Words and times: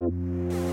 Thank 0.00 0.14
you. 0.14 0.69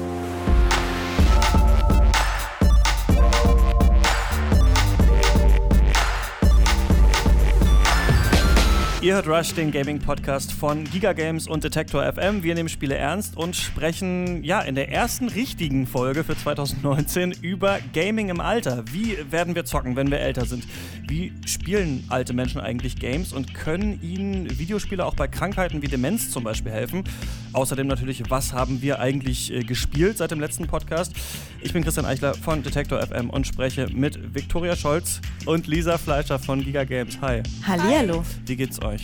Ihr 9.08 9.16
hört 9.16 9.30
Rush, 9.30 9.54
den 9.54 9.72
Gaming-Podcast 9.72 10.52
von 10.52 10.84
Giga 10.84 11.14
Games 11.14 11.48
und 11.48 11.64
Detektor 11.64 12.04
FM. 12.12 12.44
Wir 12.44 12.56
nehmen 12.56 12.68
Spiele 12.68 12.96
ernst 12.96 13.38
und 13.38 13.56
sprechen 13.56 14.44
ja 14.44 14.60
in 14.60 14.76
der 14.76 14.92
ersten 14.92 15.30
richtigen 15.30 15.88
Folge 15.88 16.26
für 16.26 16.36
2019 16.36 17.32
über 17.42 17.80
Gaming 17.94 18.28
im 18.28 18.42
Alter. 18.42 18.84
Wie 18.92 19.18
werden 19.32 19.56
wir 19.56 19.64
zocken, 19.64 19.96
wenn 19.96 20.12
wir 20.12 20.20
älter 20.20 20.46
sind? 20.46 20.68
Wie 21.08 21.32
spielen 21.46 22.04
alte 22.10 22.34
Menschen 22.34 22.60
eigentlich 22.60 22.98
Games 22.98 23.32
und 23.32 23.54
können 23.54 24.02
ihnen 24.02 24.60
Videospiele 24.60 25.06
auch 25.06 25.16
bei 25.16 25.30
Krankheiten 25.30 25.82
wie 25.82 25.88
Demenz 25.88 26.30
zum 26.30 26.44
Beispiel 26.44 26.74
helfen? 26.74 27.06
Außerdem 27.54 27.88
natürlich, 27.88 28.30
was 28.30 28.52
haben 28.52 28.82
wir 28.82 29.00
eigentlich 29.00 29.54
äh, 29.54 29.64
gespielt 29.64 30.18
seit 30.18 30.32
dem 30.32 30.42
letzten 30.42 30.68
Podcast? 30.68 31.14
Ich 31.62 31.72
bin 31.72 31.82
Christian 31.82 32.06
Eichler 32.06 32.34
von 32.34 32.62
Detektor 32.62 33.02
FM 33.02 33.30
und 33.30 33.48
spreche 33.48 33.88
mit 33.88 34.36
Viktoria 34.36 34.76
Scholz 34.76 35.22
und 35.46 35.66
Lisa 35.66 35.98
Fleischer 35.98 36.40
von 36.40 36.62
Giga 36.62 36.84
Games. 36.84 37.20
Hi. 37.22 37.42
Hallihallo. 37.66 38.26
Wie 38.46 38.56
geht's 38.58 38.82
euch? 38.82 38.97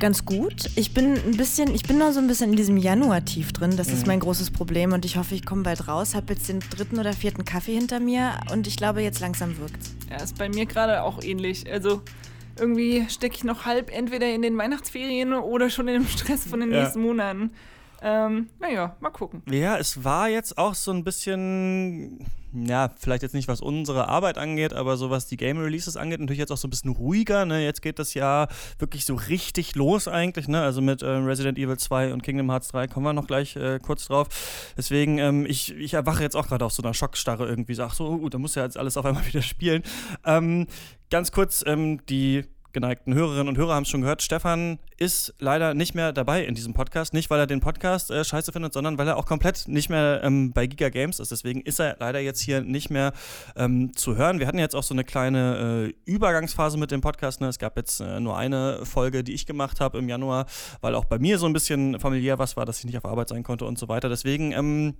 Ganz 0.00 0.24
gut. 0.24 0.70
Ich 0.74 0.92
bin 0.92 1.14
ein 1.14 1.36
bisschen, 1.36 1.72
ich 1.74 1.84
bin 1.84 1.98
noch 1.98 2.12
so 2.12 2.18
ein 2.18 2.26
bisschen 2.26 2.50
in 2.50 2.56
diesem 2.56 2.76
Januar-Tief 2.76 3.52
drin. 3.52 3.76
Das 3.76 3.88
mhm. 3.88 3.94
ist 3.94 4.06
mein 4.06 4.20
großes 4.20 4.50
Problem 4.50 4.92
und 4.92 5.04
ich 5.04 5.16
hoffe, 5.16 5.34
ich 5.34 5.46
komme 5.46 5.62
bald 5.62 5.86
raus. 5.86 6.14
Habe 6.14 6.32
jetzt 6.32 6.48
den 6.48 6.60
dritten 6.60 6.98
oder 6.98 7.12
vierten 7.12 7.44
Kaffee 7.44 7.74
hinter 7.74 8.00
mir 8.00 8.32
und 8.52 8.66
ich 8.66 8.76
glaube, 8.76 9.02
jetzt 9.02 9.20
langsam 9.20 9.56
wirkt's. 9.58 9.94
Ja, 10.10 10.16
ist 10.16 10.36
bei 10.36 10.48
mir 10.48 10.66
gerade 10.66 11.02
auch 11.02 11.22
ähnlich. 11.22 11.70
Also 11.70 12.02
irgendwie 12.58 13.06
stecke 13.08 13.36
ich 13.36 13.44
noch 13.44 13.66
halb 13.66 13.90
entweder 13.94 14.32
in 14.32 14.42
den 14.42 14.58
Weihnachtsferien 14.58 15.32
oder 15.32 15.70
schon 15.70 15.88
in 15.88 16.02
dem 16.02 16.08
Stress 16.08 16.44
von 16.44 16.60
den 16.60 16.72
ja. 16.72 16.82
nächsten 16.82 17.00
Monaten. 17.00 17.50
Ähm, 18.06 18.50
naja, 18.60 18.94
mal 19.00 19.08
gucken. 19.08 19.42
Ja, 19.50 19.78
es 19.78 20.04
war 20.04 20.28
jetzt 20.28 20.58
auch 20.58 20.74
so 20.74 20.90
ein 20.90 21.04
bisschen, 21.04 22.18
ja, 22.52 22.90
vielleicht 22.98 23.22
jetzt 23.22 23.32
nicht 23.32 23.48
was 23.48 23.62
unsere 23.62 24.08
Arbeit 24.08 24.36
angeht, 24.36 24.74
aber 24.74 24.98
so 24.98 25.08
was 25.08 25.26
die 25.26 25.38
Game 25.38 25.56
Releases 25.56 25.96
angeht, 25.96 26.20
natürlich 26.20 26.38
jetzt 26.38 26.52
auch 26.52 26.58
so 26.58 26.68
ein 26.68 26.70
bisschen 26.70 26.90
ruhiger. 26.90 27.46
Ne? 27.46 27.64
Jetzt 27.64 27.80
geht 27.80 27.98
das 27.98 28.12
Jahr 28.12 28.48
wirklich 28.78 29.06
so 29.06 29.14
richtig 29.14 29.74
los 29.74 30.06
eigentlich. 30.06 30.48
Ne? 30.48 30.60
Also 30.60 30.82
mit 30.82 31.00
äh, 31.00 31.06
Resident 31.06 31.56
Evil 31.56 31.78
2 31.78 32.12
und 32.12 32.22
Kingdom 32.22 32.50
Hearts 32.50 32.68
3 32.68 32.88
kommen 32.88 33.06
wir 33.06 33.14
noch 33.14 33.26
gleich 33.26 33.56
äh, 33.56 33.78
kurz 33.82 34.04
drauf. 34.04 34.28
Deswegen, 34.76 35.16
ähm, 35.16 35.46
ich, 35.46 35.74
ich 35.74 35.94
erwache 35.94 36.22
jetzt 36.22 36.36
auch 36.36 36.46
gerade 36.46 36.66
auf 36.66 36.72
so 36.72 36.82
einer 36.82 36.92
Schockstarre 36.92 37.48
irgendwie. 37.48 37.74
Sag 37.74 37.94
so, 37.94 38.06
uh, 38.06 38.28
da 38.28 38.36
muss 38.36 38.54
ja 38.54 38.64
jetzt 38.64 38.76
alles 38.76 38.98
auf 38.98 39.06
einmal 39.06 39.26
wieder 39.26 39.40
spielen. 39.40 39.82
Ähm, 40.26 40.66
ganz 41.08 41.32
kurz, 41.32 41.64
ähm, 41.66 42.04
die 42.04 42.44
geneigten 42.74 43.14
Hörerinnen 43.14 43.48
und 43.48 43.56
Hörer 43.56 43.74
haben 43.74 43.84
es 43.84 43.88
schon 43.88 44.02
gehört, 44.02 44.20
Stefan 44.20 44.78
ist 44.98 45.34
leider 45.38 45.72
nicht 45.74 45.94
mehr 45.94 46.12
dabei 46.12 46.44
in 46.44 46.54
diesem 46.54 46.74
Podcast. 46.74 47.14
Nicht, 47.14 47.30
weil 47.30 47.40
er 47.40 47.46
den 47.46 47.60
Podcast 47.60 48.10
äh, 48.10 48.24
scheiße 48.24 48.52
findet, 48.52 48.74
sondern 48.74 48.98
weil 48.98 49.08
er 49.08 49.16
auch 49.16 49.26
komplett 49.26 49.66
nicht 49.66 49.88
mehr 49.88 50.20
ähm, 50.22 50.52
bei 50.52 50.66
Giga 50.66 50.90
Games 50.90 51.20
ist. 51.20 51.30
Deswegen 51.30 51.62
ist 51.62 51.80
er 51.80 51.96
leider 51.98 52.20
jetzt 52.20 52.40
hier 52.40 52.60
nicht 52.60 52.90
mehr 52.90 53.12
ähm, 53.56 53.96
zu 53.96 54.16
hören. 54.16 54.38
Wir 54.38 54.46
hatten 54.46 54.58
jetzt 54.58 54.76
auch 54.76 54.82
so 54.82 54.94
eine 54.94 55.04
kleine 55.04 55.94
äh, 56.06 56.10
Übergangsphase 56.10 56.76
mit 56.76 56.90
dem 56.90 57.00
Podcast. 57.00 57.40
Ne? 57.40 57.48
Es 57.48 57.58
gab 57.58 57.76
jetzt 57.76 58.00
äh, 58.00 58.20
nur 58.20 58.36
eine 58.36 58.84
Folge, 58.84 59.24
die 59.24 59.32
ich 59.32 59.46
gemacht 59.46 59.80
habe 59.80 59.98
im 59.98 60.08
Januar, 60.08 60.46
weil 60.80 60.94
auch 60.94 61.06
bei 61.06 61.18
mir 61.18 61.38
so 61.38 61.46
ein 61.46 61.52
bisschen 61.52 61.98
familiär 61.98 62.38
was 62.38 62.56
war, 62.56 62.66
dass 62.66 62.80
ich 62.80 62.84
nicht 62.84 62.98
auf 62.98 63.06
Arbeit 63.06 63.28
sein 63.28 63.42
konnte 63.42 63.64
und 63.64 63.78
so 63.78 63.88
weiter. 63.88 64.08
Deswegen, 64.08 64.52
ähm, 64.52 64.94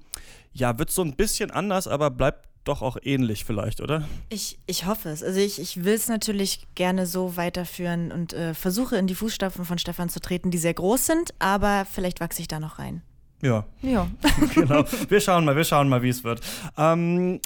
ja, 0.54 0.78
wird 0.78 0.90
so 0.90 1.02
ein 1.02 1.16
bisschen 1.16 1.50
anders, 1.50 1.86
aber 1.86 2.10
bleibt 2.10 2.48
doch 2.64 2.80
auch 2.80 2.96
ähnlich 3.02 3.44
vielleicht, 3.44 3.80
oder? 3.80 4.08
Ich, 4.30 4.58
ich 4.66 4.86
hoffe 4.86 5.10
es. 5.10 5.22
Also 5.22 5.38
ich, 5.38 5.60
ich 5.60 5.84
will 5.84 5.94
es 5.94 6.08
natürlich 6.08 6.66
gerne 6.74 7.06
so 7.06 7.36
weiterführen 7.36 8.10
und 8.10 8.32
äh, 8.32 8.54
versuche 8.54 8.96
in 8.96 9.06
die 9.06 9.14
Fußstapfen 9.14 9.64
von 9.64 9.78
Stefan 9.78 10.08
zu 10.08 10.20
treten, 10.20 10.50
die 10.50 10.58
sehr 10.58 10.74
groß 10.74 11.04
sind, 11.04 11.34
aber 11.38 11.84
vielleicht 11.90 12.20
wachse 12.20 12.40
ich 12.40 12.48
da 12.48 12.60
noch 12.60 12.78
rein. 12.78 13.02
Ja. 13.42 13.66
Ja. 13.82 14.08
genau. 14.54 14.84
Wir 15.08 15.20
schauen 15.20 15.44
mal, 15.44 15.54
wir 15.54 15.64
schauen 15.64 15.88
mal, 15.88 16.02
wie 16.02 16.08
es 16.08 16.24
wird. 16.24 16.40
Ähm, 16.78 17.40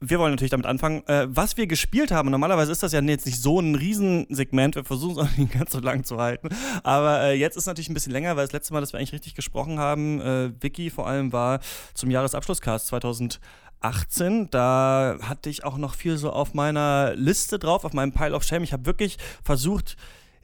wir 0.00 0.18
wollen 0.18 0.32
natürlich 0.32 0.50
damit 0.50 0.66
anfangen, 0.66 1.06
äh, 1.06 1.26
was 1.28 1.56
wir 1.56 1.66
gespielt 1.66 2.10
haben. 2.10 2.30
Normalerweise 2.30 2.72
ist 2.72 2.82
das 2.82 2.92
ja 2.92 3.00
jetzt 3.00 3.26
nicht 3.26 3.40
so 3.40 3.60
ein 3.60 3.74
Riesensegment. 3.74 4.74
Wir 4.74 4.84
versuchen 4.84 5.12
es 5.12 5.18
auch 5.32 5.36
nicht 5.36 5.52
ganz 5.52 5.72
so 5.72 5.80
lang 5.80 6.04
zu 6.04 6.18
halten. 6.18 6.48
Aber 6.82 7.22
äh, 7.22 7.32
jetzt 7.34 7.56
ist 7.56 7.66
natürlich 7.66 7.88
ein 7.88 7.94
bisschen 7.94 8.12
länger, 8.12 8.36
weil 8.36 8.44
das 8.44 8.52
letzte 8.52 8.74
Mal, 8.74 8.80
dass 8.80 8.92
wir 8.92 8.98
eigentlich 8.98 9.12
richtig 9.12 9.34
gesprochen 9.34 9.78
haben, 9.78 10.20
äh, 10.20 10.50
Vicky 10.60 10.90
vor 10.90 11.06
allem 11.06 11.32
war 11.32 11.60
zum 11.94 12.10
Jahresabschlusscast 12.10 12.86
2000. 12.88 13.40
18. 13.80 14.50
Da 14.50 15.18
hatte 15.22 15.50
ich 15.50 15.64
auch 15.64 15.76
noch 15.76 15.94
viel 15.94 16.16
so 16.16 16.32
auf 16.32 16.54
meiner 16.54 17.14
Liste 17.14 17.58
drauf, 17.58 17.84
auf 17.84 17.92
meinem 17.92 18.12
Pile 18.12 18.34
of 18.34 18.42
Shame. 18.42 18.64
Ich 18.64 18.72
habe 18.72 18.86
wirklich 18.86 19.18
versucht, 19.44 19.96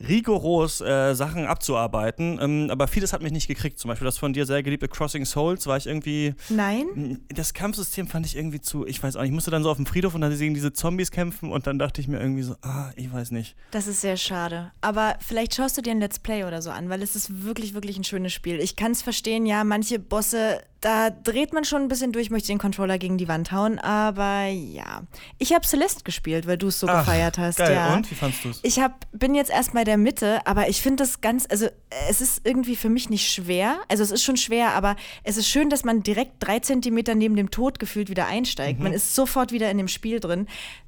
rigoros 0.08 0.80
äh, 0.80 1.14
Sachen 1.14 1.46
abzuarbeiten. 1.46 2.38
Ähm, 2.40 2.68
aber 2.70 2.88
vieles 2.88 3.12
hat 3.12 3.22
mich 3.22 3.32
nicht 3.32 3.48
gekriegt. 3.48 3.78
Zum 3.78 3.88
Beispiel 3.88 4.04
das 4.04 4.18
von 4.18 4.32
dir 4.32 4.46
sehr 4.46 4.62
geliebte 4.62 4.88
Crossing 4.88 5.24
Souls 5.24 5.66
war 5.66 5.76
ich 5.76 5.86
irgendwie. 5.86 6.34
Nein. 6.48 7.20
Das 7.28 7.54
Kampfsystem 7.54 8.06
fand 8.06 8.26
ich 8.26 8.36
irgendwie 8.36 8.60
zu. 8.60 8.86
Ich 8.86 9.02
weiß 9.02 9.16
auch 9.16 9.20
nicht. 9.22 9.30
Ich 9.30 9.34
musste 9.34 9.50
dann 9.50 9.62
so 9.62 9.70
auf 9.70 9.76
dem 9.76 9.86
Friedhof 9.86 10.14
und 10.14 10.20
dann 10.20 10.36
gegen 10.36 10.54
diese 10.54 10.72
Zombies 10.72 11.10
kämpfen 11.10 11.50
und 11.50 11.66
dann 11.66 11.78
dachte 11.78 12.00
ich 12.00 12.08
mir 12.08 12.20
irgendwie 12.20 12.42
so, 12.42 12.56
ah, 12.62 12.90
ich 12.96 13.12
weiß 13.12 13.30
nicht. 13.30 13.56
Das 13.70 13.86
ist 13.86 14.00
sehr 14.00 14.16
schade. 14.16 14.72
Aber 14.80 15.16
vielleicht 15.20 15.54
schaust 15.54 15.76
du 15.78 15.82
dir 15.82 15.92
ein 15.92 16.00
Let's 16.00 16.18
Play 16.18 16.44
oder 16.44 16.62
so 16.62 16.70
an, 16.70 16.88
weil 16.88 17.02
es 17.02 17.16
ist 17.16 17.44
wirklich, 17.44 17.74
wirklich 17.74 17.96
ein 17.96 18.04
schönes 18.04 18.32
Spiel. 18.32 18.60
Ich 18.60 18.76
kann 18.76 18.92
es 18.92 19.02
verstehen, 19.02 19.46
ja, 19.46 19.64
manche 19.64 19.98
Bosse 19.98 20.62
da 20.82 21.10
dreht 21.10 21.52
man 21.52 21.64
schon 21.64 21.82
ein 21.82 21.88
bisschen 21.88 22.10
durch, 22.10 22.30
möchte 22.30 22.48
den 22.48 22.58
Controller 22.58 22.98
gegen 22.98 23.16
die 23.16 23.28
Wand 23.28 23.52
hauen, 23.52 23.78
aber 23.78 24.46
ja. 24.46 25.02
Ich 25.38 25.54
habe 25.54 25.64
Celeste 25.64 26.02
gespielt, 26.02 26.46
weil 26.48 26.58
du 26.58 26.68
es 26.68 26.80
so 26.80 26.88
Ach, 26.88 27.00
gefeiert 27.00 27.38
hast. 27.38 27.58
Geil. 27.58 27.74
Ja. 27.74 27.94
Und 27.94 28.10
wie 28.10 28.16
fandest 28.16 28.44
du 28.44 28.50
es? 28.50 28.60
Ich 28.64 28.80
hab, 28.80 29.06
bin 29.12 29.36
jetzt 29.36 29.50
erst 29.50 29.72
bei 29.74 29.84
der 29.92 29.98
Mitte, 29.98 30.46
aber 30.46 30.70
ich 30.70 30.80
finde 30.80 31.02
das 31.02 31.20
ganz, 31.20 31.46
also 31.50 31.68
es 32.08 32.22
ist 32.22 32.40
irgendwie 32.44 32.76
für 32.76 32.88
mich 32.88 33.10
nicht 33.10 33.30
schwer. 33.30 33.78
Also 33.88 34.02
es 34.02 34.10
ist 34.10 34.22
schon 34.22 34.38
schwer, 34.38 34.72
aber 34.72 34.96
es 35.22 35.36
ist 35.36 35.48
schön, 35.48 35.68
dass 35.68 35.84
man 35.84 36.02
direkt 36.02 36.32
drei 36.38 36.60
Zentimeter 36.60 37.14
neben 37.14 37.36
dem 37.36 37.50
Tod 37.50 37.78
gefühlt 37.78 38.08
wieder 38.08 38.26
einsteigt. 38.26 38.78
Mhm. 38.78 38.84
Man 38.84 38.92
ist 38.94 39.14
sofort 39.14 39.52
wieder 39.52 39.70
in 39.70 39.76
dem 39.76 39.88
Spiel 39.88 40.18
drin. 40.18 40.46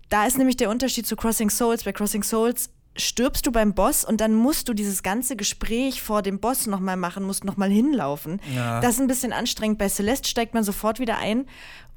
Da 0.09 0.25
ist 0.25 0.39
nämlich 0.39 0.57
der 0.57 0.71
Unterschied 0.71 1.07
zu 1.07 1.17
Crossing 1.17 1.51
Souls. 1.51 1.85
Bei 1.85 1.93
Crossing 1.93 2.23
Souls 2.23 2.71
stirbst 2.97 3.45
du 3.47 3.53
beim 3.53 3.75
Boss 3.75 4.07
und 4.07 4.23
dann 4.23 4.33
musst 4.33 4.71
du 4.71 4.73
dieses 4.73 5.03
ganze 5.03 5.37
Gespräch 5.37 6.01
vor 6.01 6.23
dem 6.23 6.41
Boss 6.41 6.67
nochmal 6.67 6.97
machen, 6.97 7.25
musst 7.25 7.45
nochmal 7.45 7.69
hinlaufen. 7.69 8.41
Ja. 8.55 8.81
Das 8.81 8.95
ist 8.95 9.01
ein 9.01 9.07
bisschen 9.07 9.35
anstrengend. 9.35 9.77
Bei 9.77 9.91
Celeste 9.91 10.31
steigt 10.31 10.55
man 10.55 10.65
sofort 10.65 10.99
wieder 10.99 11.19
ein 11.19 11.45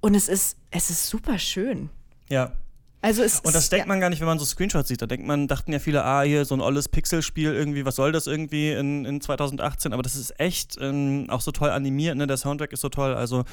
und 0.01 0.13
es 0.13 0.27
ist, 0.27 0.57
es 0.71 0.89
ist 0.89 1.07
super 1.07 1.39
schön. 1.39 1.89
Ja, 2.27 2.51
also 2.99 3.21
es 3.21 3.41
und 3.41 3.53
das 3.53 3.69
denkt 3.69 3.85
ja. 3.85 3.87
man 3.87 3.99
gar 3.99 4.09
nicht, 4.09 4.21
wenn 4.21 4.27
man 4.27 4.39
so 4.39 4.45
Screenshots 4.45 4.87
sieht. 4.87 5.01
Da 5.01 5.05
denkt 5.05 5.27
man, 5.27 5.47
dachten 5.47 5.71
ja 5.71 5.77
viele, 5.77 6.03
ah, 6.03 6.23
hier 6.23 6.45
so 6.45 6.55
ein 6.55 6.61
olles 6.61 6.89
Pixelspiel 6.89 7.53
irgendwie, 7.53 7.85
was 7.85 7.95
soll 7.95 8.11
das 8.11 8.25
irgendwie 8.25 8.71
in, 8.71 9.05
in 9.05 9.21
2018? 9.21 9.93
Aber 9.93 10.01
das 10.01 10.15
ist 10.15 10.39
echt 10.39 10.77
ähm, 10.81 11.27
auch 11.29 11.41
so 11.41 11.51
toll 11.51 11.69
animiert, 11.69 12.17
ne? 12.17 12.25
Der 12.25 12.37
Soundtrack 12.37 12.73
ist 12.73 12.81
so 12.81 12.89
toll. 12.89 13.13
Also 13.13 13.43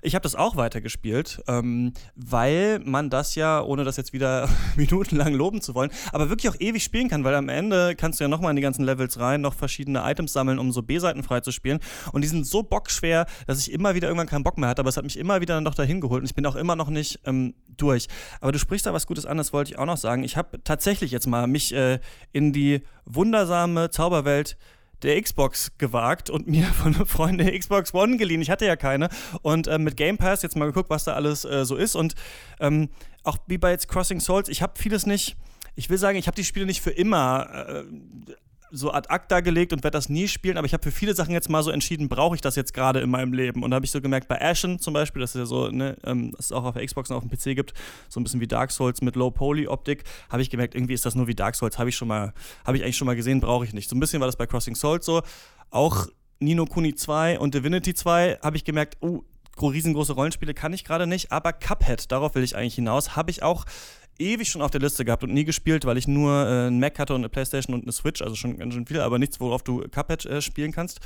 ich 0.00 0.14
habe 0.14 0.22
das 0.22 0.34
auch 0.34 0.56
weitergespielt, 0.56 1.42
ähm, 1.48 1.92
weil 2.16 2.78
man 2.78 3.10
das 3.10 3.34
ja, 3.34 3.62
ohne 3.62 3.84
das 3.84 3.98
jetzt 3.98 4.14
wieder 4.14 4.48
minutenlang 4.76 5.34
loben 5.34 5.60
zu 5.60 5.74
wollen, 5.74 5.90
aber 6.12 6.30
wirklich 6.30 6.50
auch 6.50 6.56
ewig 6.58 6.82
spielen 6.82 7.08
kann, 7.08 7.24
weil 7.24 7.34
am 7.34 7.50
Ende 7.50 7.96
kannst 7.96 8.20
du 8.20 8.24
ja 8.24 8.28
nochmal 8.28 8.50
in 8.50 8.56
die 8.56 8.62
ganzen 8.62 8.84
Levels 8.84 9.20
rein, 9.20 9.42
noch 9.42 9.54
verschiedene 9.54 10.02
Items 10.10 10.32
sammeln, 10.32 10.58
um 10.58 10.72
so 10.72 10.82
B-Seiten 10.82 11.22
freizuspielen. 11.22 11.78
Und 12.12 12.22
die 12.22 12.28
sind 12.28 12.46
so 12.46 12.62
bockschwer, 12.62 13.26
dass 13.46 13.58
ich 13.58 13.70
immer 13.70 13.94
wieder 13.94 14.08
irgendwann 14.08 14.28
keinen 14.28 14.44
Bock 14.44 14.56
mehr 14.56 14.70
hatte, 14.70 14.80
aber 14.80 14.88
es 14.88 14.96
hat 14.96 15.04
mich 15.04 15.18
immer 15.18 15.42
wieder 15.42 15.54
dann 15.56 15.66
doch 15.66 15.74
dahin 15.74 16.00
geholt 16.00 16.20
und 16.20 16.26
ich 16.26 16.34
bin 16.34 16.46
auch 16.46 16.56
immer 16.56 16.74
noch 16.74 16.88
nicht 16.88 17.20
ähm, 17.26 17.52
durch. 17.76 18.08
Aber 18.40 18.50
du 18.50 18.58
sprichst 18.58 18.86
da 18.86 18.93
was 18.94 19.06
Gutes 19.06 19.26
an, 19.26 19.36
das 19.36 19.52
wollte 19.52 19.72
ich 19.72 19.78
auch 19.78 19.84
noch 19.84 19.98
sagen. 19.98 20.24
Ich 20.24 20.36
habe 20.36 20.62
tatsächlich 20.64 21.10
jetzt 21.10 21.26
mal 21.26 21.46
mich 21.46 21.74
äh, 21.74 21.98
in 22.32 22.52
die 22.52 22.82
wundersame 23.04 23.90
Zauberwelt 23.90 24.56
der 25.02 25.20
Xbox 25.20 25.76
gewagt 25.76 26.30
und 26.30 26.48
mir 26.48 26.64
von 26.82 26.94
einem 26.94 27.06
Freund 27.06 27.40
eine 27.40 27.58
Xbox 27.58 27.92
One 27.92 28.16
geliehen. 28.16 28.40
Ich 28.40 28.50
hatte 28.50 28.64
ja 28.64 28.76
keine. 28.76 29.10
Und 29.42 29.66
äh, 29.66 29.78
mit 29.78 29.96
Game 29.96 30.16
Pass 30.16 30.42
jetzt 30.42 30.56
mal 30.56 30.66
geguckt, 30.66 30.88
was 30.88 31.04
da 31.04 31.12
alles 31.12 31.44
äh, 31.44 31.66
so 31.66 31.76
ist. 31.76 31.94
Und 31.94 32.14
ähm, 32.60 32.88
auch 33.22 33.36
wie 33.46 33.58
bei 33.58 33.70
jetzt 33.70 33.88
Crossing 33.88 34.20
Souls, 34.20 34.48
ich 34.48 34.62
habe 34.62 34.72
vieles 34.76 35.04
nicht 35.04 35.36
ich 35.76 35.90
will 35.90 35.98
sagen, 35.98 36.16
ich 36.18 36.26
habe 36.26 36.36
die 36.36 36.44
Spiele 36.44 36.66
nicht 36.66 36.80
für 36.80 36.90
immer 36.90 37.66
äh, 37.68 37.84
so 38.74 38.92
ad 38.92 39.08
acta 39.08 39.40
gelegt 39.40 39.72
und 39.72 39.84
werde 39.84 39.96
das 39.96 40.08
nie 40.08 40.26
spielen, 40.28 40.58
aber 40.58 40.66
ich 40.66 40.72
habe 40.72 40.82
für 40.82 40.90
viele 40.90 41.14
Sachen 41.14 41.32
jetzt 41.32 41.48
mal 41.48 41.62
so 41.62 41.70
entschieden, 41.70 42.08
brauche 42.08 42.34
ich 42.34 42.40
das 42.40 42.56
jetzt 42.56 42.74
gerade 42.74 43.00
in 43.00 43.10
meinem 43.10 43.32
Leben? 43.32 43.62
Und 43.62 43.70
da 43.70 43.76
habe 43.76 43.86
ich 43.86 43.92
so 43.92 44.00
gemerkt, 44.00 44.28
bei 44.28 44.40
Ashen 44.40 44.78
zum 44.78 44.94
Beispiel, 44.94 45.20
das 45.20 45.34
ist 45.34 45.38
ja 45.38 45.46
so, 45.46 45.68
ne, 45.68 45.96
ähm, 46.04 46.32
das 46.32 46.46
es 46.46 46.52
auch 46.52 46.64
auf 46.64 46.74
der 46.74 46.84
Xbox 46.84 47.10
und 47.10 47.16
auf 47.16 47.22
dem 47.22 47.30
PC 47.30 47.56
gibt, 47.56 47.72
so 48.08 48.20
ein 48.20 48.24
bisschen 48.24 48.40
wie 48.40 48.48
Dark 48.48 48.72
Souls 48.72 49.00
mit 49.00 49.16
Low-Poly-Optik, 49.16 50.04
habe 50.28 50.42
ich 50.42 50.50
gemerkt, 50.50 50.74
irgendwie 50.74 50.94
ist 50.94 51.06
das 51.06 51.14
nur 51.14 51.28
wie 51.28 51.34
Dark 51.34 51.54
Souls, 51.54 51.78
habe 51.78 51.88
ich 51.88 51.96
schon 51.96 52.08
mal, 52.08 52.34
habe 52.64 52.76
ich 52.76 52.82
eigentlich 52.82 52.96
schon 52.96 53.06
mal 53.06 53.16
gesehen, 53.16 53.40
brauche 53.40 53.64
ich 53.64 53.72
nicht. 53.72 53.88
So 53.88 53.96
ein 53.96 54.00
bisschen 54.00 54.20
war 54.20 54.26
das 54.26 54.36
bei 54.36 54.46
Crossing 54.46 54.74
Souls 54.74 55.06
so. 55.06 55.22
Auch 55.70 56.08
Nino 56.40 56.66
Kuni 56.66 56.94
2 56.94 57.38
und 57.38 57.54
Divinity 57.54 57.94
2 57.94 58.38
habe 58.42 58.56
ich 58.56 58.64
gemerkt, 58.64 58.96
oh, 59.00 59.22
riesengroße 59.60 60.14
Rollenspiele 60.14 60.52
kann 60.52 60.72
ich 60.72 60.84
gerade 60.84 61.06
nicht, 61.06 61.30
aber 61.30 61.52
Cuphead, 61.52 62.10
darauf 62.10 62.34
will 62.34 62.42
ich 62.42 62.56
eigentlich 62.56 62.74
hinaus, 62.74 63.14
habe 63.14 63.30
ich 63.30 63.42
auch 63.42 63.64
ewig 64.18 64.48
schon 64.48 64.62
auf 64.62 64.70
der 64.70 64.80
Liste 64.80 65.04
gehabt 65.04 65.24
und 65.24 65.32
nie 65.32 65.44
gespielt, 65.44 65.84
weil 65.84 65.98
ich 65.98 66.08
nur 66.08 66.32
äh, 66.32 66.66
einen 66.66 66.80
Mac 66.80 66.98
hatte 66.98 67.14
und 67.14 67.20
eine 67.20 67.28
Playstation 67.28 67.74
und 67.74 67.82
eine 67.82 67.92
Switch, 67.92 68.22
also 68.22 68.34
schon 68.34 68.58
ganz 68.58 68.74
schön 68.74 68.86
viel, 68.86 69.00
aber 69.00 69.18
nichts, 69.18 69.40
worauf 69.40 69.62
du 69.62 69.86
Cuphead 69.88 70.24
äh, 70.26 70.40
spielen 70.40 70.72
kannst. 70.72 71.00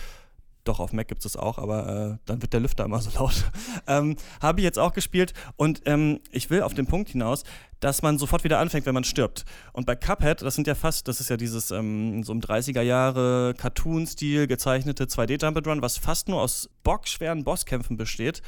Doch, 0.65 0.81
auf 0.81 0.93
Mac 0.93 1.09
gibt 1.09 1.25
es 1.25 1.33
das 1.33 1.41
auch, 1.41 1.57
aber 1.57 2.19
äh, 2.19 2.19
dann 2.27 2.43
wird 2.43 2.53
der 2.53 2.61
Lüfter 2.61 2.85
immer 2.85 3.01
so 3.01 3.11
laut. 3.19 3.51
ähm, 3.87 4.17
Habe 4.43 4.61
ich 4.61 4.65
jetzt 4.65 4.79
auch 4.79 4.93
gespielt 4.93 5.33
und 5.57 5.81
ähm, 5.87 6.21
ich 6.31 6.51
will 6.51 6.61
auf 6.61 6.75
den 6.75 6.87
Punkt 6.87 7.09
hinaus, 7.09 7.45
dass 7.81 8.03
man 8.03 8.19
sofort 8.19 8.45
wieder 8.45 8.59
anfängt, 8.59 8.85
wenn 8.85 8.93
man 8.93 9.05
stirbt. 9.05 9.47
Und 9.73 9.87
bei 9.87 9.97
Cuphead, 9.97 10.43
das 10.43 10.57
sind 10.57 10.67
ja 10.67 10.75
fast, 10.75 11.09
das 11.09 11.21
ist 11.21 11.31
ja 11.31 11.39
dieses 11.39 11.71
ähm, 11.71 12.23
so 12.23 12.33
im 12.33 12.41
30er 12.41 12.83
Jahre 12.83 13.55
Cartoon-Stil 13.57 14.47
gezeichnete 14.47 15.05
2D-Jump 15.05 15.67
Run, 15.67 15.81
was 15.81 15.97
fast 15.97 16.29
nur 16.29 16.43
aus 16.43 16.69
bockschweren 16.83 17.45
Bosskämpfen 17.45 17.97
besteht. 17.97 18.43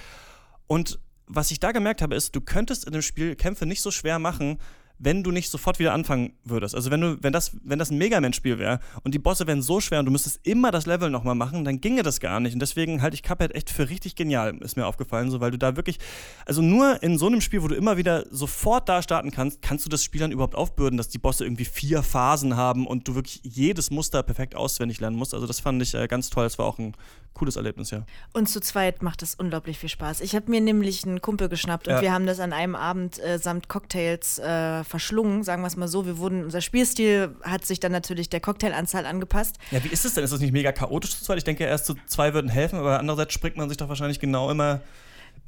Und 0.66 0.98
was 1.32 1.50
ich 1.50 1.60
da 1.60 1.72
gemerkt 1.72 2.02
habe, 2.02 2.14
ist, 2.14 2.34
du 2.34 2.40
könntest 2.40 2.84
in 2.84 2.92
dem 2.92 3.02
Spiel 3.02 3.36
Kämpfe 3.36 3.66
nicht 3.66 3.82
so 3.82 3.90
schwer 3.90 4.18
machen, 4.18 4.58
wenn 5.02 5.22
du 5.22 5.30
nicht 5.30 5.50
sofort 5.50 5.78
wieder 5.78 5.94
anfangen 5.94 6.34
würdest. 6.44 6.74
Also 6.74 6.90
wenn 6.90 7.00
du, 7.00 7.16
wenn 7.22 7.32
das, 7.32 7.56
wenn 7.64 7.78
das 7.78 7.90
ein 7.90 7.96
Mega 7.96 8.20
Man-Spiel 8.20 8.58
wäre 8.58 8.80
und 9.02 9.14
die 9.14 9.18
Bosse 9.18 9.46
wären 9.46 9.62
so 9.62 9.80
schwer 9.80 9.98
und 10.00 10.04
du 10.04 10.12
müsstest 10.12 10.46
immer 10.46 10.70
das 10.70 10.84
Level 10.84 11.08
nochmal 11.08 11.34
machen, 11.34 11.64
dann 11.64 11.80
ginge 11.80 12.02
das 12.02 12.20
gar 12.20 12.38
nicht. 12.38 12.52
Und 12.52 12.60
deswegen 12.60 13.00
halte 13.00 13.14
ich 13.14 13.22
Cuphead 13.22 13.54
echt 13.54 13.70
für 13.70 13.88
richtig 13.88 14.14
genial, 14.14 14.58
ist 14.58 14.76
mir 14.76 14.86
aufgefallen, 14.86 15.30
so 15.30 15.40
weil 15.40 15.52
du 15.52 15.58
da 15.58 15.74
wirklich, 15.74 15.98
also 16.44 16.60
nur 16.60 17.02
in 17.02 17.16
so 17.16 17.28
einem 17.28 17.40
Spiel, 17.40 17.62
wo 17.62 17.68
du 17.68 17.74
immer 17.74 17.96
wieder 17.96 18.26
sofort 18.30 18.90
da 18.90 19.00
starten 19.00 19.30
kannst, 19.30 19.62
kannst 19.62 19.86
du 19.86 19.88
das 19.88 20.04
Spiel 20.04 20.20
dann 20.20 20.32
überhaupt 20.32 20.54
aufbürden, 20.54 20.98
dass 20.98 21.08
die 21.08 21.18
Bosse 21.18 21.44
irgendwie 21.44 21.64
vier 21.64 22.02
Phasen 22.02 22.56
haben 22.56 22.86
und 22.86 23.08
du 23.08 23.14
wirklich 23.14 23.40
jedes 23.42 23.90
Muster 23.90 24.22
perfekt 24.22 24.54
auswendig 24.54 25.00
lernen 25.00 25.16
musst. 25.16 25.32
Also 25.32 25.46
das 25.46 25.60
fand 25.60 25.80
ich 25.80 25.94
äh, 25.94 26.08
ganz 26.08 26.28
toll. 26.28 26.44
Das 26.44 26.58
war 26.58 26.66
auch 26.66 26.78
ein 26.78 26.92
cooles 27.34 27.56
Erlebnis, 27.56 27.90
ja. 27.90 28.04
Und 28.32 28.48
zu 28.48 28.60
zweit 28.60 29.02
macht 29.02 29.22
das 29.22 29.34
unglaublich 29.34 29.78
viel 29.78 29.88
Spaß. 29.88 30.20
Ich 30.20 30.34
habe 30.34 30.50
mir 30.50 30.60
nämlich 30.60 31.04
einen 31.04 31.20
Kumpel 31.20 31.48
geschnappt 31.48 31.88
und 31.88 31.94
ja. 31.94 32.02
wir 32.02 32.12
haben 32.12 32.26
das 32.26 32.40
an 32.40 32.52
einem 32.52 32.74
Abend 32.74 33.18
äh, 33.18 33.38
samt 33.38 33.68
Cocktails 33.68 34.38
äh, 34.38 34.84
verschlungen, 34.84 35.42
sagen 35.42 35.62
wir 35.62 35.66
es 35.66 35.76
mal 35.76 35.88
so. 35.88 36.06
Wir 36.06 36.18
wurden, 36.18 36.44
unser 36.44 36.60
Spielstil 36.60 37.34
hat 37.42 37.64
sich 37.64 37.80
dann 37.80 37.92
natürlich 37.92 38.28
der 38.28 38.40
Cocktailanzahl 38.40 39.06
angepasst. 39.06 39.56
Ja, 39.70 39.82
wie 39.82 39.88
ist 39.88 40.04
es 40.04 40.14
denn? 40.14 40.24
Ist 40.24 40.32
das 40.32 40.40
nicht 40.40 40.52
mega 40.52 40.72
chaotisch 40.72 41.16
zu 41.16 41.24
zweit? 41.24 41.38
Ich 41.38 41.44
denke, 41.44 41.64
erst 41.64 41.86
zu 41.86 41.94
zwei 42.06 42.34
würden 42.34 42.50
helfen, 42.50 42.78
aber 42.78 42.98
andererseits 42.98 43.32
springt 43.32 43.56
man 43.56 43.68
sich 43.68 43.78
doch 43.78 43.88
wahrscheinlich 43.88 44.20
genau 44.20 44.50
immer 44.50 44.80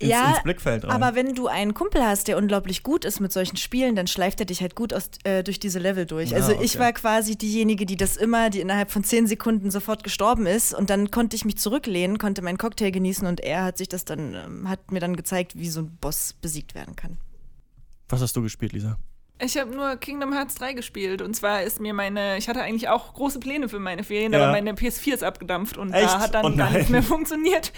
ins, 0.02 0.10
ja, 0.10 0.30
ins 0.30 0.42
Blickfeld 0.42 0.84
rein. 0.84 0.90
Aber 0.90 1.14
wenn 1.14 1.34
du 1.34 1.46
einen 1.46 1.74
Kumpel 1.74 2.02
hast, 2.02 2.28
der 2.28 2.36
unglaublich 2.36 2.82
gut 2.82 3.04
ist 3.04 3.20
mit 3.20 3.32
solchen 3.32 3.56
Spielen, 3.56 3.96
dann 3.96 4.06
schleift 4.06 4.40
er 4.40 4.46
dich 4.46 4.60
halt 4.60 4.74
gut 4.74 4.92
aus, 4.92 5.10
äh, 5.24 5.42
durch 5.42 5.60
diese 5.60 5.78
Level 5.78 6.06
durch. 6.06 6.34
Ah, 6.34 6.36
also 6.36 6.52
okay. 6.52 6.64
ich 6.64 6.78
war 6.78 6.92
quasi 6.92 7.36
diejenige, 7.36 7.86
die 7.86 7.96
das 7.96 8.16
immer, 8.16 8.50
die 8.50 8.60
innerhalb 8.60 8.90
von 8.90 9.04
zehn 9.04 9.26
Sekunden 9.26 9.70
sofort 9.70 10.04
gestorben 10.04 10.46
ist 10.46 10.74
und 10.74 10.90
dann 10.90 11.10
konnte 11.10 11.36
ich 11.36 11.44
mich 11.44 11.58
zurücklehnen, 11.58 12.18
konnte 12.18 12.42
meinen 12.42 12.58
Cocktail 12.58 12.90
genießen 12.90 13.26
und 13.26 13.40
er 13.40 13.64
hat 13.64 13.78
sich 13.78 13.88
das 13.88 14.04
dann, 14.04 14.34
ähm, 14.34 14.68
hat 14.68 14.90
mir 14.90 15.00
dann 15.00 15.16
gezeigt, 15.16 15.58
wie 15.58 15.68
so 15.68 15.80
ein 15.80 15.96
Boss 16.00 16.34
besiegt 16.34 16.74
werden 16.74 16.96
kann. 16.96 17.18
Was 18.08 18.20
hast 18.20 18.36
du 18.36 18.42
gespielt, 18.42 18.72
Lisa? 18.72 18.98
Ich 19.44 19.58
habe 19.58 19.74
nur 19.74 19.96
Kingdom 19.96 20.32
Hearts 20.32 20.54
3 20.54 20.72
gespielt 20.72 21.20
und 21.20 21.34
zwar 21.34 21.62
ist 21.62 21.80
mir 21.80 21.94
meine, 21.94 22.38
ich 22.38 22.48
hatte 22.48 22.62
eigentlich 22.62 22.88
auch 22.88 23.12
große 23.12 23.40
Pläne 23.40 23.68
für 23.68 23.80
meine 23.80 24.04
Ferien, 24.04 24.32
ja. 24.32 24.40
aber 24.40 24.52
meine 24.52 24.72
PS4 24.72 25.14
ist 25.14 25.24
abgedampft 25.24 25.76
und 25.78 25.92
Echt? 25.92 26.04
da 26.04 26.20
hat 26.20 26.34
dann 26.34 26.44
oh 26.44 26.56
gar 26.56 26.70
nichts 26.70 26.90
mehr 26.90 27.02
funktioniert. 27.02 27.72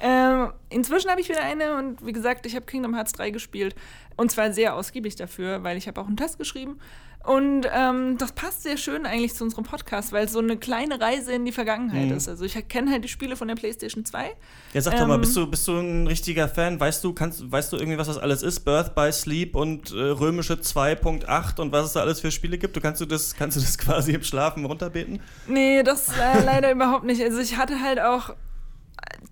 Ähm, 0.00 0.50
inzwischen 0.70 1.10
habe 1.10 1.20
ich 1.20 1.28
wieder 1.28 1.42
eine 1.42 1.76
und 1.76 2.06
wie 2.06 2.12
gesagt, 2.12 2.46
ich 2.46 2.56
habe 2.56 2.64
Kingdom 2.64 2.94
Hearts 2.94 3.12
3 3.12 3.30
gespielt 3.30 3.74
und 4.16 4.30
zwar 4.30 4.52
sehr 4.52 4.74
ausgiebig 4.74 5.14
dafür, 5.16 5.62
weil 5.62 5.76
ich 5.76 5.88
habe 5.88 6.00
auch 6.00 6.06
einen 6.06 6.16
Test 6.16 6.38
geschrieben 6.38 6.80
und 7.22 7.66
ähm, 7.70 8.16
das 8.16 8.32
passt 8.32 8.62
sehr 8.62 8.78
schön 8.78 9.04
eigentlich 9.04 9.34
zu 9.34 9.44
unserem 9.44 9.64
Podcast, 9.64 10.10
weil 10.12 10.24
es 10.24 10.32
so 10.32 10.38
eine 10.38 10.56
kleine 10.56 11.00
Reise 11.00 11.32
in 11.32 11.44
die 11.44 11.52
Vergangenheit 11.52 12.06
mhm. 12.08 12.16
ist. 12.16 12.28
Also 12.28 12.46
ich 12.46 12.56
kenne 12.68 12.90
halt 12.90 13.04
die 13.04 13.08
Spiele 13.08 13.36
von 13.36 13.46
der 13.46 13.56
PlayStation 13.56 14.06
2. 14.06 14.30
Ja, 14.72 14.80
sag 14.80 14.94
ähm, 14.94 15.00
doch 15.00 15.06
mal, 15.06 15.14
ähm, 15.16 15.20
bist 15.20 15.36
du, 15.36 15.46
bist 15.46 15.68
du 15.68 15.78
ein 15.78 16.06
richtiger 16.06 16.48
Fan? 16.48 16.80
Weißt 16.80 17.04
du, 17.04 17.12
kannst, 17.12 17.52
weißt 17.52 17.72
du 17.72 17.76
irgendwie, 17.76 17.98
was 17.98 18.06
das 18.06 18.16
alles 18.16 18.42
ist? 18.42 18.60
Birth 18.60 18.94
by 18.94 19.12
Sleep 19.12 19.54
und 19.54 19.92
äh, 19.92 20.00
römische 20.00 20.54
2.8 20.54 21.60
und 21.60 21.72
was 21.72 21.88
es 21.88 21.92
da 21.92 22.00
alles 22.00 22.20
für 22.20 22.30
Spiele 22.30 22.56
gibt? 22.56 22.74
Du 22.74 22.80
kannst 22.80 23.02
du 23.02 23.06
das, 23.06 23.34
kannst 23.34 23.58
du 23.58 23.60
das 23.60 23.76
quasi 23.78 24.12
im 24.12 24.22
Schlafen 24.22 24.64
runterbeten? 24.64 25.20
Nee, 25.46 25.82
das 25.82 26.08
äh, 26.08 26.42
leider 26.42 26.70
überhaupt 26.72 27.04
nicht. 27.04 27.22
Also 27.22 27.38
ich 27.40 27.58
hatte 27.58 27.82
halt 27.82 28.00
auch 28.00 28.34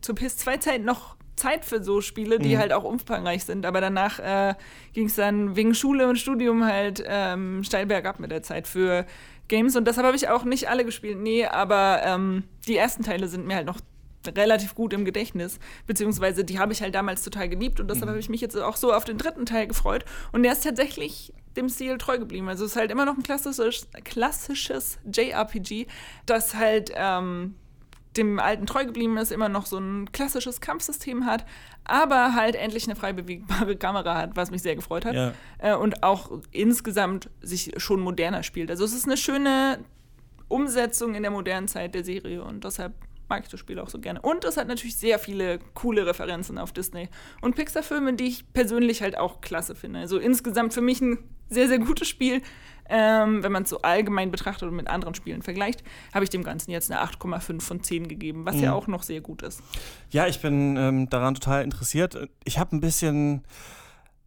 zur 0.02 0.14
PS2-Zeit 0.14 0.84
noch 0.84 1.17
Zeit 1.38 1.64
für 1.64 1.82
so 1.82 2.00
Spiele, 2.00 2.38
die 2.38 2.55
mhm. 2.55 2.58
halt 2.58 2.73
auch 2.73 2.85
umfangreich 2.85 3.44
sind. 3.44 3.64
Aber 3.64 3.81
danach 3.81 4.19
äh, 4.19 4.55
ging 4.93 5.06
es 5.06 5.14
dann 5.14 5.56
wegen 5.56 5.75
Schule 5.75 6.08
und 6.08 6.19
Studium 6.19 6.64
halt 6.64 7.02
ähm, 7.06 7.62
steil 7.64 7.87
bergab 7.87 8.20
mit 8.20 8.31
der 8.31 8.43
Zeit 8.43 8.67
für 8.67 9.06
Games. 9.49 9.76
Und 9.76 9.87
deshalb 9.87 10.06
habe 10.06 10.17
ich 10.17 10.29
auch 10.29 10.44
nicht 10.44 10.69
alle 10.69 10.85
gespielt. 10.85 11.19
Nee, 11.19 11.46
aber 11.46 12.02
ähm, 12.05 12.44
die 12.67 12.76
ersten 12.76 13.02
Teile 13.02 13.29
sind 13.29 13.46
mir 13.46 13.56
halt 13.56 13.67
noch 13.67 13.81
relativ 14.26 14.75
gut 14.75 14.93
im 14.93 15.05
Gedächtnis, 15.05 15.58
beziehungsweise 15.87 16.44
die 16.44 16.58
habe 16.58 16.73
ich 16.73 16.82
halt 16.82 16.94
damals 16.94 17.23
total 17.23 17.49
geliebt 17.49 17.81
und 17.81 17.88
deshalb 17.88 18.06
mhm. 18.06 18.11
habe 18.11 18.19
ich 18.19 18.29
mich 18.29 18.41
jetzt 18.41 18.56
auch 18.56 18.76
so 18.76 18.93
auf 18.93 19.05
den 19.05 19.17
dritten 19.17 19.46
Teil 19.46 19.67
gefreut 19.67 20.05
und 20.32 20.43
der 20.43 20.52
ist 20.52 20.64
tatsächlich 20.64 21.32
dem 21.56 21.69
Stil 21.69 21.99
treu 21.99 22.19
geblieben. 22.19 22.49
Also 22.49 22.64
es 22.64 22.73
ist 22.73 22.76
halt 22.76 22.91
immer 22.91 23.05
noch 23.05 23.17
ein 23.17 23.23
klassisches, 23.23 23.88
klassisches 24.05 24.99
JRPG, 25.11 25.87
das 26.26 26.55
halt 26.55 26.93
ähm, 26.94 27.55
dem 28.19 28.38
alten 28.38 28.67
treu 28.67 28.85
geblieben 28.85 29.17
ist, 29.17 29.32
immer 29.32 29.49
noch 29.49 29.67
so 29.67 29.79
ein 29.79 30.12
klassisches 30.12 30.61
Kampfsystem 30.61 31.25
hat, 31.25 31.47
aber 31.85 32.35
halt 32.35 32.55
endlich 32.56 32.85
eine 32.85 32.97
frei 32.97 33.12
bewiegbare 33.12 33.76
Kamera 33.79 34.17
hat, 34.17 34.37
was 34.37 34.50
mich 34.50 34.62
sehr 34.62 34.76
gefreut 34.76 35.05
hat. 35.05 35.15
Ja. 35.15 35.32
Äh, 35.59 35.75
und 35.75 36.03
auch 36.03 36.31
insgesamt 36.50 37.31
sich 37.41 37.73
schon 37.79 38.00
moderner 38.00 38.43
spielt. 38.43 38.70
Also 38.70 38.85
es 38.85 38.93
ist 38.93 39.06
eine 39.06 39.17
schöne 39.17 39.79
Umsetzung 40.49 41.15
in 41.15 41.23
der 41.23 41.31
modernen 41.31 41.69
Zeit 41.69 41.94
der 41.94 42.05
Serie 42.05 42.43
und 42.43 42.65
deshalb 42.65 42.93
mag 43.29 43.44
ich 43.44 43.50
das 43.50 43.61
Spiel 43.61 43.79
auch 43.79 43.91
so 43.91 43.99
gerne. 43.99 44.20
Und 44.23 44.44
es 44.44 44.56
hat 44.56 44.69
natürlich 44.69 44.97
sehr 44.97 45.19
viele 45.19 45.59
coole 45.75 46.06
Referenzen 46.06 46.59
auf 46.59 46.73
Disney 46.73 47.09
und 47.41 47.56
Pixar-Filme, 47.56 48.15
die 48.15 48.26
ich 48.26 48.53
persönlich 48.53 49.03
halt 49.03 49.19
auch 49.19 49.41
klasse 49.41 49.75
finde. 49.75 50.00
Also 50.00 50.19
insgesamt 50.19 50.73
für 50.73 50.81
mich 50.81 51.00
ein 51.00 51.19
sehr, 51.50 51.69
sehr 51.69 51.79
gutes 51.79 52.09
Spiel. 52.09 52.43
Ähm, 52.88 53.43
wenn 53.43 53.52
man 53.52 53.64
es 53.64 53.70
so 53.70 53.82
allgemein 53.82 54.31
betrachtet 54.31 54.69
und 54.69 54.76
mit 54.76 54.88
anderen 54.88 55.14
Spielen 55.14 55.43
vergleicht, 55.43 55.82
habe 56.14 56.25
ich 56.25 56.31
dem 56.31 56.43
Ganzen 56.43 56.70
jetzt 56.70 56.90
eine 56.90 57.02
8,5 57.02 57.61
von 57.61 57.82
10 57.82 58.08
gegeben, 58.08 58.44
was 58.46 58.56
mhm. 58.56 58.62
ja 58.62 58.73
auch 58.73 58.87
noch 58.87 59.02
sehr 59.02 59.20
gut 59.20 59.43
ist. 59.43 59.62
Ja, 60.11 60.26
ich 60.26 60.40
bin 60.40 60.76
ähm, 60.76 61.11
daran 61.11 61.35
total 61.35 61.64
interessiert. 61.64 62.29
Ich 62.44 62.58
habe 62.58 62.76
ein 62.76 62.81
bisschen 62.81 63.44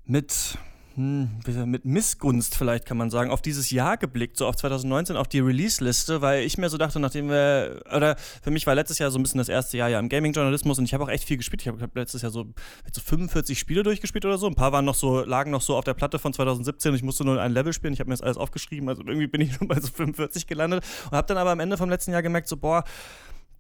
mit 0.06 0.58
hm, 0.96 1.40
mit 1.66 1.86
Missgunst 1.86 2.56
vielleicht 2.56 2.86
kann 2.86 2.98
man 2.98 3.10
sagen, 3.10 3.32
auf 3.32 3.42
dieses 3.42 3.72
Jahr 3.72 3.96
geblickt, 3.96 4.36
so 4.36 4.46
auf 4.46 4.58
2019, 4.58 5.16
auf 5.16 5.30
die 5.30 5.40
Release-Liste, 5.40 6.22
weil 6.22 6.44
ich 6.44 6.58
mir 6.58 6.70
so 6.70 6.78
dachte, 6.78 7.00
nachdem 7.00 7.30
wir, 7.30 7.82
oder 7.96 8.18
für 8.42 8.52
mich 8.52 8.68
war 8.68 8.76
letztes 8.76 9.00
Jahr 9.00 9.10
so 9.10 9.18
ein 9.18 9.24
bisschen 9.24 9.38
das 9.38 9.48
erste 9.48 9.78
Jahr 9.78 9.88
ja 9.88 10.00
im 10.00 10.10
Gaming-Journalismus 10.10 10.80
und 10.80 10.86
ich 10.86 10.94
habe 10.94 11.06
auch 11.06 11.10
echt 11.10 11.24
viel 11.24 11.38
gespielt. 11.38 11.62
Ich 11.62 11.68
habe 11.70 11.82
hab 11.82 11.96
letztes 11.96 12.24
Jahr 12.24 12.32
so, 12.32 12.46
so 12.92 13.02
45 13.02 13.58
Spiele 13.58 13.84
durchgespielt 13.84 14.26
oder 14.26 14.38
so. 14.38 14.48
Ein 14.48 14.56
paar 14.56 14.74
waren 14.74 14.84
noch 14.84 14.96
so, 14.96 15.24
lagen 15.24 15.52
noch 15.52 15.62
so 15.62 15.78
auf 15.78 15.86
der 15.86 15.94
Platte 15.94 16.20
von 16.20 16.34
2017 16.34 16.92
und 16.92 16.96
ich 16.98 17.04
musste 17.04 17.24
nur 17.24 17.42
ein 17.42 17.54
Level 17.54 17.72
spielen. 17.72 17.94
Ich 17.94 18.02
habe 18.02 18.10
mir 18.10 18.16
das 18.16 18.22
alles 18.22 18.38
aufgeschrieben, 18.38 18.90
also 18.90 19.02
irgendwie 19.06 19.28
bin 19.28 19.40
ich 19.40 19.54
schon 19.56 19.70
bei 19.70 19.80
so 19.80 19.88
45 19.88 20.46
gelandet 20.46 20.84
und 21.06 21.18
habe 21.18 21.28
dann 21.28 21.38
aber 21.38 21.52
am 21.52 21.62
Ende 21.62 21.78
vom 21.78 21.90
letzten 21.90 22.12
Jahr 22.12 22.22
gemerkt, 22.22 22.50
so, 22.50 22.58
boah, 22.58 22.84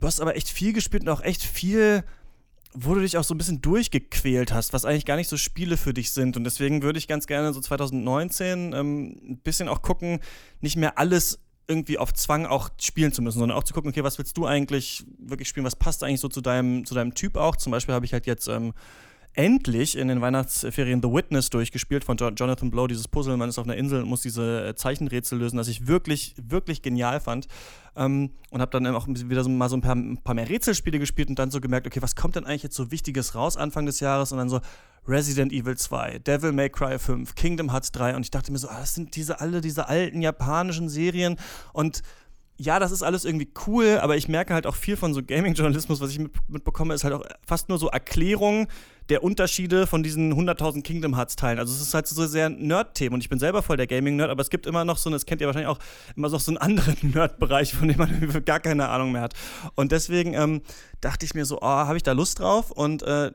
du 0.01 0.07
hast 0.07 0.19
aber 0.19 0.35
echt 0.35 0.49
viel 0.49 0.73
gespielt 0.73 1.03
und 1.03 1.09
auch 1.09 1.21
echt 1.21 1.43
viel 1.43 2.03
wo 2.73 2.95
du 2.95 3.01
dich 3.01 3.17
auch 3.17 3.23
so 3.23 3.33
ein 3.33 3.37
bisschen 3.37 3.61
durchgequält 3.61 4.53
hast, 4.53 4.73
was 4.73 4.85
eigentlich 4.85 5.05
gar 5.05 5.17
nicht 5.17 5.27
so 5.27 5.37
Spiele 5.37 5.77
für 5.77 5.93
dich 5.93 6.11
sind. 6.11 6.37
Und 6.37 6.43
deswegen 6.43 6.81
würde 6.81 6.99
ich 6.99 7.07
ganz 7.07 7.27
gerne 7.27 7.53
so 7.53 7.59
2019 7.59 8.73
ähm, 8.73 9.17
ein 9.29 9.37
bisschen 9.43 9.67
auch 9.67 9.81
gucken, 9.81 10.19
nicht 10.61 10.77
mehr 10.77 10.97
alles 10.97 11.39
irgendwie 11.67 11.97
auf 11.97 12.13
Zwang 12.13 12.45
auch 12.45 12.69
spielen 12.79 13.13
zu 13.13 13.21
müssen, 13.21 13.39
sondern 13.39 13.57
auch 13.57 13.63
zu 13.63 13.73
gucken, 13.73 13.91
okay, 13.91 14.03
was 14.03 14.17
willst 14.17 14.37
du 14.37 14.45
eigentlich 14.45 15.05
wirklich 15.19 15.47
spielen, 15.47 15.65
was 15.65 15.75
passt 15.75 16.03
eigentlich 16.03 16.19
so 16.19 16.27
zu 16.27 16.41
deinem, 16.41 16.85
zu 16.85 16.95
deinem 16.95 17.13
Typ 17.13 17.37
auch. 17.37 17.55
Zum 17.55 17.71
Beispiel 17.71 17.95
habe 17.95 18.05
ich 18.05 18.13
halt 18.13 18.25
jetzt 18.25 18.47
ähm, 18.47 18.73
endlich 19.33 19.97
in 19.97 20.07
den 20.07 20.21
Weihnachtsferien 20.21 21.01
The 21.01 21.09
Witness 21.09 21.49
durchgespielt 21.49 22.03
von 22.03 22.17
Jonathan 22.17 22.69
Blow, 22.69 22.87
dieses 22.87 23.07
Puzzle. 23.07 23.37
Man 23.37 23.49
ist 23.49 23.57
auf 23.57 23.65
einer 23.65 23.77
Insel 23.77 24.01
und 24.03 24.09
muss 24.09 24.21
diese 24.21 24.67
äh, 24.67 24.75
Zeichenrätsel 24.75 25.39
lösen, 25.39 25.57
das 25.57 25.67
ich 25.67 25.87
wirklich, 25.87 26.35
wirklich 26.41 26.81
genial 26.81 27.19
fand. 27.19 27.47
Ähm, 27.95 28.31
und 28.49 28.61
habe 28.61 28.71
dann 28.71 28.87
auch 28.95 29.07
wieder 29.07 29.43
so 29.43 29.49
mal 29.49 29.69
so 29.69 29.77
ein 29.77 29.81
paar, 29.81 29.95
ein 29.95 30.17
paar, 30.17 30.35
mehr 30.35 30.49
Rätselspiele 30.49 30.99
gespielt 30.99 31.29
und 31.29 31.39
dann 31.39 31.51
so 31.51 31.61
gemerkt, 31.61 31.87
okay, 31.87 32.01
was 32.01 32.15
kommt 32.15 32.35
denn 32.35 32.45
eigentlich 32.45 32.63
jetzt 32.63 32.75
so 32.75 32.91
Wichtiges 32.91 33.35
raus 33.35 33.57
Anfang 33.57 33.85
des 33.85 33.99
Jahres? 33.99 34.31
Und 34.31 34.37
dann 34.37 34.49
so 34.49 34.59
Resident 35.07 35.51
Evil 35.51 35.77
2, 35.77 36.19
Devil 36.19 36.51
May 36.51 36.69
Cry 36.69 36.99
5, 36.99 37.33
Kingdom 37.35 37.71
Hearts 37.71 37.91
3 37.91 38.15
und 38.15 38.21
ich 38.21 38.31
dachte 38.31 38.51
mir 38.51 38.59
so, 38.59 38.67
ah, 38.69 38.79
das 38.79 38.93
sind 38.93 39.15
diese 39.15 39.41
alle 39.41 39.59
diese 39.59 39.89
alten 39.89 40.21
japanischen 40.21 40.89
Serien 40.89 41.37
und 41.73 42.03
ja, 42.57 42.77
das 42.77 42.91
ist 42.91 43.01
alles 43.01 43.25
irgendwie 43.25 43.51
cool, 43.65 43.97
aber 44.03 44.17
ich 44.17 44.27
merke 44.27 44.53
halt 44.53 44.67
auch 44.67 44.75
viel 44.75 44.95
von 44.95 45.15
so 45.15 45.23
Gaming-Journalismus, 45.23 45.99
was 45.99 46.11
ich 46.11 46.19
mitbekomme, 46.47 46.93
ist 46.93 47.03
halt 47.03 47.15
auch 47.15 47.23
fast 47.43 47.69
nur 47.69 47.79
so 47.79 47.87
Erklärungen 47.87 48.67
der 49.11 49.23
Unterschiede 49.23 49.87
von 49.87 50.03
diesen 50.03 50.33
100.000 50.33 50.83
Kingdom 50.83 51.17
Hearts-Teilen. 51.17 51.59
Also 51.59 51.73
es 51.73 51.81
ist 51.81 51.93
halt 51.93 52.07
so 52.07 52.25
sehr 52.25 52.49
Nerd-Themen 52.49 53.15
und 53.15 53.21
ich 53.21 53.27
bin 53.27 53.39
selber 53.39 53.61
voll 53.61 53.75
der 53.75 53.85
Gaming-Nerd, 53.85 54.29
aber 54.29 54.41
es 54.41 54.49
gibt 54.49 54.65
immer 54.65 54.85
noch 54.85 54.97
so, 54.97 55.09
das 55.09 55.25
kennt 55.25 55.41
ihr 55.41 55.47
wahrscheinlich 55.47 55.67
auch, 55.67 55.79
immer 56.15 56.29
noch 56.29 56.39
so 56.39 56.49
einen 56.49 56.57
anderen 56.57 56.95
Nerd-Bereich, 57.13 57.73
von 57.73 57.89
dem 57.89 57.97
man 57.97 58.43
gar 58.45 58.61
keine 58.61 58.87
Ahnung 58.87 59.11
mehr 59.11 59.21
hat. 59.21 59.33
Und 59.75 59.91
deswegen 59.91 60.33
ähm, 60.33 60.61
dachte 61.01 61.25
ich 61.25 61.33
mir 61.33 61.43
so, 61.43 61.59
oh, 61.59 61.65
habe 61.65 61.97
ich 61.97 62.03
da 62.03 62.13
Lust 62.13 62.39
drauf? 62.39 62.71
Und 62.71 63.03
äh, 63.03 63.31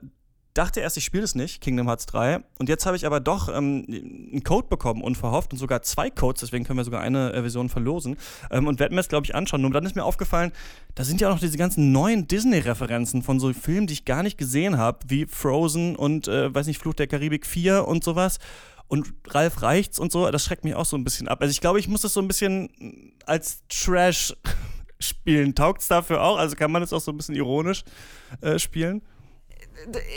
dachte 0.57 0.81
erst, 0.81 0.97
ich 0.97 1.05
spiele 1.05 1.25
es 1.25 1.35
nicht, 1.35 1.61
Kingdom 1.61 1.87
Hearts 1.87 2.07
3. 2.07 2.41
Und 2.59 2.69
jetzt 2.69 2.87
habe 2.87 2.97
ich 2.97 3.07
aber 3.07 3.21
doch 3.21 3.49
ähm, 3.49 3.85
einen 3.89 4.43
Code 4.43 4.69
bekommen, 4.69 5.03
unverhofft, 5.03 5.53
und 5.53 5.59
sogar 5.59 5.83
zwei 5.83 6.11
Codes, 6.11 6.41
deswegen 6.41 6.65
können 6.65 6.79
wir 6.79 6.85
sogar 6.85 7.01
eine 7.01 7.33
äh, 7.33 7.41
Version 7.41 7.69
verlosen. 7.69 8.17
Ähm, 8.51 8.67
und 8.67 8.81
werden 8.81 8.95
mir 8.95 9.01
das, 9.01 9.09
glaube 9.09 9.27
ich, 9.27 9.35
anschauen. 9.35 9.61
Nur 9.61 9.71
dann 9.71 9.85
ist 9.85 9.97
mir 9.97 10.05
aufgefallen, 10.05 10.53
da 10.95 11.05
sind 11.05 11.21
ja 11.21 11.29
auch 11.29 11.35
noch 11.35 11.41
diese 11.41 11.59
ganzen 11.59 11.93
neuen 11.93 12.27
Disney-Referenzen 12.27 13.23
von 13.23 13.39
so 13.39 13.53
Filmen, 13.53 13.87
die 13.87 13.95
ich 13.95 14.05
gar 14.05 14.23
nicht 14.23 14.39
gesehen 14.39 14.79
habe, 14.79 15.01
wie 15.09 15.27
Frozen 15.27 15.97
und, 15.97 16.29
äh, 16.29 16.55
weiß 16.55 16.67
nicht, 16.67 16.81
Fluch 16.81 16.95
der 16.95 17.07
Karibik 17.07 17.47
4 17.47 17.87
und 17.87 18.03
sowas. 18.03 18.39
Und 18.89 19.13
Ralf 19.29 19.63
Reichts 19.63 19.99
und 19.99 20.13
so, 20.13 20.31
das 20.31 20.45
schreckt 20.45 20.65
mich 20.65 20.77
auch 20.77 20.85
so 20.85 20.97
ein 20.97 21.03
bisschen 21.03 21.27
ab. 21.27 21.43
Also 21.43 21.51
ich 21.51 21.61
glaube, 21.61 21.81
ich 21.81 21.89
muss 21.89 22.03
das 22.03 22.15
so 22.15 22.21
ein 22.21 22.29
bisschen 22.29 23.13
als 23.27 23.63
Trash 23.69 24.35
spielen. 25.01 25.55
Taugt 25.55 25.83
es 25.83 25.89
dafür 25.89 26.23
auch? 26.23 26.39
Also 26.39 26.55
kann 26.55 26.71
man 26.71 26.83
es 26.83 26.93
auch 26.93 27.01
so 27.01 27.11
ein 27.11 27.17
bisschen 27.17 27.35
ironisch 27.35 27.83
äh, 28.41 28.59
spielen? 28.59 29.03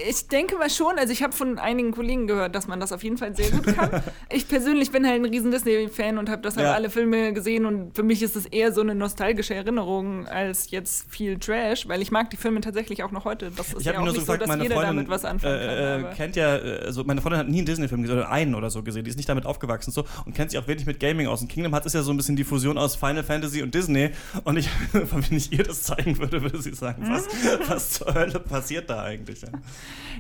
Ich 0.07 0.27
denke 0.27 0.57
mal 0.57 0.69
schon, 0.69 0.97
also 0.97 1.11
ich 1.11 1.21
habe 1.21 1.33
von 1.33 1.59
einigen 1.59 1.91
Kollegen 1.91 2.27
gehört, 2.27 2.55
dass 2.55 2.67
man 2.67 2.79
das 2.79 2.91
auf 2.91 3.03
jeden 3.03 3.17
Fall 3.17 3.35
sehr 3.35 3.51
gut 3.51 3.75
kann. 3.75 4.01
ich 4.31 4.47
persönlich 4.47 4.91
bin 4.91 5.05
halt 5.05 5.21
ein 5.21 5.25
riesen 5.25 5.51
Disney-Fan 5.51 6.17
und 6.17 6.29
habe 6.29 6.41
das 6.41 6.57
halt 6.57 6.67
ja. 6.67 6.73
alle 6.73 6.89
Filme 6.89 7.33
gesehen 7.33 7.65
und 7.65 7.95
für 7.95 8.03
mich 8.03 8.23
ist 8.23 8.35
es 8.35 8.45
eher 8.45 8.71
so 8.71 8.81
eine 8.81 8.95
nostalgische 8.95 9.53
Erinnerung 9.53 10.27
als 10.27 10.71
jetzt 10.71 11.11
viel 11.11 11.37
Trash, 11.37 11.87
weil 11.87 12.01
ich 12.01 12.11
mag 12.11 12.29
die 12.29 12.37
Filme 12.37 12.61
tatsächlich 12.61 13.03
auch 13.03 13.11
noch 13.11 13.25
heute. 13.25 13.51
Das 13.55 13.73
ist 13.73 13.81
ich 13.81 13.85
ja 13.85 13.99
auch 13.99 14.05
nur 14.05 14.13
so 14.13 14.21
gesagt, 14.21 14.39
so, 14.41 14.45
dass 14.45 14.47
meine 14.47 14.63
jeder 14.63 14.75
Freundin, 14.75 14.95
damit 14.95 15.09
was 15.09 15.25
anfangen 15.25 15.59
äh, 15.59 15.65
kann. 15.65 16.11
Äh, 16.11 16.15
kennt 16.15 16.35
ja, 16.35 16.49
also 16.49 17.03
meine 17.03 17.21
Freundin 17.21 17.39
hat 17.39 17.49
nie 17.49 17.57
einen 17.57 17.65
Disney-Film 17.65 18.01
gesehen 18.01 18.17
oder 18.17 18.29
einen 18.29 18.55
oder 18.55 18.69
so 18.69 18.81
gesehen, 18.81 19.03
die 19.03 19.09
ist 19.09 19.17
nicht 19.17 19.29
damit 19.29 19.45
aufgewachsen 19.45 19.91
so 19.91 20.05
und 20.25 20.33
kennt 20.33 20.51
sich 20.51 20.59
auch 20.59 20.67
wenig 20.67 20.85
mit 20.85 20.99
Gaming 20.99 21.27
aus. 21.27 21.41
Und 21.41 21.49
Kingdom 21.49 21.73
Hearts 21.73 21.87
ist 21.87 21.93
ja 21.93 22.01
so 22.01 22.11
ein 22.11 22.17
bisschen 22.17 22.35
die 22.35 22.43
Fusion 22.43 22.77
aus 22.77 22.95
Final 22.95 23.23
Fantasy 23.23 23.61
und 23.61 23.75
Disney 23.75 24.11
und 24.43 24.57
ich, 24.57 24.69
wenn 24.93 25.37
ich 25.37 25.51
ihr 25.51 25.63
das 25.63 25.83
zeigen 25.83 26.17
würde, 26.17 26.41
würde 26.41 26.61
sie 26.61 26.73
sagen, 26.73 27.03
was, 27.07 27.27
was 27.67 27.91
zur 27.91 28.13
Hölle 28.13 28.39
passiert 28.39 28.89
da 28.89 29.03
eigentlich? 29.03 29.41
Ja? 29.53 29.60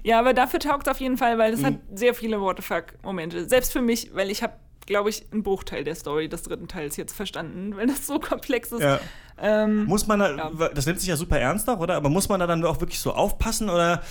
Ja, 0.01 0.19
aber 0.19 0.33
dafür 0.33 0.61
taugt 0.61 0.87
es 0.87 0.91
auf 0.91 1.01
jeden 1.01 1.17
Fall, 1.17 1.37
weil 1.37 1.53
es 1.53 1.59
mhm. 1.59 1.65
hat 1.65 1.73
sehr 1.93 2.13
viele 2.13 2.39
What 2.39 2.57
the 2.57 2.63
fuck-Momente. 2.63 3.49
Selbst 3.49 3.73
für 3.73 3.81
mich, 3.81 4.11
weil 4.13 4.31
ich 4.31 4.43
habe, 4.43 4.53
glaube 4.85 5.09
ich, 5.09 5.25
einen 5.33 5.43
Bruchteil 5.43 5.83
der 5.83 5.95
Story 5.95 6.29
des 6.29 6.43
dritten 6.43 6.69
Teils 6.69 6.95
jetzt 6.95 7.13
verstanden, 7.13 7.75
weil 7.75 7.87
das 7.87 8.07
so 8.07 8.17
komplex 8.19 8.71
ist. 8.71 8.81
Ja. 8.81 8.99
Ähm, 9.37 9.85
muss 9.85 10.07
man 10.07 10.19
da, 10.19 10.37
ja. 10.37 10.69
das 10.69 10.85
nimmt 10.85 10.99
sich 10.99 11.09
ja 11.09 11.17
super 11.17 11.37
ernst 11.37 11.69
auch, 11.69 11.79
oder? 11.79 11.95
Aber 11.95 12.07
muss 12.07 12.29
man 12.29 12.39
da 12.39 12.47
dann 12.47 12.63
auch 12.65 12.79
wirklich 12.79 12.99
so 12.99 13.11
aufpassen 13.11 13.69
oder? 13.69 14.01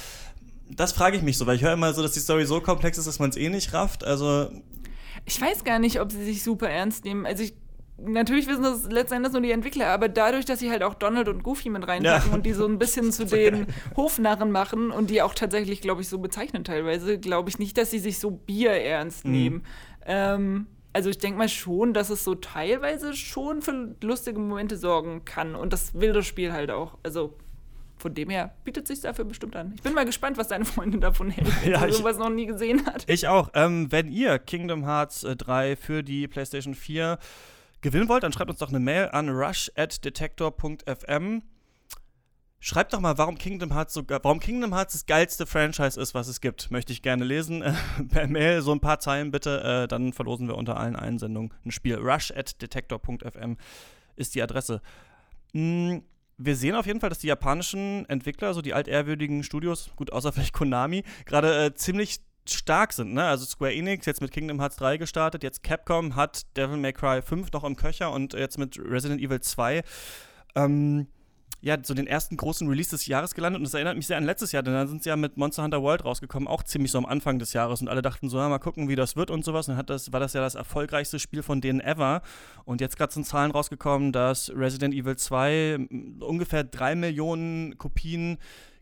Das 0.70 0.92
frage 0.92 1.16
ich 1.16 1.22
mich 1.22 1.38
so, 1.38 1.46
weil 1.46 1.56
ich 1.56 1.62
höre 1.62 1.72
immer 1.72 1.94
so, 1.94 2.02
dass 2.02 2.12
die 2.12 2.20
Story 2.20 2.44
so 2.44 2.60
komplex 2.60 2.98
ist, 2.98 3.06
dass 3.06 3.18
man 3.18 3.30
es 3.30 3.36
eh 3.38 3.48
nicht 3.48 3.72
rafft. 3.72 4.04
Also. 4.04 4.50
Ich 5.24 5.40
weiß 5.40 5.64
gar 5.64 5.78
nicht, 5.78 6.00
ob 6.00 6.12
sie 6.12 6.22
sich 6.22 6.42
super 6.42 6.68
ernst 6.68 7.06
nehmen. 7.06 7.24
Also 7.24 7.42
ich 7.42 7.54
natürlich 8.00 8.46
wissen 8.46 8.62
das 8.62 8.84
letztendlich 8.90 9.32
nur 9.32 9.42
die 9.42 9.50
Entwickler, 9.50 9.88
aber 9.88 10.08
dadurch, 10.08 10.44
dass 10.44 10.60
sie 10.60 10.70
halt 10.70 10.82
auch 10.82 10.94
Donald 10.94 11.28
und 11.28 11.42
Goofy 11.42 11.68
mit 11.68 11.86
reinpacken 11.86 12.30
ja. 12.30 12.34
und 12.34 12.46
die 12.46 12.52
so 12.52 12.66
ein 12.66 12.78
bisschen 12.78 13.12
zu 13.12 13.24
den 13.24 13.66
Hofnarren 13.96 14.50
machen 14.50 14.90
und 14.90 15.10
die 15.10 15.22
auch 15.22 15.34
tatsächlich, 15.34 15.80
glaube 15.80 16.02
ich, 16.02 16.08
so 16.08 16.18
bezeichnen 16.18 16.64
teilweise, 16.64 17.18
glaube 17.18 17.50
ich 17.50 17.58
nicht, 17.58 17.76
dass 17.76 17.90
sie 17.90 17.98
sich 17.98 18.18
so 18.18 18.30
Bier 18.30 18.72
ernst 18.72 19.24
mhm. 19.24 19.32
nehmen. 19.32 19.62
Ähm, 20.06 20.66
also 20.92 21.10
ich 21.10 21.18
denke 21.18 21.38
mal 21.38 21.48
schon, 21.48 21.92
dass 21.92 22.10
es 22.10 22.24
so 22.24 22.34
teilweise 22.34 23.14
schon 23.14 23.62
für 23.62 23.94
lustige 24.02 24.38
Momente 24.38 24.76
sorgen 24.76 25.24
kann 25.24 25.54
und 25.54 25.72
das 25.72 25.94
will 25.94 26.12
das 26.12 26.26
Spiel 26.26 26.52
halt 26.52 26.70
auch. 26.70 26.98
Also 27.02 27.34
von 27.98 28.14
dem 28.14 28.30
her 28.30 28.54
bietet 28.64 28.86
sich 28.86 29.00
dafür 29.00 29.24
bestimmt 29.24 29.56
an. 29.56 29.72
Ich 29.74 29.82
bin 29.82 29.92
mal 29.92 30.04
gespannt, 30.04 30.38
was 30.38 30.48
deine 30.48 30.64
Freundin 30.64 31.00
davon 31.00 31.30
hält, 31.30 31.48
wenn 31.62 31.72
ja, 31.72 31.86
sie 31.86 31.92
sowas 31.92 32.16
noch 32.16 32.30
nie 32.30 32.46
gesehen 32.46 32.86
hat. 32.86 33.04
Ich 33.08 33.26
auch. 33.26 33.50
Ähm, 33.54 33.90
wenn 33.90 34.10
ihr 34.10 34.38
Kingdom 34.38 34.84
Hearts 34.84 35.22
3 35.22 35.70
äh, 35.70 35.76
für 35.76 36.02
die 36.02 36.28
PlayStation 36.28 36.74
4 36.74 37.18
gewinnen 37.80 38.08
wollt, 38.08 38.22
dann 38.22 38.32
schreibt 38.32 38.50
uns 38.50 38.58
doch 38.58 38.70
eine 38.70 38.80
Mail 38.80 39.10
an 39.10 39.28
rush@detektor.fm. 39.28 41.42
Schreibt 42.60 42.92
doch 42.92 42.98
mal, 42.98 43.16
warum 43.18 43.38
Kingdom 43.38 43.72
Hearts 43.72 43.94
so, 43.94 44.02
warum 44.08 44.40
Kingdom 44.40 44.74
Hearts 44.74 44.94
das 44.94 45.06
geilste 45.06 45.46
Franchise 45.46 46.00
ist, 46.00 46.12
was 46.14 46.26
es 46.26 46.40
gibt. 46.40 46.72
Möchte 46.72 46.92
ich 46.92 47.02
gerne 47.02 47.24
lesen. 47.24 47.62
per 48.10 48.26
Mail 48.26 48.62
so 48.62 48.72
ein 48.72 48.80
paar 48.80 48.98
Zeilen 48.98 49.30
bitte. 49.30 49.62
Äh, 49.62 49.86
dann 49.86 50.12
verlosen 50.12 50.48
wir 50.48 50.56
unter 50.56 50.76
allen 50.76 50.96
Einsendungen 50.96 51.54
ein 51.64 51.70
Spiel. 51.70 51.94
rush@detektor.fm 51.96 53.56
ist 54.16 54.34
die 54.34 54.42
Adresse. 54.42 54.82
Mm, 55.52 55.98
wir 56.36 56.56
sehen 56.56 56.74
auf 56.74 56.86
jeden 56.86 57.00
Fall, 57.00 57.10
dass 57.10 57.20
die 57.20 57.28
japanischen 57.28 58.08
Entwickler, 58.08 58.54
so 58.54 58.62
die 58.62 58.74
altehrwürdigen 58.74 59.44
Studios, 59.44 59.90
gut, 59.94 60.12
außer 60.12 60.32
vielleicht 60.32 60.52
Konami, 60.52 61.04
gerade 61.26 61.66
äh, 61.66 61.74
ziemlich 61.74 62.18
stark 62.50 62.92
sind. 62.92 63.14
Ne? 63.14 63.24
Also 63.24 63.44
Square 63.44 63.74
Enix 63.74 64.06
jetzt 64.06 64.20
mit 64.20 64.32
Kingdom 64.32 64.60
Hearts 64.60 64.76
3 64.76 64.96
gestartet, 64.96 65.42
jetzt 65.42 65.62
Capcom 65.62 66.16
hat 66.16 66.42
Devil 66.56 66.76
May 66.76 66.92
Cry 66.92 67.22
5 67.22 67.52
noch 67.52 67.64
im 67.64 67.76
Köcher 67.76 68.12
und 68.12 68.34
jetzt 68.34 68.58
mit 68.58 68.78
Resident 68.78 69.20
Evil 69.20 69.40
2. 69.40 69.82
Ähm, 70.54 71.06
ja, 71.60 71.76
so 71.82 71.92
den 71.92 72.06
ersten 72.06 72.36
großen 72.36 72.68
Release 72.68 72.90
des 72.90 73.06
Jahres 73.06 73.34
gelandet 73.34 73.58
und 73.58 73.64
das 73.64 73.74
erinnert 73.74 73.96
mich 73.96 74.06
sehr 74.06 74.16
an 74.16 74.24
letztes 74.24 74.52
Jahr, 74.52 74.62
denn 74.62 74.74
dann 74.74 74.86
sind 74.86 75.02
sie 75.02 75.08
ja 75.08 75.16
mit 75.16 75.36
Monster 75.36 75.64
Hunter 75.64 75.82
World 75.82 76.04
rausgekommen, 76.04 76.46
auch 76.46 76.62
ziemlich 76.62 76.92
so 76.92 76.98
am 76.98 77.06
Anfang 77.06 77.40
des 77.40 77.52
Jahres 77.52 77.80
und 77.80 77.88
alle 77.88 78.00
dachten 78.00 78.28
so, 78.28 78.38
ja, 78.38 78.48
mal 78.48 78.58
gucken, 78.58 78.88
wie 78.88 78.94
das 78.94 79.16
wird 79.16 79.30
und 79.30 79.44
sowas. 79.44 79.66
Und 79.66 79.72
dann 79.72 79.78
hat 79.78 79.90
das, 79.90 80.12
war 80.12 80.20
das 80.20 80.34
ja 80.34 80.40
das 80.40 80.54
erfolgreichste 80.54 81.18
Spiel 81.18 81.42
von 81.42 81.60
denen 81.60 81.80
ever. 81.80 82.22
Und 82.64 82.80
jetzt 82.80 82.96
gerade 82.96 83.12
sind 83.12 83.26
Zahlen 83.26 83.50
rausgekommen, 83.50 84.12
dass 84.12 84.52
Resident 84.54 84.94
Evil 84.94 85.16
2 85.16 85.88
ungefähr 86.20 86.62
drei 86.62 86.94
Millionen 86.94 87.76
Kopien 87.76 88.38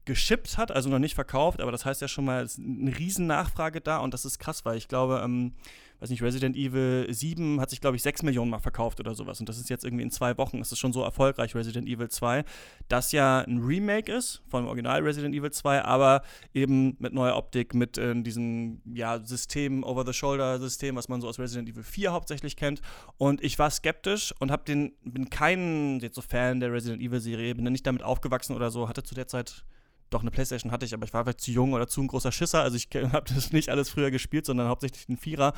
geschippt 0.06 0.56
hat, 0.56 0.70
also 0.70 0.88
noch 0.88 0.98
nicht 0.98 1.14
verkauft, 1.14 1.60
aber 1.60 1.72
das 1.72 1.84
heißt 1.84 2.00
ja 2.00 2.08
schon 2.08 2.25
mal, 2.25 2.42
es 2.44 2.52
ist 2.52 2.64
eine 2.64 2.96
riesen 2.96 3.26
Nachfrage 3.26 3.80
da 3.80 3.98
und 3.98 4.14
das 4.14 4.25
ist 4.25 4.38
krass, 4.38 4.64
weil 4.64 4.78
ich 4.78 4.88
glaube, 4.88 5.20
ähm, 5.22 5.52
weiß 5.98 6.10
nicht, 6.10 6.22
Resident 6.22 6.56
Evil 6.56 7.06
7 7.08 7.60
hat 7.60 7.70
sich, 7.70 7.80
glaube 7.80 7.96
ich, 7.96 8.02
6 8.02 8.22
Millionen 8.22 8.50
mal 8.50 8.60
verkauft 8.60 9.00
oder 9.00 9.14
sowas 9.14 9.40
und 9.40 9.48
das 9.48 9.58
ist 9.58 9.68
jetzt 9.68 9.84
irgendwie 9.84 10.04
in 10.04 10.10
zwei 10.12 10.38
Wochen, 10.38 10.58
ist 10.60 10.70
es 10.70 10.78
schon 10.78 10.92
so 10.92 11.02
erfolgreich, 11.02 11.54
Resident 11.56 11.88
Evil 11.88 12.08
2, 12.08 12.44
das 12.88 13.10
ja 13.12 13.40
ein 13.40 13.58
Remake 13.58 14.12
ist 14.12 14.42
vom 14.48 14.66
Original 14.66 15.02
Resident 15.02 15.34
Evil 15.34 15.50
2, 15.50 15.82
aber 15.82 16.22
eben 16.54 16.96
mit 17.00 17.12
neuer 17.12 17.36
Optik, 17.36 17.75
mit 17.75 17.98
äh, 17.98 18.14
diesem, 18.22 18.82
ja, 18.84 19.18
System, 19.25 19.82
Over-the-Shoulder-System, 19.82 20.94
was 20.94 21.08
man 21.08 21.20
so 21.20 21.28
aus 21.28 21.40
Resident 21.40 21.68
Evil 21.68 21.82
4 21.82 22.12
hauptsächlich 22.12 22.56
kennt 22.56 22.80
und 23.18 23.42
ich 23.42 23.58
war 23.58 23.70
skeptisch 23.70 24.32
und 24.38 24.52
hab 24.52 24.66
den, 24.66 24.92
bin 25.02 25.30
kein 25.30 25.98
jetzt 25.98 26.14
so 26.14 26.22
Fan 26.22 26.60
der 26.60 26.72
Resident 26.72 27.02
Evil-Serie, 27.02 27.56
bin 27.56 27.64
dann 27.64 27.72
nicht 27.72 27.86
damit 27.86 28.04
aufgewachsen 28.04 28.54
oder 28.54 28.70
so, 28.70 28.88
hatte 28.88 29.02
zu 29.02 29.16
der 29.16 29.26
Zeit 29.26 29.64
doch 30.10 30.20
eine 30.20 30.30
Playstation 30.30 30.72
hatte 30.72 30.86
ich, 30.86 30.94
aber 30.94 31.04
ich 31.04 31.12
war 31.12 31.25
vielleicht 31.25 31.40
zu 31.40 31.50
jung 31.50 31.72
oder 31.72 31.88
zu 31.88 32.00
ein 32.00 32.06
großer 32.06 32.32
Schisser. 32.32 32.62
Also 32.62 32.76
ich 32.76 32.88
habe 33.12 33.32
das 33.32 33.52
nicht 33.52 33.68
alles 33.68 33.88
früher 33.88 34.10
gespielt, 34.10 34.46
sondern 34.46 34.68
hauptsächlich 34.68 35.06
den 35.06 35.16
Vierer. 35.16 35.52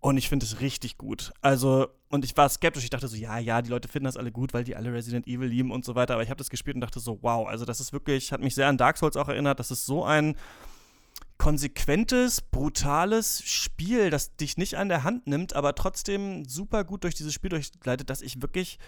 Und 0.00 0.16
ich 0.16 0.28
finde 0.28 0.46
es 0.46 0.60
richtig 0.60 0.96
gut. 0.96 1.32
Also, 1.40 1.88
und 2.08 2.24
ich 2.24 2.36
war 2.36 2.48
skeptisch. 2.48 2.84
Ich 2.84 2.90
dachte 2.90 3.08
so, 3.08 3.16
ja, 3.16 3.38
ja, 3.38 3.62
die 3.62 3.70
Leute 3.70 3.88
finden 3.88 4.04
das 4.04 4.16
alle 4.16 4.30
gut, 4.30 4.54
weil 4.54 4.62
die 4.62 4.76
alle 4.76 4.92
Resident 4.92 5.26
Evil 5.26 5.48
lieben 5.48 5.72
und 5.72 5.84
so 5.84 5.96
weiter. 5.96 6.14
Aber 6.14 6.22
ich 6.22 6.30
habe 6.30 6.38
das 6.38 6.50
gespielt 6.50 6.76
und 6.76 6.82
dachte 6.82 7.00
so, 7.00 7.18
wow, 7.22 7.48
also 7.48 7.64
das 7.64 7.80
ist 7.80 7.92
wirklich, 7.92 8.30
hat 8.30 8.40
mich 8.40 8.54
sehr 8.54 8.68
an 8.68 8.78
Dark 8.78 8.96
Souls 8.96 9.16
auch 9.16 9.28
erinnert. 9.28 9.58
Das 9.58 9.72
ist 9.72 9.86
so 9.86 10.04
ein 10.04 10.36
konsequentes, 11.36 12.40
brutales 12.40 13.42
Spiel, 13.44 14.10
das 14.10 14.36
dich 14.36 14.56
nicht 14.56 14.76
an 14.76 14.88
der 14.88 15.04
Hand 15.04 15.26
nimmt, 15.26 15.54
aber 15.54 15.74
trotzdem 15.74 16.44
super 16.44 16.84
gut 16.84 17.04
durch 17.04 17.14
dieses 17.14 17.32
Spiel 17.32 17.50
durchleitet, 17.50 18.10
dass 18.10 18.22
ich 18.22 18.42
wirklich 18.42 18.78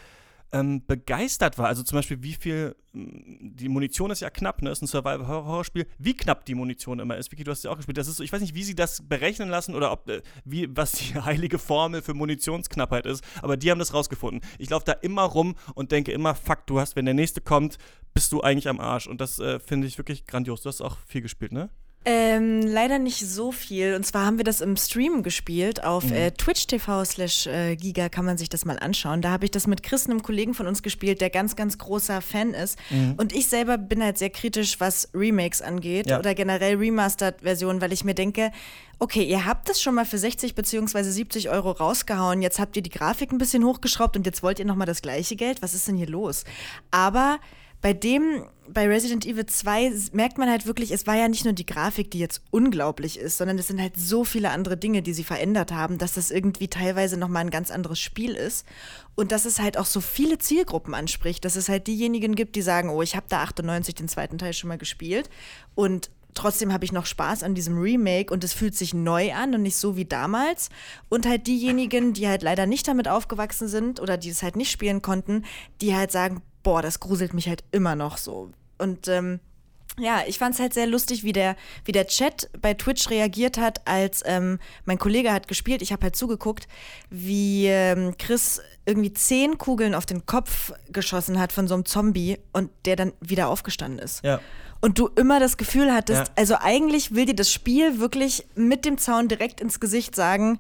ähm, 0.53 0.85
begeistert 0.87 1.59
war. 1.59 1.67
Also 1.67 1.83
zum 1.83 1.97
Beispiel, 1.97 2.23
wie 2.23 2.35
viel, 2.35 2.77
die 2.93 3.69
Munition 3.69 4.11
ist 4.11 4.21
ja 4.21 4.31
knapp, 4.31 4.63
ne? 4.63 4.71
Ist 4.71 4.83
ein 4.83 4.87
Survival-Horror-Spiel. 4.87 5.87
Wie 5.99 6.15
knapp 6.15 6.45
die 6.45 6.55
Munition 6.55 6.99
immer 6.99 7.17
ist. 7.17 7.31
Vicky, 7.31 7.45
du 7.45 7.51
hast 7.51 7.63
ja 7.63 7.71
auch 7.71 7.77
gespielt. 7.77 7.99
Das 7.99 8.09
ist, 8.09 8.21
ich 8.21 8.33
weiß 8.33 8.41
nicht, 8.41 8.55
wie 8.55 8.65
sie 8.65 8.75
das 8.75 9.07
berechnen 9.07 9.49
lassen 9.49 9.75
oder 9.75 9.93
ob, 9.93 10.09
äh, 10.09 10.23
wie, 10.45 10.69
was 10.77 10.93
die 10.93 11.15
heilige 11.25 11.59
Formel 11.59 12.03
für 12.03 12.15
Munitionsknappheit 12.15 13.07
ist, 13.07 13.25
aber 13.43 13.57
die 13.57 13.71
haben 13.71 13.79
das 13.79 13.95
rausgefunden. 13.95 14.41
Ich 14.59 14.71
laufe 14.71 14.85
da 14.85 14.93
immer 14.93 15.23
rum 15.23 15.55
und 15.75 15.93
denke 15.93 16.13
immer, 16.13 16.35
fuck, 16.35 16.67
du 16.67 16.81
hast, 16.81 16.97
wenn 16.97 17.05
der 17.05 17.15
nächste 17.15 17.41
kommt, 17.41 17.79
bist 18.15 18.33
du 18.33 18.41
eigentlich 18.41 18.69
am 18.69 18.81
Arsch. 18.81 19.07
Und 19.07 19.21
das 19.21 19.39
äh, 19.39 19.61
finde 19.61 19.87
ich 19.87 19.99
wirklich 19.99 20.27
grandios. 20.27 20.63
Du 20.63 20.69
hast 20.69 20.81
auch 20.81 20.99
viel 21.07 21.23
gespielt, 21.23 21.53
ne? 21.53 21.71
Ähm, 22.07 22.63
leider 22.63 22.99
nicht 22.99 23.19
so 23.19 23.53
viel. 23.53 23.95
Und 23.95 24.07
zwar 24.07 24.25
haben 24.25 24.39
wir 24.39 24.45
das 24.45 24.63
im 24.63 24.77
Stream 24.79 25.23
gespielt. 25.23 25.85
Auf 25.85 26.05
mhm. 26.05 26.15
äh, 26.15 26.31
Twitch 26.31 26.67
TV 26.67 27.05
slash 27.05 27.47
äh, 27.47 27.77
Giga 27.77 28.09
kann 28.09 28.25
man 28.25 28.39
sich 28.39 28.49
das 28.49 28.65
mal 28.65 28.79
anschauen. 28.79 29.21
Da 29.21 29.31
habe 29.31 29.45
ich 29.45 29.51
das 29.51 29.67
mit 29.67 29.83
Chris, 29.83 30.07
einem 30.07 30.23
Kollegen 30.23 30.55
von 30.55 30.67
uns, 30.67 30.83
gespielt, 30.83 31.21
der 31.21 31.29
ganz, 31.29 31.57
ganz 31.57 31.77
großer 31.77 32.23
Fan 32.23 32.55
ist. 32.55 32.79
Mhm. 32.89 33.17
Und 33.19 33.35
ich 33.35 33.49
selber 33.49 33.77
bin 33.77 34.03
halt 34.03 34.17
sehr 34.17 34.31
kritisch, 34.31 34.81
was 34.81 35.11
Remakes 35.15 35.61
angeht 35.61 36.09
ja. 36.09 36.19
oder 36.19 36.35
generell 36.35 36.77
Remastered-Versionen, 36.77 37.83
weil 37.83 37.93
ich 37.93 38.03
mir 38.03 38.15
denke, 38.15 38.51
okay, 38.99 39.23
ihr 39.23 39.45
habt 39.45 39.69
das 39.69 39.83
schon 39.83 39.95
mal 39.95 40.07
für 40.07 40.19
60 40.19 40.55
bzw. 40.55 41.03
70 41.03 41.51
Euro 41.51 41.71
rausgehauen, 41.71 42.41
jetzt 42.41 42.59
habt 42.59 42.77
ihr 42.77 42.83
die 42.83 42.91
Grafik 42.91 43.31
ein 43.31 43.39
bisschen 43.39 43.65
hochgeschraubt 43.65 44.17
und 44.17 44.25
jetzt 44.25 44.43
wollt 44.43 44.59
ihr 44.59 44.65
nochmal 44.65 44.87
das 44.87 45.03
gleiche 45.03 45.37
Geld. 45.37 45.61
Was 45.61 45.75
ist 45.75 45.87
denn 45.87 45.97
hier 45.97 46.09
los? 46.09 46.45
Aber 46.91 47.39
bei 47.83 47.93
dem, 47.93 48.45
bei 48.69 48.87
Resident 48.87 49.27
Evil 49.27 49.47
2 49.47 49.93
merkt 50.13 50.39
man 50.39 50.51
halt 50.51 50.67
wirklich, 50.67 50.91
es 50.91 51.07
war 51.07 51.17
ja 51.17 51.29
nicht 51.29 51.45
nur 51.45 51.55
die 51.55 51.67
Grafik, 51.67 52.11
die 52.11 52.19
jetzt 52.19 52.43
unglaublich 52.51 53.19
ist, 53.19 53.39
sondern 53.39 53.59
es 53.59 53.69
sind 53.69 53.81
halt 53.81 53.97
so 53.97 54.25
viele 54.25 54.51
andere 54.51 54.77
Dinge, 54.77 55.03
die 55.03 55.15
sie 55.15 55.25
verändert 55.25 55.73
haben, 55.73 55.99
dass 55.99 56.13
das 56.13 56.31
irgendwie 56.31 56.69
teilweise 56.69 57.17
nochmal 57.17 57.45
ein 57.45 57.51
ganz 57.51 57.71
anderes 57.71 57.99
Spiel 57.99 58.35
ist. 58.35 58.67
Und 59.15 59.33
dass 59.33 59.45
es 59.45 59.61
halt 59.61 59.79
auch 59.79 59.87
so 59.87 60.01
viele 60.01 60.39
Zielgruppen 60.39 60.95
anspricht, 60.95 61.45
dass 61.45 61.57
es 61.57 61.69
halt 61.69 61.87
diejenigen 61.87 62.35
gibt, 62.35 62.55
die 62.55 62.63
sagen, 62.63 62.91
oh, 62.91 63.03
ich 63.03 63.17
habe 63.17 63.27
da 63.29 63.43
98 63.43 63.95
den 63.95 64.09
zweiten 64.09 64.39
Teil 64.39 64.53
schon 64.53 64.69
mal 64.69 64.79
gespielt 64.79 65.31
und 65.75 66.11
trotzdem 66.35 66.73
habe 66.73 66.85
ich 66.85 66.93
noch 66.93 67.07
Spaß 67.07 67.43
an 67.43 67.55
diesem 67.55 67.79
Remake 67.79 68.33
und 68.33 68.45
es 68.45 68.53
fühlt 68.53 68.77
sich 68.77 68.95
neu 68.95 69.33
an 69.33 69.55
und 69.55 69.63
nicht 69.63 69.77
so 69.77 69.97
wie 69.97 70.05
damals. 70.05 70.71
Und 71.09 71.27
halt 71.27 71.47
diejenigen, 71.47 72.13
die 72.13 72.29
halt 72.29 72.43
leider 72.43 72.67
nicht 72.67 72.87
damit 72.87 73.09
aufgewachsen 73.09 73.69
sind 73.69 74.01
oder 74.01 74.17
die 74.17 74.31
es 74.31 74.43
halt 74.43 74.57
nicht 74.57 74.71
spielen 74.71 75.03
konnten, 75.03 75.45
die 75.81 75.95
halt 75.95 76.13
sagen, 76.13 76.43
boah, 76.63 76.83
das 76.83 77.01
gruselt 77.01 77.35
mich 77.35 77.49
halt 77.49 77.65
immer 77.73 77.95
noch 77.95 78.17
so. 78.17 78.51
Und 78.79 79.09
ähm, 79.09 79.41
ja, 79.99 80.23
ich 80.27 80.39
fand 80.39 80.55
es 80.55 80.61
halt 80.61 80.73
sehr 80.73 80.87
lustig, 80.87 81.25
wie 81.25 81.33
der, 81.33 81.57
wie 81.85 81.93
der 81.93 82.07
Chat 82.07 82.49
bei 82.61 82.75
Twitch 82.75 83.11
reagiert 83.11 83.59
hat, 83.59 83.87
als 83.87 84.23
ähm, 84.25 84.59
mein 84.85 84.99
Kollege 84.99 85.33
hat 85.33 85.49
gespielt. 85.49 85.83
Ich 85.83 85.93
habe 85.93 86.05
halt 86.05 86.17
zugeguckt, 86.17 86.69
wie 87.11 87.67
ähm, 87.67 88.15
Chris 88.19 88.63
irgendwie 88.87 89.13
zehn 89.13 89.59
Kugeln 89.59 89.95
auf 89.95 90.07
den 90.07 90.27
Kopf 90.27 90.73
geschossen 90.91 91.39
hat 91.39 91.53
von 91.53 91.69
so 91.69 91.75
einem 91.75 91.85
Zombie 91.85 92.39
und 92.53 92.71
der 92.85 92.97
dann 92.97 93.13
wieder 93.21 93.49
aufgestanden 93.49 93.99
ist. 93.99 94.25
Ja. 94.25 94.41
Und 94.81 94.99
du 94.99 95.09
immer 95.09 95.41
das 95.41 95.59
Gefühl 95.59 95.93
hattest, 95.93 96.29
ja. 96.29 96.35
also 96.37 96.57
eigentlich 96.59 97.15
will 97.15 97.27
dir 97.27 97.35
das 97.35 97.53
Spiel 97.53 98.01
wirklich 98.01 98.47
mit 98.55 98.87
dem 98.87 98.97
Zaun 98.97 99.29
direkt 99.29 99.61
ins 99.61 99.79
Gesicht 99.79 100.17
sagen, 100.17 100.59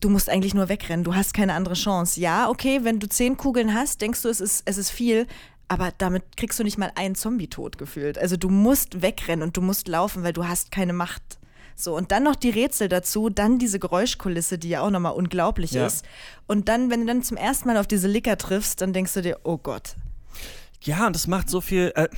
du 0.00 0.08
musst 0.08 0.28
eigentlich 0.28 0.54
nur 0.54 0.68
wegrennen, 0.68 1.04
du 1.04 1.14
hast 1.14 1.34
keine 1.34 1.54
andere 1.54 1.74
Chance. 1.74 2.20
Ja, 2.20 2.48
okay, 2.48 2.80
wenn 2.82 2.98
du 2.98 3.08
zehn 3.08 3.36
Kugeln 3.36 3.74
hast, 3.74 4.00
denkst 4.00 4.22
du, 4.22 4.28
es 4.28 4.40
ist, 4.40 4.62
es 4.64 4.78
ist 4.78 4.90
viel, 4.90 5.26
aber 5.68 5.92
damit 5.98 6.36
kriegst 6.36 6.58
du 6.58 6.64
nicht 6.64 6.78
mal 6.78 6.90
einen 6.94 7.14
Zombie 7.14 7.48
tot 7.48 7.78
gefühlt. 7.78 8.18
Also 8.18 8.36
du 8.36 8.48
musst 8.48 9.02
wegrennen 9.02 9.42
und 9.42 9.56
du 9.56 9.60
musst 9.60 9.88
laufen, 9.88 10.22
weil 10.22 10.32
du 10.32 10.48
hast 10.48 10.72
keine 10.72 10.92
Macht. 10.92 11.38
So, 11.76 11.96
und 11.96 12.12
dann 12.12 12.24
noch 12.24 12.36
die 12.36 12.50
Rätsel 12.50 12.88
dazu, 12.88 13.30
dann 13.30 13.58
diese 13.58 13.78
Geräuschkulisse, 13.78 14.58
die 14.58 14.68
ja 14.68 14.82
auch 14.82 14.90
nochmal 14.90 15.12
unglaublich 15.12 15.72
ja. 15.72 15.86
ist. 15.86 16.04
Und 16.46 16.68
dann, 16.68 16.90
wenn 16.90 17.00
du 17.00 17.06
dann 17.06 17.22
zum 17.22 17.36
ersten 17.36 17.68
Mal 17.68 17.78
auf 17.78 17.86
diese 17.86 18.08
Licker 18.08 18.36
triffst, 18.36 18.82
dann 18.82 18.92
denkst 18.92 19.14
du 19.14 19.22
dir, 19.22 19.38
oh 19.44 19.56
Gott. 19.56 19.94
Ja, 20.82 21.06
und 21.06 21.16
das 21.16 21.26
macht 21.26 21.48
so 21.48 21.60
viel. 21.60 21.92
Äh 21.94 22.08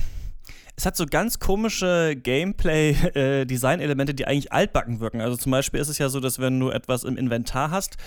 es 0.75 0.85
hat 0.85 0.97
so 0.97 1.05
ganz 1.05 1.39
komische 1.39 2.15
Gameplay-Design-Elemente, 2.15 4.11
äh, 4.13 4.15
die 4.15 4.27
eigentlich 4.27 4.51
altbacken 4.51 4.99
wirken. 4.99 5.21
Also 5.21 5.37
zum 5.37 5.51
Beispiel 5.51 5.79
ist 5.79 5.89
es 5.89 5.97
ja 5.97 6.09
so, 6.09 6.19
dass 6.19 6.39
wenn 6.39 6.59
du 6.59 6.69
etwas 6.69 7.03
im 7.03 7.17
Inventar 7.17 7.71
hast, 7.71 7.97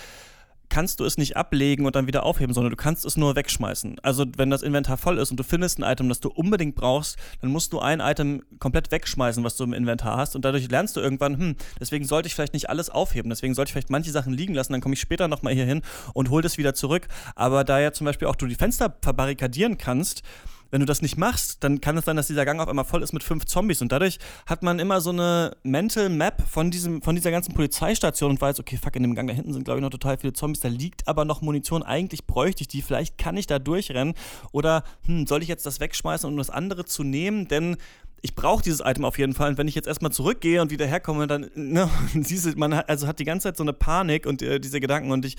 kannst 0.69 0.99
du 0.99 1.05
es 1.05 1.17
nicht 1.17 1.37
ablegen 1.37 1.85
und 1.85 1.95
dann 1.95 2.07
wieder 2.07 2.23
aufheben, 2.23 2.53
sondern 2.53 2.71
du 2.71 2.75
kannst 2.75 3.05
es 3.05 3.17
nur 3.17 3.35
wegschmeißen. 3.35 3.99
Also 4.03 4.25
wenn 4.35 4.49
das 4.49 4.61
Inventar 4.61 4.97
voll 4.97 5.17
ist 5.17 5.31
und 5.31 5.37
du 5.37 5.43
findest 5.43 5.79
ein 5.79 5.83
Item, 5.83 6.09
das 6.09 6.19
du 6.19 6.29
unbedingt 6.29 6.75
brauchst, 6.75 7.17
dann 7.41 7.51
musst 7.51 7.73
du 7.73 7.79
ein 7.79 7.99
Item 7.99 8.43
komplett 8.59 8.91
wegschmeißen, 8.91 9.43
was 9.43 9.55
du 9.55 9.63
im 9.63 9.73
Inventar 9.73 10.17
hast 10.17 10.35
und 10.35 10.43
dadurch 10.43 10.69
lernst 10.69 10.95
du 10.95 10.99
irgendwann, 10.99 11.37
hm, 11.37 11.55
deswegen 11.79 12.05
sollte 12.05 12.27
ich 12.27 12.35
vielleicht 12.35 12.53
nicht 12.53 12.69
alles 12.69 12.89
aufheben, 12.89 13.29
deswegen 13.29 13.53
sollte 13.53 13.69
ich 13.69 13.73
vielleicht 13.73 13.89
manche 13.89 14.11
Sachen 14.11 14.33
liegen 14.33 14.53
lassen, 14.53 14.73
dann 14.73 14.81
komme 14.81 14.93
ich 14.93 15.01
später 15.01 15.27
nochmal 15.27 15.53
hier 15.53 15.65
hin 15.65 15.81
und 16.13 16.29
hole 16.29 16.43
das 16.43 16.57
wieder 16.57 16.73
zurück. 16.73 17.07
Aber 17.35 17.63
da 17.63 17.79
ja 17.79 17.91
zum 17.91 18.05
Beispiel 18.05 18.27
auch 18.27 18.35
du 18.35 18.45
die 18.45 18.55
Fenster 18.55 18.95
verbarrikadieren 19.01 19.77
kannst, 19.77 20.23
wenn 20.71 20.79
du 20.79 20.85
das 20.85 21.01
nicht 21.01 21.17
machst, 21.17 21.63
dann 21.63 21.81
kann 21.81 21.97
es 21.97 22.05
sein, 22.05 22.15
dass 22.15 22.27
dieser 22.27 22.45
Gang 22.45 22.59
auf 22.59 22.67
einmal 22.67 22.85
voll 22.85 23.03
ist 23.03 23.13
mit 23.13 23.23
fünf 23.23 23.45
Zombies. 23.45 23.81
Und 23.81 23.91
dadurch 23.91 24.19
hat 24.45 24.63
man 24.63 24.79
immer 24.79 25.01
so 25.01 25.11
eine 25.11 25.55
Mental 25.63 26.09
Map 26.09 26.41
von, 26.47 26.71
diesem, 26.71 27.01
von 27.01 27.15
dieser 27.15 27.31
ganzen 27.31 27.53
Polizeistation 27.53 28.31
und 28.31 28.41
weiß, 28.41 28.59
okay, 28.59 28.77
fuck, 28.77 28.95
in 28.95 29.03
dem 29.03 29.15
Gang 29.15 29.27
da 29.27 29.33
hinten 29.33 29.53
sind, 29.53 29.63
glaube 29.63 29.79
ich, 29.79 29.83
noch 29.83 29.89
total 29.89 30.17
viele 30.17 30.33
Zombies. 30.33 30.61
Da 30.61 30.67
liegt 30.67 31.07
aber 31.07 31.25
noch 31.25 31.41
Munition. 31.41 31.83
Eigentlich 31.83 32.25
bräuchte 32.25 32.61
ich 32.61 32.67
die. 32.67 32.81
Vielleicht 32.81 33.17
kann 33.17 33.37
ich 33.37 33.47
da 33.47 33.59
durchrennen. 33.59 34.13
Oder 34.51 34.83
hm, 35.05 35.27
soll 35.27 35.41
ich 35.41 35.47
jetzt 35.47 35.65
das 35.65 35.79
wegschmeißen, 35.79 36.29
um 36.29 36.37
das 36.37 36.49
andere 36.49 36.85
zu 36.85 37.03
nehmen? 37.03 37.47
Denn 37.47 37.77
ich 38.21 38.35
brauche 38.35 38.63
dieses 38.63 38.81
Item 38.81 39.05
auf 39.05 39.17
jeden 39.17 39.33
Fall. 39.33 39.51
Und 39.51 39.57
wenn 39.57 39.67
ich 39.67 39.75
jetzt 39.75 39.87
erstmal 39.87 40.11
zurückgehe 40.11 40.61
und 40.61 40.71
wieder 40.71 40.85
herkomme, 40.85 41.27
dann, 41.27 41.49
ne, 41.55 41.89
diese, 42.13 42.57
man 42.57 42.75
hat, 42.75 42.89
also 42.89 43.07
hat 43.07 43.19
die 43.19 43.25
ganze 43.25 43.45
Zeit 43.45 43.57
so 43.57 43.63
eine 43.63 43.73
Panik 43.73 44.25
und 44.25 44.41
äh, 44.41 44.59
diese 44.59 44.79
Gedanken 44.79 45.11
und 45.11 45.25
ich, 45.25 45.37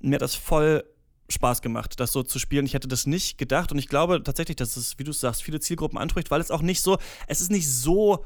mir 0.00 0.16
hat 0.16 0.22
das 0.22 0.34
voll 0.34 0.84
Spaß 1.30 1.62
gemacht, 1.62 2.00
das 2.00 2.12
so 2.12 2.22
zu 2.22 2.38
spielen. 2.38 2.66
Ich 2.66 2.74
hätte 2.74 2.88
das 2.88 3.06
nicht 3.06 3.38
gedacht 3.38 3.70
und 3.72 3.78
ich 3.78 3.88
glaube 3.88 4.22
tatsächlich, 4.22 4.56
dass 4.56 4.76
es, 4.76 4.98
wie 4.98 5.04
du 5.04 5.12
sagst, 5.12 5.42
viele 5.42 5.60
Zielgruppen 5.60 5.98
anspricht, 5.98 6.30
weil 6.30 6.40
es 6.40 6.50
auch 6.50 6.62
nicht 6.62 6.80
so, 6.80 6.98
es 7.26 7.40
ist 7.40 7.50
nicht 7.50 7.70
so 7.70 8.24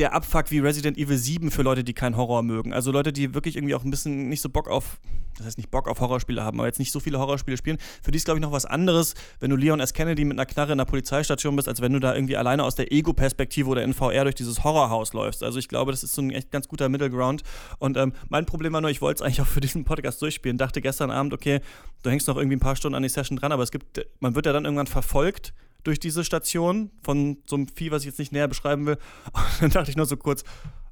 der 0.00 0.14
Abfuck 0.14 0.50
wie 0.50 0.58
Resident 0.58 0.96
Evil 0.96 1.16
7 1.16 1.50
für 1.50 1.62
Leute, 1.62 1.84
die 1.84 1.92
keinen 1.92 2.16
Horror 2.16 2.42
mögen. 2.42 2.72
Also 2.72 2.90
Leute, 2.90 3.12
die 3.12 3.34
wirklich 3.34 3.56
irgendwie 3.56 3.74
auch 3.74 3.84
ein 3.84 3.90
bisschen 3.90 4.30
nicht 4.30 4.40
so 4.40 4.48
Bock 4.48 4.66
auf, 4.66 4.98
das 5.36 5.46
heißt 5.46 5.58
nicht 5.58 5.70
Bock 5.70 5.88
auf 5.88 6.00
Horrorspiele 6.00 6.42
haben, 6.42 6.58
aber 6.58 6.66
jetzt 6.66 6.78
nicht 6.78 6.90
so 6.90 7.00
viele 7.00 7.18
Horrorspiele 7.18 7.58
spielen. 7.58 7.76
Für 8.02 8.10
die 8.10 8.16
ist, 8.16 8.24
glaube 8.24 8.38
ich, 8.38 8.42
noch 8.42 8.50
was 8.50 8.64
anderes, 8.64 9.14
wenn 9.40 9.50
du 9.50 9.56
Leon 9.56 9.78
S. 9.78 9.92
Kennedy 9.92 10.24
mit 10.24 10.38
einer 10.38 10.46
Knarre 10.46 10.72
in 10.72 10.78
der 10.78 10.86
Polizeistation 10.86 11.54
bist, 11.54 11.68
als 11.68 11.82
wenn 11.82 11.92
du 11.92 12.00
da 12.00 12.14
irgendwie 12.14 12.38
alleine 12.38 12.64
aus 12.64 12.74
der 12.74 12.90
Ego-Perspektive 12.90 13.68
oder 13.68 13.82
in 13.82 13.92
VR 13.92 14.24
durch 14.24 14.36
dieses 14.36 14.64
Horrorhaus 14.64 15.12
läufst. 15.12 15.42
Also 15.42 15.58
ich 15.58 15.68
glaube, 15.68 15.92
das 15.92 16.02
ist 16.02 16.14
so 16.14 16.22
ein 16.22 16.30
echt 16.30 16.50
ganz 16.50 16.66
guter 16.66 16.88
Middle 16.88 17.10
Ground. 17.10 17.42
Und 17.78 17.98
ähm, 17.98 18.14
mein 18.30 18.46
Problem 18.46 18.72
war 18.72 18.80
nur, 18.80 18.90
ich 18.90 19.02
wollte 19.02 19.22
es 19.22 19.22
eigentlich 19.22 19.42
auch 19.42 19.46
für 19.46 19.60
diesen 19.60 19.84
Podcast 19.84 20.22
durchspielen. 20.22 20.56
Dachte 20.56 20.80
gestern 20.80 21.10
Abend, 21.10 21.34
okay, 21.34 21.60
du 22.02 22.10
hängst 22.10 22.26
noch 22.26 22.38
irgendwie 22.38 22.56
ein 22.56 22.60
paar 22.60 22.76
Stunden 22.76 22.96
an 22.96 23.02
die 23.02 23.10
Session 23.10 23.36
dran, 23.36 23.52
aber 23.52 23.62
es 23.62 23.70
gibt, 23.70 24.06
man 24.20 24.34
wird 24.34 24.46
ja 24.46 24.54
dann 24.54 24.64
irgendwann 24.64 24.86
verfolgt 24.86 25.52
durch 25.84 25.98
diese 25.98 26.24
Station 26.24 26.90
von 27.02 27.38
so 27.46 27.56
einem 27.56 27.68
Vieh, 27.68 27.90
was 27.90 28.02
ich 28.02 28.06
jetzt 28.06 28.18
nicht 28.18 28.32
näher 28.32 28.48
beschreiben 28.48 28.86
will. 28.86 28.98
Und 29.34 29.62
dann 29.62 29.70
dachte 29.70 29.90
ich 29.90 29.96
nur 29.96 30.06
so 30.06 30.16
kurz, 30.16 30.44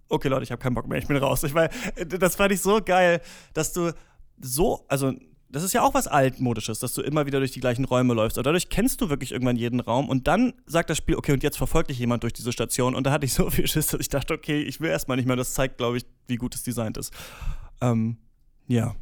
okay 0.09 0.29
Leute, 0.29 0.45
ich 0.45 0.53
habe 0.53 0.63
keinen 0.63 0.75
Bock 0.75 0.89
mehr, 0.89 0.99
ich 0.99 1.07
bin 1.07 1.17
raus. 1.17 1.43
Ich 1.45 1.55
weil 1.55 1.71
das 2.07 2.37
fand 2.37 2.53
ich 2.53 2.61
so 2.61 2.81
geil, 2.83 3.21
dass 3.55 3.73
du 3.73 3.93
so, 4.41 4.85
also 4.89 5.13
das 5.51 5.63
ist 5.63 5.73
ja 5.73 5.83
auch 5.83 5.95
was 5.95 6.07
altmodisches, 6.07 6.79
dass 6.79 6.93
du 6.93 7.01
immer 7.01 7.27
wieder 7.27 7.39
durch 7.39 7.53
die 7.53 7.61
gleichen 7.61 7.85
Räume 7.85 8.13
läufst. 8.13 8.37
Und 8.37 8.47
dadurch 8.47 8.69
kennst 8.69 9.01
du 9.01 9.09
wirklich 9.09 9.33
irgendwann 9.33 9.57
jeden 9.57 9.81
Raum 9.81 10.09
und 10.09 10.29
dann 10.29 10.53
sagt 10.67 10.91
das 10.91 10.99
Spiel, 10.99 11.17
okay, 11.17 11.33
und 11.33 11.43
jetzt 11.43 11.57
verfolgt 11.57 11.91
dich 11.91 11.99
jemand 11.99 12.23
durch 12.23 12.35
diese 12.35 12.53
Station. 12.53 12.95
Und 12.95 13.07
da 13.07 13.13
hatte 13.13 13.25
ich 13.25 13.33
so 13.33 13.49
viel 13.51 13.67
Schiss, 13.67 13.89
dass 13.89 14.01
ich 14.01 14.09
dachte, 14.09 14.35
okay, 14.35 14.61
ich 14.61 14.81
will 14.81 14.91
erstmal 14.91 15.17
nicht 15.17 15.27
mehr. 15.27 15.37
Das 15.37 15.55
zeigt, 15.55 15.79
glaube 15.79 15.97
ich, 15.97 16.07
wie 16.27 16.37
gut 16.37 16.55
es 16.55 16.63
designt 16.63 16.99
ist. 16.99 17.13
Ähm, 17.81 18.19
ja, 18.67 18.95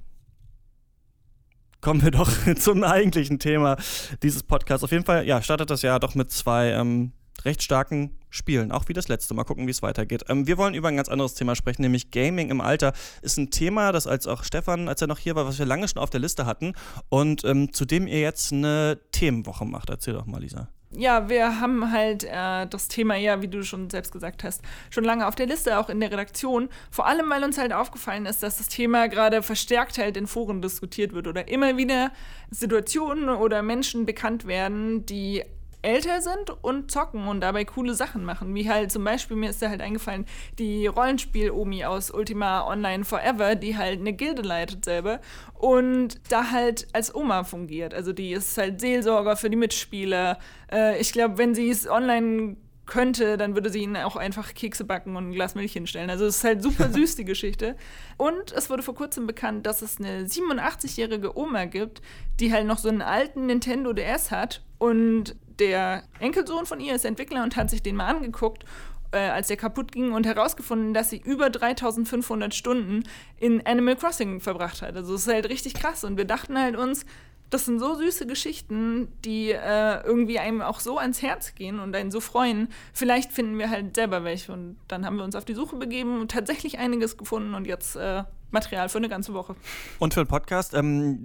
kommen 1.87 2.02
wir 2.02 2.11
doch 2.11 2.28
zum 2.59 2.83
eigentlichen 2.83 3.38
Thema 3.38 3.76
dieses 4.21 4.43
Podcasts. 4.43 4.83
Auf 4.83 4.90
jeden 4.90 5.05
Fall, 5.05 5.25
ja, 5.25 5.40
startet 5.40 5.71
das 5.71 5.83
Jahr 5.83 6.00
doch 6.00 6.16
mit 6.16 6.33
zwei 6.33 6.71
ähm, 6.71 7.12
recht 7.45 7.62
starken 7.62 8.11
Spielen, 8.28 8.73
auch 8.73 8.88
wie 8.88 8.93
das 8.93 9.07
letzte. 9.07 9.35
Mal 9.35 9.45
gucken, 9.45 9.69
wie 9.69 9.71
es 9.71 9.83
weitergeht. 9.83 10.25
Ähm, 10.28 10.49
wir 10.49 10.59
wollen 10.59 10.75
über 10.75 10.88
ein 10.88 10.97
ganz 10.97 11.09
anderes 11.09 11.35
Thema 11.35 11.55
sprechen, 11.55 11.83
nämlich 11.83 12.11
Gaming 12.11 12.50
im 12.50 12.61
Alter. 12.61 12.93
Ist 13.23 13.38
ein 13.38 13.52
Thema, 13.52 13.93
das 13.93 14.09
als 14.09 14.26
auch 14.26 14.43
Stefan, 14.43 14.89
als 14.89 15.00
er 15.00 15.06
noch 15.06 15.21
hier 15.21 15.37
war, 15.37 15.47
was 15.47 15.61
wir 15.61 15.67
lange 15.67 15.87
schon 15.87 16.02
auf 16.02 16.11
der 16.11 16.19
Liste 16.19 16.45
hatten 16.45 16.73
und 17.08 17.45
ähm, 17.45 17.73
zu 17.73 17.84
dem 17.84 18.08
ihr 18.08 18.19
jetzt 18.19 18.52
eine 18.52 18.99
Themenwoche 19.13 19.65
macht. 19.65 19.89
Erzähl 19.89 20.15
doch 20.15 20.26
mal, 20.26 20.41
Lisa 20.41 20.69
ja, 20.97 21.28
wir 21.28 21.61
haben 21.61 21.93
halt 21.93 22.25
äh, 22.25 22.67
das 22.67 22.89
Thema 22.89 23.17
ja, 23.17 23.43
wie 23.43 23.49
du 23.49 23.63
schon 23.63 23.91
selbst 23.91 24.13
gesagt 24.13 24.45
hast, 24.45 24.63
schon 24.91 25.04
lange 25.04 25.26
auf 25.26 25.35
der 25.35 25.47
Liste, 25.47 25.78
auch 25.78 25.89
in 25.89 26.00
der 26.00 26.11
Redaktion. 26.11 26.69
Vor 26.91 27.06
allem, 27.06 27.28
weil 27.30 27.45
uns 27.45 27.59
halt 27.59 27.73
aufgefallen 27.73 28.26
ist, 28.26 28.43
dass 28.43 28.59
das 28.59 28.69
Thema 28.69 29.09
gerade 29.09 29.43
verstärkt 29.43 29.99
halt 29.99 30.17
in 30.17 30.26
Foren 30.26 30.63
diskutiert 30.63 31.13
wird 31.13 31.26
oder 31.26 31.49
immer 31.49 31.76
wieder 31.76 32.13
Situationen 32.50 33.28
oder 33.28 33.63
Menschen 33.63 34.06
bekannt 34.06 34.47
werden, 34.47 35.06
die 35.06 35.43
älter 35.82 36.21
sind 36.21 36.50
und 36.62 36.91
zocken 36.91 37.28
und 37.28 37.41
dabei 37.41 37.65
coole 37.65 37.95
Sachen 37.95 38.25
machen. 38.25 38.54
Wie 38.54 38.69
halt 38.69 38.91
zum 38.91 39.04
Beispiel, 39.04 39.36
mir 39.36 39.50
ist 39.50 39.62
da 39.62 39.69
halt 39.69 39.80
eingefallen, 39.80 40.26
die 40.58 40.86
Rollenspiel-Omi 40.86 41.84
aus 41.84 42.10
Ultima 42.10 42.67
Online 42.67 43.04
Forever, 43.04 43.54
die 43.54 43.76
halt 43.76 44.00
eine 44.00 44.12
Gilde 44.12 44.43
leitet 44.43 44.84
selber 44.84 45.21
und 45.54 46.21
da 46.30 46.50
halt 46.50 46.89
als 46.93 47.15
Oma 47.15 47.45
fungiert. 47.45 47.95
Also 47.95 48.12
die 48.12 48.32
ist 48.32 48.56
halt 48.58 48.80
Seelsorger 48.80 49.36
für 49.36 49.50
die 49.50 49.56
Mitspieler. 49.56 50.39
Äh, 50.71 51.00
ich 51.00 51.12
glaube, 51.12 51.39
wenn 51.39 51.54
sie 51.54 51.71
es 51.71 51.89
online 51.89 52.56
könnte, 52.86 53.36
dann 53.36 53.54
würde 53.54 53.69
sie 53.69 53.80
ihnen 53.80 53.97
auch 53.97 54.17
einfach 54.17 54.54
Kekse 54.54 54.84
backen 54.84 55.17
und 55.17 55.28
ein 55.28 55.32
Glas 55.32 55.54
Milch 55.54 55.73
hinstellen. 55.73 56.08
Also 56.08 56.25
es 56.25 56.39
ist 56.39 56.45
halt 56.45 56.62
super 56.62 56.89
süß, 56.91 57.17
die 57.17 57.25
Geschichte. 57.26 57.76
Und 58.17 58.52
es 58.52 58.71
wurde 58.71 58.82
vor 58.82 58.95
kurzem 58.95 59.26
bekannt, 59.26 59.67
dass 59.67 59.82
es 59.82 59.99
eine 59.99 60.25
87-jährige 60.25 61.36
Oma 61.36 61.67
gibt, 61.67 62.00
die 62.41 62.52
halt 62.52 62.67
noch 62.67 62.78
so 62.78 62.89
einen 62.89 63.02
alten 63.02 63.47
Nintendo 63.47 63.93
DS 63.93 64.30
hat 64.30 64.62
und 64.78 65.36
der 65.58 66.04
Enkelsohn 66.21 66.66
von 66.66 66.80
ihr 66.80 66.95
ist 66.95 67.04
Entwickler 67.04 67.42
und 67.42 67.56
hat 67.56 67.71
sich 67.71 67.82
den 67.82 67.97
mal 67.97 68.06
angeguckt, 68.06 68.64
äh, 69.12 69.19
als 69.19 69.49
der 69.49 69.56
kaputt 69.56 69.92
ging 69.92 70.12
und 70.12 70.26
herausgefunden, 70.26 70.95
dass 70.95 71.10
sie 71.10 71.19
über 71.19 71.50
3500 71.50 72.54
Stunden 72.54 73.04
in 73.38 73.64
Animal 73.66 73.97
Crossing 73.97 74.40
verbracht 74.40 74.82
hat. 74.82 74.97
Also 74.97 75.14
es 75.14 75.26
ist 75.26 75.32
halt 75.32 75.49
richtig 75.49 75.75
krass 75.75 76.04
und 76.04 76.16
wir 76.16 76.25
dachten 76.25 76.58
halt 76.58 76.76
uns, 76.76 77.06
das 77.50 77.64
sind 77.64 77.78
so 77.78 77.95
süße 77.95 78.26
Geschichten, 78.26 79.08
die 79.25 79.52
äh, 79.52 80.02
irgendwie 80.04 80.38
einem 80.38 80.62
auch 80.62 80.80
so 80.80 80.99
ans 80.99 81.23
Herz 81.23 81.54
gehen 81.54 81.78
und 81.78 81.95
einen 81.95 82.10
so 82.10 82.21
freuen. 82.21 82.69
Vielleicht 82.92 83.32
finden 83.32 83.56
wir 83.58 83.71
halt 83.71 83.95
selber 83.95 84.25
welche. 84.25 84.52
Und 84.52 84.76
dann 84.88 85.06
haben 85.06 85.16
wir 85.16 85.25
uns 85.25 85.36
auf 85.36 85.45
die 85.45 85.54
Suche 85.54 85.76
begeben 85.76 86.21
und 86.21 86.32
tatsächlich 86.32 86.78
einiges 86.78 87.16
gefunden 87.16 87.54
und 87.54 87.66
jetzt 87.66 87.95
äh, 87.95 88.25
Material 88.50 88.88
für 88.88 88.99
eine 88.99 89.08
ganze 89.08 89.32
Woche. 89.32 89.54
Und 90.00 90.14
für 90.14 90.25
den 90.25 90.28
Podcast, 90.28 90.75
ähm, 90.75 91.25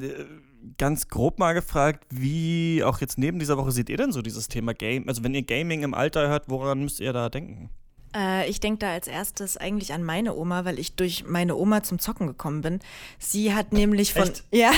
ganz 0.78 1.08
grob 1.08 1.40
mal 1.40 1.54
gefragt, 1.54 2.06
wie 2.10 2.84
auch 2.84 3.02
jetzt 3.02 3.18
neben 3.18 3.40
dieser 3.40 3.58
Woche 3.58 3.72
seht 3.72 3.90
ihr 3.90 3.98
denn 3.98 4.12
so 4.12 4.22
dieses 4.22 4.48
Thema 4.48 4.74
Game? 4.74 5.08
Also 5.08 5.24
wenn 5.24 5.34
ihr 5.34 5.44
Gaming 5.44 5.84
im 5.84 5.94
Alter 5.94 6.28
hört, 6.28 6.50
woran 6.50 6.82
müsst 6.82 7.00
ihr 7.00 7.14
da 7.14 7.30
denken? 7.30 7.70
Äh, 8.16 8.50
ich 8.50 8.60
denke 8.60 8.80
da 8.80 8.92
als 8.92 9.08
erstes 9.08 9.58
eigentlich 9.58 9.94
an 9.94 10.04
meine 10.04 10.36
Oma, 10.36 10.66
weil 10.66 10.80
ich 10.80 10.96
durch 10.96 11.26
meine 11.26 11.56
Oma 11.56 11.84
zum 11.84 12.00
Zocken 12.00 12.28
gekommen 12.28 12.62
bin. 12.62 12.80
Sie 13.20 13.54
hat 13.54 13.72
nämlich 13.72 14.14
von. 14.14 14.24
Echt? 14.24 14.44
Ja. 14.52 14.72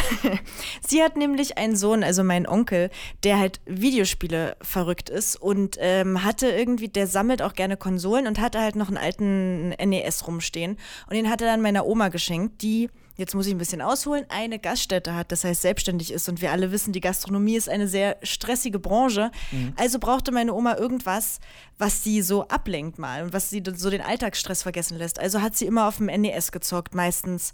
sie 0.88 1.02
hat 1.02 1.17
nämlich 1.17 1.58
einen 1.58 1.76
Sohn, 1.76 2.04
also 2.04 2.24
meinen 2.24 2.48
Onkel, 2.48 2.89
der 3.24 3.39
halt 3.39 3.60
Videospiele 3.65 4.56
verrückt 4.62 5.10
ist 5.10 5.36
und 5.36 5.78
ähm, 5.80 6.24
hatte 6.24 6.48
irgendwie, 6.50 6.89
der 6.89 7.08
sammelt 7.08 7.41
auch 7.41 7.54
gerne 7.54 7.76
Konsolen 7.76 8.28
und 8.28 8.39
hatte 8.39 8.62
halt 8.62 8.76
noch 8.76 8.88
einen 8.88 8.98
alten 8.98 9.69
NES 9.69 10.28
rumstehen. 10.28 10.78
Und 11.08 11.15
den 11.15 11.30
hat 11.30 11.41
er 11.41 11.48
dann 11.48 11.62
meiner 11.62 11.86
Oma 11.86 12.10
geschenkt, 12.10 12.62
die 12.62 12.89
jetzt 13.15 13.36
muss 13.36 13.45
ich 13.45 13.54
ein 13.54 13.58
bisschen 13.58 13.82
ausholen, 13.82 14.26
eine 14.30 14.60
Gaststätte 14.60 15.13
hat, 15.13 15.32
das 15.32 15.43
heißt 15.43 15.62
selbstständig 15.62 16.12
ist. 16.12 16.28
Und 16.30 16.41
wir 16.41 16.52
alle 16.52 16.71
wissen, 16.71 16.93
die 16.93 17.02
Gastronomie 17.02 17.56
ist 17.56 17.69
eine 17.69 17.88
sehr 17.88 18.17
stressige 18.23 18.80
Branche. 18.80 19.32
Mhm. 19.52 19.73
Also 19.76 19.99
brauchte 19.99 20.32
meine 20.32 20.54
Oma 20.54 20.78
irgendwas, 20.78 21.39
was 21.78 22.04
sie 22.04 22.21
so 22.21 22.47
ablenkt 22.47 22.97
mal 22.97 23.23
und 23.23 23.34
was 23.34 23.49
sie 23.49 23.62
so 23.76 23.89
den 23.89 24.02
Alltagsstress 24.02 24.63
vergessen 24.63 24.97
lässt. 24.97 25.19
Also 25.19 25.41
hat 25.41 25.56
sie 25.56 25.65
immer 25.65 25.88
auf 25.88 25.97
dem 25.97 26.08
NES 26.08 26.52
gezockt, 26.52 26.95
meistens. 26.95 27.54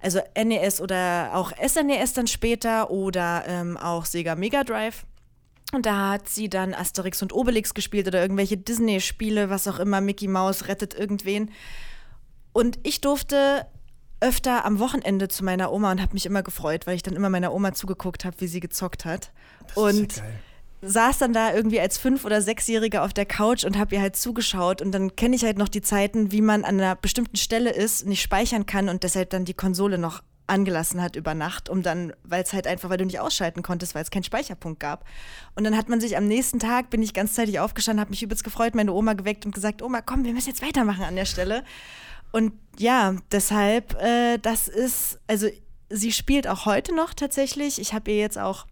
Also 0.00 0.20
NES 0.36 0.80
oder 0.80 1.30
auch 1.32 1.52
SNES 1.56 2.12
dann 2.12 2.26
später 2.26 2.90
oder 2.90 3.44
ähm, 3.46 3.76
auch 3.76 4.04
Sega 4.04 4.34
Mega 4.34 4.62
Drive. 4.62 5.06
Und 5.72 5.86
da 5.86 6.10
hat 6.10 6.28
sie 6.28 6.48
dann 6.48 6.74
Asterix 6.74 7.20
und 7.22 7.32
Obelix 7.32 7.74
gespielt 7.74 8.06
oder 8.06 8.20
irgendwelche 8.20 8.56
Disney-Spiele, 8.56 9.50
was 9.50 9.66
auch 9.66 9.78
immer, 9.80 10.00
Mickey 10.00 10.28
Mouse 10.28 10.68
rettet 10.68 10.94
irgendwen. 10.94 11.50
Und 12.52 12.78
ich 12.84 13.00
durfte 13.00 13.66
öfter 14.24 14.64
am 14.64 14.78
Wochenende 14.78 15.28
zu 15.28 15.44
meiner 15.44 15.72
Oma 15.72 15.92
und 15.92 16.00
habe 16.00 16.14
mich 16.14 16.26
immer 16.26 16.42
gefreut, 16.42 16.86
weil 16.86 16.96
ich 16.96 17.02
dann 17.02 17.14
immer 17.14 17.28
meiner 17.28 17.52
Oma 17.52 17.74
zugeguckt 17.74 18.24
habe, 18.24 18.40
wie 18.40 18.46
sie 18.46 18.60
gezockt 18.60 19.04
hat. 19.04 19.30
Das 19.68 19.76
und 19.76 20.16
ja 20.16 20.22
saß 20.86 21.18
dann 21.18 21.32
da 21.32 21.54
irgendwie 21.54 21.80
als 21.80 21.98
fünf- 21.98 22.24
oder 22.24 22.42
sechsjähriger 22.42 23.04
auf 23.04 23.12
der 23.12 23.26
Couch 23.26 23.64
und 23.64 23.78
habe 23.78 23.94
ihr 23.94 24.02
halt 24.02 24.16
zugeschaut 24.16 24.82
und 24.82 24.92
dann 24.92 25.16
kenne 25.16 25.36
ich 25.36 25.44
halt 25.44 25.58
noch 25.58 25.68
die 25.68 25.80
Zeiten, 25.80 26.32
wie 26.32 26.42
man 26.42 26.64
an 26.64 26.80
einer 26.80 26.96
bestimmten 26.96 27.36
Stelle 27.36 27.70
ist, 27.70 28.06
nicht 28.06 28.22
speichern 28.22 28.66
kann 28.66 28.88
und 28.88 29.02
deshalb 29.02 29.30
dann 29.30 29.44
die 29.44 29.54
Konsole 29.54 29.98
noch 29.98 30.22
angelassen 30.46 31.00
hat 31.00 31.16
über 31.16 31.32
Nacht, 31.32 31.70
um 31.70 31.82
dann, 31.82 32.12
weil 32.22 32.42
es 32.42 32.52
halt 32.52 32.66
einfach, 32.66 32.90
weil 32.90 32.98
du 32.98 33.06
nicht 33.06 33.18
ausschalten 33.18 33.62
konntest, 33.62 33.94
weil 33.94 34.02
es 34.02 34.10
keinen 34.10 34.24
Speicherpunkt 34.24 34.78
gab. 34.78 35.06
Und 35.54 35.64
dann 35.64 35.74
hat 35.74 35.88
man 35.88 36.00
sich 36.00 36.18
am 36.18 36.26
nächsten 36.26 36.58
Tag, 36.58 36.90
bin 36.90 37.02
ich 37.02 37.14
ganzzeitig 37.14 37.60
aufgestanden, 37.60 38.00
habe 38.00 38.10
mich 38.10 38.22
übelst 38.22 38.44
gefreut, 38.44 38.74
meine 38.74 38.92
Oma 38.92 39.14
geweckt 39.14 39.46
und 39.46 39.54
gesagt, 39.54 39.80
Oma, 39.80 40.02
komm, 40.02 40.24
wir 40.24 40.34
müssen 40.34 40.50
jetzt 40.50 40.62
weitermachen 40.62 41.04
an 41.04 41.16
der 41.16 41.24
Stelle. 41.24 41.64
Und 42.34 42.52
ja, 42.80 43.14
deshalb, 43.30 43.94
äh, 44.02 44.38
das 44.38 44.66
ist, 44.66 45.20
also 45.28 45.46
sie 45.88 46.10
spielt 46.10 46.48
auch 46.48 46.66
heute 46.66 46.92
noch 46.92 47.14
tatsächlich. 47.14 47.80
Ich 47.80 47.94
habe 47.94 48.10
ihr 48.10 48.18
jetzt 48.18 48.38
auch 48.38 48.66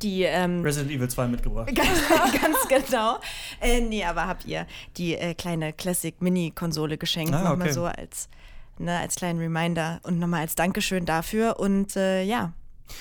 die 0.00 0.22
ähm, 0.22 0.62
Resident 0.62 0.92
Evil 0.92 1.08
2 1.08 1.26
mitgebracht. 1.26 1.68
Ganz, 1.74 2.38
ganz 2.40 2.86
genau. 2.86 3.18
Äh, 3.60 3.80
nee, 3.80 4.04
aber 4.04 4.28
habt 4.28 4.44
ihr 4.44 4.68
die 4.96 5.16
äh, 5.16 5.34
kleine 5.34 5.72
Classic 5.72 6.14
Mini-Konsole 6.22 6.96
geschenkt. 6.96 7.34
Ah, 7.34 7.40
okay. 7.40 7.48
Nochmal 7.48 7.72
so 7.72 7.84
als 7.86 8.28
ne, 8.78 8.96
als 8.96 9.16
kleinen 9.16 9.40
Reminder 9.40 9.98
und 10.04 10.20
nochmal 10.20 10.42
als 10.42 10.54
Dankeschön 10.54 11.04
dafür. 11.04 11.58
Und 11.58 11.96
äh, 11.96 12.22
ja. 12.22 12.52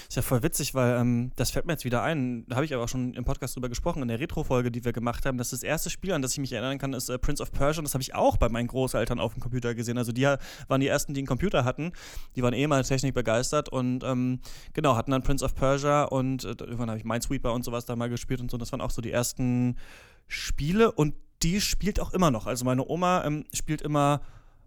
Ist 0.08 0.16
ja 0.16 0.22
voll 0.22 0.44
witzig, 0.44 0.74
weil 0.74 1.00
ähm, 1.00 1.32
das 1.36 1.52
fällt 1.52 1.66
mir 1.66 1.74
jetzt 1.74 1.86
wieder 1.86 2.04
ein. 2.04 2.46
Da 2.48 2.56
habe 2.56 2.66
ich 2.66 2.74
aber 2.74 2.84
auch 2.84 2.90
schon 2.90 3.14
im 3.14 3.26
Podcast 3.26 3.56
drüber 3.56 3.70
gesprochen, 3.70 4.02
in 4.02 4.08
der 4.08 4.20
Retro-Folge, 4.20 4.72
die 4.72 4.86
wir 4.86 4.94
gemacht 4.94 5.26
haben. 5.26 5.38
Das 5.38 5.52
ist 5.52 5.64
das 5.64 5.68
erste 5.68 5.90
Spiel, 5.90 6.14
an 6.14 6.22
das 6.22 6.34
ich 6.34 6.40
mich 6.40 6.54
erinnern 6.54 6.78
kann, 6.78 6.94
ist 6.94 7.10
äh, 7.10 7.18
Prince 7.18 7.42
of 7.42 7.52
Persia. 7.52 7.80
Und 7.80 7.86
das 7.86 7.94
habe 7.94 8.02
ich 8.02 8.16
auch 8.16 8.38
bei 8.38 8.50
meinen 8.50 8.68
Großeltern 8.68 9.20
auf 9.20 9.34
dem 9.34 9.42
Computer 9.42 9.76
gesehen. 9.76 9.98
Also 9.98 10.12
die 10.12 10.24
waren 10.68 10.82
die 10.82 10.88
ersten, 10.88 11.14
die 11.14 11.20
einen 11.20 11.28
Computer 11.28 11.66
hatten. 11.66 11.92
Die 12.36 12.44
waren 12.44 12.54
eh 12.54 12.68
mal 12.68 12.84
Technik 12.84 13.14
begeistert 13.14 13.70
und 13.70 14.04
ähm, 14.04 14.40
genau, 14.74 14.96
hatten 14.96 15.12
dann 15.12 15.24
Prince 15.24 15.44
of 15.44 15.56
Persia 15.56 16.04
und 16.04 16.44
äh, 16.44 16.50
irgendwann 16.50 16.90
habe 16.90 17.00
ich 17.00 17.06
Minesweeper 17.06 17.54
und 17.54 17.64
sowas 17.64 17.86
da 17.86 17.96
mal 17.96 18.10
gespielt 18.10 18.42
und 18.42 18.52
so. 18.52 18.58
Das 18.58 18.72
waren 18.72 18.82
auch 18.82 18.92
so 18.92 19.02
die 19.02 19.12
ersten 19.12 19.78
Spiele 20.28 20.92
und 20.92 21.16
die 21.42 21.60
spielt 21.62 22.00
auch 22.00 22.14
immer 22.14 22.32
noch. 22.32 22.48
Also 22.48 22.66
meine 22.66 22.88
Oma 22.88 23.24
ähm, 23.26 23.46
spielt 23.54 23.82
immer 23.82 24.22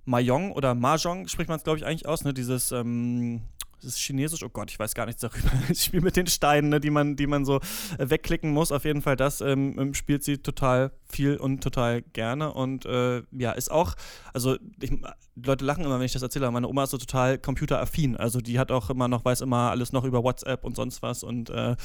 Mahjong 0.04 0.52
oder 0.52 0.74
Mahjong 0.74 1.26
spricht 1.28 1.48
man 1.48 1.58
es, 1.58 1.64
glaube 1.64 1.78
ich, 1.78 1.86
eigentlich 1.86 2.06
aus, 2.06 2.24
ne? 2.24 2.32
Dieses, 2.32 2.70
ähm, 2.70 3.42
das 3.82 3.92
ist 3.92 3.98
chinesisch, 3.98 4.42
oh 4.42 4.48
Gott, 4.48 4.70
ich 4.70 4.78
weiß 4.78 4.94
gar 4.94 5.06
nichts 5.06 5.20
darüber. 5.20 5.50
Das 5.68 5.84
Spiel 5.84 6.00
mit 6.00 6.16
den 6.16 6.26
Steinen, 6.26 6.70
ne, 6.70 6.80
die, 6.80 6.90
man, 6.90 7.16
die 7.16 7.26
man 7.26 7.44
so 7.44 7.60
äh, 7.98 8.10
wegklicken 8.10 8.50
muss. 8.50 8.72
Auf 8.72 8.84
jeden 8.84 9.02
Fall, 9.02 9.16
das 9.16 9.40
ähm, 9.40 9.78
ähm, 9.78 9.94
spielt 9.94 10.24
sie 10.24 10.38
total 10.38 10.92
viel 11.08 11.36
und 11.36 11.62
total 11.62 12.02
gerne. 12.02 12.52
Und 12.52 12.86
äh, 12.86 13.22
ja, 13.32 13.52
ist 13.52 13.70
auch, 13.70 13.94
also 14.32 14.56
ich, 14.80 14.92
Leute 15.34 15.64
lachen 15.64 15.84
immer, 15.84 15.98
wenn 15.98 16.06
ich 16.06 16.12
das 16.12 16.22
erzähle, 16.22 16.46
aber 16.46 16.52
meine 16.52 16.68
Oma 16.68 16.84
ist 16.84 16.90
so 16.90 16.98
total 16.98 17.38
computeraffin. 17.38 18.16
Also 18.16 18.40
die 18.40 18.58
hat 18.58 18.70
auch 18.70 18.90
immer 18.90 19.08
noch, 19.08 19.24
weiß 19.24 19.42
immer 19.42 19.70
alles 19.70 19.92
noch 19.92 20.04
über 20.04 20.22
WhatsApp 20.24 20.64
und 20.64 20.76
sonst 20.76 21.02
was. 21.02 21.22
Und 21.22 21.50
äh, 21.50 21.76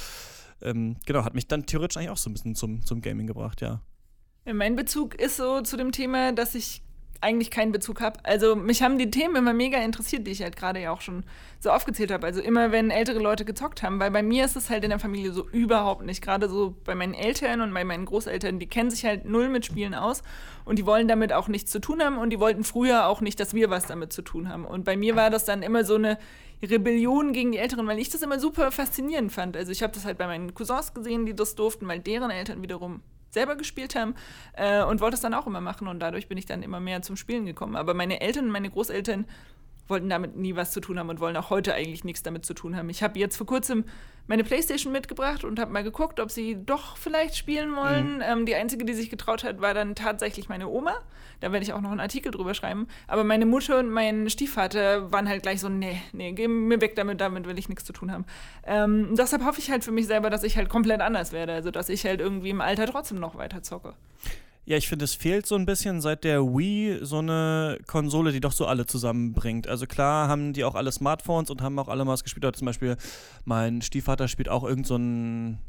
ähm, 0.62 0.98
genau, 1.06 1.24
hat 1.26 1.34
mich 1.34 1.48
dann 1.48 1.66
theoretisch 1.66 1.98
eigentlich 1.98 2.12
auch 2.12 2.18
so 2.18 2.30
ein 2.30 2.34
bisschen 2.34 2.56
zum, 2.56 2.86
zum 2.86 3.02
Gaming 3.02 3.28
gebracht, 3.28 3.62
ja. 3.62 3.82
Mein 4.46 4.76
Bezug 4.76 5.16
ist 5.16 5.38
so 5.38 5.62
zu 5.62 5.78
dem 5.78 5.92
Thema, 5.92 6.32
dass 6.32 6.56
ich 6.56 6.82
eigentlich 7.22 7.52
keinen 7.52 7.72
Bezug 7.72 8.02
habe. 8.02 8.20
Also 8.24 8.56
mich 8.56 8.82
haben 8.82 8.98
die 8.98 9.12
Themen 9.12 9.36
immer 9.36 9.54
mega 9.54 9.78
interessiert, 9.78 10.26
die 10.26 10.32
ich 10.32 10.42
halt 10.42 10.56
gerade 10.56 10.82
ja 10.82 10.92
auch 10.92 11.02
schon 11.02 11.24
so 11.60 11.70
aufgezählt 11.70 12.12
habe. 12.12 12.26
Also 12.26 12.42
immer, 12.42 12.72
wenn 12.72 12.90
ältere 12.90 13.20
Leute 13.20 13.46
gezockt 13.46 13.84
haben, 13.84 14.00
weil 14.00 14.12
bei 14.12 14.24
mir 14.24 14.44
ist 14.44 14.56
es 14.56 14.70
halt 14.70 14.84
in 14.84 14.90
der 14.90 15.00
Familie 15.00 15.32
so 15.32 15.48
überhaupt 15.50 16.04
nicht. 16.04 16.24
Gerade 16.24 16.50
so 16.50 16.76
bei 16.84 16.96
meinen 16.96 17.14
Eltern 17.14 17.62
und 17.62 17.74
bei 17.74 17.84
meinen 17.84 18.06
Großeltern, 18.06 18.60
die 18.60 18.68
kennen 18.68 18.90
sich 18.90 19.06
halt 19.06 19.26
null 19.26 19.50
mit 19.50 19.66
Spielen 19.66 19.94
aus 19.94 20.24
und 20.66 20.80
die 20.80 20.86
wollen 20.86 21.08
damit 21.08 21.32
auch 21.32 21.48
nichts 21.48 21.72
zu 21.72 21.80
tun 21.80 22.02
haben 22.02 22.18
und 22.18 22.32
die 22.32 22.40
wollten 22.40 22.64
früher 22.64 23.06
auch 23.06 23.22
nicht, 23.22 23.40
dass 23.40 23.54
wir 23.54 23.70
was 23.70 23.86
damit 23.86 24.12
zu 24.12 24.24
tun 24.24 24.50
haben. 24.50 24.66
Und 24.66 24.84
bei 24.84 24.98
mir 24.98 25.16
war 25.16 25.30
das 25.30 25.46
dann 25.46 25.62
immer 25.62 25.84
so 25.84 25.96
eine 25.96 26.18
Rebellion 26.64 27.34
gegen 27.34 27.52
die 27.52 27.58
Älteren, 27.58 27.88
weil 27.88 28.00
ich 28.00 28.10
das 28.10 28.22
immer 28.22 28.40
super 28.40 28.72
faszinierend 28.72 29.32
fand. 29.32 29.56
Also 29.58 29.72
ich 29.72 29.84
habe 29.84 29.94
das 29.94 30.06
halt 30.06 30.18
bei 30.18 30.28
meinen 30.28 30.54
Cousins 30.54 30.94
gesehen, 30.94 31.26
die 31.26 31.36
das 31.36 31.56
durften, 31.56 31.88
weil 31.88 32.00
deren 32.00 32.32
Eltern 32.32 32.62
wiederum 32.62 33.02
selber 33.32 33.56
gespielt 33.56 33.96
haben 33.96 34.16
äh, 34.54 34.84
und 34.84 35.02
wollte 35.02 35.16
es 35.16 35.22
dann 35.22 35.34
auch 35.34 35.48
immer 35.48 35.62
machen 35.62 35.88
und 35.88 36.00
dadurch 36.00 36.28
bin 36.28 36.38
ich 36.38 36.46
dann 36.46 36.64
immer 36.64 36.80
mehr 36.80 37.02
zum 37.02 37.16
Spielen 37.16 37.46
gekommen. 37.46 37.76
Aber 37.76 37.94
meine 37.94 38.22
Eltern 38.22 38.46
und 38.46 38.52
meine 38.52 38.70
Großeltern 38.70 39.26
wollten 39.88 40.10
damit 40.10 40.36
nie 40.36 40.56
was 40.56 40.72
zu 40.72 40.80
tun 40.80 41.00
haben 41.00 41.10
und 41.10 41.20
wollen 41.20 41.36
auch 41.38 41.50
heute 41.50 41.74
eigentlich 41.74 42.04
nichts 42.04 42.24
damit 42.24 42.46
zu 42.46 42.54
tun 42.54 42.76
haben. 42.76 42.90
Ich 42.90 43.04
habe 43.04 43.20
jetzt 43.20 43.38
vor 43.38 43.48
kurzem 43.48 43.86
meine 44.28 44.44
Playstation 44.44 44.94
mitgebracht 44.94 45.44
und 45.44 45.60
habe 45.60 45.72
mal 45.72 45.84
geguckt, 45.84 46.20
ob 46.20 46.32
sie 46.32 46.58
doch 46.66 46.96
vielleicht 46.96 47.36
spielen 47.36 47.76
wollen. 47.76 48.16
Mhm. 48.16 48.24
Ähm, 48.24 48.46
die 48.46 48.56
einzige, 48.56 48.86
die 48.86 48.94
sich 48.94 49.10
getraut 49.10 49.44
hat, 49.44 49.62
war 49.62 49.74
dann 49.74 49.96
tatsächlich 49.96 50.48
meine 50.48 50.68
Oma. 50.68 50.94
Da 51.42 51.52
werde 51.52 51.66
ich 51.66 51.74
auch 51.74 51.82
noch 51.82 51.92
einen 51.92 52.00
Artikel 52.00 52.32
drüber 52.32 52.54
schreiben. 52.54 52.88
Aber 53.08 53.24
meine 53.24 53.46
Mutter 53.46 53.80
und 53.80 53.90
mein 53.90 54.30
Stiefvater 54.30 55.12
waren 55.12 55.28
halt 55.28 55.42
gleich 55.42 55.60
so, 55.60 55.70
nee, 55.70 56.02
nee, 56.14 56.32
geh 56.34 56.48
mir 56.48 56.80
weg 56.82 56.96
damit, 56.96 57.20
damit 57.20 57.48
will 57.48 57.58
ich 57.58 57.68
nichts 57.68 57.84
zu 57.84 57.94
tun 57.94 58.12
haben. 58.12 58.26
Ähm, 58.66 59.16
deshalb 59.18 59.44
hoffe 59.44 59.60
ich 59.60 59.72
halt 59.72 59.84
für 59.84 59.92
mich 59.92 60.08
selber, 60.08 60.30
dass 60.30 60.44
ich 60.44 60.56
halt 60.56 60.70
komplett 60.70 61.02
anders 61.02 61.32
werde. 61.32 61.54
Also, 61.54 61.72
dass 61.72 61.90
ich 61.90 62.06
halt 62.06 62.22
irgendwie 62.22 62.52
im 62.52 62.62
Alter 62.62 62.86
trotzdem 62.86 63.20
noch 63.20 63.36
weiter 63.36 63.64
zocke. 63.64 63.96
Ja, 64.64 64.78
ich 64.78 64.88
finde, 64.88 65.06
es 65.06 65.16
fehlt 65.16 65.48
so 65.48 65.56
ein 65.56 65.66
bisschen 65.66 66.02
seit 66.02 66.24
der 66.24 66.44
Wii 66.44 67.00
so 67.02 67.18
eine 67.18 67.80
Konsole, 67.88 68.32
die 68.32 68.40
doch 68.40 68.52
so 68.52 68.68
alle 68.68 68.86
zusammenbringt. 68.86 69.68
Also 69.68 69.88
klar 69.88 70.28
haben 70.28 70.54
die 70.54 70.64
auch 70.64 70.76
alle 70.76 70.92
Smartphones 70.92 71.50
und 71.50 71.62
haben 71.62 71.80
auch 71.80 71.88
alle 71.88 72.06
mal 72.06 72.14
was 72.14 72.24
gespielt. 72.24 72.46
Oder 72.46 72.54
zum 72.54 72.68
Beispiel 72.68 72.96
mein 73.44 73.82
Stiefvater 73.82 74.28
spielt 74.28 74.50
auch 74.50 74.64
irgend 74.64 74.86
so 74.86 74.98
ein 74.98 75.60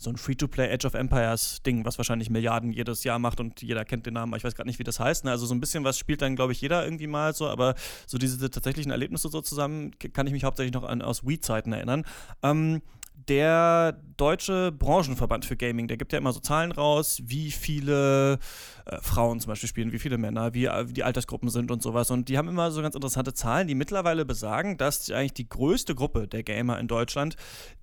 so 0.00 0.08
ein 0.08 0.16
Free-to-Play 0.16 0.68
Edge 0.68 0.86
of 0.86 0.94
Empires 0.94 1.62
Ding, 1.62 1.84
was 1.84 1.98
wahrscheinlich 1.98 2.30
Milliarden 2.30 2.72
jedes 2.72 3.04
Jahr 3.04 3.18
macht 3.18 3.38
und 3.38 3.60
jeder 3.60 3.84
kennt 3.84 4.06
den 4.06 4.14
Namen, 4.14 4.34
ich 4.34 4.42
weiß 4.42 4.54
gerade 4.54 4.66
nicht, 4.66 4.78
wie 4.78 4.84
das 4.84 4.98
heißt. 4.98 5.26
Ne? 5.26 5.30
Also 5.30 5.44
so 5.44 5.54
ein 5.54 5.60
bisschen 5.60 5.84
was 5.84 5.98
spielt 5.98 6.22
dann, 6.22 6.36
glaube 6.36 6.52
ich, 6.52 6.60
jeder 6.62 6.82
irgendwie 6.82 7.06
mal 7.06 7.34
so, 7.34 7.46
aber 7.48 7.74
so 8.06 8.16
diese 8.16 8.50
tatsächlichen 8.50 8.90
Erlebnisse 8.90 9.28
so 9.28 9.42
zusammen 9.42 9.90
kann 10.14 10.26
ich 10.26 10.32
mich 10.32 10.44
hauptsächlich 10.44 10.72
noch 10.72 10.84
an, 10.84 11.02
aus 11.02 11.26
Wii-Zeiten 11.26 11.74
erinnern. 11.74 12.06
Ähm, 12.42 12.80
der 13.28 14.00
deutsche 14.16 14.72
Branchenverband 14.72 15.44
für 15.44 15.56
Gaming, 15.56 15.88
der 15.88 15.96
gibt 15.96 16.12
ja 16.12 16.18
immer 16.18 16.32
so 16.32 16.40
Zahlen 16.40 16.72
raus, 16.72 17.22
wie 17.24 17.50
viele 17.50 18.38
äh, 18.86 18.98
Frauen 19.00 19.40
zum 19.40 19.50
Beispiel 19.50 19.68
spielen, 19.68 19.92
wie 19.92 19.98
viele 19.98 20.18
Männer, 20.18 20.54
wie, 20.54 20.66
wie, 20.66 20.92
die 20.92 21.04
Altersgruppen 21.04 21.48
sind 21.48 21.70
und 21.70 21.82
sowas. 21.82 22.10
Und 22.10 22.28
die 22.28 22.38
haben 22.38 22.48
immer 22.48 22.70
so 22.70 22.82
ganz 22.82 22.94
interessante 22.94 23.34
Zahlen, 23.34 23.68
die 23.68 23.74
mittlerweile 23.74 24.24
besagen, 24.24 24.76
dass 24.76 25.10
eigentlich 25.10 25.34
die 25.34 25.48
größte 25.48 25.94
Gruppe 25.94 26.28
der 26.28 26.42
Gamer 26.42 26.78
in 26.78 26.88
Deutschland 26.88 27.36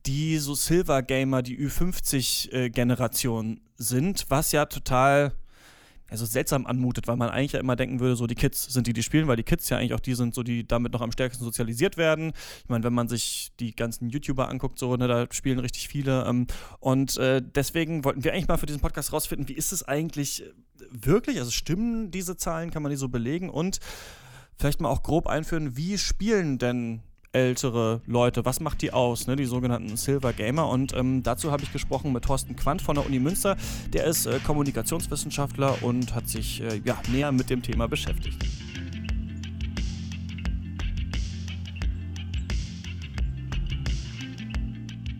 die 0.07 0.37
so 0.37 0.55
Silver 0.55 1.03
Gamer, 1.03 1.41
die 1.41 1.59
Ü50-Generation 1.59 3.57
äh, 3.57 3.59
sind, 3.75 4.25
was 4.29 4.51
ja 4.53 4.65
total 4.65 5.33
also 6.09 6.25
seltsam 6.25 6.65
anmutet, 6.65 7.07
weil 7.07 7.17
man 7.17 7.29
eigentlich 7.29 7.53
ja 7.53 7.59
immer 7.59 7.75
denken 7.75 7.99
würde, 7.99 8.15
so 8.15 8.27
die 8.27 8.35
Kids 8.35 8.65
sind 8.65 8.87
die, 8.87 8.93
die 8.93 9.03
spielen, 9.03 9.27
weil 9.27 9.35
die 9.35 9.43
Kids 9.43 9.69
ja 9.69 9.77
eigentlich 9.77 9.93
auch 9.93 9.99
die 9.99 10.15
sind, 10.15 10.33
so 10.33 10.43
die 10.43 10.67
damit 10.67 10.93
noch 10.93 11.01
am 11.01 11.11
stärksten 11.11 11.43
sozialisiert 11.43 11.97
werden. 11.97 12.33
Ich 12.63 12.69
meine, 12.69 12.83
wenn 12.83 12.93
man 12.93 13.07
sich 13.07 13.51
die 13.59 13.75
ganzen 13.75 14.09
YouTuber 14.09 14.49
anguckt, 14.49 14.79
so, 14.79 14.95
ne, 14.95 15.07
da 15.07 15.27
spielen 15.31 15.59
richtig 15.59 15.87
viele. 15.87 16.25
Ähm, 16.25 16.47
und 16.79 17.17
äh, 17.17 17.41
deswegen 17.43 18.03
wollten 18.03 18.23
wir 18.23 18.33
eigentlich 18.33 18.47
mal 18.47 18.57
für 18.57 18.65
diesen 18.65 18.81
Podcast 18.81 19.11
rausfinden, 19.11 19.47
wie 19.47 19.53
ist 19.53 19.71
es 19.71 19.83
eigentlich 19.83 20.43
wirklich? 20.89 21.39
Also 21.39 21.51
stimmen 21.51 22.11
diese 22.11 22.37
Zahlen, 22.37 22.71
kann 22.71 22.83
man 22.83 22.91
die 22.91 22.97
so 22.97 23.09
belegen? 23.09 23.49
Und 23.49 23.79
vielleicht 24.57 24.81
mal 24.81 24.89
auch 24.89 25.03
grob 25.03 25.27
einführen, 25.27 25.77
wie 25.77 25.97
spielen 25.97 26.57
denn 26.57 27.01
ältere 27.37 28.01
Leute. 28.07 28.45
Was 28.45 28.59
macht 28.59 28.81
die 28.81 28.91
aus, 28.91 29.27
ne? 29.27 29.35
die 29.35 29.45
sogenannten 29.45 29.95
Silver 29.95 30.33
Gamer? 30.33 30.67
Und 30.69 30.93
ähm, 30.93 31.21
dazu 31.21 31.51
habe 31.51 31.61
ich 31.61 31.71
gesprochen 31.71 32.11
mit 32.11 32.25
Thorsten 32.25 32.55
Quandt 32.55 32.81
von 32.81 32.95
der 32.95 33.05
Uni 33.05 33.19
Münster. 33.19 33.55
Der 33.93 34.05
ist 34.05 34.25
äh, 34.25 34.39
Kommunikationswissenschaftler 34.39 35.83
und 35.83 36.15
hat 36.15 36.27
sich 36.27 36.61
äh, 36.61 36.81
ja, 36.83 36.97
näher 37.11 37.31
mit 37.31 37.51
dem 37.51 37.61
Thema 37.61 37.87
beschäftigt. 37.87 38.43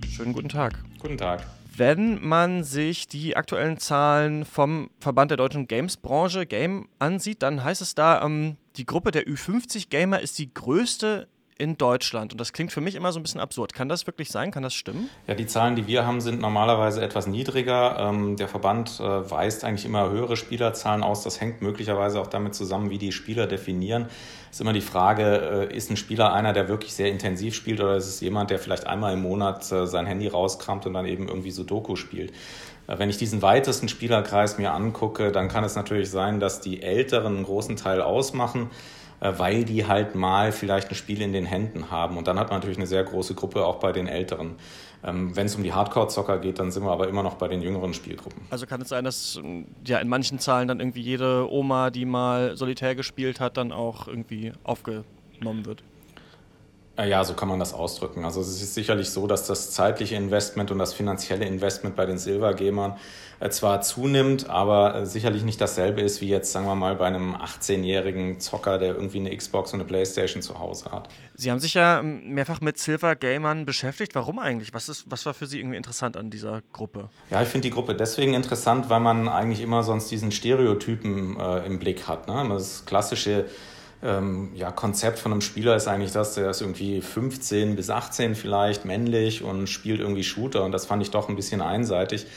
Schönen 0.10 0.34
guten 0.34 0.50
Tag. 0.50 0.84
Guten 0.98 1.20
Tag. 1.20 1.46
Wenn 1.76 2.28
man 2.28 2.64
sich 2.64 3.08
die 3.08 3.38
aktuellen 3.38 3.78
Zahlen 3.78 4.44
vom 4.46 4.90
Verband 5.00 5.30
der 5.30 5.38
deutschen 5.38 5.68
Games-Branche, 5.68 6.48
Game, 6.48 6.90
ansieht, 6.98 7.44
dann 7.44 7.64
heißt 7.64 7.84
es 7.84 7.94
da, 7.94 8.26
ähm, 8.26 8.58
die 8.78 8.88
Gruppe 8.88 9.12
der 9.12 9.28
Ü50-Gamer 9.28 10.20
ist 10.20 10.40
die 10.40 10.52
größte 10.52 11.28
in 11.58 11.78
Deutschland. 11.78 12.32
Und 12.32 12.42
das 12.42 12.54
klingt 12.54 12.72
für 12.72 12.82
mich 12.82 12.96
immer 12.96 13.12
so 13.12 13.20
ein 13.20 13.24
bisschen 13.24 13.42
absurd. 13.42 13.74
Kann 13.74 13.90
das 13.90 14.08
wirklich 14.08 14.30
sein? 14.30 14.52
Kann 14.52 14.64
das 14.64 14.74
stimmen? 14.74 15.10
Ja, 15.28 15.36
die 15.36 15.48
Zahlen, 15.48 15.76
die 15.76 15.88
wir 15.88 16.06
haben, 16.06 16.22
sind 16.22 16.40
normalerweise 16.40 17.02
etwas 17.02 17.28
niedriger. 17.28 17.98
Ähm, 18.00 18.36
der 18.36 18.48
Verband 18.48 19.00
äh, 19.00 19.30
weist 19.30 19.64
eigentlich 19.64 19.86
immer 19.86 20.10
höhere 20.10 20.38
Spielerzahlen 20.38 21.04
aus. 21.04 21.24
Das 21.24 21.42
hängt 21.42 21.62
möglicherweise 21.62 22.20
auch 22.20 22.28
damit 22.28 22.56
zusammen, 22.56 22.90
wie 22.90 22.98
die 22.98 23.12
Spieler 23.12 23.48
definieren. 23.48 24.08
Ist 24.52 24.62
immer 24.62 24.74
die 24.74 24.82
Frage, 24.82 25.68
äh, 25.72 25.76
ist 25.76 25.90
ein 25.90 25.98
Spieler 25.98 26.34
einer, 26.34 26.54
der 26.54 26.68
wirklich 26.68 26.94
sehr 26.94 27.10
intensiv 27.10 27.56
spielt 27.56 27.82
oder 27.82 27.96
ist 27.96 28.08
es 28.08 28.22
jemand, 28.22 28.50
der 28.50 28.60
vielleicht 28.60 28.88
einmal 28.88 29.14
im 29.14 29.22
Monat 29.22 29.72
äh, 29.72 29.88
sein 29.88 30.06
Handy 30.06 30.28
rauskramt 30.28 30.86
und 30.86 30.94
dann 30.94 31.06
eben 31.06 31.28
irgendwie 31.28 31.52
Sudoku 31.52 31.96
spielt? 31.96 32.34
Wenn 32.88 33.10
ich 33.10 33.18
diesen 33.18 33.42
weitesten 33.42 33.90
Spielerkreis 33.90 34.58
mir 34.58 34.72
angucke, 34.72 35.34
dann 35.34 35.50
kann 35.50 35.66
es 35.66 35.76
natürlich 35.76 36.10
sein, 36.10 36.40
dass 36.40 36.62
die 36.62 36.82
Älteren 36.82 37.36
einen 37.36 37.44
großen 37.44 37.76
Teil 37.76 38.02
ausmachen. 38.02 38.70
Äh, 39.20 39.34
weil 39.38 39.66
die 39.66 39.88
halt 39.88 40.16
mal 40.16 40.52
vielleicht 40.52 40.90
ein 40.90 40.96
Spiel 40.96 41.22
in 41.22 41.34
den 41.34 41.46
Händen 41.46 41.90
haben. 41.90 42.18
Und 42.18 42.28
dann 42.28 42.38
hat 42.40 42.50
man 42.50 42.60
natürlich 42.60 42.78
eine 42.78 42.88
sehr 42.88 43.04
große 43.04 43.34
Gruppe 43.34 43.66
auch 43.66 43.78
bei 43.78 43.92
den 43.92 44.08
Älteren. 44.08 44.56
Ähm, 45.04 45.36
Wenn 45.36 45.48
es 45.48 45.56
um 45.56 45.64
die 45.64 45.74
Hardcore-Zocker 45.74 46.40
geht, 46.40 46.60
dann 46.60 46.72
sind 46.72 46.84
wir 46.84 46.92
aber 46.92 47.08
immer 47.08 47.24
noch 47.24 47.36
bei 47.36 47.48
den 47.48 47.62
jüngeren 47.62 47.94
Spielgruppen. 47.94 48.42
Also 48.50 48.66
kann 48.68 48.82
es 48.82 48.90
sein, 48.90 49.04
dass 49.04 49.40
ja 49.86 50.00
in 50.00 50.08
manchen 50.08 50.40
Zahlen 50.40 50.68
dann 50.68 50.80
irgendwie 50.80 51.02
jede 51.02 51.52
Oma, 51.52 51.90
die 51.90 52.06
mal 52.06 52.56
solitär 52.58 52.96
gespielt 52.96 53.40
hat, 53.40 53.58
dann 53.58 53.72
auch 53.72 54.08
irgendwie 54.08 54.54
aufgenommen 54.64 55.66
wird? 55.66 55.84
Ja, 57.00 57.24
so 57.24 57.34
kann 57.36 57.48
man 57.48 57.60
das 57.60 57.74
ausdrücken. 57.74 58.26
Also 58.26 58.42
es 58.42 58.62
ist 58.62 58.74
sicherlich 58.74 59.12
so, 59.12 59.28
dass 59.28 59.46
das 59.46 59.72
zeitliche 59.72 60.16
Investment 60.16 60.72
und 60.72 60.80
das 60.80 60.94
finanzielle 60.96 61.46
Investment 61.46 61.96
bei 61.96 62.08
den 62.08 62.18
Silvergamern 62.18 62.96
äh, 63.40 63.50
zwar 63.50 63.82
zunimmt, 63.82 64.50
aber 64.50 64.96
äh, 64.96 65.06
sicherlich 65.06 65.44
nicht 65.44 65.62
dasselbe 65.62 66.02
ist 66.02 66.22
wie 66.22 66.28
jetzt, 66.28 66.52
sagen 66.52 66.66
wir 66.66 66.74
mal, 66.74 66.96
bei 66.96 67.06
einem 67.06 67.36
18-jährigen 67.36 68.40
Zocker, 68.40 68.80
der 68.80 68.96
irgendwie 68.96 69.20
eine 69.20 69.36
Xbox 69.36 69.74
und 69.74 69.80
eine 69.80 69.88
Playstation 69.88 70.42
zu 70.42 70.58
Hause 70.58 70.92
hat. 70.92 71.08
Sie 71.36 71.52
haben 71.52 71.60
sich 71.60 71.76
ja 71.76 72.00
ähm, 72.00 72.34
mehrfach 72.34 72.62
mit 72.62 72.80
Silvergamern 72.80 73.66
beschäftigt. 73.66 74.16
Warum 74.16 74.40
eigentlich? 74.40 74.74
Was, 74.74 74.90
ist, 74.90 75.06
was 75.08 75.24
war 75.28 75.36
für 75.36 75.46
Sie 75.46 75.60
irgendwie 75.60 75.78
interessant 75.78 76.18
an 76.18 76.32
dieser 76.32 76.64
Gruppe? 76.74 77.10
Ja, 77.30 77.44
ich 77.44 77.48
finde 77.48 77.68
die 77.68 77.74
Gruppe 77.74 77.94
deswegen 77.94 78.34
interessant, 78.34 78.90
weil 78.90 79.02
man 79.02 79.30
eigentlich 79.30 79.62
immer 79.62 79.84
sonst 79.84 80.10
diesen 80.10 80.32
Stereotypen 80.32 81.40
äh, 81.40 81.66
im 81.68 81.78
Blick 81.78 82.08
hat. 82.08 82.28
Ne? 82.28 82.44
Das 82.50 82.88
klassische 82.88 83.46
ähm, 84.04 84.52
ja, 84.54 84.72
Konzept 84.72 85.18
von 85.18 85.32
einem 85.32 85.42
Spieler 85.42 85.76
ist 85.76 85.88
eigentlich 85.88 86.12
das, 86.12 86.36
der 86.36 86.52
ist 86.52 86.62
irgendwie 86.62 87.02
15 87.02 87.76
bis 87.76 87.90
18 87.90 88.36
vielleicht, 88.36 88.86
männlich 88.86 89.44
und 89.44 89.68
spielt 89.68 90.00
irgendwie 90.00 90.24
Shooter. 90.24 90.64
Und 90.64 90.72
das 90.72 90.86
fand 90.86 91.02
ich 91.02 91.10
doch 91.10 91.30
ein 91.30 91.36
bisschen 91.36 91.62
einseitig, 91.62 92.28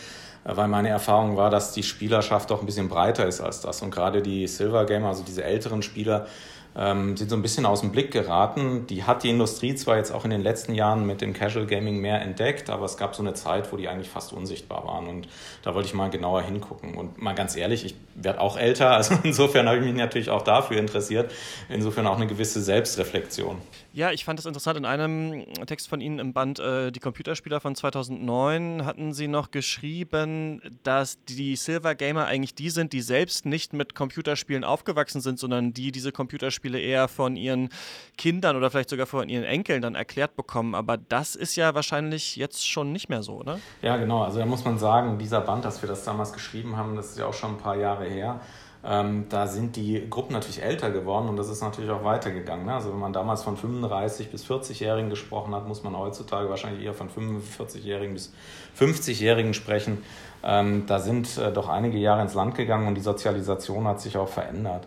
äh, 0.44 0.56
weil 0.56 0.68
meine 0.68 0.88
Erfahrung 0.88 1.36
war, 1.36 1.50
dass 1.50 1.72
die 1.72 1.82
Spielerschaft 1.82 2.50
doch 2.50 2.60
ein 2.60 2.66
bisschen 2.66 2.88
breiter 2.88 3.26
ist 3.26 3.40
als 3.40 3.60
das. 3.60 3.82
Und 3.82 3.90
gerade 3.90 4.22
die 4.22 4.46
Silver 4.46 4.86
Gamer, 4.86 5.08
also 5.08 5.22
diese 5.22 5.44
älteren 5.44 5.82
Spieler, 5.82 6.26
ähm, 6.76 7.16
sind 7.16 7.30
so 7.30 7.36
ein 7.36 7.42
bisschen 7.42 7.66
aus 7.66 7.80
dem 7.80 7.90
Blick 7.90 8.12
geraten. 8.12 8.86
Die 8.86 9.04
hat 9.04 9.22
die 9.22 9.30
Industrie 9.30 9.74
zwar 9.74 9.96
jetzt 9.96 10.12
auch 10.12 10.24
in 10.24 10.30
den 10.30 10.42
letzten 10.42 10.74
Jahren 10.74 11.06
mit 11.06 11.20
dem 11.20 11.32
Casual 11.32 11.66
Gaming 11.66 12.00
mehr 12.00 12.20
entdeckt, 12.22 12.70
aber 12.70 12.84
es 12.84 12.96
gab 12.96 13.14
so 13.14 13.22
eine 13.22 13.34
Zeit, 13.34 13.72
wo 13.72 13.76
die 13.76 13.88
eigentlich 13.88 14.08
fast 14.08 14.32
unsichtbar 14.32 14.86
waren 14.86 15.08
und 15.08 15.28
da 15.62 15.74
wollte 15.74 15.88
ich 15.88 15.94
mal 15.94 16.10
genauer 16.10 16.42
hingucken. 16.42 16.94
Und 16.94 17.20
mal 17.20 17.34
ganz 17.34 17.56
ehrlich, 17.56 17.84
ich 17.84 17.94
werde 18.14 18.40
auch 18.40 18.56
älter, 18.56 18.90
also 18.96 19.16
insofern 19.22 19.68
habe 19.68 19.78
ich 19.78 19.84
mich 19.84 19.94
natürlich 19.94 20.30
auch 20.30 20.42
dafür 20.42 20.78
interessiert. 20.78 21.30
Insofern 21.68 22.06
auch 22.06 22.16
eine 22.16 22.26
gewisse 22.26 22.60
Selbstreflexion. 22.60 23.56
Ja, 23.92 24.12
ich 24.12 24.24
fand 24.24 24.38
es 24.38 24.46
interessant. 24.46 24.78
In 24.78 24.84
einem 24.84 25.44
Text 25.66 25.88
von 25.88 26.00
Ihnen 26.00 26.20
im 26.20 26.32
Band 26.32 26.60
äh, 26.60 26.92
Die 26.92 27.00
Computerspieler 27.00 27.60
von 27.60 27.74
2009 27.74 28.84
hatten 28.84 29.12
Sie 29.12 29.26
noch 29.26 29.50
geschrieben, 29.50 30.62
dass 30.84 31.22
die 31.24 31.56
Silver 31.56 31.96
Gamer 31.96 32.26
eigentlich 32.26 32.54
die 32.54 32.70
sind, 32.70 32.92
die 32.92 33.00
selbst 33.00 33.46
nicht 33.46 33.72
mit 33.72 33.96
Computerspielen 33.96 34.62
aufgewachsen 34.62 35.20
sind, 35.20 35.40
sondern 35.40 35.72
die 35.72 35.90
diese 35.90 36.12
Computerspiele 36.12 36.78
eher 36.78 37.08
von 37.08 37.34
ihren 37.34 37.68
Kindern 38.16 38.56
oder 38.56 38.70
vielleicht 38.70 38.90
sogar 38.90 39.06
von 39.06 39.28
ihren 39.28 39.44
Enkeln 39.44 39.82
dann 39.82 39.96
erklärt 39.96 40.36
bekommen. 40.36 40.76
Aber 40.76 40.96
das 40.96 41.34
ist 41.34 41.56
ja 41.56 41.74
wahrscheinlich 41.74 42.36
jetzt 42.36 42.68
schon 42.68 42.92
nicht 42.92 43.08
mehr 43.08 43.24
so, 43.24 43.38
oder? 43.38 43.58
Ja, 43.82 43.96
genau. 43.96 44.22
Also 44.22 44.38
da 44.38 44.46
muss 44.46 44.64
man 44.64 44.78
sagen, 44.78 45.18
dieser 45.18 45.40
Band, 45.40 45.64
dass 45.64 45.82
wir 45.82 45.88
das 45.88 46.04
damals 46.04 46.32
geschrieben 46.32 46.76
haben, 46.76 46.94
das 46.94 47.10
ist 47.10 47.18
ja 47.18 47.26
auch 47.26 47.34
schon 47.34 47.54
ein 47.54 47.58
paar 47.58 47.76
Jahre 47.76 48.04
her. 48.04 48.40
Ähm, 48.82 49.26
da 49.28 49.46
sind 49.46 49.76
die 49.76 50.08
Gruppen 50.08 50.32
natürlich 50.32 50.62
älter 50.62 50.90
geworden 50.90 51.28
und 51.28 51.36
das 51.36 51.50
ist 51.50 51.62
natürlich 51.62 51.90
auch 51.90 52.02
weitergegangen. 52.02 52.64
Ne? 52.64 52.74
Also 52.74 52.90
wenn 52.90 52.98
man 52.98 53.12
damals 53.12 53.42
von 53.42 53.56
35 53.56 54.30
bis 54.30 54.46
40-Jährigen 54.46 55.10
gesprochen 55.10 55.54
hat, 55.54 55.68
muss 55.68 55.82
man 55.82 55.96
heutzutage 55.96 56.48
wahrscheinlich 56.48 56.84
eher 56.84 56.94
von 56.94 57.10
45-Jährigen 57.10 58.14
bis 58.14 58.32
50-Jährigen 58.78 59.52
sprechen. 59.52 60.02
Ähm, 60.42 60.84
da 60.86 60.98
sind 60.98 61.36
äh, 61.36 61.52
doch 61.52 61.68
einige 61.68 61.98
Jahre 61.98 62.22
ins 62.22 62.32
Land 62.32 62.54
gegangen 62.54 62.88
und 62.88 62.94
die 62.94 63.02
Sozialisation 63.02 63.86
hat 63.86 64.00
sich 64.00 64.16
auch 64.16 64.28
verändert. 64.28 64.86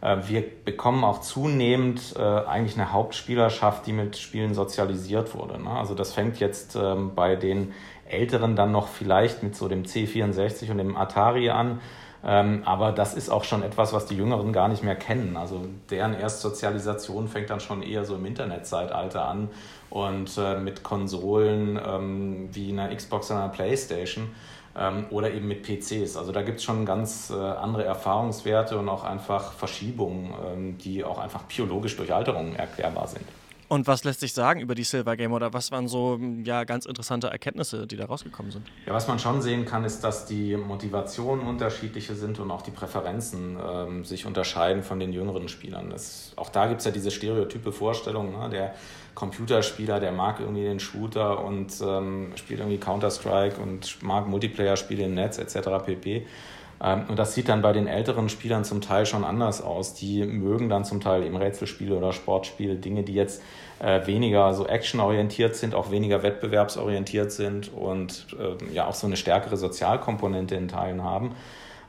Äh, 0.00 0.18
wir 0.28 0.44
bekommen 0.64 1.02
auch 1.02 1.20
zunehmend 1.20 2.14
äh, 2.16 2.20
eigentlich 2.20 2.78
eine 2.78 2.92
Hauptspielerschaft, 2.92 3.86
die 3.86 3.92
mit 3.92 4.16
Spielen 4.18 4.54
sozialisiert 4.54 5.34
wurde. 5.34 5.60
Ne? 5.60 5.70
Also 5.70 5.96
das 5.96 6.12
fängt 6.12 6.38
jetzt 6.38 6.76
ähm, 6.76 7.16
bei 7.16 7.34
den 7.34 7.72
Älteren 8.08 8.54
dann 8.54 8.70
noch 8.70 8.88
vielleicht 8.88 9.42
mit 9.42 9.56
so 9.56 9.66
dem 9.66 9.84
C64 9.84 10.70
und 10.70 10.78
dem 10.78 10.96
Atari 10.96 11.50
an. 11.50 11.80
Ähm, 12.24 12.62
aber 12.64 12.92
das 12.92 13.14
ist 13.14 13.30
auch 13.30 13.44
schon 13.44 13.62
etwas, 13.62 13.92
was 13.92 14.06
die 14.06 14.16
Jüngeren 14.16 14.52
gar 14.52 14.68
nicht 14.68 14.82
mehr 14.82 14.94
kennen. 14.94 15.36
Also 15.36 15.66
deren 15.90 16.14
Erstsozialisation 16.14 17.26
fängt 17.28 17.50
dann 17.50 17.60
schon 17.60 17.82
eher 17.82 18.04
so 18.04 18.14
im 18.14 18.24
Internetzeitalter 18.24 19.24
an 19.26 19.48
und 19.90 20.30
äh, 20.38 20.58
mit 20.58 20.82
Konsolen 20.84 21.80
ähm, 21.84 22.48
wie 22.52 22.70
einer 22.72 22.94
Xbox 22.94 23.30
oder 23.30 23.40
einer 23.40 23.52
Playstation 23.52 24.30
ähm, 24.76 25.06
oder 25.10 25.32
eben 25.32 25.48
mit 25.48 25.64
PCs. 25.64 26.16
Also 26.16 26.30
da 26.30 26.42
gibt 26.42 26.58
es 26.58 26.64
schon 26.64 26.86
ganz 26.86 27.30
äh, 27.30 27.34
andere 27.34 27.84
Erfahrungswerte 27.84 28.78
und 28.78 28.88
auch 28.88 29.02
einfach 29.02 29.52
Verschiebungen, 29.52 30.78
die 30.78 31.02
auch 31.02 31.18
einfach 31.18 31.42
biologisch 31.42 31.96
durch 31.96 32.14
Alterungen 32.14 32.54
erklärbar 32.54 33.08
sind. 33.08 33.26
Und 33.72 33.86
was 33.86 34.04
lässt 34.04 34.20
sich 34.20 34.34
sagen 34.34 34.60
über 34.60 34.74
die 34.74 34.84
Silver 34.84 35.16
Game 35.16 35.32
oder 35.32 35.54
was 35.54 35.72
waren 35.72 35.88
so 35.88 36.20
ja, 36.44 36.64
ganz 36.64 36.84
interessante 36.84 37.28
Erkenntnisse, 37.28 37.86
die 37.86 37.96
da 37.96 38.04
rausgekommen 38.04 38.52
sind? 38.52 38.70
Ja, 38.84 38.92
was 38.92 39.08
man 39.08 39.18
schon 39.18 39.40
sehen 39.40 39.64
kann, 39.64 39.82
ist, 39.84 40.04
dass 40.04 40.26
die 40.26 40.58
Motivationen 40.58 41.46
unterschiedliche 41.46 42.14
sind 42.14 42.38
und 42.38 42.50
auch 42.50 42.60
die 42.60 42.70
Präferenzen 42.70 43.56
ähm, 43.66 44.04
sich 44.04 44.26
unterscheiden 44.26 44.82
von 44.82 45.00
den 45.00 45.14
jüngeren 45.14 45.48
Spielern. 45.48 45.88
Das, 45.88 46.34
auch 46.36 46.50
da 46.50 46.66
gibt 46.66 46.80
es 46.80 46.84
ja 46.84 46.92
diese 46.92 47.10
stereotype 47.10 47.72
Vorstellung, 47.72 48.38
ne? 48.38 48.50
der 48.50 48.74
Computerspieler, 49.14 50.00
der 50.00 50.12
mag 50.12 50.40
irgendwie 50.40 50.64
den 50.64 50.78
Shooter 50.78 51.42
und 51.42 51.72
ähm, 51.80 52.32
spielt 52.34 52.60
irgendwie 52.60 52.78
Counter-Strike 52.78 53.58
und 53.58 54.02
mag 54.02 54.28
Multiplayer-Spiele 54.28 55.04
im 55.04 55.14
Netz 55.14 55.38
etc. 55.38 55.82
pp. 55.86 56.26
Ähm, 56.82 57.04
und 57.08 57.18
das 57.18 57.34
sieht 57.34 57.48
dann 57.48 57.62
bei 57.62 57.72
den 57.72 57.86
älteren 57.86 58.28
Spielern 58.28 58.64
zum 58.64 58.80
Teil 58.80 59.06
schon 59.06 59.24
anders 59.24 59.62
aus. 59.62 59.94
Die 59.94 60.24
mögen 60.24 60.68
dann 60.68 60.84
zum 60.84 61.00
Teil 61.00 61.22
eben 61.22 61.36
Rätselspiele 61.36 61.94
oder 61.94 62.12
Sportspiele, 62.12 62.76
Dinge, 62.76 63.02
die 63.02 63.14
jetzt 63.14 63.42
äh, 63.82 64.06
weniger 64.06 64.54
so 64.54 64.66
actionorientiert 64.66 65.56
sind, 65.56 65.74
auch 65.74 65.90
weniger 65.90 66.22
wettbewerbsorientiert 66.22 67.32
sind 67.32 67.72
und 67.72 68.26
äh, 68.38 68.72
ja 68.72 68.86
auch 68.86 68.94
so 68.94 69.06
eine 69.06 69.16
stärkere 69.16 69.56
Sozialkomponente 69.56 70.54
in 70.54 70.68
Teilen 70.68 71.02
haben. 71.02 71.34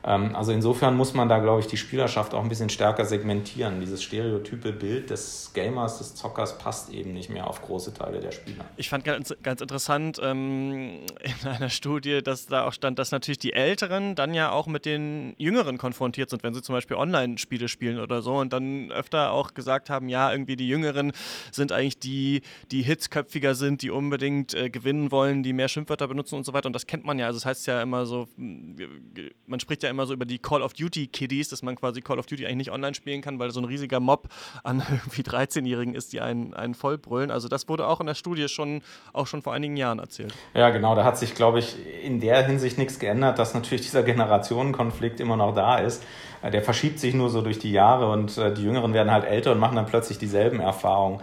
Ähm, 0.04 0.36
also 0.36 0.52
insofern 0.52 0.96
muss 0.96 1.14
man 1.14 1.28
da, 1.28 1.38
glaube 1.38 1.60
ich, 1.60 1.66
die 1.66 1.76
Spielerschaft 1.76 2.34
auch 2.34 2.42
ein 2.42 2.48
bisschen 2.48 2.68
stärker 2.68 3.04
segmentieren. 3.04 3.80
Dieses 3.80 4.02
stereotype 4.02 4.72
Bild 4.72 5.10
des 5.10 5.52
Gamers, 5.54 5.98
des 5.98 6.14
Zockers 6.14 6.58
passt 6.58 6.92
eben 6.92 7.14
nicht 7.14 7.30
mehr 7.30 7.46
auf 7.46 7.62
große 7.62 7.94
Teile 7.94 8.20
der 8.20 8.32
Spieler. 8.32 8.64
Ich 8.76 8.88
fand 8.88 9.04
ganz, 9.04 9.34
ganz 9.42 9.60
interessant 9.60 10.20
ähm, 10.22 11.00
in 11.22 11.48
einer 11.48 11.70
Studie, 11.70 12.22
dass 12.22 12.46
da 12.46 12.66
auch 12.66 12.72
stand, 12.72 12.98
dass 12.98 13.10
natürlich 13.12 13.38
die 13.38 13.54
Älteren 13.54 14.14
dann 14.14 14.34
ja 14.34 14.50
auch 14.50 14.66
mit 14.66 14.84
den 14.84 15.34
Jüngeren 15.38 15.78
konfrontiert 15.78 16.30
sind, 16.30 16.42
wenn 16.42 16.54
sie 16.54 16.62
zum 16.62 16.74
Beispiel 16.74 16.96
Online-Spiele 16.96 17.68
spielen 17.68 17.98
oder 17.98 18.20
so 18.20 18.36
und 18.36 18.52
dann 18.52 18.90
öfter 18.92 19.32
auch 19.32 19.54
gesagt 19.54 19.88
haben, 19.88 20.08
ja, 20.08 20.30
irgendwie 20.30 20.56
die 20.56 20.68
Jüngeren 20.68 21.12
sind 21.50 21.72
eigentlich 21.72 21.98
die, 21.98 22.42
die 22.70 22.82
hitzköpfiger 22.82 23.54
sind, 23.54 23.82
die 23.82 23.90
unbedingt 23.90 24.54
äh, 24.54 24.68
gewinnen 24.68 25.10
wollen, 25.10 25.42
die 25.42 25.52
mehr 25.52 25.68
Schimpfwörter 25.68 26.08
benutzen 26.08 26.34
und 26.36 26.44
so 26.44 26.52
weiter. 26.52 26.66
Und 26.66 26.74
das 26.74 26.86
kennt 26.86 27.04
man 27.04 27.18
ja. 27.18 27.26
Also 27.26 27.38
das 27.38 27.46
heißt 27.46 27.66
ja 27.66 27.80
immer 27.80 28.04
so, 28.06 28.28
man 29.46 29.60
spricht 29.60 29.82
ja 29.82 29.90
immer 29.90 29.93
so 30.06 30.12
über 30.12 30.24
die 30.24 30.38
Call 30.38 30.62
of 30.62 30.74
Duty 30.74 31.06
Kiddies, 31.06 31.48
dass 31.48 31.62
man 31.62 31.76
quasi 31.76 32.00
Call 32.00 32.18
of 32.18 32.26
Duty 32.26 32.44
eigentlich 32.44 32.56
nicht 32.56 32.72
online 32.72 32.94
spielen 32.94 33.22
kann, 33.22 33.38
weil 33.38 33.50
so 33.50 33.60
ein 33.60 33.64
riesiger 33.64 34.00
Mob 34.00 34.28
an 34.62 34.82
irgendwie 34.90 35.22
13-Jährigen 35.22 35.94
ist, 35.94 36.12
die 36.12 36.20
einen, 36.20 36.54
einen 36.54 36.74
vollbrüllen. 36.74 37.30
Also 37.30 37.48
das 37.48 37.68
wurde 37.68 37.86
auch 37.86 38.00
in 38.00 38.06
der 38.06 38.14
Studie 38.14 38.48
schon 38.48 38.82
auch 39.12 39.26
schon 39.26 39.42
vor 39.42 39.54
einigen 39.54 39.76
Jahren 39.76 39.98
erzählt. 39.98 40.34
Ja, 40.54 40.70
genau. 40.70 40.94
Da 40.94 41.04
hat 41.04 41.18
sich, 41.18 41.34
glaube 41.34 41.58
ich, 41.60 41.76
in 42.02 42.20
der 42.20 42.44
Hinsicht 42.46 42.78
nichts 42.78 42.98
geändert, 42.98 43.38
dass 43.38 43.54
natürlich 43.54 43.82
dieser 43.82 44.02
Generationenkonflikt 44.02 45.20
immer 45.20 45.36
noch 45.36 45.54
da 45.54 45.78
ist. 45.78 46.02
Äh, 46.42 46.50
der 46.50 46.62
verschiebt 46.62 46.98
sich 46.98 47.14
nur 47.14 47.30
so 47.30 47.40
durch 47.40 47.58
die 47.58 47.72
Jahre 47.72 48.10
und 48.10 48.36
äh, 48.38 48.52
die 48.52 48.62
Jüngeren 48.62 48.94
werden 48.94 49.10
halt 49.10 49.24
älter 49.24 49.52
und 49.52 49.58
machen 49.58 49.76
dann 49.76 49.86
plötzlich 49.86 50.18
dieselben 50.18 50.60
Erfahrungen. 50.60 51.20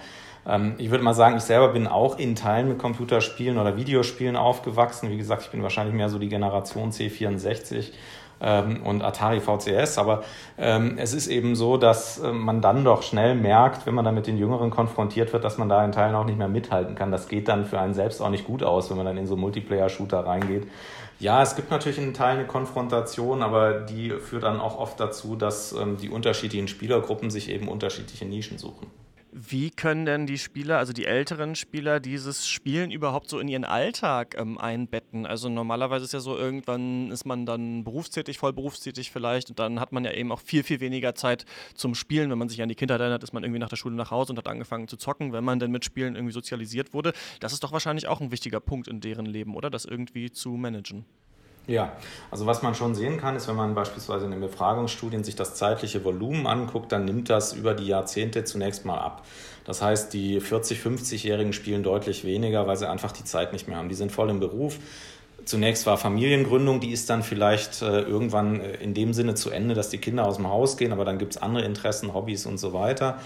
Ähm, 0.47 0.75
ich 0.77 0.89
würde 0.89 1.03
mal 1.03 1.13
sagen, 1.13 1.38
ich 1.38 1.43
selber 1.43 1.69
bin 1.69 1.88
auch 1.88 2.17
in 2.17 2.36
Teilen 2.36 2.67
mit 2.67 2.79
Computerspielen 2.79 3.57
oder 3.57 3.77
Videospielen 3.77 4.36
aufgewachsen. 4.36 5.10
Wie 5.10 5.17
gesagt, 5.17 5.43
ich 5.43 5.49
bin 5.49 5.62
wahrscheinlich 5.63 5.95
mehr 5.95 6.10
so 6.10 6.19
die 6.19 6.29
Generation 6.29 6.91
C64 6.91 7.91
ähm, 8.41 8.82
und 8.84 9.04
Atari 9.04 9.39
VCS. 9.39 9.97
Aber 9.97 10.23
ähm, 10.58 10.97
es 10.97 11.13
ist 11.13 11.27
eben 11.27 11.56
so, 11.56 11.77
dass 11.77 12.19
äh, 12.19 12.32
man 12.32 12.62
dann 12.62 12.84
doch 12.84 13.04
schnell 13.04 13.36
merkt, 13.36 13.86
wenn 13.86 13.93
man 13.93 14.06
dann 14.06 14.15
mit 14.15 14.27
den 14.27 14.38
Jüngeren 14.38 14.69
konfrontiert 14.69 15.32
wird, 15.34 15.43
dass 15.43 15.58
man 15.58 15.69
da 15.69 15.84
in 15.86 15.91
Teilen 15.91 16.15
auch 16.15 16.25
nicht 16.25 16.38
mehr 16.38 16.47
mithalten 16.47 16.95
kann. 16.95 17.12
Das 17.12 17.27
geht 17.27 17.47
dann 17.47 17.65
für 17.65 17.80
einen 17.80 17.93
selbst 17.93 18.21
auch 18.21 18.30
nicht 18.30 18.45
gut 18.45 18.63
aus, 18.63 18.89
wenn 18.89 18.97
man 18.97 19.06
dann 19.06 19.17
in 19.17 19.27
so 19.27 19.36
Multiplayer-Shooter 19.36 20.25
reingeht. 20.25 20.67
Ja, 21.19 21.43
es 21.43 21.56
gibt 21.56 21.69
natürlich 21.69 21.99
in 21.99 22.15
Teilen 22.15 22.39
eine 22.39 22.47
Konfrontation, 22.47 23.43
aber 23.43 23.73
die 23.73 24.10
führt 24.10 24.41
dann 24.43 24.60
auch 24.60 24.80
oft 24.80 24.99
dazu, 24.99 25.36
dass 25.36 25.71
ähm, 25.71 25.97
die 25.97 26.10
unterschiedlichen 26.10 26.67
Spielergruppen 26.67 27.30
sich 27.30 27.49
eben 27.49 27.67
unterschiedliche 27.67 28.25
Nischen 28.25 28.58
suchen. 28.58 28.88
Wie 29.34 29.70
können 29.70 30.06
denn 30.06 30.28
die 30.28 30.38
Spieler, 30.38 30.78
also 30.78 30.91
die 30.91 31.06
älteren 31.06 31.56
Spieler, 31.56 32.02
dieses 32.02 32.50
Spielen 32.50 32.91
überhaupt 32.91 33.30
so 33.30 33.39
in 33.39 33.48
ihren 33.48 33.63
Alltag 33.63 34.36
ähm, 34.38 34.58
einbetten? 34.58 35.26
Also 35.26 35.48
normalerweise 35.48 36.04
ist 36.04 36.12
ja 36.12 36.20
so, 36.20 36.38
irgendwann 36.38 37.10
ist 37.12 37.24
man 37.26 37.46
dann 37.46 37.86
berufstätig, 37.86 38.39
voll 38.39 38.52
berufstätig 38.52 39.10
vielleicht 39.10 39.50
und 39.50 39.58
dann 39.58 39.80
hat 39.80 39.94
man 39.94 40.04
ja 40.04 40.12
eben 40.12 40.34
auch 40.34 40.41
viel, 40.41 40.63
viel 40.63 40.82
weniger 40.82 41.15
Zeit 41.15 41.46
zum 41.76 41.96
Spielen. 41.96 42.30
Wenn 42.30 42.39
man 42.39 42.50
sich 42.50 42.62
an 42.62 42.67
die 42.67 42.76
Kindheit 42.76 43.00
erinnert, 43.00 43.24
ist 43.24 43.32
man 43.32 43.44
irgendwie 43.44 43.60
nach 43.60 43.70
der 43.70 43.78
Schule 43.78 43.96
nach 43.96 44.12
Hause 44.12 44.34
und 44.34 44.38
hat 44.38 44.50
angefangen 44.50 44.89
zu 44.89 44.98
zocken, 44.98 45.32
wenn 45.32 45.46
man 45.46 45.60
denn 45.60 45.72
mit 45.72 45.86
Spielen 45.86 46.15
irgendwie 46.15 46.34
sozialisiert 46.34 46.94
wurde. 46.94 47.13
Das 47.39 47.54
ist 47.54 47.63
doch 47.63 47.72
wahrscheinlich 47.72 48.08
auch 48.08 48.20
ein 48.20 48.32
wichtiger 48.32 48.60
Punkt 48.60 48.89
in 48.89 49.00
deren 49.00 49.26
Leben, 49.26 49.56
oder? 49.56 49.70
Das 49.70 49.86
irgendwie 49.86 50.32
zu 50.32 50.50
managen. 50.52 51.06
Ja, 51.71 51.93
also 52.29 52.45
was 52.45 52.62
man 52.62 52.75
schon 52.75 52.95
sehen 52.95 53.17
kann, 53.17 53.38
ist, 53.38 53.47
wenn 53.47 53.55
man 53.55 53.73
beispielsweise 53.75 54.25
in 54.25 54.31
den 54.31 54.41
Befragungsstudien 54.41 55.23
sich 55.23 55.36
das 55.36 55.55
zeitliche 55.55 56.03
Volumen 56.03 56.45
anguckt, 56.47 56.91
dann 56.91 57.05
nimmt 57.05 57.29
das 57.29 57.53
über 57.53 57.73
die 57.73 57.88
Jahrzehnte 57.88 58.43
zunächst 58.43 58.84
mal 58.86 58.99
ab. 58.99 59.25
Das 59.63 59.81
heißt, 59.81 60.12
die 60.13 60.41
40-, 60.41 60.75
50-Jährigen 60.75 61.53
spielen 61.53 61.81
deutlich 61.81 62.25
weniger, 62.25 62.67
weil 62.67 62.75
sie 62.75 62.89
einfach 62.89 63.13
die 63.13 63.23
Zeit 63.23 63.53
nicht 63.53 63.69
mehr 63.69 63.77
haben. 63.77 63.88
Die 63.88 63.95
sind 63.95 64.12
voll 64.12 64.29
im 64.29 64.39
Beruf, 64.39 64.79
Zunächst 65.43 65.88
war 65.88 65.97
Familiengründung, 65.97 66.79
die 66.79 66.91
ist 66.91 67.10
dann 67.10 67.23
vielleicht 67.23 67.81
äh, 67.81 68.01
irgendwann 68.01 68.62
äh, 68.62 68.75
in 68.75 68.93
dem 68.93 69.13
Sinne 69.13 69.34
zu 69.34 69.49
Ende, 69.49 69.73
dass 69.73 69.89
die 69.89 69.97
Kinder 69.97 70.25
aus 70.25 70.36
dem 70.38 70.47
Haus 70.47 70.77
gehen, 70.77 70.91
aber 70.91 71.03
dann 71.03 71.17
gibt 71.17 71.34
es 71.34 71.41
andere 71.41 71.65
Interessen, 71.65 72.13
Hobbys 72.13 72.45
und 72.45 72.60
so 72.60 72.73
weiter. 72.73 73.19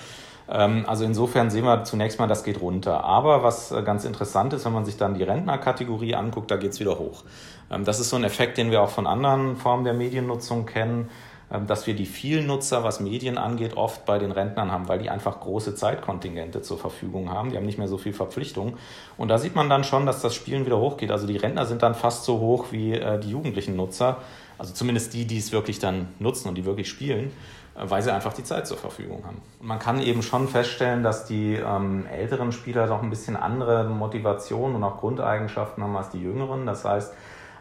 Ähm, 0.50 0.86
also 0.88 1.06
insofern 1.06 1.50
sehen 1.50 1.66
wir 1.66 1.84
zunächst 1.84 2.20
mal, 2.20 2.28
das 2.28 2.44
geht 2.44 2.62
runter. 2.62 3.04
Aber 3.04 3.44
was 3.44 3.72
äh, 3.72 3.82
ganz 3.84 4.06
interessant 4.06 4.54
ist, 4.54 4.66
wenn 4.66 4.74
man 4.74 4.86
sich 4.86 4.98
dann 4.98 5.14
die 5.16 5.24
Rentnerkategorie 5.24 6.16
anguckt, 6.16 6.52
da 6.52 6.58
geht 6.58 6.72
es 6.72 6.80
wieder 6.80 7.00
hoch. 7.00 7.24
Ähm, 7.72 7.86
das 7.86 8.00
ist 8.00 8.10
so 8.10 8.16
ein 8.16 8.24
Effekt, 8.24 8.58
den 8.58 8.72
wir 8.72 8.82
auch 8.82 8.90
von 8.90 9.08
anderen 9.08 9.56
Formen 9.58 9.84
der 9.84 9.94
Mediennutzung 9.94 10.66
kennen. 10.66 11.10
Ähm, 11.52 11.68
dass 11.68 11.86
wir 11.86 11.94
die 11.94 12.08
vielen 12.08 12.48
Nutzer, 12.48 12.84
was 12.84 13.00
Medien 13.00 13.38
angeht, 13.38 13.78
oft 13.78 14.06
bei 14.06 14.18
den 14.18 14.32
Rentnern 14.32 14.72
haben, 14.72 14.88
weil 14.88 14.98
die 14.98 15.12
einfach 15.12 15.40
große 15.40 15.76
Zeitkontingente 15.76 16.64
zur 16.64 16.80
Verfügung 16.80 17.30
haben. 17.30 17.52
Die 17.52 17.58
haben 17.58 17.68
nicht 17.68 17.78
mehr 17.78 17.88
so 17.88 18.00
viel 18.00 18.14
Verpflichtung. 18.14 18.78
Und 19.16 19.28
da 19.28 19.38
sieht 19.38 19.56
man 19.56 19.70
dann 19.70 19.84
schon, 19.84 20.08
dass 20.08 20.22
das 20.22 20.34
Spielen 20.34 20.66
wieder 20.66 20.80
hochgeht. 20.80 21.12
Also 21.12 21.28
die 21.28 21.38
Rentner 21.38 21.68
sind 21.68 21.84
dann 21.84 21.94
fast 21.94 22.26
so 22.26 22.40
hoch 22.40 22.68
wie 22.72 22.94
äh, 22.94 23.20
die 23.20 23.30
jugendlichen 23.30 23.76
Nutzer. 23.76 24.18
Also 24.58 24.74
zumindest 24.74 25.14
die, 25.14 25.26
die 25.26 25.38
es 25.38 25.52
wirklich 25.52 25.78
dann 25.78 26.08
nutzen 26.18 26.50
und 26.50 26.56
die 26.56 26.66
wirklich 26.66 26.90
spielen, 26.90 27.32
weil 27.76 28.02
sie 28.02 28.14
einfach 28.14 28.34
die 28.34 28.44
Zeit 28.44 28.68
zur 28.68 28.78
Verfügung 28.78 29.24
haben. 29.26 29.42
Und 29.60 29.68
man 29.68 29.80
kann 29.80 30.02
eben 30.02 30.22
schon 30.22 30.48
feststellen, 30.48 31.04
dass 31.04 31.26
die 31.26 31.56
ähm, 31.56 32.06
älteren 32.08 32.52
Spieler 32.52 32.88
doch 32.88 33.04
ein 33.04 33.10
bisschen 33.10 33.36
andere 33.36 33.84
Motivationen 33.84 34.76
und 34.78 34.84
auch 34.84 34.98
Grundeigenschaften 34.98 35.84
haben 35.84 35.96
als 35.96 36.10
die 36.10 36.22
jüngeren. 36.22 36.66
Das 36.66 36.86
heißt, 36.86 37.14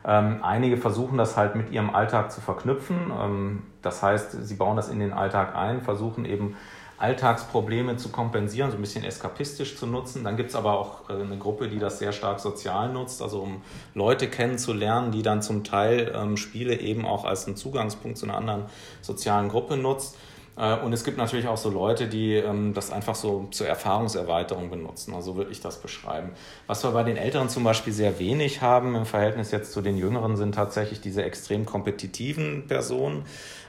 ähm, 0.07 0.41
einige 0.43 0.77
versuchen 0.77 1.19
das 1.19 1.37
halt 1.37 1.57
mit 1.57 1.71
ihrem 1.71 1.91
Alltag 1.95 2.31
zu 2.31 2.41
verknüpfen. 2.41 3.13
Ähm, 3.21 3.63
das 3.83 4.03
heißt, 4.03 4.47
sie 4.47 4.55
bauen 4.55 4.77
das 4.77 4.89
in 4.89 5.01
den 5.01 5.13
Alltag 5.13 5.57
ein, 5.57 5.83
versuchen 5.83 6.25
eben 6.25 6.57
Alltagsprobleme 6.99 7.97
zu 7.97 8.09
kompensieren, 8.11 8.71
so 8.71 8.77
ein 8.77 8.81
bisschen 8.81 9.05
eskapistisch 9.05 9.77
zu 9.77 9.87
nutzen. 9.87 10.25
Dann 10.25 10.37
gibt 10.37 10.51
es 10.51 10.57
aber 10.57 10.79
auch 10.79 11.09
äh, 11.11 11.15
eine 11.15 11.39
Gruppe, 11.39 11.69
die 11.69 11.79
das 11.79 11.99
sehr 11.99 12.13
stark 12.13 12.41
sozial 12.41 12.93
nutzt, 12.93 13.21
also 13.21 13.41
um 13.41 13.63
Leute 13.95 14.29
kennenzulernen, 14.29 15.13
die 15.13 15.23
dann 15.23 15.43
zum 15.43 15.65
Teil 15.65 16.13
ähm, 16.15 16.37
Spiele 16.37 16.79
eben 16.79 17.05
auch 17.05 17.25
als 17.25 17.47
einen 17.47 17.57
Zugangspunkt 17.57 18.19
zu 18.19 18.27
einer 18.27 18.37
anderen 18.37 18.65
sozialen 19.03 19.49
Gruppe 19.49 19.77
nutzt. 19.77 20.17
Äh, 20.57 20.77
und 20.77 20.93
es 20.93 21.05
gibt 21.05 21.19
natürlich 21.19 21.49
auch 21.49 21.57
so 21.57 21.71
Leute, 21.71 22.07
die 22.07 22.35
ähm, 22.35 22.75
das 22.75 22.91
einfach 22.91 23.15
so 23.15 23.49
zur 23.51 23.67
Erfahrungserweiterung 23.67 24.71
benutzen. 24.71 25.15
Also 25.15 25.37
würde 25.37 25.51
ich 25.51 25.61
das 25.61 25.81
beschreiben. 25.81 26.31
Was 26.67 26.85
wir 26.85 26.91
bei 26.93 27.03
den 27.03 27.17
Älteren 27.17 27.49
zum 27.49 27.65
Beispiel 27.65 27.93
sehr 27.93 28.19
wenig 28.19 28.63
haben 28.63 28.95
im 28.95 29.07
Verhältnis 29.07 29.51
jetzt 29.51 29.73
zu 29.73 29.81
den 29.81 29.97
Jüngeren 29.97 30.37
sind 30.37 30.55
tatsächlich 30.55 31.01
diese 31.01 31.25
extrem 31.25 31.67
kompetitiven 31.67 32.67
Personen. 32.67 33.25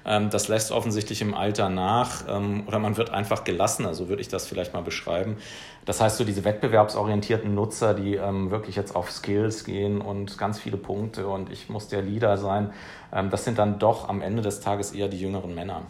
Ähm, 0.05 0.29
das 0.29 0.47
lässt 0.47 0.71
offensichtlich 0.71 1.21
im 1.21 1.33
Alter 1.33 1.69
nach 1.69 2.23
ähm, 2.29 2.63
oder 2.67 2.79
man 2.79 2.97
wird 2.97 3.09
einfach 3.09 3.43
gelassener, 3.43 3.93
so 3.93 4.09
würde 4.09 4.21
ich 4.21 4.27
das 4.27 4.45
vielleicht 4.45 4.73
mal 4.73 4.81
beschreiben. 4.81 5.37
Das 5.85 6.01
heißt, 6.01 6.17
so 6.17 6.23
diese 6.23 6.43
wettbewerbsorientierten 6.43 7.53
Nutzer, 7.53 7.93
die 7.93 8.17
wirklich 8.17 8.75
jetzt 8.75 8.95
auf 8.95 9.11
Skills 9.11 9.65
gehen 9.65 10.01
und 10.01 10.35
ganz 10.39 10.59
viele 10.59 10.77
Punkte 10.77 11.27
und 11.27 11.51
ich 11.51 11.69
muss 11.69 11.87
der 11.89 12.01
Leader 12.01 12.37
sein, 12.37 12.71
das 13.11 13.45
sind 13.45 13.59
dann 13.59 13.77
doch 13.77 14.09
am 14.09 14.23
Ende 14.23 14.41
des 14.41 14.61
Tages 14.61 14.93
eher 14.93 15.09
die 15.09 15.19
jüngeren 15.19 15.53
Männer. 15.53 15.83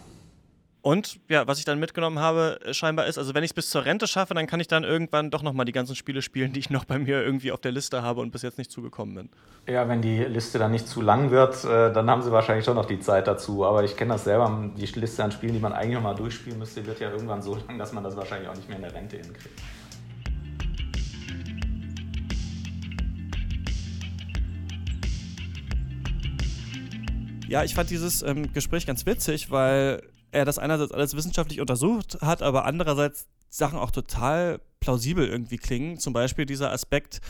Und 0.86 1.20
ja, 1.30 1.48
was 1.48 1.58
ich 1.58 1.66
dann 1.66 1.80
mitgenommen 1.80 2.20
habe, 2.20 2.60
äh, 2.64 2.72
scheinbar 2.72 3.08
ist, 3.08 3.18
also 3.18 3.34
wenn 3.34 3.44
ich 3.44 3.50
es 3.50 3.54
bis 3.56 3.72
zur 3.72 3.86
Rente 3.86 4.06
schaffe, 4.06 4.36
dann 4.36 4.46
kann 4.46 4.60
ich 4.60 4.68
dann 4.68 4.84
irgendwann 4.84 5.32
doch 5.32 5.42
nochmal 5.42 5.66
die 5.66 5.72
ganzen 5.72 5.96
Spiele 5.96 6.22
spielen, 6.22 6.54
die 6.54 6.60
ich 6.60 6.70
noch 6.70 6.86
bei 6.86 7.00
mir 7.00 7.24
irgendwie 7.24 7.52
auf 7.52 7.60
der 7.60 7.72
Liste 7.72 8.04
habe 8.04 8.22
und 8.22 8.30
bis 8.30 8.44
jetzt 8.44 8.60
nicht 8.60 8.70
zugekommen 8.70 9.16
bin. 9.16 9.30
Ja, 9.68 9.90
wenn 9.90 10.04
die 10.04 10.20
Liste 10.26 10.60
dann 10.60 10.70
nicht 10.70 10.88
zu 10.88 11.02
lang 11.02 11.32
wird, 11.32 11.64
äh, 11.64 11.92
dann 11.92 12.08
haben 12.08 12.22
sie 12.22 12.32
wahrscheinlich 12.32 12.66
schon 12.66 12.76
noch 12.76 12.86
die 12.86 13.00
Zeit 13.00 13.26
dazu. 13.26 13.66
Aber 13.66 13.84
ich 13.84 13.98
kenne 13.98 14.14
das 14.14 14.26
selber, 14.26 14.70
die 14.78 14.86
Liste 14.86 15.24
an 15.24 15.32
Spielen, 15.32 15.54
die 15.54 15.60
man 15.60 15.74
eigentlich 15.74 15.96
nochmal 15.96 16.14
durchspielen 16.14 16.60
müsste, 16.60 16.86
wird 16.86 17.00
ja 17.00 17.10
irgendwann 17.10 17.42
so 17.42 17.56
lang, 17.68 17.80
dass 17.80 17.92
man 17.92 18.04
das 18.04 18.16
wahrscheinlich 18.16 18.48
auch 18.48 18.56
nicht 18.56 18.70
mehr 18.70 18.78
in 18.78 18.84
der 18.84 18.94
Rente 18.94 19.18
hinkriegt. 19.18 19.60
Ja, 27.48 27.64
ich 27.64 27.74
fand 27.74 27.90
dieses 27.90 28.22
ähm, 28.22 28.54
Gespräch 28.54 28.86
ganz 28.86 29.08
witzig, 29.08 29.50
weil 29.50 30.04
er 30.36 30.46
das 30.46 30.60
einerseits 30.60 30.92
alles 30.92 31.16
wissenschaftlich 31.16 31.62
untersucht 31.62 32.18
hat, 32.22 32.42
aber 32.42 32.66
andererseits 32.66 33.28
Sachen 33.50 33.80
auch 33.80 33.92
total 33.92 34.60
plausibel 34.80 35.28
irgendwie 35.28 35.58
klingen. 35.58 35.98
Zum 35.98 36.14
Beispiel 36.14 36.46
dieser 36.46 36.72
Aspekt, 36.72 37.22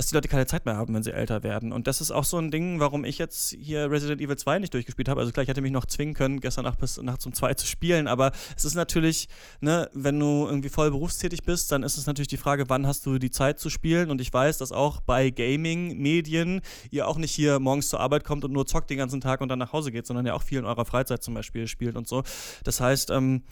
dass 0.00 0.06
die 0.06 0.14
Leute 0.14 0.28
keine 0.28 0.46
Zeit 0.46 0.64
mehr 0.64 0.78
haben, 0.78 0.94
wenn 0.94 1.02
sie 1.02 1.12
älter 1.12 1.42
werden. 1.42 1.72
Und 1.72 1.86
das 1.86 2.00
ist 2.00 2.10
auch 2.10 2.24
so 2.24 2.38
ein 2.38 2.50
Ding, 2.50 2.80
warum 2.80 3.04
ich 3.04 3.18
jetzt 3.18 3.50
hier 3.50 3.90
Resident 3.90 4.22
Evil 4.22 4.36
2 4.36 4.58
nicht 4.60 4.72
durchgespielt 4.72 5.10
habe. 5.10 5.20
Also 5.20 5.30
klar, 5.30 5.42
ich 5.42 5.48
hätte 5.50 5.60
mich 5.60 5.72
noch 5.72 5.84
zwingen 5.84 6.14
können, 6.14 6.40
gestern 6.40 6.64
Nacht 6.64 6.78
bis 6.78 6.96
nachts 7.02 7.26
um 7.26 7.34
2 7.34 7.52
zu 7.52 7.66
spielen, 7.66 8.08
aber 8.08 8.32
es 8.56 8.64
ist 8.64 8.74
natürlich, 8.74 9.28
ne, 9.60 9.90
wenn 9.92 10.18
du 10.18 10.46
irgendwie 10.46 10.70
voll 10.70 10.90
berufstätig 10.90 11.42
bist, 11.42 11.70
dann 11.70 11.82
ist 11.82 11.98
es 11.98 12.06
natürlich 12.06 12.28
die 12.28 12.38
Frage, 12.38 12.70
wann 12.70 12.86
hast 12.86 13.04
du 13.04 13.18
die 13.18 13.30
Zeit 13.30 13.58
zu 13.58 13.68
spielen? 13.68 14.10
Und 14.10 14.22
ich 14.22 14.32
weiß, 14.32 14.56
dass 14.56 14.72
auch 14.72 15.02
bei 15.02 15.28
Gaming-Medien 15.28 16.62
ihr 16.90 17.06
auch 17.06 17.18
nicht 17.18 17.32
hier 17.32 17.58
morgens 17.58 17.90
zur 17.90 18.00
Arbeit 18.00 18.24
kommt 18.24 18.42
und 18.46 18.52
nur 18.52 18.66
zockt 18.66 18.88
den 18.88 18.96
ganzen 18.96 19.20
Tag 19.20 19.42
und 19.42 19.50
dann 19.50 19.58
nach 19.58 19.74
Hause 19.74 19.92
geht, 19.92 20.06
sondern 20.06 20.24
ja 20.24 20.32
auch 20.32 20.42
viel 20.42 20.60
in 20.60 20.64
eurer 20.64 20.86
Freizeit 20.86 21.22
zum 21.22 21.34
Beispiel 21.34 21.68
spielt 21.68 21.96
und 21.96 22.08
so. 22.08 22.22
Das 22.64 22.80
heißt, 22.80 23.10
ähm, 23.10 23.42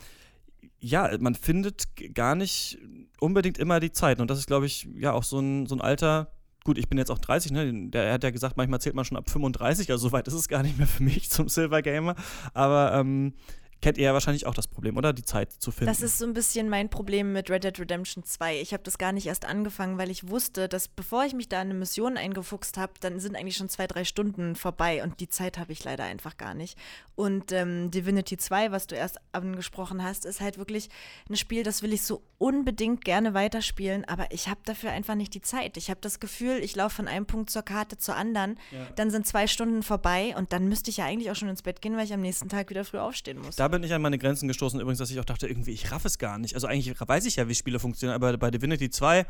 ja, 0.81 1.11
man 1.19 1.35
findet 1.35 1.89
gar 2.15 2.35
nicht 2.35 2.79
unbedingt 3.21 3.59
immer 3.59 3.81
die 3.81 3.93
Zeit. 3.93 4.21
Und 4.21 4.31
das 4.31 4.39
ist, 4.39 4.47
glaube 4.47 4.67
ich, 4.67 4.89
ja 4.95 5.13
auch 5.13 5.25
so 5.25 5.41
ein, 5.41 5.67
so 5.67 5.75
ein 5.75 5.81
Alter. 5.81 6.31
Gut, 6.69 6.77
ich 6.77 6.91
bin 6.91 6.99
jetzt 6.99 7.11
auch 7.11 7.19
30, 7.19 7.51
ne? 7.53 7.89
Der, 7.89 8.05
er 8.05 8.13
hat 8.13 8.25
ja 8.25 8.29
gesagt, 8.29 8.59
manchmal 8.59 8.79
zählt 8.79 8.95
man 8.95 9.07
schon 9.07 9.17
ab 9.17 9.31
35, 9.31 9.91
also 9.91 10.09
so 10.09 10.13
weit 10.13 10.29
ist 10.29 10.35
es 10.35 10.49
gar 10.49 10.63
nicht 10.63 10.77
mehr 10.77 10.87
für 10.87 11.03
mich 11.03 11.31
zum 11.31 11.49
Silver 11.49 11.81
Gamer. 11.81 12.15
Aber 12.53 12.93
ähm, 12.93 13.33
kennt 13.81 13.99
ihr 13.99 14.05
ja 14.05 14.12
wahrscheinlich 14.12 14.47
auch 14.47 14.55
das 14.55 14.67
Problem, 14.67 14.97
oder? 14.97 15.12
Die 15.12 15.25
Zeit 15.25 15.53
zu 15.53 15.71
finden. 15.71 15.87
Das 15.87 16.03
ist 16.03 16.19
so 16.19 16.27
ein 16.27 16.35
bisschen 16.35 16.69
mein 16.69 16.88
Problem 16.88 17.33
mit 17.33 17.51
Red 17.51 17.64
Dead 17.64 17.79
Redemption 17.79 18.25
2. 18.25 18.61
Ich 18.61 18.73
habe 18.73 18.83
das 18.83 18.99
gar 18.99 19.12
nicht 19.12 19.27
erst 19.27 19.45
angefangen, 19.45 19.99
weil 19.99 20.11
ich 20.11 20.29
wusste, 20.29 20.69
dass 20.69 20.88
bevor 20.88 21.25
ich 21.25 21.35
mich 21.35 21.49
da 21.49 21.62
in 21.62 21.71
eine 21.71 21.79
Mission 21.79 22.17
eingefuchst 22.17 22.77
habe, 22.77 22.95
dann 23.01 23.21
sind 23.21 23.37
eigentlich 23.37 23.57
schon 23.57 23.69
zwei, 23.69 23.87
drei 23.87 24.05
Stunden 24.05 24.57
vorbei 24.57 25.03
und 25.03 25.21
die 25.21 25.29
Zeit 25.29 25.59
habe 25.59 25.73
ich 25.73 25.85
leider 25.85 26.05
einfach 26.05 26.37
gar 26.37 26.55
nicht. 26.55 26.77
Und 27.14 27.53
ähm, 27.53 27.91
Divinity 27.91 28.37
2, 28.37 28.73
was 28.73 28.87
du 28.87 28.97
erst 28.97 29.19
angesprochen 29.33 30.03
hast, 30.03 30.25
ist 30.25 30.41
halt 30.41 30.59
wirklich 30.59 30.88
ein 31.29 31.37
Spiel, 31.37 31.62
das 31.62 31.83
will 31.83 31.93
ich 31.93 32.03
so 32.03 32.23
unbedingt 32.38 33.05
gerne 33.05 33.35
weiterspielen, 33.35 34.05
aber 34.05 34.31
ich 34.31 34.49
habe 34.49 34.61
dafür 34.64 34.91
einfach 34.91 35.14
nicht 35.14 35.35
die 35.35 35.41
Zeit. 35.41 35.77
Ich 35.77 35.91
habe 35.91 36.01
das 36.01 36.21
Gefühl, 36.21 36.59
ich 36.62 36.75
laufe 36.77 36.97
von 36.97 37.09
einem 37.09 37.27
Punkt 37.27 37.51
zur 37.51 37.62
Karte 37.62 37.99
zur 37.99 38.17
anderen, 38.17 38.59
ja. 38.71 38.87
dann 38.97 39.11
sind 39.11 39.27
zwei 39.27 39.47
Stunden 39.47 39.83
vorbei 39.83 40.35
und 40.37 40.53
dann 40.53 40.69
müsste 40.69 40.91
ich 40.91 40.99
ja 40.99 41.05
eigentlich 41.05 41.31
auch 41.31 41.37
schon 41.37 41.49
ins 41.49 41.62
Bett 41.62 41.81
gehen, 41.81 41.97
weil 41.97 42.05
ich 42.05 42.12
am 42.12 42.21
nächsten 42.21 42.49
Tag 42.49 42.71
wieder 42.71 42.85
früh 42.85 42.99
aufstehen 42.99 43.38
muss. 43.38 43.57
Da 43.57 43.68
bin 43.69 43.83
ich 43.83 43.93
an 43.93 44.03
meine 44.03 44.19
Grenzen 44.19 44.49
gestoßen, 44.49 44.81
übrigens, 44.81 44.99
dass 44.99 45.11
ich 45.11 45.21
auch 45.21 45.25
dachte, 45.25 45.47
irgendwie, 45.47 45.73
ich 45.73 45.91
raff 45.93 46.05
es 46.05 46.19
gar 46.19 46.39
nicht. 46.39 46.55
Also 46.55 46.67
eigentlich 46.67 46.95
weiß 46.99 47.25
ich 47.27 47.37
ja, 47.37 47.49
wie 47.49 47.55
Spiele 47.55 47.79
funktionieren, 47.79 48.15
aber 48.15 48.37
bei 48.37 48.51
Divinity 48.51 48.91
2 48.91 49.27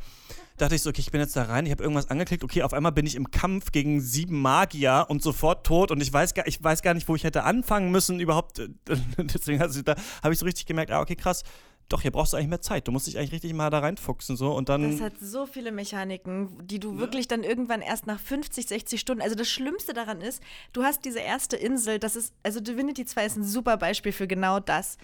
dachte 0.57 0.74
ich 0.74 0.83
so, 0.83 0.90
okay, 0.90 1.01
ich 1.01 1.11
bin 1.11 1.20
jetzt 1.20 1.37
da 1.37 1.44
rein, 1.44 1.66
ich 1.66 1.72
habe 1.72 1.83
irgendwas 1.83 2.11
angeklickt, 2.11 2.44
okay, 2.44 2.62
auf 2.62 2.72
einmal 2.72 2.92
bin 2.92 3.07
ich 3.07 3.14
im 3.14 3.31
Kampf 3.31 3.72
gegen 3.72 4.01
sieben 4.01 4.40
Magier 4.40 5.07
und 5.09 5.22
sofort 5.22 5.66
tot 5.66 5.90
und 5.90 6.01
ich 6.01 6.12
weiß 6.12 6.35
gar, 6.35 6.46
ich 6.46 6.62
weiß 6.62 6.83
gar 6.83 6.94
nicht, 6.94 7.09
wo 7.09 7.16
ich 7.16 7.24
hätte 7.24 7.44
anfangen 7.44 7.90
müssen 7.90 8.20
überhaupt. 8.20 8.61
Deswegen 9.18 9.62
also, 9.62 9.83
da 9.83 9.96
habe 10.22 10.33
ich 10.33 10.38
so 10.38 10.46
richtig 10.46 10.66
gemerkt, 10.66 10.90
ah, 10.90 11.01
okay, 11.01 11.16
krass, 11.16 11.42
doch, 11.88 12.03
hier 12.03 12.11
brauchst 12.11 12.33
du 12.33 12.37
eigentlich 12.37 12.48
mehr 12.48 12.61
Zeit. 12.61 12.87
Du 12.87 12.92
musst 12.92 13.07
dich 13.07 13.16
eigentlich 13.16 13.33
richtig 13.33 13.55
mal 13.55 13.70
da 13.70 13.79
reinfuchsen 13.79 14.37
so 14.37 14.53
und 14.53 14.68
dann. 14.68 14.90
Das 14.90 15.01
hat 15.01 15.14
so 15.20 15.46
viele 15.46 15.72
Mechaniken, 15.72 16.66
die 16.66 16.79
du 16.79 16.92
ja. 16.92 16.98
wirklich 16.98 17.29
dann 17.29 17.44
irgendwann 17.44 17.81
erst 17.81 18.07
nach 18.07 18.20
50, 18.20 18.66
60 18.66 19.01
Stunden. 19.01 19.22
Also 19.22 19.35
das 19.35 19.48
Schlimmste 19.48 19.94
daran 19.94 20.20
ist, 20.20 20.42
du 20.72 20.83
hast 20.83 21.05
diese 21.05 21.20
erste 21.20 21.57
Insel, 21.57 21.98
das 21.98 22.14
ist, 22.16 22.35
also 22.42 22.61
Divinity 22.61 23.05
2 23.07 23.24
ist 23.24 23.37
ein 23.37 23.44
super 23.44 23.79
Beispiel 23.79 24.12
für 24.12 24.27
genau 24.27 24.61
das. 24.61 24.98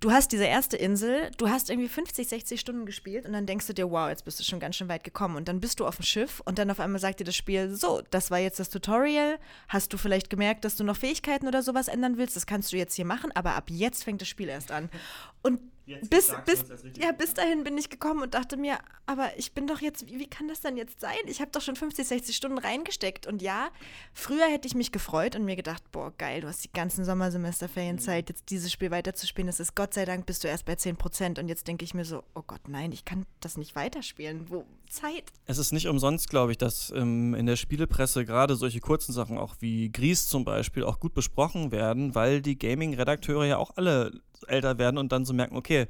Du 0.00 0.12
hast 0.12 0.32
diese 0.32 0.44
erste 0.44 0.78
Insel, 0.78 1.30
du 1.36 1.50
hast 1.50 1.68
irgendwie 1.68 1.88
50, 1.88 2.26
60 2.26 2.58
Stunden 2.58 2.86
gespielt 2.86 3.26
und 3.26 3.34
dann 3.34 3.44
denkst 3.44 3.66
du 3.66 3.74
dir, 3.74 3.90
wow, 3.90 4.08
jetzt 4.08 4.24
bist 4.24 4.40
du 4.40 4.44
schon 4.44 4.58
ganz 4.58 4.76
schön 4.76 4.88
weit 4.88 5.04
gekommen. 5.04 5.36
Und 5.36 5.46
dann 5.46 5.60
bist 5.60 5.78
du 5.78 5.86
auf 5.86 5.96
dem 5.96 6.04
Schiff 6.04 6.40
und 6.46 6.58
dann 6.58 6.70
auf 6.70 6.80
einmal 6.80 7.00
sagt 7.00 7.20
dir 7.20 7.24
das 7.24 7.36
Spiel, 7.36 7.74
so, 7.74 8.00
das 8.10 8.30
war 8.30 8.38
jetzt 8.38 8.58
das 8.58 8.70
Tutorial. 8.70 9.38
Hast 9.68 9.92
du 9.92 9.98
vielleicht 9.98 10.30
gemerkt, 10.30 10.64
dass 10.64 10.76
du 10.76 10.84
noch 10.84 10.96
Fähigkeiten 10.96 11.46
oder 11.46 11.62
sowas 11.62 11.88
ändern 11.88 12.16
willst? 12.16 12.34
Das 12.34 12.46
kannst 12.46 12.72
du 12.72 12.78
jetzt 12.78 12.94
hier 12.94 13.04
machen, 13.04 13.30
aber 13.34 13.56
ab 13.56 13.64
jetzt 13.68 14.04
fängt 14.04 14.22
das 14.22 14.28
Spiel 14.28 14.48
erst 14.48 14.72
an. 14.72 14.88
Und 15.42 15.60
Jetzt 15.90 16.08
bis, 16.08 16.32
bis, 16.46 16.64
ja, 16.98 17.10
bis 17.10 17.34
dahin 17.34 17.64
bin 17.64 17.76
ich 17.76 17.90
gekommen 17.90 18.22
und 18.22 18.34
dachte 18.34 18.56
mir, 18.56 18.78
aber 19.06 19.36
ich 19.36 19.52
bin 19.52 19.66
doch 19.66 19.80
jetzt, 19.80 20.06
wie, 20.06 20.20
wie 20.20 20.28
kann 20.28 20.46
das 20.46 20.60
denn 20.60 20.76
jetzt 20.76 21.00
sein? 21.00 21.18
Ich 21.26 21.40
habe 21.40 21.50
doch 21.50 21.60
schon 21.60 21.74
50, 21.74 22.06
60 22.06 22.36
Stunden 22.36 22.58
reingesteckt. 22.58 23.26
Und 23.26 23.42
ja, 23.42 23.70
früher 24.12 24.46
hätte 24.46 24.68
ich 24.68 24.76
mich 24.76 24.92
gefreut 24.92 25.34
und 25.34 25.44
mir 25.44 25.56
gedacht, 25.56 25.82
boah, 25.90 26.12
geil, 26.16 26.42
du 26.42 26.46
hast 26.46 26.62
die 26.62 26.72
ganzen 26.72 27.04
Sommersemesterferienzeit, 27.04 28.28
mhm. 28.28 28.32
jetzt 28.32 28.50
dieses 28.50 28.70
Spiel 28.70 28.92
weiterzuspielen. 28.92 29.48
Das 29.48 29.58
ist 29.58 29.74
Gott 29.74 29.92
sei 29.92 30.04
Dank, 30.04 30.26
bist 30.26 30.44
du 30.44 30.48
erst 30.48 30.64
bei 30.64 30.76
10 30.76 30.96
Prozent. 30.96 31.38
Und 31.40 31.48
jetzt 31.48 31.66
denke 31.66 31.84
ich 31.84 31.92
mir 31.92 32.04
so, 32.04 32.22
oh 32.34 32.42
Gott, 32.46 32.68
nein, 32.68 32.92
ich 32.92 33.04
kann 33.04 33.26
das 33.40 33.56
nicht 33.56 33.74
weiterspielen. 33.74 34.48
Wo, 34.48 34.64
Zeit. 34.90 35.32
Es 35.46 35.58
ist 35.58 35.72
nicht 35.72 35.88
umsonst, 35.88 36.28
glaube 36.28 36.52
ich, 36.52 36.58
dass 36.58 36.92
ähm, 36.94 37.34
in 37.34 37.46
der 37.46 37.56
Spielepresse 37.56 38.24
gerade 38.24 38.56
solche 38.56 38.80
kurzen 38.80 39.12
Sachen 39.12 39.38
auch 39.38 39.54
wie 39.60 39.90
Gries 39.90 40.28
zum 40.28 40.44
Beispiel 40.44 40.84
auch 40.84 41.00
gut 41.00 41.14
besprochen 41.14 41.72
werden, 41.72 42.14
weil 42.14 42.42
die 42.42 42.58
Gaming-Redakteure 42.58 43.46
ja 43.46 43.56
auch 43.56 43.76
alle 43.76 44.20
älter 44.46 44.78
werden 44.78 44.98
und 44.98 45.12
dann 45.12 45.24
so 45.24 45.32
merken, 45.32 45.56
okay, 45.56 45.86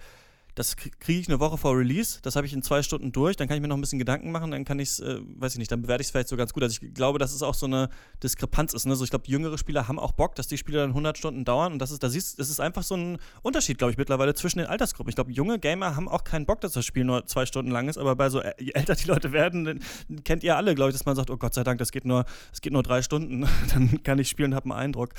das 0.55 0.77
kriege 0.77 1.21
ich 1.21 1.29
eine 1.29 1.41
Woche 1.41 1.57
vor 1.57 1.77
Release, 1.77 2.19
das 2.23 2.37
habe 2.37 2.47
ich 2.47 2.53
in 2.53 2.63
zwei 2.63 2.83
Stunden 2.83 3.13
durch, 3.13 3.37
dann 3.37 3.49
kann 3.49 3.57
ich 3.57 3.63
mir 3.63 3.69
noch 3.69 3.77
ein 3.77 3.81
bisschen 3.81 3.99
Gedanken 3.99 4.31
machen, 4.33 4.51
dann 4.51 4.65
kann 4.65 4.79
ich 4.79 4.91
es, 4.91 5.01
äh, 5.01 5.21
weiß 5.37 5.55
ich 5.55 5.59
nicht, 5.59 5.71
dann 5.71 5.83
bewerte 5.83 6.03
ich 6.03 6.09
es 6.09 6.11
vielleicht 6.11 6.29
so 6.29 6.37
ganz 6.37 6.53
gut. 6.53 6.63
Also 6.63 6.79
ich 6.83 6.95
glaube, 6.95 7.19
dass 7.19 7.33
es 7.33 7.43
auch 7.43 7.55
so 7.55 7.67
eine 7.67 7.89
Diskrepanz 8.23 8.75
ist. 8.75 8.87
Ne? 8.87 8.97
So, 8.97 9.05
ich 9.05 9.11
glaube, 9.11 9.27
jüngere 9.27 9.59
Spieler 9.59 9.89
haben 9.89 9.99
auch 9.99 10.13
Bock, 10.13 10.35
dass 10.35 10.49
die 10.49 10.59
Spiele 10.59 10.79
dann 10.79 10.91
100 10.91 11.17
Stunden 11.17 11.45
dauern 11.45 11.73
und 11.73 11.79
das 11.79 11.91
ist, 11.91 12.03
da 12.03 12.09
siehst, 12.09 12.39
das 12.39 12.51
ist 12.51 12.61
einfach 12.61 12.83
so 12.83 12.97
ein 12.97 13.19
Unterschied, 13.43 13.79
glaube 13.79 13.93
ich, 13.93 13.99
mittlerweile 13.99 14.35
zwischen 14.35 14.59
den 14.59 14.67
Altersgruppen. 14.67 15.09
Ich 15.09 15.15
glaube, 15.15 15.33
junge 15.33 15.59
Gamer 15.59 15.97
haben 15.97 16.09
auch 16.09 16.25
keinen 16.25 16.47
Bock, 16.47 16.61
dass 16.61 16.73
das 16.73 16.85
Spiel 16.85 17.05
nur 17.05 17.27
zwei 17.27 17.47
Stunden 17.47 17.71
lang 17.71 17.89
ist, 17.89 17.99
aber 17.99 18.17
bei 18.17 18.29
so, 18.29 18.43
je 18.59 18.73
älter 18.73 18.95
die 18.95 19.07
Leute 19.07 19.33
werden, 19.33 19.81
kennt 20.25 20.43
ihr 20.43 20.57
alle, 20.57 20.75
glaube 20.75 20.91
ich, 20.91 20.97
dass 20.97 21.07
man 21.07 21.17
sagt, 21.17 21.31
oh 21.31 21.37
Gott 21.37 21.55
sei 21.55 21.65
Dank, 21.65 21.79
das 21.79 21.93
geht 21.93 22.05
nur, 22.05 22.25
das 22.51 22.61
geht 22.61 22.73
nur 22.73 22.83
drei 22.83 23.03
Stunden, 23.03 23.49
dann 23.73 24.03
kann 24.03 24.19
ich 24.19 24.29
spielen 24.29 24.53
und 24.53 24.57
habe 24.57 24.71
einen 24.71 24.81
Eindruck. 24.81 25.11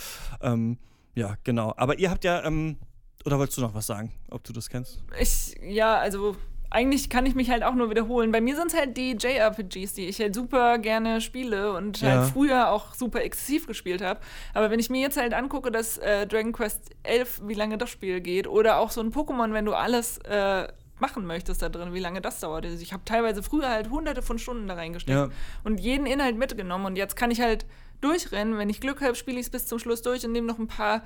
Ähm, 0.41 0.77
ja, 1.15 1.35
genau. 1.43 1.73
Aber 1.77 1.99
ihr 1.99 2.09
habt 2.09 2.23
ja, 2.23 2.43
ähm, 2.45 2.77
oder 3.25 3.37
wolltest 3.37 3.57
du 3.57 3.61
noch 3.61 3.73
was 3.73 3.87
sagen, 3.87 4.11
ob 4.29 4.43
du 4.43 4.53
das 4.53 4.69
kennst? 4.69 4.99
Ich, 5.19 5.55
ja, 5.61 5.97
also 5.97 6.35
eigentlich 6.71 7.09
kann 7.09 7.25
ich 7.25 7.35
mich 7.35 7.49
halt 7.49 7.63
auch 7.63 7.75
nur 7.75 7.89
wiederholen. 7.89 8.31
Bei 8.31 8.39
mir 8.39 8.55
sind 8.55 8.71
es 8.71 8.77
halt 8.77 8.95
die 8.95 9.11
JRPGs, 9.11 9.93
die 9.93 10.07
ich 10.07 10.19
halt 10.19 10.33
super 10.33 10.77
gerne 10.79 11.19
spiele 11.19 11.73
und 11.73 12.01
halt 12.01 12.13
ja. 12.13 12.21
halt 12.21 12.31
früher 12.31 12.69
auch 12.69 12.93
super 12.93 13.21
exzessiv 13.21 13.67
gespielt 13.67 14.01
habe. 14.01 14.21
Aber 14.53 14.71
wenn 14.71 14.79
ich 14.79 14.89
mir 14.89 15.01
jetzt 15.01 15.17
halt 15.17 15.33
angucke, 15.33 15.69
dass 15.69 15.97
äh, 15.97 16.25
Dragon 16.25 16.53
Quest 16.53 16.89
11, 17.03 17.41
wie 17.45 17.55
lange 17.55 17.77
das 17.77 17.89
Spiel 17.89 18.21
geht, 18.21 18.47
oder 18.47 18.77
auch 18.79 18.89
so 18.89 19.01
ein 19.01 19.11
Pokémon, 19.11 19.51
wenn 19.51 19.65
du 19.65 19.73
alles 19.73 20.19
äh, 20.19 20.69
machen 20.97 21.25
möchtest 21.25 21.61
da 21.61 21.67
drin, 21.67 21.93
wie 21.93 21.99
lange 21.99 22.21
das 22.21 22.39
dauert. 22.39 22.65
Also 22.65 22.81
ich 22.81 22.93
habe 22.93 23.03
teilweise 23.03 23.43
früher 23.43 23.69
halt 23.69 23.89
hunderte 23.89 24.21
von 24.21 24.39
Stunden 24.39 24.67
da 24.67 24.75
reingesteckt 24.75 25.17
ja. 25.17 25.29
und 25.65 25.79
jeden 25.79 26.05
Inhalt 26.05 26.37
mitgenommen 26.37 26.85
und 26.85 26.95
jetzt 26.95 27.17
kann 27.17 27.31
ich 27.31 27.41
halt 27.41 27.65
durchrennen. 27.99 28.57
Wenn 28.57 28.69
ich 28.69 28.79
Glück 28.79 29.01
habe, 29.01 29.15
spiele 29.15 29.39
ich 29.39 29.47
es 29.47 29.49
bis 29.49 29.67
zum 29.67 29.77
Schluss 29.77 30.03
durch 30.03 30.25
und 30.25 30.31
nehme 30.31 30.47
noch 30.47 30.59
ein 30.59 30.67
paar 30.67 31.03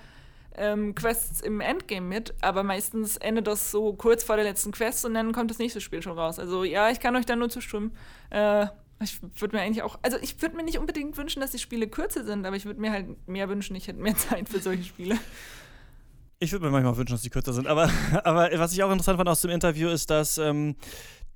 ähm, 0.58 0.96
Quests 0.96 1.42
im 1.42 1.62
Endgame 1.62 2.06
mit, 2.08 2.34
aber 2.42 2.64
meistens 2.64 3.18
endet 3.18 3.48
das 3.48 3.72
so 3.72 3.94
kurz 3.94 4.24
vor 4.24 4.36
der 4.36 4.46
letzten 4.46 4.72
Quest 4.72 5.06
und 5.06 5.14
dann 5.14 5.32
kommt 5.32 5.52
das 5.52 5.60
nächste 5.60 5.82
Spiel 5.82 6.02
schon 6.02 6.18
raus. 6.18 6.40
Also 6.40 6.64
ja, 6.64 6.90
ich 6.90 7.00
kann 7.00 7.16
euch 7.16 7.26
da 7.26 7.36
nur 7.36 7.50
zustimmen. 7.50 7.92
Äh, 8.30 8.68
ich 9.02 9.20
würde 9.42 9.58
mir 9.58 9.62
eigentlich 9.62 9.84
auch, 9.84 10.00
also 10.02 10.18
ich 10.22 10.42
würde 10.42 10.56
mir 10.56 10.64
nicht 10.64 10.78
unbedingt 10.78 11.18
wünschen, 11.18 11.42
dass 11.42 11.52
die 11.52 11.60
Spiele 11.60 11.88
kürzer 11.88 12.24
sind, 12.24 12.46
aber 12.46 12.56
ich 12.56 12.66
würde 12.66 12.80
mir 12.80 12.92
halt 12.92 13.28
mehr 13.28 13.50
wünschen, 13.50 13.76
ich 13.76 13.88
hätte 13.88 14.00
mehr 14.00 14.16
Zeit 14.18 14.50
für 14.50 14.60
solche 14.60 14.84
Spiele. 14.84 15.18
Ich 16.40 16.52
würde 16.52 16.66
mir 16.66 16.72
manchmal 16.72 16.98
wünschen, 16.98 17.14
dass 17.14 17.22
die 17.22 17.30
kürzer 17.30 17.54
sind. 17.54 17.68
Aber, 17.68 17.90
aber 18.24 18.50
was 18.56 18.74
ich 18.74 18.84
auch 18.84 18.92
interessant 18.92 19.18
fand 19.18 19.30
aus 19.30 19.42
dem 19.42 19.52
Interview 19.52 19.90
ist, 19.90 20.10
dass 20.10 20.38
ähm, 20.38 20.76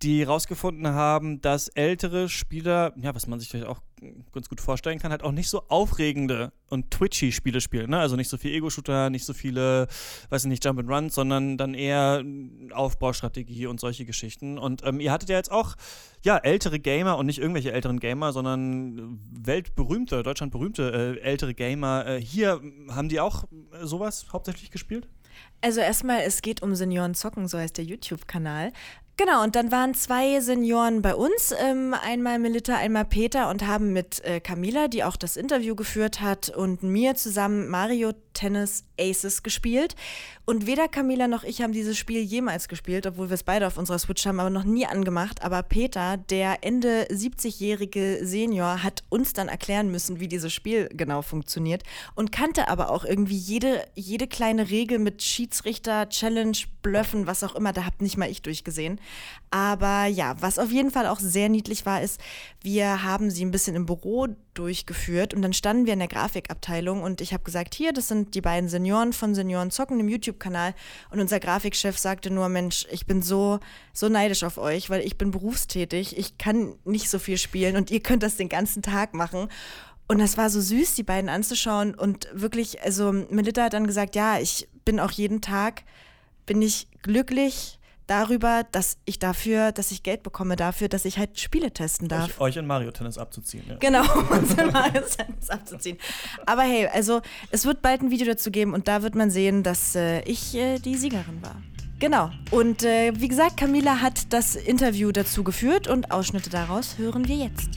die 0.01 0.23
rausgefunden 0.23 0.87
haben, 0.87 1.41
dass 1.41 1.67
ältere 1.69 2.29
Spieler, 2.29 2.93
ja, 2.95 3.13
was 3.13 3.27
man 3.27 3.39
sich 3.39 3.49
vielleicht 3.49 3.67
auch 3.67 3.81
ganz 4.31 4.49
gut 4.49 4.61
vorstellen 4.61 4.99
kann, 4.99 5.11
halt 5.11 5.23
auch 5.23 5.31
nicht 5.31 5.49
so 5.49 5.63
aufregende 5.67 6.51
und 6.69 6.91
twitchy 6.91 7.31
Spiele 7.31 7.61
spielen. 7.61 7.89
Ne? 7.89 7.99
Also 7.99 8.15
nicht 8.15 8.29
so 8.29 8.37
viel 8.37 8.53
Ego-Shooter, 8.53 9.09
nicht 9.09 9.25
so 9.25 9.33
viele, 9.33 9.87
weiß 10.29 10.43
ich 10.43 10.49
nicht, 10.49 10.63
Jump 10.63 10.79
and 10.79 10.89
Runs, 10.89 11.15
sondern 11.15 11.57
dann 11.57 11.73
eher 11.73 12.23
Aufbaustrategie 12.71 13.67
und 13.67 13.79
solche 13.79 14.05
Geschichten. 14.05 14.57
Und 14.57 14.83
ähm, 14.85 14.99
ihr 14.99 15.11
hattet 15.11 15.29
ja 15.29 15.37
jetzt 15.37 15.51
auch, 15.51 15.75
ja, 16.23 16.37
ältere 16.37 16.79
Gamer 16.79 17.17
und 17.17 17.25
nicht 17.25 17.39
irgendwelche 17.39 17.71
älteren 17.71 17.99
Gamer, 17.99 18.33
sondern 18.33 19.19
weltberühmte, 19.31 20.23
deutschlandberühmte 20.23 21.17
äh, 21.19 21.21
ältere 21.21 21.53
Gamer. 21.53 22.05
Äh, 22.05 22.21
hier 22.21 22.61
haben 22.89 23.09
die 23.09 23.19
auch 23.19 23.45
sowas 23.81 24.27
hauptsächlich 24.33 24.71
gespielt? 24.71 25.07
Also 25.61 25.81
erstmal, 25.81 26.21
es 26.21 26.41
geht 26.41 26.61
um 26.61 26.75
Senioren 26.75 27.15
zocken, 27.15 27.47
so 27.47 27.57
heißt 27.57 27.77
der 27.77 27.85
YouTube-Kanal. 27.85 28.71
Genau, 29.19 29.43
und 29.43 29.57
dann 29.57 29.69
waren 29.69 29.95
zwei 29.95 30.39
Senioren 30.39 31.01
bei 31.01 31.13
uns, 31.13 31.53
ähm, 31.59 31.93
einmal 31.93 32.39
Melita, 32.39 32.77
einmal 32.77 33.03
Peter, 33.03 33.49
und 33.49 33.67
haben 33.67 33.91
mit 33.91 34.23
äh, 34.23 34.39
Camila, 34.39 34.87
die 34.87 35.03
auch 35.03 35.17
das 35.17 35.35
Interview 35.35 35.75
geführt 35.75 36.21
hat, 36.21 36.47
und 36.47 36.83
mir 36.83 37.15
zusammen 37.15 37.67
Mario 37.67 38.13
Tennis 38.33 38.85
Aces 38.97 39.43
gespielt. 39.43 39.97
Und 40.45 40.65
weder 40.65 40.87
Camila 40.87 41.27
noch 41.27 41.43
ich 41.43 41.61
haben 41.61 41.73
dieses 41.73 41.97
Spiel 41.97 42.21
jemals 42.21 42.69
gespielt, 42.69 43.05
obwohl 43.05 43.29
wir 43.29 43.33
es 43.35 43.43
beide 43.43 43.67
auf 43.67 43.77
unserer 43.77 43.99
Switch 43.99 44.25
haben, 44.25 44.39
aber 44.39 44.49
noch 44.49 44.63
nie 44.63 44.85
angemacht. 44.85 45.43
Aber 45.43 45.61
Peter, 45.61 46.17
der 46.17 46.63
Ende 46.63 47.05
70-jährige 47.11 48.19
Senior, 48.23 48.81
hat 48.81 49.03
uns 49.09 49.33
dann 49.33 49.49
erklären 49.49 49.91
müssen, 49.91 50.19
wie 50.19 50.27
dieses 50.29 50.53
Spiel 50.53 50.89
genau 50.93 51.21
funktioniert 51.21 51.83
und 52.15 52.31
kannte 52.31 52.69
aber 52.69 52.89
auch 52.89 53.03
irgendwie 53.03 53.37
jede, 53.37 53.83
jede 53.93 54.27
kleine 54.27 54.69
Regel 54.69 54.97
mit 54.97 55.21
Schiedsrichter, 55.21 56.07
Challenge, 56.09 56.57
Blöffen, 56.81 57.27
was 57.27 57.43
auch 57.43 57.55
immer. 57.55 57.73
Da 57.73 57.85
habt 57.85 58.01
nicht 58.01 58.17
mal 58.17 58.29
ich 58.29 58.41
durchgesehen. 58.41 58.99
Aber 59.51 60.05
ja, 60.05 60.35
was 60.39 60.59
auf 60.59 60.71
jeden 60.71 60.91
Fall 60.91 61.07
auch 61.07 61.19
sehr 61.19 61.49
niedlich 61.49 61.85
war, 61.85 62.03
ist, 62.03 62.21
wir 62.61 63.03
haben 63.03 63.31
sie 63.31 63.43
ein 63.43 63.49
bisschen 63.49 63.75
im 63.75 63.87
Büro 63.87 64.27
durchgeführt 64.53 65.33
und 65.33 65.41
dann 65.41 65.53
standen 65.53 65.87
wir 65.87 65.93
in 65.93 65.99
der 65.99 66.07
Grafikabteilung 66.07 67.01
und 67.01 67.19
ich 67.19 67.33
habe 67.33 67.43
gesagt, 67.43 67.73
hier, 67.73 67.91
das 67.91 68.07
sind 68.07 68.35
die 68.35 68.41
beiden 68.41 68.69
Senioren 68.69 69.11
von 69.11 69.33
Senioren 69.33 69.71
Zocken 69.71 69.99
im 69.99 70.07
YouTube-Kanal 70.07 70.75
und 71.09 71.19
unser 71.19 71.39
Grafikchef 71.39 71.97
sagte 71.97 72.29
nur, 72.29 72.47
Mensch, 72.47 72.85
ich 72.91 73.07
bin 73.07 73.23
so, 73.23 73.59
so 73.91 74.07
neidisch 74.07 74.43
auf 74.43 74.59
euch, 74.59 74.91
weil 74.91 75.01
ich 75.01 75.17
bin 75.17 75.31
berufstätig, 75.31 76.15
ich 76.17 76.37
kann 76.37 76.75
nicht 76.85 77.09
so 77.09 77.17
viel 77.17 77.39
spielen 77.39 77.75
und 77.75 77.89
ihr 77.89 78.01
könnt 78.01 78.21
das 78.21 78.35
den 78.35 78.49
ganzen 78.49 78.83
Tag 78.83 79.15
machen. 79.15 79.47
Und 80.07 80.19
das 80.19 80.37
war 80.37 80.49
so 80.49 80.59
süß, 80.59 80.95
die 80.95 81.03
beiden 81.03 81.29
anzuschauen 81.29 81.95
und 81.95 82.27
wirklich, 82.33 82.81
also 82.81 83.11
Melita 83.11 83.63
hat 83.63 83.73
dann 83.73 83.87
gesagt, 83.87 84.15
ja, 84.15 84.39
ich 84.39 84.67
bin 84.83 84.99
auch 84.99 85.11
jeden 85.11 85.41
Tag, 85.41 85.83
bin 86.45 86.61
ich 86.61 86.87
glücklich, 87.03 87.78
darüber, 88.09 88.65
dass 88.71 88.97
ich 89.05 89.19
dafür, 89.19 89.71
dass 89.71 89.91
ich 89.91 90.03
Geld 90.03 90.23
bekomme 90.23 90.55
dafür, 90.55 90.89
dass 90.89 91.05
ich 91.05 91.17
halt 91.17 91.39
Spiele 91.39 91.71
testen 91.71 92.07
darf. 92.07 92.39
Euch, 92.39 92.39
euch 92.39 92.57
in 92.57 92.65
Mario 92.67 92.91
Tennis 92.91 93.17
abzuziehen. 93.17 93.63
Ja. 93.67 93.75
Genau, 93.79 94.03
uns 94.31 94.53
in 94.53 94.71
Mario 94.71 95.01
Tennis 95.01 95.49
abzuziehen. 95.49 95.97
Aber 96.45 96.63
hey, 96.63 96.87
also 96.87 97.21
es 97.51 97.65
wird 97.65 97.81
bald 97.81 98.01
ein 98.01 98.11
Video 98.11 98.27
dazu 98.27 98.51
geben 98.51 98.73
und 98.73 98.87
da 98.87 99.03
wird 99.03 99.15
man 99.15 99.29
sehen, 99.29 99.63
dass 99.63 99.95
äh, 99.95 100.21
ich 100.21 100.55
äh, 100.55 100.79
die 100.79 100.95
Siegerin 100.95 101.41
war. 101.41 101.55
Genau. 101.99 102.31
Und 102.51 102.83
äh, 102.83 103.11
wie 103.15 103.27
gesagt, 103.27 103.57
Camila 103.57 104.01
hat 104.01 104.31
das 104.31 104.55
Interview 104.55 105.11
dazu 105.11 105.43
geführt 105.43 105.87
und 105.87 106.11
Ausschnitte 106.11 106.49
daraus 106.49 106.97
hören 106.97 107.27
wir 107.27 107.35
jetzt. 107.35 107.69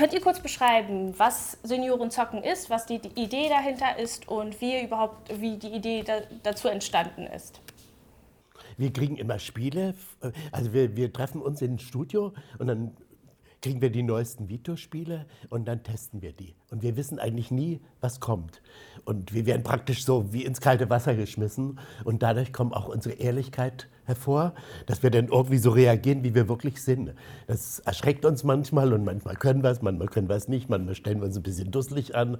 Könnt 0.00 0.14
ihr 0.14 0.22
kurz 0.22 0.40
beschreiben, 0.40 1.12
was 1.18 1.58
Seniorenzocken 1.62 2.42
ist, 2.42 2.70
was 2.70 2.86
die, 2.86 3.02
Idee 3.16 3.50
dahinter 3.50 3.98
ist 3.98 4.28
und 4.28 4.58
wie 4.62 4.82
überhaupt, 4.82 5.38
wie 5.42 5.58
die 5.58 5.74
Idee 5.74 6.02
da, 6.02 6.22
dazu 6.42 6.68
entstanden 6.68 7.26
ist? 7.26 7.60
Wir 8.78 8.90
kriegen 8.94 9.18
immer 9.18 9.38
Spiele, 9.38 9.94
also 10.52 10.72
wir, 10.72 10.96
wir 10.96 11.12
treffen 11.12 11.42
uns 11.42 11.60
in 11.60 11.74
ein 11.74 11.78
Studio 11.78 12.32
und 12.58 12.68
dann 12.68 12.96
kriegen 13.60 13.82
wir 13.82 13.90
die 13.90 14.02
neuesten 14.02 14.48
Videospiele 14.48 15.26
und 15.50 15.68
dann 15.68 15.82
testen 15.82 16.22
wir 16.22 16.32
die. 16.32 16.54
Und 16.70 16.82
wir 16.82 16.96
wissen 16.96 17.18
eigentlich 17.18 17.50
nie, 17.50 17.82
was 18.00 18.20
kommt. 18.20 18.62
Und 19.04 19.34
wir 19.34 19.44
werden 19.44 19.62
praktisch 19.62 20.06
so 20.06 20.32
wie 20.32 20.46
ins 20.46 20.62
kalte 20.62 20.88
Wasser 20.88 21.14
geschmissen. 21.14 21.78
Und 22.04 22.22
dadurch 22.22 22.54
kommt 22.54 22.74
auch 22.74 22.88
unsere 22.88 23.16
Ehrlichkeit 23.16 23.88
hervor, 24.10 24.52
dass 24.86 25.02
wir 25.02 25.10
dann 25.10 25.28
irgendwie 25.28 25.58
so 25.58 25.70
reagieren, 25.70 26.22
wie 26.22 26.34
wir 26.34 26.48
wirklich 26.48 26.82
sind. 26.82 27.14
Das 27.46 27.78
erschreckt 27.80 28.24
uns 28.24 28.44
manchmal 28.44 28.92
und 28.92 29.04
manchmal 29.04 29.36
können 29.36 29.62
wir 29.62 29.70
es, 29.70 29.82
manchmal 29.82 30.08
können 30.08 30.28
wir 30.28 30.36
es 30.36 30.48
nicht, 30.48 30.68
manchmal 30.68 30.94
stellen 30.94 31.20
wir 31.20 31.26
uns 31.26 31.36
ein 31.36 31.42
bisschen 31.42 31.70
dusselig 31.70 32.14
an. 32.14 32.38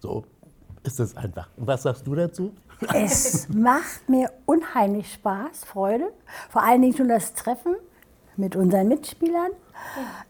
So 0.00 0.24
ist 0.82 0.98
es 0.98 1.16
einfach. 1.16 1.48
Und 1.56 1.66
was 1.66 1.82
sagst 1.82 2.06
du 2.06 2.14
dazu? 2.14 2.52
Es 2.94 3.48
macht 3.50 4.08
mir 4.08 4.30
unheimlich 4.46 5.12
Spaß, 5.12 5.64
Freude. 5.64 6.12
Vor 6.48 6.62
allen 6.62 6.80
Dingen 6.80 6.96
schon 6.96 7.08
das 7.08 7.34
Treffen 7.34 7.76
mit 8.36 8.56
unseren 8.56 8.88
Mitspielern. 8.88 9.50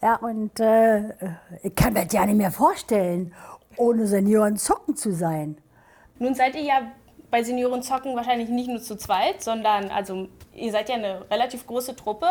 Ja, 0.03 0.16
und 0.16 0.59
äh, 0.61 1.14
ich 1.62 1.74
kann 1.74 1.93
mir 1.93 2.05
das 2.05 2.12
ja 2.12 2.26
nicht 2.26 2.36
mehr 2.36 2.51
vorstellen, 2.51 3.32
ohne 3.76 4.07
Senioren 4.07 4.57
zocken 4.57 4.97
zu 4.97 5.12
sein. 5.12 5.59
Nun 6.18 6.34
seid 6.34 6.55
ihr 6.55 6.64
ja 6.64 6.93
bei 7.31 7.43
Senioren 7.43 7.83
zocken 7.83 8.16
wahrscheinlich 8.16 8.49
nicht 8.49 8.68
nur 8.68 8.81
zu 8.81 8.97
zweit, 8.97 9.43
sondern 9.43 9.91
also 9.91 10.28
ihr 10.55 10.72
seid 10.72 10.89
ja 10.89 10.97
eine 10.97 11.31
relativ 11.31 11.66
große 11.66 11.97
Truppe. 11.97 12.26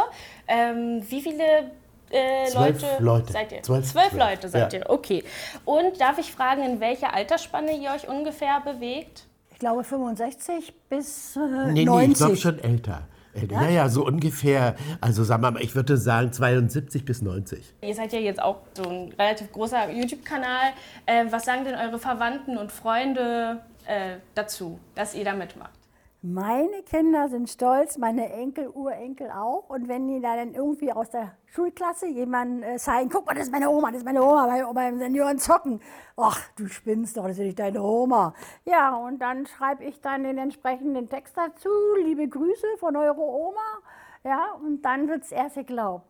Ähm, 0.48 1.04
wie 1.10 1.22
viele 1.22 1.72
äh, 2.12 2.54
Leute, 2.54 2.86
Leute, 3.00 3.32
seid 3.32 3.52
ihr? 3.52 3.62
Zwölf, 3.64 3.86
Zwölf 3.86 4.14
Leute 4.14 4.50
seid 4.50 4.74
ja. 4.74 4.80
ihr, 4.80 4.90
okay. 4.90 5.24
Und 5.66 6.00
darf 6.00 6.18
ich 6.18 6.32
fragen, 6.32 6.64
in 6.64 6.80
welcher 6.80 7.14
Altersspanne 7.14 7.78
ihr 7.78 7.92
euch 7.92 8.08
ungefähr 8.08 8.62
bewegt? 8.62 9.26
Ich 9.52 9.60
glaube 9.60 9.84
65 9.84 10.74
bis 10.90 11.36
äh, 11.36 11.72
nee, 11.72 11.86
90. 11.86 12.08
Nee, 12.08 12.12
ich 12.12 12.18
glaube 12.18 12.38
schon 12.38 12.60
älter. 12.60 13.08
Ja? 13.36 13.62
ja, 13.64 13.70
ja, 13.70 13.90
so 13.90 14.06
ungefähr. 14.06 14.76
Also 15.02 15.24
sagen 15.24 15.44
wir 15.44 15.52
mal, 15.52 15.62
ich 15.62 15.76
würde 15.76 15.98
sagen 15.98 16.34
72 16.34 17.06
bis 17.06 17.22
90. 17.22 17.76
Ihr 17.82 17.96
seid 17.96 18.12
ja 18.12 18.20
jetzt 18.20 18.42
auch 18.42 18.62
so 18.74 18.90
ein 18.90 19.14
relativ 19.18 19.52
großer 19.52 19.92
YouTube-Kanal. 19.92 20.72
Äh, 21.06 21.26
was 21.30 21.46
sagen 21.46 21.64
denn 21.64 21.76
eure 21.76 22.00
Verwandten 22.00 22.58
und 22.58 22.72
Freunde 22.72 23.62
äh, 23.90 24.20
dazu, 24.36 24.80
dass 24.96 25.16
ihr 25.16 25.26
da 25.26 25.34
mitmacht? 25.34 25.80
Meine 26.22 26.84
Kinder 26.84 27.30
sind 27.30 27.50
stolz, 27.50 27.98
meine 27.98 28.30
Enkel, 28.34 28.68
Urenkel 28.68 29.32
auch. 29.32 29.70
Und 29.70 29.88
wenn 29.88 30.06
die 30.10 30.20
da 30.20 30.36
dann 30.36 30.54
irgendwie 30.54 30.92
aus 30.92 31.10
der 31.10 31.32
Schulklasse 31.46 32.08
jemanden 32.08 32.62
äh, 32.62 32.76
zeigen, 32.76 33.10
guck 33.10 33.26
mal, 33.26 33.34
das 33.34 33.46
ist 33.46 33.54
meine 33.54 33.70
Oma, 33.70 33.88
das 33.88 34.00
ist 34.00 34.06
meine 34.06 34.22
Oma 34.22 34.48
bei, 34.48 34.74
beim 34.74 35.00
Senioren 35.00 35.40
zocken. 35.40 35.80
Ach, 36.18 36.42
du 36.58 36.68
spinnst 36.68 37.16
doch, 37.16 37.24
das 37.24 37.38
ist 37.38 37.46
nicht 37.46 37.60
deine 37.60 37.82
Oma. 37.82 38.34
Ja, 38.66 38.98
und 38.98 39.20
dann 39.20 39.46
schreibe 39.46 39.86
ich 39.86 40.02
dann 40.02 40.24
den 40.24 40.38
entsprechenden 40.38 41.08
Text 41.08 41.38
dazu. 41.38 41.70
Liebe 42.04 42.28
Grüße 42.28 42.68
von 42.80 42.98
eurer 42.98 43.18
Oma. 43.18 43.80
Ja, 44.26 44.52
und 44.62 44.82
dann 44.82 45.08
wird 45.08 45.24
es 45.24 45.32
erst 45.32 45.56
geglaubt. 45.56 46.06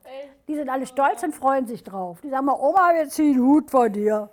Die 0.47 0.55
sind 0.55 0.69
alle 0.69 0.87
stolz 0.87 1.21
und 1.21 1.35
freuen 1.35 1.67
sich 1.67 1.83
drauf. 1.83 2.19
Die 2.21 2.29
sagen 2.29 2.47
mal, 2.47 2.57
Oma, 2.59 2.95
wir 2.95 3.07
ziehen 3.09 3.39
Hut 3.39 3.69
vor 3.69 3.89
dir. 3.89 4.31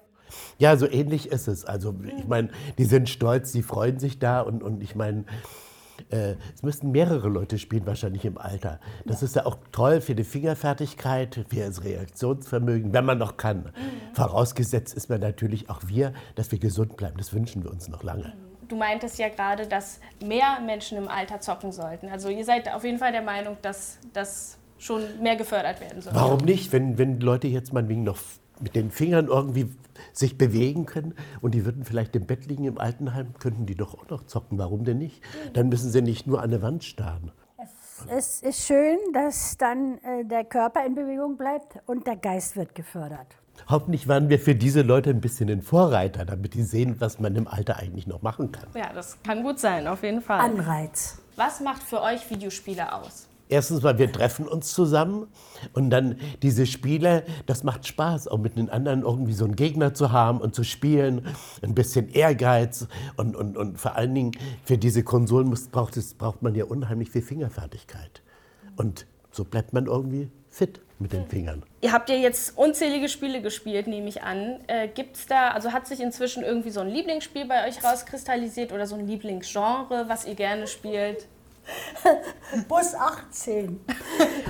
Ja, 0.58 0.76
so 0.76 0.88
ähnlich 0.88 1.30
ist 1.30 1.48
es. 1.48 1.64
Also 1.64 1.94
ich 2.18 2.26
meine, 2.26 2.50
die 2.78 2.84
sind 2.84 3.08
stolz, 3.08 3.52
die 3.52 3.62
freuen 3.62 3.98
sich 3.98 4.18
da 4.18 4.40
und, 4.40 4.62
und 4.62 4.82
ich 4.82 4.94
meine, 4.94 5.24
äh, 6.10 6.34
es 6.54 6.62
müssten 6.62 6.90
mehrere 6.90 7.28
Leute 7.28 7.58
spielen, 7.58 7.86
wahrscheinlich 7.86 8.24
im 8.24 8.38
Alter. 8.38 8.80
Das 9.04 9.22
ist 9.22 9.36
ja 9.36 9.46
auch 9.46 9.56
toll 9.72 10.00
für 10.00 10.14
die 10.14 10.24
Fingerfertigkeit, 10.24 11.46
für 11.48 11.56
das 11.56 11.84
Reaktionsvermögen, 11.84 12.92
wenn 12.92 13.04
man 13.04 13.18
noch 13.18 13.36
kann. 13.36 13.72
Vorausgesetzt 14.14 14.94
ist 14.94 15.08
man 15.08 15.20
natürlich 15.20 15.70
auch 15.70 15.80
wir, 15.86 16.12
dass 16.34 16.52
wir 16.52 16.58
gesund 16.58 16.96
bleiben. 16.96 17.16
Das 17.18 17.32
wünschen 17.32 17.64
wir 17.64 17.70
uns 17.70 17.88
noch 17.88 18.02
lange. 18.02 18.34
Du 18.68 18.76
meintest 18.76 19.18
ja 19.18 19.28
gerade, 19.28 19.66
dass 19.66 20.00
mehr 20.24 20.58
Menschen 20.64 20.98
im 20.98 21.08
Alter 21.08 21.40
zocken 21.40 21.70
sollten. 21.70 22.08
Also 22.08 22.28
ihr 22.28 22.44
seid 22.44 22.72
auf 22.72 22.84
jeden 22.84 22.98
Fall 22.98 23.12
der 23.12 23.22
Meinung, 23.22 23.56
dass 23.62 23.98
das 24.12 24.58
schon 24.78 25.02
mehr 25.22 25.36
gefördert 25.36 25.80
werden 25.80 26.02
soll. 26.02 26.12
Warum 26.14 26.44
nicht, 26.44 26.72
wenn, 26.72 26.98
wenn 26.98 27.20
Leute 27.20 27.46
jetzt 27.46 27.72
meinetwegen 27.72 28.02
noch 28.02 28.18
mit 28.60 28.74
den 28.74 28.90
Fingern 28.90 29.28
irgendwie 29.28 29.68
sich 30.18 30.38
bewegen 30.38 30.86
können 30.86 31.14
und 31.40 31.54
die 31.54 31.64
würden 31.64 31.84
vielleicht 31.84 32.16
im 32.16 32.26
Bett 32.26 32.46
liegen 32.46 32.64
im 32.64 32.78
Altenheim, 32.78 33.34
könnten 33.38 33.66
die 33.66 33.74
doch 33.74 33.94
auch 33.94 34.08
noch 34.08 34.26
zocken. 34.26 34.58
Warum 34.58 34.84
denn 34.84 34.98
nicht? 34.98 35.22
Dann 35.52 35.68
müssen 35.68 35.90
sie 35.90 36.02
nicht 36.02 36.26
nur 36.26 36.42
an 36.42 36.50
der 36.50 36.62
Wand 36.62 36.84
starren. 36.84 37.32
Es 38.08 38.42
ist 38.42 38.66
schön, 38.66 38.98
dass 39.14 39.56
dann 39.56 39.98
äh, 39.98 40.24
der 40.24 40.44
Körper 40.44 40.84
in 40.84 40.94
Bewegung 40.94 41.36
bleibt 41.36 41.78
und 41.86 42.06
der 42.06 42.16
Geist 42.16 42.56
wird 42.56 42.74
gefördert. 42.74 43.26
Hoffentlich 43.68 44.06
waren 44.06 44.28
wir 44.28 44.38
für 44.38 44.54
diese 44.54 44.82
Leute 44.82 45.10
ein 45.10 45.22
bisschen 45.22 45.48
ein 45.48 45.62
Vorreiter, 45.62 46.26
damit 46.26 46.54
die 46.54 46.62
sehen, 46.62 46.96
was 46.98 47.18
man 47.18 47.34
im 47.36 47.48
Alter 47.48 47.78
eigentlich 47.78 48.06
noch 48.06 48.20
machen 48.20 48.52
kann. 48.52 48.68
Ja, 48.74 48.92
das 48.92 49.16
kann 49.22 49.42
gut 49.42 49.58
sein, 49.58 49.88
auf 49.88 50.02
jeden 50.02 50.20
Fall. 50.20 50.40
Anreiz. 50.40 51.18
Was 51.36 51.60
macht 51.60 51.82
für 51.82 52.02
euch 52.02 52.28
Videospiele 52.30 52.92
aus? 52.92 53.28
Erstens 53.48 53.82
mal, 53.82 53.98
wir 53.98 54.10
treffen 54.10 54.48
uns 54.48 54.72
zusammen 54.72 55.28
und 55.72 55.90
dann 55.90 56.18
diese 56.42 56.66
Spiele, 56.66 57.22
das 57.46 57.62
macht 57.62 57.86
Spaß, 57.86 58.26
auch 58.28 58.38
mit 58.38 58.56
den 58.56 58.70
anderen 58.70 59.02
irgendwie 59.02 59.32
so 59.32 59.44
einen 59.44 59.54
Gegner 59.54 59.94
zu 59.94 60.10
haben 60.10 60.40
und 60.40 60.54
zu 60.54 60.64
spielen, 60.64 61.26
ein 61.62 61.74
bisschen 61.74 62.08
Ehrgeiz 62.08 62.88
und, 63.16 63.36
und, 63.36 63.56
und 63.56 63.78
vor 63.78 63.94
allen 63.94 64.14
Dingen 64.14 64.32
für 64.64 64.78
diese 64.78 65.04
Konsolen 65.04 65.48
muss, 65.48 65.68
braucht, 65.68 65.96
es, 65.96 66.14
braucht 66.14 66.42
man 66.42 66.54
ja 66.54 66.64
unheimlich 66.64 67.10
viel 67.10 67.22
Fingerfertigkeit. 67.22 68.22
Und 68.76 69.06
so 69.30 69.44
bleibt 69.44 69.72
man 69.72 69.86
irgendwie 69.86 70.30
fit 70.50 70.80
mit 70.98 71.12
den 71.12 71.26
Fingern. 71.26 71.62
Ihr 71.82 71.92
habt 71.92 72.08
ja 72.08 72.16
jetzt 72.16 72.56
unzählige 72.56 73.08
Spiele 73.08 73.42
gespielt, 73.42 73.86
nehme 73.86 74.08
ich 74.08 74.22
an. 74.22 74.60
Äh, 74.66 74.88
gibt's 74.88 75.26
da, 75.26 75.50
also 75.50 75.72
hat 75.72 75.86
sich 75.86 76.00
inzwischen 76.00 76.42
irgendwie 76.42 76.70
so 76.70 76.80
ein 76.80 76.88
Lieblingsspiel 76.88 77.46
bei 77.46 77.68
euch 77.68 77.84
rauskristallisiert 77.84 78.72
oder 78.72 78.86
so 78.86 78.96
ein 78.96 79.06
Lieblingsgenre, 79.06 80.06
was 80.08 80.26
ihr 80.26 80.34
gerne 80.34 80.66
spielt? 80.66 81.26
Bus 82.68 82.94
18. 82.94 83.84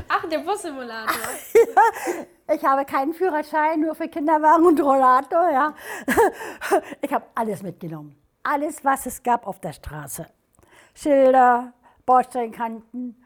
Ach, 0.08 0.28
der 0.28 0.38
Bussimulator. 0.38 1.14
Ich 2.48 2.64
habe 2.64 2.84
keinen 2.84 3.12
Führerschein, 3.12 3.80
nur 3.80 3.96
für 3.96 4.06
Kinderwagen 4.06 4.66
und 4.66 4.80
Rollator. 4.80 5.50
Ja. 5.50 5.74
Ich 7.00 7.12
habe 7.12 7.24
alles 7.34 7.60
mitgenommen. 7.62 8.16
Alles, 8.44 8.84
was 8.84 9.06
es 9.06 9.20
gab 9.20 9.48
auf 9.48 9.58
der 9.58 9.72
Straße. 9.72 10.26
Schilder, 10.94 11.72
Bordsteinkanten, 12.06 13.20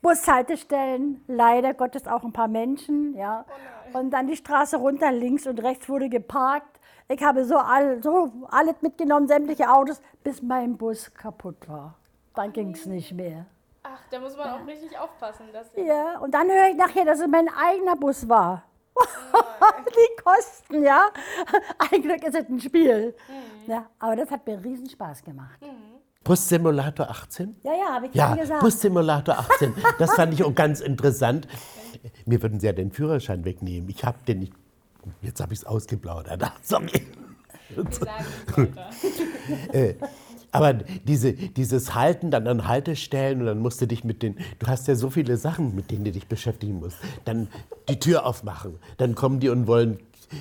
Bushaltestellen, 0.00 1.24
leider 1.26 1.74
Gottes 1.74 2.06
auch 2.06 2.22
ein 2.22 2.32
paar 2.32 2.46
Menschen. 2.46 3.16
Ja. 3.16 3.44
Und 3.92 4.12
dann 4.12 4.28
die 4.28 4.36
Straße 4.36 4.76
runter, 4.76 5.10
links 5.10 5.48
und 5.48 5.60
rechts 5.60 5.88
wurde 5.88 6.08
geparkt. 6.08 6.78
Ich 7.08 7.22
habe 7.24 7.44
so, 7.44 7.56
all, 7.56 8.00
so 8.02 8.30
alles 8.50 8.80
mitgenommen, 8.82 9.26
sämtliche 9.26 9.68
Autos, 9.68 10.00
bis 10.22 10.42
mein 10.42 10.76
Bus 10.76 11.12
kaputt 11.12 11.68
war. 11.68 11.96
Dann 12.34 12.52
ging 12.52 12.72
es 12.74 12.86
nicht 12.86 13.12
mehr. 13.12 13.46
Ach, 13.82 14.00
da 14.10 14.20
muss 14.20 14.36
man 14.36 14.48
auch 14.50 14.66
richtig 14.66 14.96
aufpassen. 14.98 15.46
Dass 15.52 15.68
Ja, 15.76 16.18
und 16.18 16.32
dann 16.32 16.48
höre 16.48 16.68
ich 16.70 16.76
nachher, 16.76 17.04
dass 17.04 17.20
es 17.20 17.26
mein 17.26 17.48
eigener 17.48 17.96
Bus 17.96 18.28
war. 18.28 18.64
Die 19.88 20.22
Kosten, 20.22 20.82
ja. 20.84 21.08
Ein 21.90 22.02
Glück 22.02 22.22
ist 22.24 22.34
es 22.34 22.48
ein 22.48 22.60
Spiel. 22.60 23.14
Ja, 23.66 23.86
aber 23.98 24.16
das 24.16 24.30
hat 24.30 24.46
mir 24.46 24.62
riesen 24.62 24.88
Spaß 24.88 25.22
gemacht. 25.22 25.58
Bussimulator 26.22 27.08
18? 27.08 27.56
Ja, 27.62 27.72
ja, 27.72 27.94
habe 27.94 28.06
ich 28.06 28.14
Ja, 28.14 28.28
schon 28.28 28.38
gesagt. 28.38 28.60
Bussimulator 28.60 29.38
18. 29.38 29.74
Das 29.98 30.14
fand 30.14 30.34
ich 30.34 30.44
auch 30.44 30.54
ganz 30.54 30.80
interessant. 30.80 31.48
Mir 32.26 32.42
würden 32.42 32.60
sie 32.60 32.66
ja 32.66 32.72
den 32.72 32.92
Führerschein 32.92 33.44
wegnehmen. 33.44 33.88
Ich 33.88 34.04
habe 34.04 34.18
den 34.26 34.40
nicht. 34.40 34.52
Jetzt 35.22 35.40
habe 35.40 35.54
ich 35.54 35.60
es 35.60 35.64
ausgeplaudert. 35.64 36.52
Sorry. 36.62 37.06
Äh, 39.72 39.94
Aber 40.52 40.74
diese, 40.74 41.32
dieses 41.32 41.94
Halten 41.94 42.30
dann 42.30 42.46
an 42.46 42.66
Haltestellen 42.66 43.40
und 43.40 43.46
dann 43.46 43.58
musst 43.60 43.80
du 43.80 43.86
dich 43.86 44.04
mit 44.04 44.22
den, 44.22 44.36
du 44.58 44.66
hast 44.66 44.88
ja 44.88 44.94
so 44.94 45.10
viele 45.10 45.36
Sachen, 45.36 45.74
mit 45.74 45.90
denen 45.90 46.04
du 46.04 46.12
dich 46.12 46.26
beschäftigen 46.26 46.80
musst. 46.80 46.96
Dann 47.24 47.48
die 47.88 47.98
Tür 47.98 48.26
aufmachen, 48.26 48.78
dann 48.96 49.14
kommen 49.14 49.40
die 49.40 49.48
und 49.48 49.66
wollen, 49.66 49.98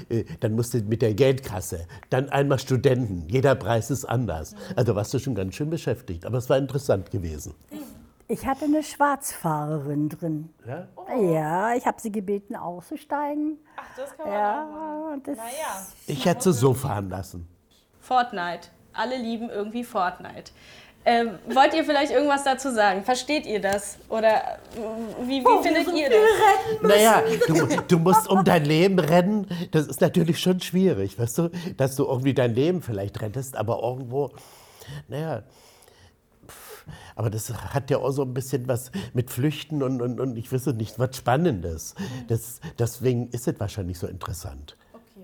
äh, 0.09 0.23
dann 0.39 0.55
musst 0.55 0.73
du 0.73 0.79
mit 0.79 1.01
der 1.01 1.13
Geldkasse, 1.13 1.85
dann 2.09 2.29
einmal 2.29 2.59
Studenten, 2.59 3.25
jeder 3.27 3.55
Preis 3.55 3.91
ist 3.91 4.05
anders. 4.05 4.55
Also 4.75 4.95
warst 4.95 5.13
du 5.13 5.19
schon 5.19 5.35
ganz 5.35 5.55
schön 5.55 5.69
beschäftigt, 5.69 6.25
aber 6.25 6.37
es 6.37 6.49
war 6.49 6.57
interessant 6.57 7.11
gewesen. 7.11 7.53
Ich 8.31 8.45
hatte 8.45 8.65
eine 8.65 8.83
Schwarzfahrerin 8.83 10.09
drin. 10.09 10.49
Ja? 10.67 10.87
Ja, 11.19 11.73
ich 11.73 11.87
habe 11.87 11.99
sie 11.99 12.11
gebeten, 12.11 12.55
auszusteigen. 12.55 13.57
Ach, 13.75 13.83
das 13.97 14.15
kann 14.15 14.27
man 14.27 14.35
auch 14.35 14.39
Ja, 14.39 15.13
und 15.13 15.27
das, 15.27 15.37
Naja. 15.37 15.87
Ich 16.05 16.25
hätte 16.25 16.43
sie 16.43 16.59
so 16.59 16.75
fahren 16.75 17.09
lassen. 17.09 17.47
Fortnite. 17.99 18.69
Alle 18.99 19.17
lieben 19.17 19.49
irgendwie 19.49 19.83
Fortnite. 19.83 20.51
Ähm, 21.05 21.39
wollt 21.47 21.73
ihr 21.73 21.85
vielleicht 21.85 22.11
irgendwas 22.11 22.43
dazu 22.43 22.71
sagen? 22.71 23.03
Versteht 23.03 23.45
ihr 23.45 23.61
das? 23.61 23.97
Oder 24.09 24.35
äh, 24.35 25.27
wie, 25.27 25.41
wie 25.41 25.63
findet 25.63 25.87
ihr 25.95 26.09
das? 26.09 26.81
Naja, 26.81 27.23
du, 27.47 27.81
du 27.87 27.99
musst 27.99 28.27
um 28.27 28.43
dein 28.43 28.65
Leben 28.65 28.99
rennen. 28.99 29.47
Das 29.71 29.87
ist 29.87 30.01
natürlich 30.01 30.39
schon 30.39 30.59
schwierig, 30.59 31.17
weißt 31.17 31.37
du, 31.37 31.49
dass 31.77 31.95
du 31.95 32.05
irgendwie 32.05 32.33
dein 32.33 32.53
Leben 32.53 32.81
vielleicht 32.81 33.21
rettest, 33.21 33.55
aber 33.55 33.81
irgendwo, 33.81 34.31
naja. 35.07 35.43
pff, 36.45 36.85
Aber 37.15 37.29
das 37.29 37.51
hat 37.53 37.89
ja 37.89 37.97
auch 37.99 38.11
so 38.11 38.23
ein 38.23 38.33
bisschen 38.33 38.67
was 38.67 38.91
mit 39.13 39.31
Flüchten 39.31 39.81
und, 39.81 40.01
und, 40.01 40.19
und 40.19 40.35
ich 40.37 40.51
wüsste 40.51 40.73
nicht, 40.73 40.99
was 40.99 41.15
Spannendes. 41.15 41.95
Das, 42.27 42.59
deswegen 42.77 43.29
ist 43.29 43.47
es 43.47 43.57
wahrscheinlich 43.57 43.97
so 43.97 44.05
interessant. 44.07 44.75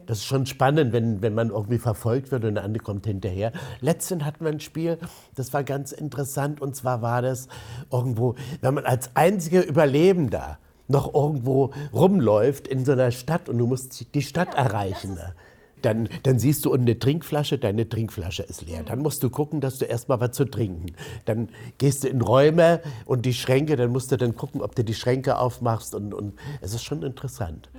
Das 0.06 0.20
ist 0.20 0.26
schon 0.26 0.45
spannend, 0.45 0.93
wenn, 0.93 1.22
wenn 1.22 1.34
man 1.34 1.49
irgendwie 1.49 1.78
verfolgt 1.78 2.32
wird 2.32 2.45
und 2.45 2.56
der 2.56 2.64
andere 2.64 2.84
kommt 2.84 3.06
hinterher. 3.06 3.51
Letztens 3.82 4.24
hatten 4.24 4.45
wir 4.45 4.51
ein 4.51 4.60
Spiel, 4.60 4.97
das 5.36 5.53
war 5.53 5.64
ganz 5.64 5.91
interessant. 5.91 6.62
Und 6.62 6.76
zwar 6.76 7.01
war 7.01 7.22
das 7.22 7.47
irgendwo, 7.91 8.36
wenn 8.62 8.74
man 8.74 8.86
als 8.86 9.10
einziger 9.16 9.66
Überlebender 9.66 10.60
noch 10.88 11.14
irgendwo 11.14 11.72
rumläuft 11.93 12.68
in 12.68 12.86
so 12.86 12.91
einer 12.91 13.12
Stadt 13.12 13.49
und 13.49 13.58
du 13.58 13.66
musst 13.66 14.14
die 14.14 14.22
Stadt 14.22 14.53
erreichen. 14.53 15.16
ne? 15.16 15.34
Dann, 15.82 16.10
dann 16.24 16.39
siehst 16.39 16.66
du 16.66 16.72
unten 16.72 16.86
eine 16.86 16.97
Trinkflasche, 16.97 17.60
deine 17.60 17.88
Trinkflasche 17.88 18.43
ist 18.43 18.66
leer. 18.66 18.84
Dann 18.84 18.99
musst 18.99 19.22
du 19.22 19.30
gucken, 19.30 19.62
dass 19.62 19.78
du 19.78 19.86
erstmal 19.86 20.20
was 20.20 20.32
zu 20.32 20.45
trinken. 20.45 20.95
Dann 21.26 21.49
gehst 21.78 22.03
du 22.03 22.08
in 22.08 22.22
Räume 22.22 22.82
und 23.06 23.26
die 23.26 23.34
Schränke, 23.34 23.76
dann 23.76 23.91
musst 23.91 24.12
du 24.12 24.18
dann 24.18 24.36
gucken, 24.36 24.62
ob 24.62 24.74
du 24.76 24.84
die 24.84 24.95
Schränke 24.95 25.38
aufmachst. 25.38 25.93
Und, 25.93 26.14
und 26.14 26.34
es 26.62 26.74
ist 26.74 26.84
schon 26.84 27.03
interessant. 27.03 27.70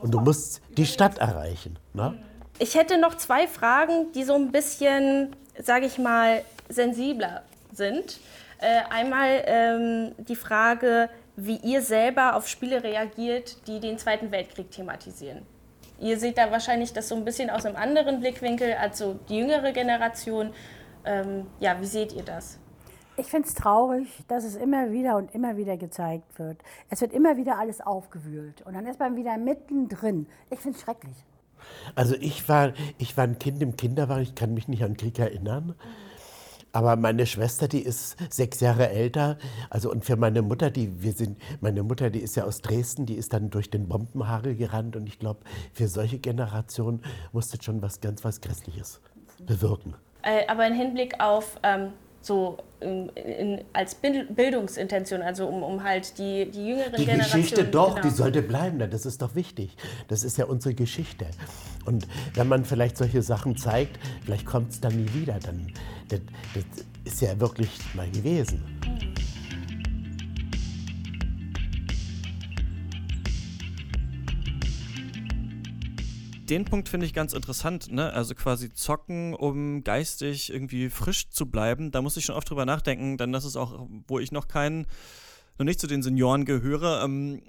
Und 0.00 0.12
du 0.12 0.20
musst 0.20 0.60
die 0.76 0.86
Stadt 0.86 1.18
erreichen. 1.18 1.78
Ne? 1.94 2.14
Ich 2.58 2.74
hätte 2.74 2.98
noch 2.98 3.16
zwei 3.16 3.46
Fragen, 3.46 4.12
die 4.12 4.24
so 4.24 4.34
ein 4.34 4.50
bisschen, 4.50 5.36
sage 5.60 5.86
ich 5.86 5.98
mal, 5.98 6.42
sensibler 6.68 7.42
sind. 7.72 8.18
Äh, 8.58 8.80
einmal 8.90 9.42
ähm, 9.46 10.12
die 10.18 10.36
Frage, 10.36 11.10
wie 11.36 11.56
ihr 11.56 11.82
selber 11.82 12.34
auf 12.34 12.48
Spiele 12.48 12.82
reagiert, 12.82 13.66
die 13.66 13.80
den 13.80 13.98
Zweiten 13.98 14.30
Weltkrieg 14.30 14.70
thematisieren. 14.70 15.42
Ihr 16.00 16.18
seht 16.18 16.38
da 16.38 16.50
wahrscheinlich 16.50 16.92
das 16.92 17.08
so 17.08 17.14
ein 17.14 17.24
bisschen 17.24 17.50
aus 17.50 17.64
einem 17.64 17.76
anderen 17.76 18.20
Blickwinkel 18.20 18.74
als 18.74 18.98
so 18.98 19.18
die 19.28 19.38
jüngere 19.38 19.72
Generation. 19.72 20.52
Ähm, 21.04 21.46
ja, 21.60 21.80
wie 21.80 21.86
seht 21.86 22.12
ihr 22.12 22.22
das? 22.22 22.58
Ich 23.18 23.26
finde 23.26 23.48
es 23.48 23.54
traurig, 23.54 24.08
dass 24.28 24.44
es 24.44 24.56
immer 24.56 24.92
wieder 24.92 25.16
und 25.16 25.34
immer 25.34 25.56
wieder 25.56 25.78
gezeigt 25.78 26.38
wird. 26.38 26.58
Es 26.90 27.00
wird 27.00 27.14
immer 27.14 27.38
wieder 27.38 27.58
alles 27.58 27.80
aufgewühlt 27.80 28.60
und 28.66 28.74
dann 28.74 28.86
ist 28.86 29.00
man 29.00 29.16
wieder 29.16 29.38
mittendrin. 29.38 30.26
Ich 30.50 30.60
finde 30.60 30.76
es 30.76 30.82
schrecklich. 30.82 31.16
Also 31.94 32.14
ich 32.20 32.46
war, 32.48 32.74
ich 32.98 33.16
war 33.16 33.24
ein 33.24 33.38
Kind 33.38 33.62
im 33.62 33.74
Kinderwagen, 33.76 34.22
ich 34.22 34.34
kann 34.34 34.52
mich 34.52 34.68
nicht 34.68 34.84
an 34.84 34.98
Krieg 34.98 35.18
erinnern. 35.18 35.74
Aber 36.72 36.96
meine 36.96 37.24
Schwester, 37.24 37.68
die 37.68 37.80
ist 37.80 38.18
sechs 38.30 38.60
Jahre 38.60 38.90
älter. 38.90 39.38
Also 39.70 39.90
und 39.90 40.04
für 40.04 40.16
meine 40.16 40.42
Mutter, 40.42 40.70
die 40.70 41.02
wir 41.02 41.12
sind, 41.12 41.38
meine 41.62 41.82
Mutter, 41.82 42.10
die 42.10 42.18
ist 42.18 42.36
ja 42.36 42.44
aus 42.44 42.60
Dresden, 42.60 43.06
die 43.06 43.14
ist 43.14 43.32
dann 43.32 43.48
durch 43.48 43.70
den 43.70 43.88
Bombenhagel 43.88 44.54
gerannt. 44.56 44.94
Und 44.94 45.06
ich 45.06 45.18
glaube, 45.18 45.40
für 45.72 45.88
solche 45.88 46.18
Generationen 46.18 47.00
musste 47.32 47.56
schon 47.62 47.80
was 47.80 48.02
ganz 48.02 48.24
was 48.24 48.42
Grässliches 48.42 49.00
bewirken. 49.46 49.94
Äh, 50.22 50.46
aber 50.48 50.66
im 50.66 50.74
Hinblick 50.74 51.18
auf 51.18 51.58
ähm, 51.62 51.94
so 52.26 52.58
in, 52.80 53.08
in, 53.10 53.64
als 53.72 53.94
Bild- 53.94 54.34
Bildungsintention, 54.34 55.22
also 55.22 55.46
um, 55.46 55.62
um 55.62 55.82
halt 55.82 56.18
die, 56.18 56.50
die 56.50 56.68
jüngeren 56.68 56.92
Die 56.96 57.04
Generationen. 57.06 57.42
Geschichte 57.42 57.64
doch, 57.64 57.94
genau. 57.94 58.08
die 58.08 58.14
sollte 58.14 58.42
bleiben, 58.42 58.78
das 58.90 59.06
ist 59.06 59.22
doch 59.22 59.34
wichtig. 59.34 59.76
Das 60.08 60.24
ist 60.24 60.36
ja 60.36 60.46
unsere 60.46 60.74
Geschichte. 60.74 61.26
Und 61.84 62.06
wenn 62.34 62.48
man 62.48 62.64
vielleicht 62.64 62.96
solche 62.96 63.22
Sachen 63.22 63.56
zeigt, 63.56 63.98
vielleicht 64.24 64.44
kommt 64.44 64.72
es 64.72 64.80
dann 64.80 64.96
nie 64.96 65.08
wieder. 65.14 65.38
Dann, 65.38 65.72
das, 66.08 66.20
das 66.54 67.12
ist 67.12 67.20
ja 67.22 67.38
wirklich 67.38 67.70
mal 67.94 68.10
gewesen. 68.10 68.62
Den 76.46 76.64
Punkt 76.64 76.88
finde 76.88 77.06
ich 77.06 77.12
ganz 77.12 77.32
interessant, 77.32 77.92
ne? 77.92 78.12
Also 78.12 78.34
quasi 78.34 78.72
zocken, 78.72 79.34
um 79.34 79.84
geistig 79.84 80.52
irgendwie 80.52 80.88
frisch 80.88 81.28
zu 81.30 81.46
bleiben. 81.46 81.90
Da 81.90 82.02
muss 82.02 82.16
ich 82.16 82.24
schon 82.24 82.36
oft 82.36 82.48
drüber 82.48 82.64
nachdenken, 82.64 83.16
denn 83.16 83.32
das 83.32 83.44
ist 83.44 83.56
auch, 83.56 83.86
wo 84.06 84.18
ich 84.18 84.32
noch 84.32 84.48
keinen, 84.48 84.86
noch 85.58 85.64
nicht 85.64 85.80
zu 85.80 85.86
den 85.86 86.02
Senioren 86.02 86.44
gehöre. 86.44 87.02
Ähm, 87.04 87.42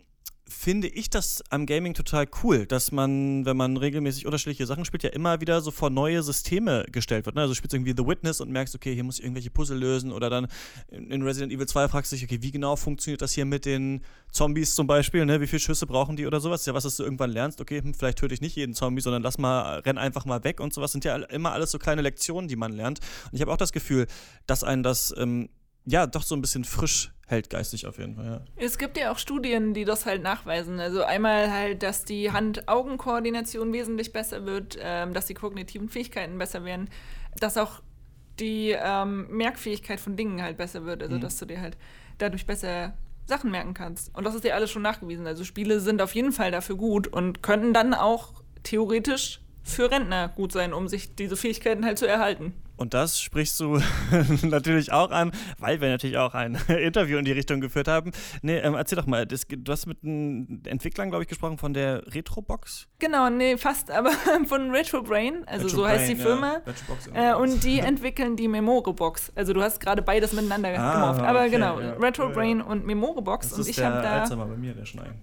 finde 0.50 0.88
ich 0.88 1.10
das 1.10 1.44
am 1.50 1.66
Gaming 1.66 1.94
total 1.94 2.28
cool, 2.44 2.66
dass 2.66 2.92
man, 2.92 3.46
wenn 3.46 3.58
man 3.58 3.78
regelmäßig 3.78 4.26
unterschiedliche 4.26 4.66
Sachen 4.66 4.86
spielt, 4.86 5.04
ja 5.04 5.10
immer 5.10 5.42
wieder 5.42 5.62
so 5.62 5.72
vor 5.72 5.90
neue 5.90 6.24
Systeme 6.24 6.86
gestellt 6.92 7.26
wird. 7.26 7.36
Ne? 7.36 7.42
Also 7.42 7.52
du 7.52 7.56
spielst 7.56 7.74
irgendwie 7.74 7.94
The 7.96 8.08
Witness 8.08 8.42
und 8.42 8.50
merkst, 8.52 8.74
okay, 8.76 8.94
hier 8.94 9.04
muss 9.04 9.20
ich 9.20 9.26
irgendwelche 9.26 9.50
Puzzle 9.50 9.78
lösen 9.78 10.12
oder 10.12 10.30
dann 10.30 10.48
in 10.90 11.22
Resident 11.22 11.52
Evil 11.52 11.68
2 11.68 11.88
fragst 11.88 12.12
du 12.12 12.16
dich, 12.16 12.26
okay, 12.26 12.42
wie 12.42 12.52
genau 12.52 12.76
funktioniert 12.76 13.22
das 13.22 13.34
hier 13.34 13.46
mit 13.46 13.66
den 13.66 14.02
Zombies 14.32 14.76
zum 14.76 14.88
Beispiel, 14.88 15.26
ne? 15.26 15.42
wie 15.42 15.48
viele 15.48 15.60
Schüsse 15.60 15.86
brauchen 15.86 16.16
die 16.16 16.26
oder 16.26 16.40
sowas? 16.40 16.66
Ja, 16.66 16.74
was, 16.74 16.84
dass 16.84 16.98
du 16.98 17.04
irgendwann 17.04 17.32
lernst, 17.32 17.62
okay, 17.62 17.82
hm, 17.82 17.94
vielleicht 17.94 18.20
töte 18.20 18.34
ich 18.34 18.42
nicht 18.42 18.56
jeden 18.56 18.74
Zombie, 18.74 19.02
sondern 19.02 19.24
lass 19.24 19.38
mal, 19.38 19.80
renn 19.80 19.98
einfach 19.98 20.26
mal 20.26 20.44
weg 20.44 20.60
und 20.60 20.74
sowas. 20.74 20.92
Sind 20.92 21.06
ja 21.06 21.16
immer 21.16 21.52
alles 21.52 21.72
so 21.72 21.80
kleine 21.80 22.02
Lektionen, 22.02 22.48
die 22.48 22.56
man 22.56 22.72
lernt. 22.72 23.00
Und 23.26 23.34
ich 23.34 23.42
habe 23.42 23.52
auch 23.52 23.58
das 23.58 23.72
Gefühl, 23.72 24.08
dass 24.46 24.64
einen 24.64 24.84
das 24.84 25.14
ähm, 25.18 25.50
ja 25.88 26.06
doch 26.06 26.22
so 26.22 26.36
ein 26.36 26.42
bisschen 26.42 26.66
frisch 26.66 27.12
hält 27.28 27.50
geistig 27.50 27.88
auf 27.88 27.98
jeden 27.98 28.16
Fall. 28.16 28.26
Ja. 28.26 28.42
Es 28.56 28.78
gibt 28.78 28.98
ja 28.98 29.12
auch 29.12 29.18
Studien, 29.18 29.74
die 29.74 29.86
das 29.86 30.06
halt 30.06 30.22
nachweisen. 30.22 30.80
Also 30.80 31.04
einmal 31.04 31.52
halt, 31.52 31.84
dass 31.84 32.06
die 32.06 32.32
Hand-Augen-Koordination 32.32 33.74
wesentlich 33.74 34.14
besser 34.14 34.46
wird, 34.46 34.78
ähm, 34.82 35.14
dass 35.14 35.26
die 35.26 35.34
kognitiven 35.34 35.90
Fähigkeiten 35.90 36.38
besser 36.38 36.64
werden, 36.64 36.90
dass 37.40 37.58
auch 37.58 37.82
die 38.40 38.76
ähm, 38.78 39.28
Merkfähigkeit 39.30 40.00
von 40.00 40.16
Dingen 40.16 40.42
halt 40.42 40.58
besser 40.58 40.86
wird. 40.86 41.02
Also 41.02 41.16
mhm. 41.16 41.22
dass 41.22 41.38
du 41.38 41.46
dir 41.46 41.60
halt 41.60 41.78
dadurch 42.18 42.46
besser 42.46 42.94
Sachen 43.26 43.52
merken 43.52 43.74
kannst. 43.74 44.16
Und 44.16 44.26
das 44.26 44.36
ist 44.36 44.46
ja 44.46 44.56
alles 44.56 44.72
schon 44.72 44.82
nachgewiesen. 44.82 45.28
Also 45.28 45.44
Spiele 45.44 45.80
sind 45.80 46.02
auf 46.02 46.16
jeden 46.16 46.32
Fall 46.32 46.52
dafür 46.52 46.78
gut 46.78 47.08
und 47.08 47.44
könnten 47.44 47.74
dann 47.74 47.94
auch 47.94 48.42
theoretisch 48.64 49.42
für 49.64 49.92
Rentner 49.92 50.30
gut 50.30 50.54
sein, 50.54 50.74
um 50.74 50.88
sich 50.88 51.16
diese 51.16 51.36
Fähigkeiten 51.36 51.86
halt 51.86 51.98
zu 51.98 52.08
erhalten. 52.08 52.54
Und 52.78 52.94
das 52.94 53.20
sprichst 53.20 53.60
du 53.60 53.82
natürlich 54.44 54.92
auch 54.92 55.12
an, 55.12 55.32
weil 55.58 55.82
wir 55.82 55.90
natürlich 55.90 56.18
auch 56.18 56.34
ein 56.34 56.56
Interview 56.68 57.18
in 57.18 57.26
die 57.26 57.32
Richtung 57.32 57.60
geführt 57.60 57.88
haben. 57.88 58.12
Nee, 58.42 58.58
ähm, 58.60 58.76
erzähl 58.76 58.98
doch 58.98 59.08
mal, 59.08 59.26
das, 59.26 59.48
du 59.48 59.72
hast 59.72 59.88
mit 59.88 60.04
den 60.04 60.62
Entwicklern, 60.66 61.10
glaube 61.10 61.24
ich, 61.24 61.28
gesprochen 61.28 61.58
von 61.58 61.74
der 61.74 62.04
Retrobox? 62.14 62.88
Genau, 63.00 63.30
nee, 63.30 63.58
fast, 63.58 63.90
aber 63.98 64.12
von 64.46 64.72
Retrobrain, 64.72 65.44
also 65.48 65.66
Retro 65.66 65.78
so 65.78 65.84
Brain, 65.84 66.00
heißt 66.00 66.10
die 66.12 66.16
Firma. 66.16 66.62
Ja. 67.14 67.32
Äh, 67.32 67.36
und 67.36 67.64
die 67.64 67.80
entwickeln 67.80 68.36
die 68.36 68.48
Memorebox. 68.48 69.32
Also 69.36 69.54
du 69.54 69.62
hast 69.62 69.80
gerade 69.80 70.02
beides 70.02 70.34
miteinander 70.34 70.70
ah, 70.78 70.94
gemorft. 70.94 71.22
Aber 71.22 71.42
okay, 71.42 71.50
genau, 71.50 71.80
ja. 71.80 71.94
Retrobrain 71.94 72.60
ja. 72.60 72.66
und 72.66 72.86
Memorebox. 72.86 73.50
Das 73.50 73.60
und 73.60 73.68
ich 73.68 73.80
habe 73.82 74.02
da. 74.02 74.22
Alzheimer 74.22 74.46
bei 74.46 74.56
mir, 74.56 74.74
der 74.74 74.86
Schneiden. 74.86 75.22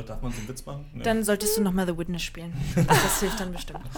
Darf 0.00 0.22
man 0.22 0.32
so 0.32 0.38
einen 0.38 0.48
Witz 0.48 0.64
machen? 0.64 0.86
Nee. 0.94 1.02
Dann 1.02 1.22
solltest 1.22 1.56
du 1.56 1.62
nochmal 1.62 1.86
The 1.86 1.96
Witness 1.96 2.22
spielen. 2.22 2.52
Das 2.86 3.20
hilft 3.20 3.40
dann 3.40 3.52
bestimmt. 3.52 3.80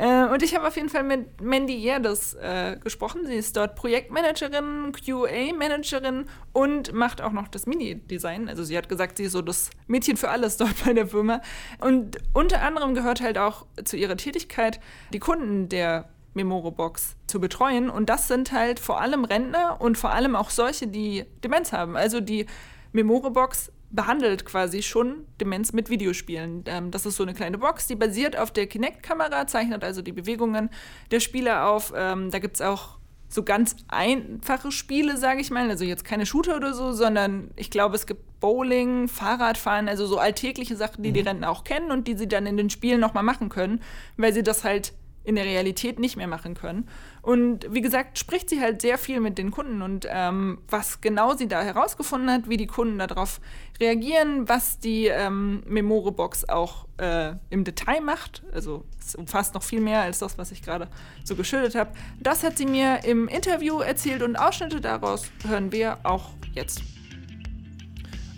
Äh, 0.00 0.32
und 0.32 0.42
ich 0.42 0.54
habe 0.54 0.66
auf 0.66 0.76
jeden 0.76 0.88
Fall 0.88 1.02
mit 1.02 1.42
Mandy 1.42 1.76
Yerdes 1.76 2.32
äh, 2.32 2.78
gesprochen. 2.82 3.26
Sie 3.26 3.34
ist 3.34 3.54
dort 3.54 3.76
Projektmanagerin, 3.76 4.92
QA-Managerin 4.92 6.24
und 6.54 6.94
macht 6.94 7.20
auch 7.20 7.32
noch 7.32 7.48
das 7.48 7.66
Mini-Design. 7.66 8.48
Also 8.48 8.64
sie 8.64 8.78
hat 8.78 8.88
gesagt, 8.88 9.18
sie 9.18 9.24
ist 9.24 9.32
so 9.32 9.42
das 9.42 9.68
Mädchen 9.88 10.16
für 10.16 10.30
alles 10.30 10.56
dort 10.56 10.82
bei 10.86 10.94
der 10.94 11.06
Firma. 11.06 11.42
Und 11.80 12.16
unter 12.32 12.62
anderem 12.62 12.94
gehört 12.94 13.20
halt 13.20 13.36
auch 13.36 13.66
zu 13.84 13.98
ihrer 13.98 14.16
Tätigkeit, 14.16 14.80
die 15.12 15.18
Kunden 15.18 15.68
der 15.68 16.08
Memoro-Box 16.32 17.16
zu 17.26 17.38
betreuen. 17.38 17.90
Und 17.90 18.08
das 18.08 18.26
sind 18.26 18.52
halt 18.52 18.80
vor 18.80 19.02
allem 19.02 19.24
Rentner 19.24 19.82
und 19.82 19.98
vor 19.98 20.12
allem 20.12 20.34
auch 20.34 20.48
solche, 20.48 20.86
die 20.86 21.26
Demenz 21.44 21.72
haben. 21.72 21.96
Also 21.96 22.20
die 22.20 22.46
Memoro-Box 22.92 23.70
behandelt 23.90 24.44
quasi 24.44 24.82
schon 24.82 25.26
Demenz 25.40 25.72
mit 25.72 25.90
Videospielen. 25.90 26.64
Ähm, 26.66 26.90
das 26.90 27.06
ist 27.06 27.16
so 27.16 27.22
eine 27.22 27.34
kleine 27.34 27.58
Box, 27.58 27.86
die 27.86 27.96
basiert 27.96 28.36
auf 28.36 28.50
der 28.50 28.66
Kinect-Kamera, 28.66 29.46
zeichnet 29.46 29.84
also 29.84 30.02
die 30.02 30.12
Bewegungen 30.12 30.70
der 31.10 31.20
Spieler 31.20 31.66
auf. 31.68 31.92
Ähm, 31.96 32.30
da 32.30 32.38
gibt 32.38 32.56
es 32.56 32.62
auch 32.62 33.00
so 33.28 33.44
ganz 33.44 33.76
einfache 33.88 34.72
Spiele, 34.72 35.16
sage 35.16 35.40
ich 35.40 35.50
mal. 35.50 35.68
Also 35.70 35.84
jetzt 35.84 36.04
keine 36.04 36.26
Shooter 36.26 36.56
oder 36.56 36.74
so, 36.74 36.92
sondern 36.92 37.50
ich 37.56 37.70
glaube, 37.70 37.94
es 37.94 38.06
gibt 38.06 38.40
Bowling, 38.40 39.08
Fahrradfahren, 39.08 39.88
also 39.88 40.06
so 40.06 40.18
alltägliche 40.18 40.76
Sachen, 40.76 41.02
die 41.02 41.10
mhm. 41.10 41.14
die 41.14 41.20
Rentner 41.20 41.50
auch 41.50 41.64
kennen 41.64 41.90
und 41.90 42.08
die 42.08 42.16
sie 42.16 42.28
dann 42.28 42.46
in 42.46 42.56
den 42.56 42.70
Spielen 42.70 43.00
nochmal 43.00 43.22
machen 43.22 43.48
können, 43.48 43.80
weil 44.16 44.32
sie 44.32 44.42
das 44.42 44.64
halt 44.64 44.92
in 45.22 45.36
der 45.36 45.44
Realität 45.44 45.98
nicht 45.98 46.16
mehr 46.16 46.26
machen 46.26 46.54
können. 46.54 46.88
Und 47.22 47.66
wie 47.70 47.80
gesagt, 47.80 48.18
spricht 48.18 48.48
sie 48.48 48.60
halt 48.60 48.80
sehr 48.80 48.98
viel 48.98 49.20
mit 49.20 49.36
den 49.36 49.50
Kunden 49.50 49.82
und 49.82 50.06
ähm, 50.08 50.58
was 50.68 51.00
genau 51.00 51.34
sie 51.34 51.48
da 51.48 51.62
herausgefunden 51.62 52.30
hat, 52.30 52.48
wie 52.48 52.56
die 52.56 52.66
Kunden 52.66 52.98
darauf 52.98 53.40
reagieren, 53.78 54.48
was 54.48 54.78
die 54.78 55.06
ähm, 55.06 55.62
Memore-Box 55.66 56.48
auch 56.48 56.86
äh, 56.98 57.32
im 57.50 57.64
Detail 57.64 58.00
macht. 58.00 58.42
Also 58.52 58.84
es 58.98 59.14
umfasst 59.14 59.54
noch 59.54 59.62
viel 59.62 59.80
mehr 59.80 60.00
als 60.02 60.20
das, 60.20 60.38
was 60.38 60.50
ich 60.52 60.62
gerade 60.62 60.88
so 61.24 61.36
geschildert 61.36 61.74
habe. 61.74 61.92
Das 62.20 62.42
hat 62.42 62.56
sie 62.56 62.66
mir 62.66 63.04
im 63.04 63.28
Interview 63.28 63.80
erzählt 63.80 64.22
und 64.22 64.36
Ausschnitte 64.36 64.80
daraus 64.80 65.30
hören 65.46 65.72
wir 65.72 65.98
auch 66.04 66.30
jetzt. 66.54 66.82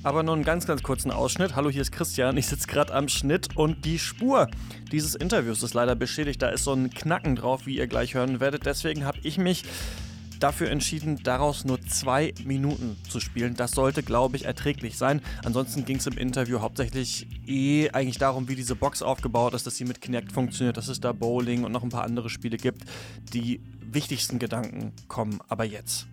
Aber 0.05 0.25
nur 0.25 0.35
einen 0.35 0.43
ganz, 0.43 0.67
ganz 0.67 0.83
kurzen 0.83 1.13
Ausschnitt. 1.13 1.55
Hallo, 1.55 1.71
hier 1.71 1.83
ist 1.83 1.93
Christian. 1.93 2.37
Ich 2.37 2.49
sitze 2.49 2.67
gerade 2.67 2.93
am 2.93 3.07
Schnitt 3.07 3.57
und 3.57 3.85
die 3.85 4.01
Spur 4.01 4.49
dieses 4.91 5.15
Interviews 5.15 5.63
ist 5.63 5.75
leider 5.75 5.95
beschädigt. 5.95 6.43
Da 6.43 6.49
ist 6.49 6.65
so 6.65 6.73
ein 6.73 6.91
Knacken 6.91 7.37
drauf, 7.37 7.67
wie 7.67 7.77
ihr 7.77 7.87
gleich 7.87 8.15
hören 8.15 8.41
werdet. 8.41 8.67
Deswegen 8.67 9.05
habe 9.05 9.19
ich 9.23 9.39
mich 9.39 9.63
dafür 10.41 10.71
entschieden, 10.71 11.21
daraus 11.23 11.65
nur 11.65 11.81
zwei 11.83 12.35
Minuten 12.45 12.97
zu 13.09 13.21
spielen. 13.21 13.55
Das 13.55 13.71
sollte, 13.71 14.03
glaube 14.03 14.37
ich, 14.37 14.45
erträglich 14.45 14.99
sein. 14.99 15.23
Ansonsten 15.45 15.85
ging 15.85 15.99
es 15.99 16.07
im 16.09 16.19
Interview 16.19 16.61
hauptsächlich 16.61 17.29
eh 17.47 17.91
eigentlich 17.91 18.19
darum, 18.19 18.49
wie 18.49 18.57
diese 18.57 18.75
Box 18.75 19.03
aufgebaut 19.03 19.55
ist, 19.55 19.69
dass 19.69 19.77
sie 19.77 19.85
mit 19.85 20.01
Kinect 20.01 20.33
funktioniert, 20.33 20.77
dass 20.77 20.89
es 20.89 21.01
da 21.01 21.13
Bowling 21.13 21.63
und 21.63 21.71
noch 21.71 21.85
ein 21.85 21.91
paar 21.91 22.03
andere 22.03 22.29
Spiele 22.29 22.57
gibt. 22.57 22.83
Die 23.33 23.61
wichtigsten 23.81 24.41
Gedanken 24.41 24.93
kommen 25.07 25.39
aber 25.49 25.63
jetzt. 25.63 26.09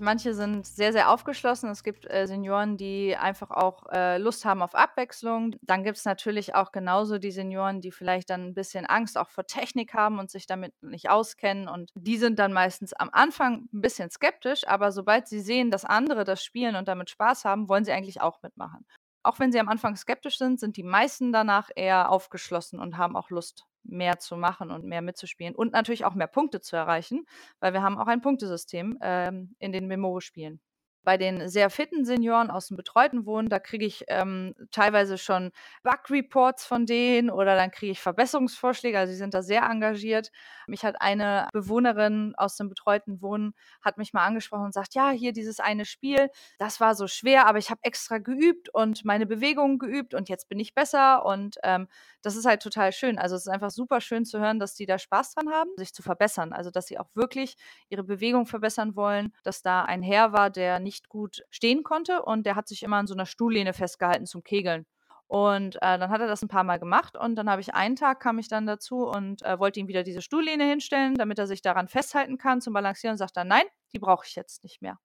Manche 0.00 0.32
sind 0.32 0.64
sehr, 0.64 0.92
sehr 0.92 1.10
aufgeschlossen. 1.10 1.70
Es 1.70 1.82
gibt 1.82 2.08
äh, 2.08 2.26
Senioren, 2.26 2.76
die 2.76 3.16
einfach 3.16 3.50
auch 3.50 3.84
äh, 3.90 4.18
Lust 4.18 4.44
haben 4.44 4.62
auf 4.62 4.76
Abwechslung. 4.76 5.56
Dann 5.62 5.82
gibt 5.82 5.98
es 5.98 6.04
natürlich 6.04 6.54
auch 6.54 6.70
genauso 6.70 7.18
die 7.18 7.32
Senioren, 7.32 7.80
die 7.80 7.90
vielleicht 7.90 8.30
dann 8.30 8.46
ein 8.46 8.54
bisschen 8.54 8.86
Angst 8.86 9.18
auch 9.18 9.28
vor 9.28 9.46
Technik 9.46 9.94
haben 9.94 10.18
und 10.18 10.30
sich 10.30 10.46
damit 10.46 10.72
nicht 10.82 11.10
auskennen. 11.10 11.68
Und 11.68 11.90
die 11.94 12.16
sind 12.16 12.38
dann 12.38 12.52
meistens 12.52 12.92
am 12.92 13.10
Anfang 13.12 13.68
ein 13.72 13.80
bisschen 13.80 14.10
skeptisch, 14.10 14.66
aber 14.68 14.92
sobald 14.92 15.26
sie 15.26 15.40
sehen, 15.40 15.70
dass 15.70 15.84
andere 15.84 16.24
das 16.24 16.44
spielen 16.44 16.76
und 16.76 16.88
damit 16.88 17.10
Spaß 17.10 17.44
haben, 17.44 17.68
wollen 17.68 17.84
sie 17.84 17.92
eigentlich 17.92 18.20
auch 18.20 18.40
mitmachen. 18.42 18.86
Auch 19.24 19.38
wenn 19.40 19.52
sie 19.52 19.60
am 19.60 19.68
Anfang 19.68 19.96
skeptisch 19.96 20.38
sind, 20.38 20.60
sind 20.60 20.76
die 20.76 20.84
meisten 20.84 21.32
danach 21.32 21.70
eher 21.74 22.10
aufgeschlossen 22.10 22.78
und 22.80 22.96
haben 22.96 23.16
auch 23.16 23.30
Lust 23.30 23.67
mehr 23.82 24.18
zu 24.18 24.36
machen 24.36 24.70
und 24.70 24.84
mehr 24.84 25.02
mitzuspielen 25.02 25.54
und 25.54 25.72
natürlich 25.72 26.04
auch 26.04 26.14
mehr 26.14 26.26
Punkte 26.26 26.60
zu 26.60 26.76
erreichen, 26.76 27.26
weil 27.60 27.72
wir 27.72 27.82
haben 27.82 27.98
auch 27.98 28.06
ein 28.06 28.20
Punktesystem 28.20 28.98
ähm, 29.00 29.54
in 29.58 29.72
den 29.72 29.86
Memore-Spielen. 29.86 30.60
Bei 31.04 31.16
den 31.16 31.48
sehr 31.48 31.70
fitten 31.70 32.04
Senioren 32.04 32.50
aus 32.50 32.68
dem 32.68 32.76
betreuten 32.76 33.24
Wohnen, 33.26 33.48
da 33.48 33.58
kriege 33.58 33.86
ich 33.86 34.04
ähm, 34.08 34.54
teilweise 34.70 35.18
schon 35.18 35.50
Bug-Reports 35.82 36.64
von 36.66 36.86
denen 36.86 37.30
oder 37.30 37.56
dann 37.56 37.70
kriege 37.70 37.92
ich 37.92 38.00
Verbesserungsvorschläge. 38.00 38.98
Also 38.98 39.12
sie 39.12 39.18
sind 39.18 39.34
da 39.34 39.42
sehr 39.42 39.62
engagiert. 39.62 40.30
Mich 40.66 40.84
hat 40.84 41.00
eine 41.00 41.48
Bewohnerin 41.52 42.34
aus 42.36 42.56
dem 42.56 42.68
betreuten 42.68 43.22
Wohnen 43.22 43.54
hat 43.82 43.98
mich 43.98 44.12
mal 44.12 44.24
angesprochen 44.26 44.64
und 44.66 44.74
sagt, 44.74 44.94
ja, 44.94 45.10
hier 45.10 45.32
dieses 45.32 45.60
eine 45.60 45.84
Spiel, 45.84 46.28
das 46.58 46.80
war 46.80 46.94
so 46.94 47.06
schwer, 47.06 47.46
aber 47.46 47.58
ich 47.58 47.70
habe 47.70 47.80
extra 47.82 48.18
geübt 48.18 48.68
und 48.74 49.04
meine 49.04 49.26
Bewegungen 49.26 49.78
geübt 49.78 50.14
und 50.14 50.28
jetzt 50.28 50.48
bin 50.48 50.58
ich 50.60 50.74
besser 50.74 51.24
und 51.24 51.56
ähm, 51.62 51.88
das 52.22 52.36
ist 52.36 52.44
halt 52.46 52.62
total 52.62 52.92
schön. 52.92 53.18
Also 53.18 53.36
es 53.36 53.42
ist 53.42 53.48
einfach 53.52 53.70
super 53.70 54.00
schön 54.00 54.24
zu 54.24 54.38
hören, 54.40 54.58
dass 54.58 54.74
die 54.74 54.86
da 54.86 54.98
Spaß 54.98 55.34
dran 55.34 55.50
haben, 55.50 55.70
sich 55.76 55.94
zu 55.94 56.02
verbessern. 56.02 56.52
Also 56.52 56.70
dass 56.70 56.86
sie 56.86 56.98
auch 56.98 57.08
wirklich 57.14 57.56
ihre 57.88 58.04
Bewegung 58.04 58.46
verbessern 58.46 58.96
wollen, 58.96 59.32
dass 59.44 59.62
da 59.62 59.82
ein 59.84 60.02
Herr 60.02 60.32
war, 60.32 60.50
der 60.50 60.80
nicht 60.88 61.10
gut 61.10 61.42
stehen 61.50 61.82
konnte 61.82 62.22
und 62.22 62.46
der 62.46 62.56
hat 62.56 62.66
sich 62.66 62.82
immer 62.82 62.96
an 62.96 63.06
so 63.06 63.14
einer 63.14 63.26
Stuhllehne 63.26 63.74
festgehalten 63.74 64.24
zum 64.24 64.42
Kegeln. 64.42 64.86
Und 65.26 65.76
äh, 65.76 65.98
dann 65.98 66.08
hat 66.08 66.22
er 66.22 66.26
das 66.26 66.40
ein 66.40 66.48
paar 66.48 66.64
Mal 66.64 66.78
gemacht 66.78 67.14
und 67.14 67.36
dann 67.36 67.50
habe 67.50 67.60
ich 67.60 67.74
einen 67.74 67.96
Tag 67.96 68.18
kam 68.20 68.38
ich 68.38 68.48
dann 68.48 68.66
dazu 68.66 69.06
und 69.06 69.42
äh, 69.42 69.58
wollte 69.58 69.78
ihm 69.78 69.86
wieder 69.86 70.02
diese 70.02 70.22
Stuhllehne 70.22 70.64
hinstellen, 70.64 71.16
damit 71.16 71.38
er 71.38 71.46
sich 71.46 71.60
daran 71.60 71.86
festhalten 71.86 72.38
kann 72.38 72.62
zum 72.62 72.72
Balancieren 72.72 73.12
und 73.12 73.18
sagt 73.18 73.36
dann, 73.36 73.48
nein, 73.48 73.64
die 73.92 73.98
brauche 73.98 74.24
ich 74.26 74.34
jetzt 74.34 74.62
nicht 74.62 74.80
mehr. 74.80 74.98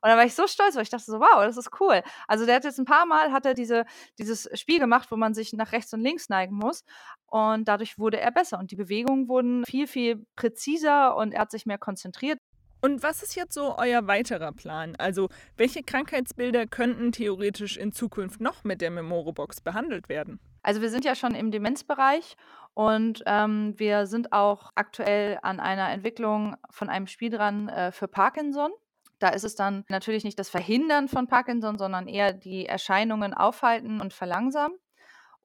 Und 0.00 0.08
dann 0.08 0.16
war 0.16 0.24
ich 0.24 0.34
so 0.34 0.46
stolz, 0.46 0.76
weil 0.76 0.82
ich 0.82 0.88
dachte 0.88 1.04
so, 1.04 1.20
wow, 1.20 1.44
das 1.44 1.58
ist 1.58 1.70
cool. 1.80 2.02
Also 2.26 2.46
der 2.46 2.56
hat 2.56 2.64
jetzt 2.64 2.78
ein 2.78 2.86
paar 2.86 3.04
Mal 3.04 3.32
hat 3.32 3.44
er 3.44 3.52
diese, 3.52 3.84
dieses 4.18 4.48
Spiel 4.54 4.78
gemacht, 4.78 5.10
wo 5.10 5.16
man 5.16 5.34
sich 5.34 5.52
nach 5.52 5.72
rechts 5.72 5.92
und 5.92 6.00
links 6.00 6.30
neigen 6.30 6.54
muss. 6.54 6.84
Und 7.26 7.66
dadurch 7.68 7.98
wurde 7.98 8.18
er 8.18 8.30
besser. 8.30 8.58
Und 8.58 8.70
die 8.70 8.76
Bewegungen 8.76 9.28
wurden 9.28 9.64
viel, 9.66 9.86
viel 9.86 10.24
präziser 10.36 11.16
und 11.16 11.32
er 11.32 11.40
hat 11.42 11.50
sich 11.50 11.66
mehr 11.66 11.78
konzentriert. 11.78 12.38
Und 12.86 13.02
was 13.02 13.24
ist 13.24 13.34
jetzt 13.34 13.52
so 13.52 13.76
euer 13.78 14.06
weiterer 14.06 14.52
Plan? 14.52 14.94
Also, 14.96 15.28
welche 15.56 15.82
Krankheitsbilder 15.82 16.68
könnten 16.68 17.10
theoretisch 17.10 17.76
in 17.76 17.90
Zukunft 17.90 18.40
noch 18.40 18.62
mit 18.62 18.80
der 18.80 18.92
Memorobox 18.92 19.60
behandelt 19.60 20.08
werden? 20.08 20.38
Also, 20.62 20.80
wir 20.82 20.88
sind 20.88 21.04
ja 21.04 21.16
schon 21.16 21.34
im 21.34 21.50
Demenzbereich 21.50 22.36
und 22.74 23.24
ähm, 23.26 23.74
wir 23.76 24.06
sind 24.06 24.32
auch 24.32 24.70
aktuell 24.76 25.40
an 25.42 25.58
einer 25.58 25.90
Entwicklung 25.90 26.54
von 26.70 26.88
einem 26.88 27.08
Spiel 27.08 27.30
dran 27.30 27.68
äh, 27.68 27.90
für 27.90 28.06
Parkinson. 28.06 28.70
Da 29.18 29.30
ist 29.30 29.42
es 29.42 29.56
dann 29.56 29.84
natürlich 29.88 30.22
nicht 30.22 30.38
das 30.38 30.48
Verhindern 30.48 31.08
von 31.08 31.26
Parkinson, 31.26 31.78
sondern 31.78 32.06
eher 32.06 32.32
die 32.32 32.66
Erscheinungen 32.66 33.34
aufhalten 33.34 34.00
und 34.00 34.12
verlangsamen. 34.12 34.78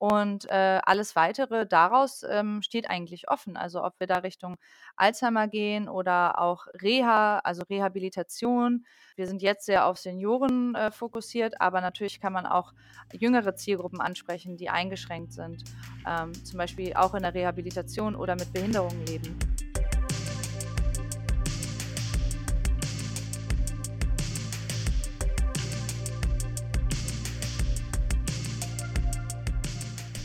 Und 0.01 0.49
äh, 0.49 0.79
alles 0.83 1.15
weitere 1.15 1.67
daraus 1.67 2.25
ähm, 2.27 2.63
steht 2.63 2.89
eigentlich 2.89 3.29
offen. 3.29 3.55
Also 3.55 3.83
ob 3.83 3.99
wir 3.99 4.07
da 4.07 4.15
Richtung 4.15 4.57
Alzheimer 4.95 5.47
gehen 5.47 5.87
oder 5.87 6.41
auch 6.41 6.65
Reha, 6.81 7.37
also 7.43 7.61
Rehabilitation. 7.69 8.83
Wir 9.15 9.27
sind 9.27 9.43
jetzt 9.43 9.67
sehr 9.67 9.85
auf 9.85 9.99
Senioren 9.99 10.73
äh, 10.73 10.89
fokussiert, 10.89 11.61
aber 11.61 11.81
natürlich 11.81 12.19
kann 12.19 12.33
man 12.33 12.47
auch 12.47 12.73
jüngere 13.13 13.53
Zielgruppen 13.53 14.01
ansprechen, 14.01 14.57
die 14.57 14.71
eingeschränkt 14.71 15.33
sind. 15.33 15.65
Ähm, 16.07 16.33
zum 16.45 16.57
Beispiel 16.57 16.95
auch 16.95 17.13
in 17.13 17.21
der 17.21 17.35
Rehabilitation 17.35 18.15
oder 18.15 18.33
mit 18.33 18.51
Behinderungen 18.51 19.05
leben. 19.05 19.50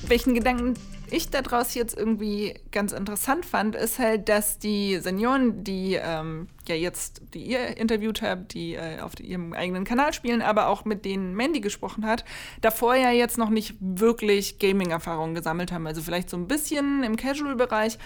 Welchen 0.09 0.35
Gedanken 0.35 0.75
ich 1.11 1.31
daraus 1.31 1.75
jetzt 1.75 1.97
irgendwie 1.97 2.55
ganz 2.73 2.93
interessant 2.93 3.45
fand, 3.47 3.77
ist 3.77 3.99
halt, 3.99 4.29
dass 4.29 4.59
die 4.59 4.99
Senioren, 4.99 5.63
die 5.63 5.95
ähm, 5.95 6.49
ja 6.69 6.75
jetzt, 6.75 7.23
die 7.33 7.45
ihr 7.45 7.77
interviewt 7.77 8.23
habt, 8.23 8.55
die 8.55 8.75
äh, 8.75 9.01
auf 9.01 9.19
ihrem 9.21 9.53
eigenen 9.53 9.85
Kanal 9.85 10.13
spielen, 10.13 10.43
aber 10.43 10.69
auch 10.69 10.85
mit 10.85 11.05
denen 11.05 11.35
Mandy 11.35 11.61
gesprochen 11.61 12.07
hat, 12.07 12.25
davor 12.61 12.97
ja 12.97 13.11
jetzt 13.11 13.39
noch 13.39 13.51
nicht 13.51 13.77
wirklich 13.81 14.59
Gaming-Erfahrungen 14.59 15.35
gesammelt 15.35 15.71
haben. 15.71 15.87
Also 15.87 16.03
vielleicht 16.03 16.31
so 16.31 16.37
ein 16.37 16.49
bisschen 16.49 17.03
im 17.05 17.17
Casual-Bereich, 17.17 17.99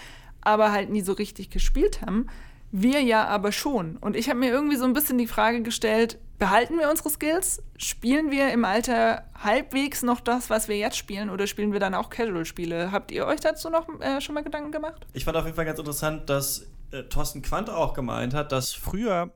aber 0.42 0.72
halt 0.72 0.90
nie 0.90 1.02
so 1.02 1.12
richtig 1.12 1.50
gespielt 1.50 2.02
haben. 2.02 2.26
Wir 2.72 3.00
ja 3.00 3.26
aber 3.26 3.52
schon. 3.52 3.96
Und 3.96 4.16
ich 4.16 4.28
habe 4.28 4.38
mir 4.38 4.50
irgendwie 4.50 4.76
so 4.76 4.84
ein 4.84 4.92
bisschen 4.92 5.18
die 5.18 5.26
Frage 5.26 5.62
gestellt, 5.62 6.18
behalten 6.38 6.78
wir 6.78 6.90
unsere 6.90 7.10
Skills? 7.10 7.62
Spielen 7.76 8.30
wir 8.30 8.52
im 8.52 8.64
Alter 8.64 9.24
halbwegs 9.38 10.02
noch 10.02 10.20
das, 10.20 10.50
was 10.50 10.68
wir 10.68 10.76
jetzt 10.76 10.96
spielen, 10.96 11.30
oder 11.30 11.46
spielen 11.46 11.72
wir 11.72 11.80
dann 11.80 11.94
auch 11.94 12.10
Casual-Spiele? 12.10 12.92
Habt 12.92 13.10
ihr 13.10 13.26
euch 13.26 13.40
dazu 13.40 13.70
noch 13.70 13.88
äh, 14.00 14.20
schon 14.20 14.34
mal 14.34 14.44
Gedanken 14.44 14.72
gemacht? 14.72 15.06
Ich 15.12 15.24
fand 15.24 15.36
auf 15.36 15.44
jeden 15.44 15.56
Fall 15.56 15.64
ganz 15.64 15.78
interessant, 15.78 16.30
dass 16.30 16.66
äh, 16.92 17.04
Thorsten 17.04 17.42
Quandt 17.42 17.70
auch 17.70 17.94
gemeint 17.94 18.34
hat, 18.34 18.52
dass 18.52 18.72
früher 18.72 19.32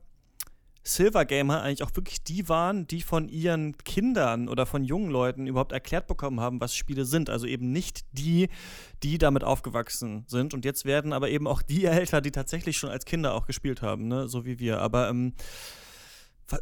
Silver 0.87 1.25
Gamer 1.25 1.63
eigentlich 1.63 1.83
auch 1.83 1.97
wirklich 1.97 2.23
die 2.23 2.49
waren, 2.49 2.87
die 2.87 3.01
von 3.01 3.29
ihren 3.29 3.77
Kindern 3.79 4.49
oder 4.49 4.67
von 4.67 4.85
jungen 4.85 5.11
Leuten 5.11 5.47
überhaupt 5.47 5.73
erklärt 5.73 6.07
bekommen 6.07 6.41
haben, 6.41 6.61
was 6.61 6.77
Spiele 6.77 7.07
sind. 7.07 7.31
Also 7.31 7.47
eben 7.47 7.73
nicht 7.73 8.05
die, 8.13 8.49
die 9.03 9.17
damit 9.17 9.45
aufgewachsen 9.45 10.25
sind. 10.29 10.53
Und 10.53 10.67
jetzt 10.67 10.85
werden 10.85 11.15
aber 11.15 11.31
eben 11.31 11.47
auch 11.47 11.63
die 11.63 11.85
älter, 11.87 12.21
die 12.21 12.33
tatsächlich 12.33 12.77
schon 12.77 12.91
als 12.91 13.07
Kinder 13.07 13.35
auch 13.35 13.47
gespielt 13.47 13.81
haben, 13.81 14.09
ne? 14.09 14.29
so 14.29 14.45
wie 14.45 14.59
wir. 14.59 14.81
Aber 14.81 15.09
ähm, 15.09 15.33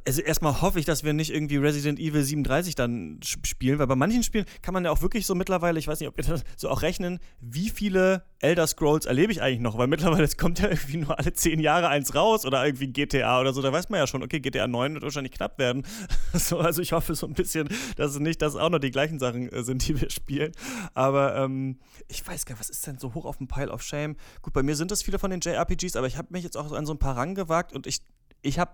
also 0.05 0.22
erstmal 0.22 0.61
hoffe 0.62 0.78
ich, 0.78 0.85
dass 0.85 1.03
wir 1.03 1.12
nicht 1.12 1.33
irgendwie 1.33 1.57
Resident 1.57 1.99
Evil 1.99 2.22
37 2.22 2.74
dann 2.74 3.18
spielen, 3.22 3.78
weil 3.78 3.87
bei 3.87 3.97
manchen 3.97 4.22
Spielen 4.22 4.47
kann 4.62 4.74
man 4.74 4.85
ja 4.85 4.91
auch 4.91 5.03
wirklich 5.03 5.26
so 5.26 5.35
mittlerweile, 5.35 5.78
ich 5.78 5.89
weiß 5.89 5.99
nicht, 6.01 6.09
ob 6.09 6.16
wir 6.16 6.24
das 6.28 6.45
so 6.57 6.68
auch 6.68 6.83
rechnen, 6.83 7.18
wie 7.41 7.68
viele 7.68 8.24
Elder 8.39 8.66
Scrolls 8.66 9.07
erlebe 9.07 9.33
ich 9.33 9.43
eigentlich 9.43 9.61
noch, 9.61 9.78
weil 9.78 9.89
mittlerweile 9.89 10.24
es 10.24 10.37
kommt 10.37 10.61
ja 10.61 10.68
irgendwie 10.68 10.99
nur 10.99 11.18
alle 11.18 11.33
zehn 11.33 11.61
Jahre 11.61 11.89
eins 11.89 12.14
raus 12.14 12.47
oder 12.47 12.64
irgendwie 12.64 12.89
GTA 12.89 13.41
oder 13.41 13.53
so, 13.53 13.61
da 13.61 13.72
weiß 13.72 13.89
man 13.89 13.99
ja 13.99 14.07
schon, 14.07 14.22
okay, 14.22 14.41
GTA 14.41 14.68
9 14.68 14.95
wird 14.95 15.03
wahrscheinlich 15.03 15.33
knapp 15.33 15.59
werden. 15.59 15.85
so, 16.33 16.59
also 16.59 16.80
ich 16.80 16.93
hoffe 16.93 17.14
so 17.14 17.26
ein 17.26 17.35
bisschen, 17.35 17.68
dass 17.97 18.12
es 18.12 18.20
nicht, 18.20 18.41
dass 18.41 18.55
es 18.55 18.61
auch 18.61 18.70
noch 18.70 18.78
die 18.78 18.91
gleichen 18.91 19.18
Sachen 19.18 19.49
äh, 19.51 19.64
sind, 19.64 19.87
die 19.87 20.01
wir 20.01 20.11
spielen. 20.11 20.53
Aber 20.95 21.37
ähm, 21.37 21.78
ich 22.09 22.26
weiß 22.26 22.47
gar 22.47 22.55
nicht, 22.55 22.61
was 22.61 22.70
ist 22.70 22.87
denn 22.87 22.99
so 22.99 23.14
hoch 23.14 23.24
auf 23.24 23.39
dem 23.39 23.49
Pile 23.49 23.70
of 23.70 23.83
Shame? 23.83 24.16
Gut, 24.43 24.53
bei 24.53 24.62
mir 24.62 24.76
sind 24.76 24.91
das 24.91 25.03
viele 25.03 25.18
von 25.18 25.30
den 25.30 25.41
JRPGs, 25.41 25.97
aber 25.97 26.07
ich 26.07 26.16
habe 26.16 26.28
mich 26.30 26.45
jetzt 26.45 26.57
auch 26.57 26.70
an 26.72 26.87
so 26.87 26.95
ein 26.95 26.99
paar 26.99 27.16
rangewagt 27.16 27.72
und 27.72 27.87
ich, 27.87 28.01
ich 28.43 28.59
habe 28.59 28.72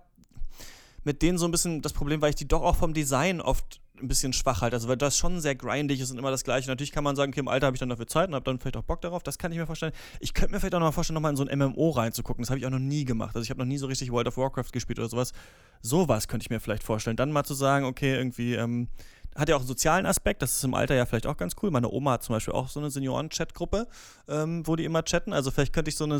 mit 1.03 1.21
denen 1.21 1.37
so 1.37 1.45
ein 1.45 1.51
bisschen 1.51 1.81
das 1.81 1.93
Problem, 1.93 2.21
weil 2.21 2.31
ich 2.31 2.35
die 2.35 2.47
doch 2.47 2.61
auch 2.61 2.75
vom 2.75 2.93
Design 2.93 3.41
oft 3.41 3.81
ein 4.01 4.07
bisschen 4.07 4.33
schwach 4.33 4.61
halte. 4.61 4.75
Also, 4.75 4.87
weil 4.87 4.97
das 4.97 5.17
schon 5.17 5.41
sehr 5.41 5.55
grindig 5.55 5.99
ist 5.99 6.11
und 6.11 6.17
immer 6.17 6.31
das 6.31 6.43
Gleiche. 6.43 6.69
Natürlich 6.69 6.91
kann 6.91 7.03
man 7.03 7.15
sagen, 7.15 7.31
okay, 7.31 7.41
im 7.41 7.47
Alter 7.47 7.67
habe 7.67 7.75
ich 7.75 7.79
dann 7.79 7.89
dafür 7.89 8.07
Zeit 8.07 8.29
und 8.29 8.35
habe 8.35 8.45
dann 8.45 8.59
vielleicht 8.59 8.77
auch 8.77 8.83
Bock 8.83 9.01
darauf. 9.01 9.23
Das 9.23 9.37
kann 9.37 9.51
ich 9.51 9.57
mir 9.57 9.65
vorstellen. 9.65 9.93
Ich 10.19 10.33
könnte 10.33 10.53
mir 10.53 10.59
vielleicht 10.59 10.75
auch 10.75 10.79
noch 10.79 10.87
mal 10.87 10.91
vorstellen, 10.91 11.15
nochmal 11.15 11.31
in 11.31 11.37
so 11.37 11.45
ein 11.45 11.57
MMO 11.57 11.89
reinzugucken. 11.89 12.41
Das 12.41 12.49
habe 12.49 12.59
ich 12.59 12.65
auch 12.65 12.71
noch 12.71 12.79
nie 12.79 13.05
gemacht. 13.05 13.35
Also, 13.35 13.43
ich 13.43 13.49
habe 13.49 13.59
noch 13.59 13.65
nie 13.65 13.77
so 13.77 13.87
richtig 13.87 14.11
World 14.11 14.27
of 14.27 14.37
Warcraft 14.37 14.71
gespielt 14.71 14.99
oder 14.99 15.09
sowas. 15.09 15.33
Sowas 15.81 16.27
könnte 16.27 16.45
ich 16.45 16.49
mir 16.49 16.59
vielleicht 16.59 16.83
vorstellen. 16.83 17.17
Dann 17.17 17.31
mal 17.31 17.43
zu 17.43 17.53
sagen, 17.53 17.85
okay, 17.85 18.15
irgendwie, 18.15 18.55
ähm, 18.55 18.87
hat 19.35 19.47
ja 19.47 19.55
auch 19.55 19.59
einen 19.59 19.67
sozialen 19.67 20.05
Aspekt, 20.05 20.41
das 20.41 20.53
ist 20.53 20.63
im 20.63 20.73
Alter 20.73 20.95
ja 20.95 21.05
vielleicht 21.05 21.27
auch 21.27 21.37
ganz 21.37 21.55
cool. 21.61 21.71
Meine 21.71 21.89
Oma 21.89 22.13
hat 22.13 22.23
zum 22.23 22.35
Beispiel 22.35 22.53
auch 22.53 22.67
so 22.67 22.79
eine 22.79 22.89
Senioren-Chat-Gruppe, 22.89 23.87
ähm, 24.27 24.65
wo 24.65 24.75
die 24.75 24.85
immer 24.85 25.03
chatten. 25.03 25.33
Also 25.33 25.51
vielleicht 25.51 25.71
könnte 25.71 25.89
ich 25.89 25.95
so 25.95 26.03
eine 26.03 26.19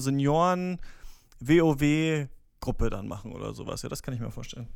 Senioren-WoW-Gruppe 2.60 2.90
dann 2.90 3.08
machen 3.08 3.32
oder 3.32 3.54
sowas. 3.54 3.82
Ja, 3.82 3.90
das 3.90 4.04
kann 4.04 4.14
ich 4.14 4.20
mir 4.20 4.32
vorstellen. 4.32 4.68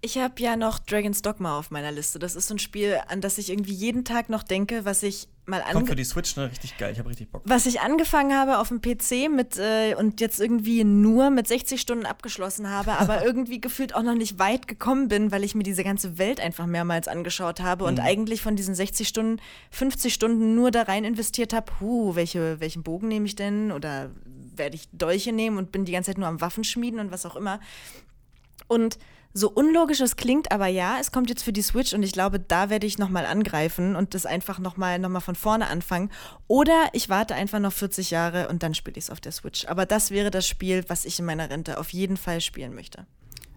Ich 0.00 0.18
habe 0.18 0.34
ja 0.42 0.56
noch 0.56 0.80
Dragon's 0.80 1.22
Dogma 1.22 1.58
auf 1.58 1.70
meiner 1.70 1.90
Liste. 1.90 2.18
Das 2.18 2.34
ist 2.34 2.48
so 2.48 2.54
ein 2.54 2.58
Spiel, 2.58 3.00
an 3.08 3.22
das 3.22 3.38
ich 3.38 3.48
irgendwie 3.48 3.72
jeden 3.72 4.04
Tag 4.04 4.28
noch 4.28 4.42
denke, 4.42 4.84
was 4.84 5.02
ich 5.02 5.28
mal 5.46 5.62
Kommt 5.72 5.88
für 5.88 5.96
die 5.96 6.04
Switch, 6.04 6.36
ne? 6.36 6.50
Richtig 6.50 6.76
geil. 6.76 6.92
Ich 6.92 6.98
habe 6.98 7.08
richtig 7.08 7.30
Bock. 7.30 7.40
Was 7.46 7.64
ich 7.64 7.80
angefangen 7.80 8.36
habe 8.36 8.58
auf 8.58 8.68
dem 8.68 8.82
PC 8.82 9.30
mit 9.30 9.56
äh, 9.56 9.94
und 9.94 10.20
jetzt 10.20 10.40
irgendwie 10.40 10.84
nur 10.84 11.30
mit 11.30 11.48
60 11.48 11.80
Stunden 11.80 12.04
abgeschlossen 12.04 12.68
habe, 12.68 12.92
aber 12.98 13.24
irgendwie 13.24 13.62
gefühlt 13.62 13.94
auch 13.94 14.02
noch 14.02 14.14
nicht 14.14 14.38
weit 14.38 14.68
gekommen 14.68 15.08
bin, 15.08 15.32
weil 15.32 15.42
ich 15.42 15.54
mir 15.54 15.62
diese 15.62 15.84
ganze 15.84 16.18
Welt 16.18 16.38
einfach 16.38 16.66
mehrmals 16.66 17.08
angeschaut 17.08 17.60
habe 17.60 17.84
und 17.84 17.94
mhm. 17.94 18.04
eigentlich 18.04 18.42
von 18.42 18.56
diesen 18.56 18.74
60 18.74 19.08
Stunden 19.08 19.40
50 19.70 20.12
Stunden 20.12 20.54
nur 20.54 20.70
da 20.70 20.82
rein 20.82 21.04
investiert 21.04 21.54
habe. 21.54 21.72
Huh, 21.80 22.14
welche, 22.14 22.60
welchen 22.60 22.82
Bogen 22.82 23.08
nehme 23.08 23.24
ich 23.24 23.36
denn? 23.36 23.72
Oder 23.72 24.10
werde 24.56 24.76
ich 24.76 24.88
Dolche 24.92 25.32
nehmen 25.32 25.58
und 25.58 25.72
bin 25.72 25.84
die 25.84 25.92
ganze 25.92 26.10
Zeit 26.10 26.18
nur 26.18 26.28
am 26.28 26.40
Waffenschmieden 26.40 27.00
und 27.00 27.10
was 27.10 27.26
auch 27.26 27.36
immer. 27.36 27.60
Und 28.68 28.98
so 29.36 29.50
unlogisch 29.50 30.00
es 30.00 30.16
klingt, 30.16 30.52
aber 30.52 30.68
ja, 30.68 30.98
es 31.00 31.10
kommt 31.10 31.28
jetzt 31.28 31.42
für 31.42 31.52
die 31.52 31.60
Switch 31.60 31.92
und 31.92 32.04
ich 32.04 32.12
glaube, 32.12 32.38
da 32.38 32.70
werde 32.70 32.86
ich 32.86 32.98
nochmal 32.98 33.26
angreifen 33.26 33.96
und 33.96 34.14
das 34.14 34.26
einfach 34.26 34.60
nochmal 34.60 35.00
noch 35.00 35.08
mal 35.08 35.18
von 35.18 35.34
vorne 35.34 35.66
anfangen. 35.66 36.10
Oder 36.46 36.88
ich 36.92 37.08
warte 37.08 37.34
einfach 37.34 37.58
noch 37.58 37.72
40 37.72 38.12
Jahre 38.12 38.48
und 38.48 38.62
dann 38.62 38.74
spiele 38.74 38.96
ich 38.96 39.04
es 39.04 39.10
auf 39.10 39.20
der 39.20 39.32
Switch. 39.32 39.66
Aber 39.66 39.86
das 39.86 40.12
wäre 40.12 40.30
das 40.30 40.46
Spiel, 40.46 40.84
was 40.86 41.04
ich 41.04 41.18
in 41.18 41.24
meiner 41.24 41.50
Rente 41.50 41.78
auf 41.78 41.92
jeden 41.92 42.16
Fall 42.16 42.40
spielen 42.40 42.76
möchte. 42.76 43.06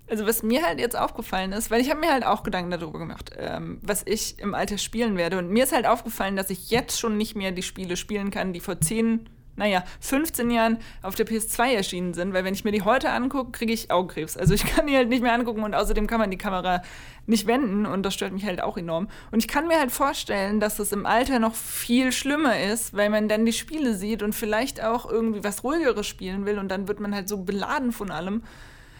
Also 0.10 0.26
was 0.26 0.41
mir 0.41 0.66
halt 0.66 0.80
jetzt 0.80 0.98
aufgefallen 0.98 1.52
ist, 1.52 1.70
weil 1.70 1.82
ich 1.82 1.89
habe 1.89 2.00
mir 2.00 2.12
halt 2.12 2.26
auch 2.26 2.41
Gedanken 2.41 2.72
darüber 2.72 2.98
gemacht, 2.98 3.32
ähm, 3.38 3.80
was 3.84 4.04
ich 4.06 4.39
im 4.39 4.56
Alter 4.56 4.80
spielen 4.80 5.16
werde. 5.16 5.38
Und 5.38 5.50
mir 5.50 5.66
ist 5.66 5.74
halt 5.74 5.86
aufgefallen, 5.86 6.36
dass 6.36 6.50
ich 6.50 6.72
jetzt 6.72 7.00
schon 7.00 7.18
nicht 7.18 7.36
mehr 7.36 7.52
die 7.52 7.62
Spiele 7.62 7.98
spielen 7.98 8.32
kann, 8.32 8.54
die 8.54 8.62
vor 8.62 8.80
10 8.80 9.30
naja, 9.58 9.84
15 9.99 10.51
Jahren 10.51 10.78
auf 11.01 11.16
der 11.16 11.28
PS2 11.28 11.74
erschienen 11.74 12.14
sind, 12.14 12.32
weil 12.34 12.43
wenn 12.43 12.53
ich 12.53 12.64
mir 12.64 12.72
die 12.72 12.84
heute 12.84 13.10
angucke, 13.10 13.51
kriege 13.51 13.74
ich 13.74 13.91
Augenkrebs. 13.91 14.38
Also 14.38 14.53
ich 14.53 14.64
kann 14.76 14.88
die 14.88 14.95
halt 14.95 15.10
nicht 15.10 15.22
mehr 15.22 15.34
angucken 15.34 15.64
und 15.64 15.74
außerdem 15.74 16.08
kann 16.08 16.20
man 16.20 16.32
die 16.32 16.38
Kamera 16.38 16.84
nicht 17.26 17.47
wenden 17.47 17.86
und 17.86 18.03
das 18.03 18.14
stört 18.14 18.32
mich 18.34 18.45
halt 18.45 18.62
auch 18.62 18.78
enorm. 18.78 19.10
Und 19.32 19.39
ich 19.39 19.47
kann 19.47 19.68
mir 19.68 19.80
halt 19.80 19.91
vorstellen, 19.91 20.60
dass 20.60 20.80
es 20.80 20.91
im 20.91 21.05
Alter 21.05 21.39
noch 21.39 21.55
viel 21.55 22.12
schlimmer 22.12 22.60
ist, 22.60 22.95
weil 22.95 23.10
man 23.10 23.28
dann 23.28 23.45
die 23.45 23.53
Spiele 23.53 23.95
sieht 23.95 24.22
und 24.24 24.34
vielleicht 24.34 24.82
auch 24.82 25.10
irgendwie 25.10 25.43
was 25.43 25.64
ruhigeres 25.64 26.05
spielen 26.05 26.45
will 26.45 26.60
und 26.60 26.70
dann 26.70 26.88
wird 26.88 26.99
man 26.99 27.14
halt 27.14 27.28
so 27.28 27.38
beladen 27.38 27.91
von 27.91 28.12
allem. 28.12 28.43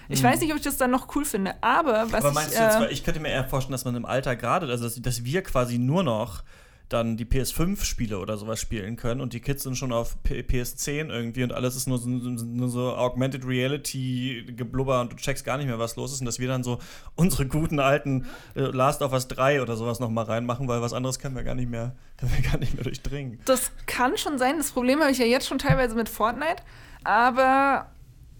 Ich 0.10 0.24
mhm. 0.24 0.28
weiß 0.28 0.42
nicht, 0.42 0.52
ob 0.52 0.58
ich 0.58 0.64
das 0.64 0.78
dann 0.78 0.90
noch 0.90 1.16
cool 1.16 1.26
finde, 1.26 1.56
aber 1.62 2.12
was 2.12 2.26
aber 2.26 2.34
meinst 2.34 2.54
ich, 2.54 2.58
du 2.58 2.64
jetzt, 2.64 2.82
äh, 2.82 2.88
ich 2.92 3.04
könnte 3.04 3.20
mir 3.20 3.30
eher 3.30 3.44
vorstellen, 3.44 3.74
dass 3.74 3.86
man 3.86 3.96
im 3.96 4.06
Alter 4.06 4.36
gerade, 4.36 4.68
also 4.68 4.86
dass, 4.86 5.00
dass 5.00 5.24
wir 5.24 5.44
quasi 5.44 5.78
nur 5.78 6.04
noch 6.04 6.44
dann 6.90 7.18
die 7.18 7.26
PS5-Spiele 7.26 8.18
oder 8.18 8.38
sowas 8.38 8.62
spielen 8.62 8.96
können 8.96 9.20
und 9.20 9.34
die 9.34 9.42
Kids 9.42 9.64
sind 9.64 9.76
schon 9.76 9.92
auf 9.92 10.22
P 10.24 10.42
PS10 10.42 11.10
irgendwie 11.10 11.44
und 11.44 11.52
alles 11.52 11.76
ist 11.76 11.88
nur 11.88 11.98
so, 11.98 12.08
nur 12.08 12.70
so 12.70 12.96
Augmented 12.96 13.46
Reality 13.46 14.46
geblubber 14.56 15.02
und 15.02 15.12
du 15.12 15.18
checkst 15.18 15.44
gar 15.44 15.58
nicht 15.58 15.68
mehr, 15.68 15.80
was 15.80 15.96
los 15.96 16.14
ist 16.14 16.22
und 16.22 16.26
dass 16.26 16.40
wir 16.40 16.48
dann 16.48 16.64
so 16.64 16.80
unsere 17.16 17.46
guten 17.46 17.80
alten 17.80 18.26
äh, 18.56 18.62
Last 18.62 19.02
of 19.02 19.12
Us 19.12 19.28
3 19.28 19.62
oder 19.62 19.76
sowas 19.76 20.00
nochmal 20.00 20.26
reinmachen, 20.26 20.68
weil 20.68 20.82
was 20.82 20.94
anderes 20.94 21.20
können 21.20 21.36
wir 21.36 21.44
gar 21.44 21.56
nicht 21.56 21.70
mehr, 21.70 21.96
können 22.18 22.32
wir 22.36 22.50
gar 22.50 22.58
nicht 22.58 22.74
mehr 22.74 22.84
durchdringen. 22.84 23.40
Das 23.46 23.72
kann 23.86 24.18
schon 24.18 24.38
sein. 24.38 24.58
Das 24.58 24.72
Problem 24.72 25.02
habe 25.02 25.12
ich 25.12 25.18
ja 25.18 25.26
jetzt 25.26 25.48
schon 25.48 25.60
teilweise 25.60 25.96
mit 25.96 26.08
Fortnite, 26.08 26.64
aber 27.04 27.88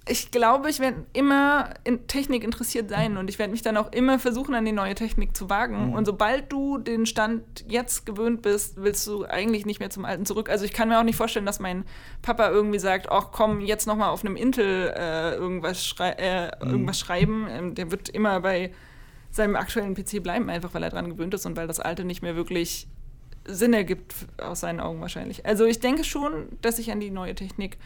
ich 0.10 0.32
glaube, 0.32 0.70
ich 0.70 0.80
werde 0.80 1.06
immer 1.14 1.70
in 1.84 2.08
Technik 2.08 2.44
interessiert 2.44 2.90
sein 2.90 3.18
und 3.18 3.30
ich 3.30 3.40
werde 3.40 3.52
mich 3.52 3.62
dann 3.62 3.78
auch 3.78 3.92
immer 3.92 4.20
versuchen, 4.20 4.56
an 4.56 4.66
die 4.66 4.72
neue 4.72 4.96
Technik 4.96 5.36
zu 5.36 5.50
wagen. 5.50 5.88
Mhm. 5.88 5.94
Und 5.94 6.06
sobald 6.06 6.52
du 6.52 6.78
den 6.78 7.06
Stand 7.06 7.66
jetzt 7.68 8.06
gewöhnt 8.06 8.42
bist, 8.42 8.82
willst 8.82 9.06
du 9.08 9.26
eigentlich 9.26 9.66
nicht 9.66 9.80
mehr 9.80 9.90
zum 9.90 10.06
Alten 10.06 10.26
zurück. 10.26 10.50
Also 10.50 10.66
ich 10.66 10.74
kann 10.74 10.90
mir 10.90 11.00
auch 11.00 11.04
nicht 11.04 11.16
vorstellen, 11.16 11.46
dass 11.46 11.60
mein 11.60 11.86
Papa 12.22 12.50
irgendwie 12.50 12.80
sagt, 12.80 13.10
ach 13.10 13.32
komm, 13.32 13.62
jetzt 13.62 13.88
noch 13.88 13.96
mal 13.96 14.10
auf 14.10 14.24
einem 14.24 14.36
Intel 14.36 14.94
äh, 14.96 15.34
irgendwas, 15.36 15.86
schrei 15.86 16.10
äh, 16.12 16.52
mhm. 16.64 16.72
irgendwas 16.72 17.00
schreiben. 17.00 17.48
Ähm, 17.50 17.76
der 17.76 17.92
wird 17.92 18.10
immer 18.10 18.40
bei 18.42 18.72
seinem 19.30 19.56
aktuellen 19.56 19.94
PC 19.94 20.24
bleiben, 20.24 20.50
einfach 20.50 20.74
weil 20.74 20.84
er 20.84 20.90
dran 20.90 21.10
gewöhnt 21.10 21.34
ist 21.34 21.46
und 21.46 21.58
weil 21.58 21.68
das 21.68 21.80
Alte 21.80 22.06
nicht 22.06 22.22
mehr 22.22 22.36
wirklich 22.36 22.88
Sinn 23.46 23.74
ergibt, 23.74 24.14
aus 24.42 24.62
seinen 24.62 24.80
Augen 24.80 25.00
wahrscheinlich. 25.02 25.46
Also 25.46 25.66
ich 25.66 25.80
denke 25.80 26.04
schon, 26.04 26.48
dass 26.62 26.80
ich 26.80 26.92
an 26.92 27.00
die 27.00 27.12
neue 27.12 27.36
Technik 27.36 27.78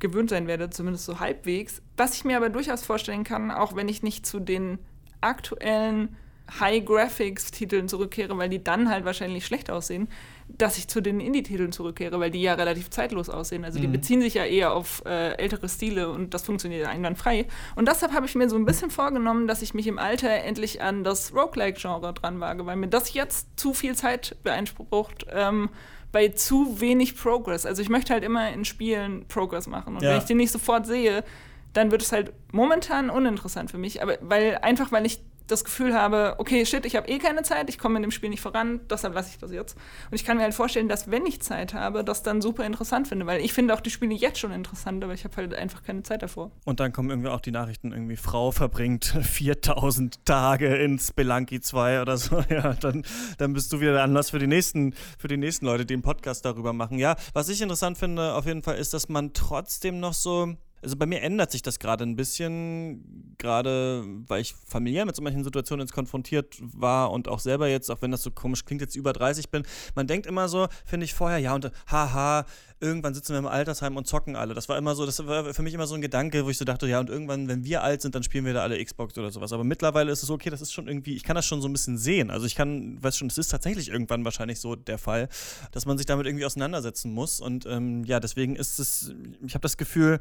gewöhnt 0.00 0.30
sein 0.30 0.46
werde, 0.46 0.70
zumindest 0.70 1.04
so 1.06 1.20
halbwegs. 1.20 1.82
Was 1.96 2.14
ich 2.14 2.24
mir 2.24 2.36
aber 2.36 2.48
durchaus 2.48 2.82
vorstellen 2.84 3.24
kann, 3.24 3.50
auch 3.50 3.76
wenn 3.76 3.88
ich 3.88 4.02
nicht 4.02 4.26
zu 4.26 4.40
den 4.40 4.78
aktuellen 5.20 6.16
High-Graphics-Titeln 6.58 7.88
zurückkehre, 7.88 8.36
weil 8.38 8.48
die 8.48 8.62
dann 8.62 8.90
halt 8.90 9.04
wahrscheinlich 9.04 9.46
schlecht 9.46 9.70
aussehen, 9.70 10.08
dass 10.48 10.78
ich 10.78 10.88
zu 10.88 11.00
den 11.00 11.20
Indie-Titeln 11.20 11.70
zurückkehre, 11.70 12.18
weil 12.18 12.30
die 12.30 12.42
ja 12.42 12.54
relativ 12.54 12.90
zeitlos 12.90 13.28
aussehen. 13.30 13.64
Also 13.64 13.78
die 13.78 13.86
Mhm. 13.86 13.92
beziehen 13.92 14.20
sich 14.20 14.34
ja 14.34 14.44
eher 14.44 14.72
auf 14.74 15.02
äh, 15.06 15.34
ältere 15.34 15.68
Stile 15.68 16.08
und 16.10 16.34
das 16.34 16.42
funktioniert 16.42 16.88
einwandfrei. 16.88 17.46
Und 17.76 17.86
deshalb 17.86 18.12
habe 18.12 18.26
ich 18.26 18.34
mir 18.34 18.48
so 18.48 18.56
ein 18.56 18.64
bisschen 18.64 18.90
vorgenommen, 18.90 19.46
dass 19.46 19.62
ich 19.62 19.74
mich 19.74 19.86
im 19.86 19.98
Alter 19.98 20.30
endlich 20.30 20.82
an 20.82 21.04
das 21.04 21.32
Roguelike-Genre 21.34 22.14
dran 22.14 22.40
wage, 22.40 22.66
weil 22.66 22.76
mir 22.76 22.88
das 22.88 23.14
jetzt 23.14 23.48
zu 23.56 23.72
viel 23.72 23.94
Zeit 23.94 24.36
beansprucht. 24.42 25.26
Ähm, 25.30 25.68
bei 26.12 26.28
zu 26.28 26.80
wenig 26.80 27.16
Progress. 27.16 27.66
Also 27.66 27.82
ich 27.82 27.88
möchte 27.88 28.12
halt 28.12 28.24
immer 28.24 28.50
in 28.52 28.64
Spielen 28.64 29.26
Progress 29.28 29.66
machen. 29.66 29.96
Und 29.96 30.02
Ja. 30.02 30.10
wenn 30.10 30.18
ich 30.18 30.24
den 30.24 30.36
nicht 30.38 30.50
sofort 30.52 30.86
sehe, 30.86 31.24
dann 31.72 31.90
wird 31.90 32.02
es 32.02 32.10
halt 32.12 32.32
momentan 32.52 33.10
uninteressant 33.10 33.70
für 33.70 33.78
mich. 33.78 34.02
Aber 34.02 34.16
weil 34.20 34.58
einfach 34.62 34.90
weil 34.92 35.06
ich 35.06 35.20
das 35.50 35.64
Gefühl 35.64 35.94
habe, 35.94 36.34
okay, 36.38 36.64
shit, 36.64 36.86
ich 36.86 36.96
habe 36.96 37.08
eh 37.08 37.18
keine 37.18 37.42
Zeit, 37.42 37.68
ich 37.68 37.78
komme 37.78 37.96
in 37.96 38.02
dem 38.02 38.10
Spiel 38.10 38.30
nicht 38.30 38.40
voran, 38.40 38.80
deshalb 38.88 39.14
lasse 39.14 39.30
ich 39.30 39.38
das 39.38 39.52
jetzt. 39.52 39.76
Und 40.10 40.14
ich 40.14 40.24
kann 40.24 40.36
mir 40.36 40.44
halt 40.44 40.54
vorstellen, 40.54 40.88
dass 40.88 41.10
wenn 41.10 41.26
ich 41.26 41.40
Zeit 41.42 41.74
habe, 41.74 42.04
das 42.04 42.22
dann 42.22 42.40
super 42.40 42.64
interessant 42.64 43.08
finde, 43.08 43.26
weil 43.26 43.40
ich 43.40 43.52
finde 43.52 43.74
auch 43.74 43.80
die 43.80 43.90
Spiele 43.90 44.14
jetzt 44.14 44.38
schon 44.38 44.52
interessant, 44.52 45.02
aber 45.02 45.14
ich 45.14 45.24
habe 45.24 45.36
halt 45.36 45.54
einfach 45.54 45.82
keine 45.82 46.02
Zeit 46.02 46.22
davor. 46.22 46.50
Und 46.64 46.80
dann 46.80 46.92
kommen 46.92 47.10
irgendwie 47.10 47.28
auch 47.28 47.40
die 47.40 47.50
Nachrichten, 47.50 47.92
irgendwie 47.92 48.16
Frau 48.16 48.52
verbringt 48.52 49.04
4000 49.22 50.24
Tage 50.24 50.76
in 50.76 50.98
Spelunky 50.98 51.60
2 51.60 52.02
oder 52.02 52.16
so. 52.16 52.40
Ja, 52.50 52.72
dann, 52.72 53.04
dann 53.38 53.52
bist 53.52 53.72
du 53.72 53.80
wieder 53.80 53.92
der 53.92 54.02
Anlass 54.02 54.30
für 54.30 54.40
die, 54.40 54.48
nächsten, 54.48 54.92
für 55.18 55.28
die 55.28 55.36
nächsten 55.36 55.66
Leute, 55.66 55.86
die 55.86 55.94
einen 55.94 56.02
Podcast 56.02 56.44
darüber 56.44 56.72
machen. 56.72 56.98
Ja, 56.98 57.14
was 57.32 57.48
ich 57.48 57.62
interessant 57.62 57.96
finde 57.96 58.34
auf 58.34 58.46
jeden 58.46 58.62
Fall 58.62 58.76
ist, 58.76 58.92
dass 58.92 59.08
man 59.08 59.32
trotzdem 59.32 60.00
noch 60.00 60.14
so 60.14 60.56
also 60.82 60.96
bei 60.96 61.06
mir 61.06 61.22
ändert 61.22 61.50
sich 61.50 61.62
das 61.62 61.78
gerade 61.78 62.04
ein 62.04 62.16
bisschen, 62.16 63.34
gerade 63.38 64.04
weil 64.26 64.40
ich 64.40 64.54
familiär 64.66 65.04
mit 65.04 65.14
so 65.14 65.22
manchen 65.22 65.44
Situationen 65.44 65.86
jetzt 65.86 65.94
konfrontiert 65.94 66.56
war 66.60 67.10
und 67.10 67.28
auch 67.28 67.40
selber 67.40 67.68
jetzt, 67.68 67.90
auch 67.90 68.00
wenn 68.02 68.10
das 68.10 68.22
so 68.22 68.30
komisch 68.30 68.64
klingt, 68.64 68.80
jetzt 68.80 68.96
über 68.96 69.12
30 69.12 69.50
bin. 69.50 69.62
Man 69.94 70.06
denkt 70.06 70.26
immer 70.26 70.48
so, 70.48 70.68
finde 70.84 71.04
ich 71.04 71.14
vorher, 71.14 71.38
ja, 71.38 71.54
und 71.54 71.70
haha, 71.86 72.46
irgendwann 72.80 73.12
sitzen 73.12 73.32
wir 73.32 73.38
im 73.38 73.46
Altersheim 73.46 73.96
und 73.96 74.06
zocken 74.06 74.36
alle. 74.36 74.54
Das 74.54 74.68
war 74.68 74.78
immer 74.78 74.94
so, 74.94 75.04
das 75.04 75.26
war 75.26 75.52
für 75.52 75.62
mich 75.62 75.74
immer 75.74 75.86
so 75.86 75.94
ein 75.94 76.00
Gedanke, 76.00 76.44
wo 76.46 76.50
ich 76.50 76.56
so 76.56 76.64
dachte, 76.64 76.86
ja, 76.88 76.98
und 76.98 77.10
irgendwann, 77.10 77.46
wenn 77.46 77.64
wir 77.64 77.82
alt 77.82 78.00
sind, 78.00 78.14
dann 78.14 78.22
spielen 78.22 78.46
wir 78.46 78.54
da 78.54 78.62
alle 78.62 78.82
Xbox 78.82 79.16
oder 79.18 79.30
sowas. 79.30 79.52
Aber 79.52 79.64
mittlerweile 79.64 80.10
ist 80.10 80.22
es 80.22 80.28
so, 80.28 80.34
okay, 80.34 80.48
das 80.50 80.62
ist 80.62 80.72
schon 80.72 80.88
irgendwie, 80.88 81.14
ich 81.14 81.24
kann 81.24 81.36
das 81.36 81.46
schon 81.46 81.60
so 81.60 81.68
ein 81.68 81.72
bisschen 81.72 81.98
sehen. 81.98 82.30
Also 82.30 82.46
ich 82.46 82.54
kann, 82.54 83.02
weiß 83.02 83.16
schon, 83.16 83.28
es 83.28 83.36
ist 83.36 83.48
tatsächlich 83.48 83.90
irgendwann 83.90 84.24
wahrscheinlich 84.24 84.60
so 84.60 84.76
der 84.76 84.98
Fall, 84.98 85.28
dass 85.72 85.84
man 85.84 85.98
sich 85.98 86.06
damit 86.06 86.26
irgendwie 86.26 86.46
auseinandersetzen 86.46 87.12
muss. 87.12 87.40
Und 87.40 87.66
ähm, 87.66 88.04
ja, 88.04 88.18
deswegen 88.18 88.56
ist 88.56 88.78
es, 88.78 89.12
ich 89.46 89.54
habe 89.54 89.62
das 89.62 89.76
Gefühl, 89.76 90.20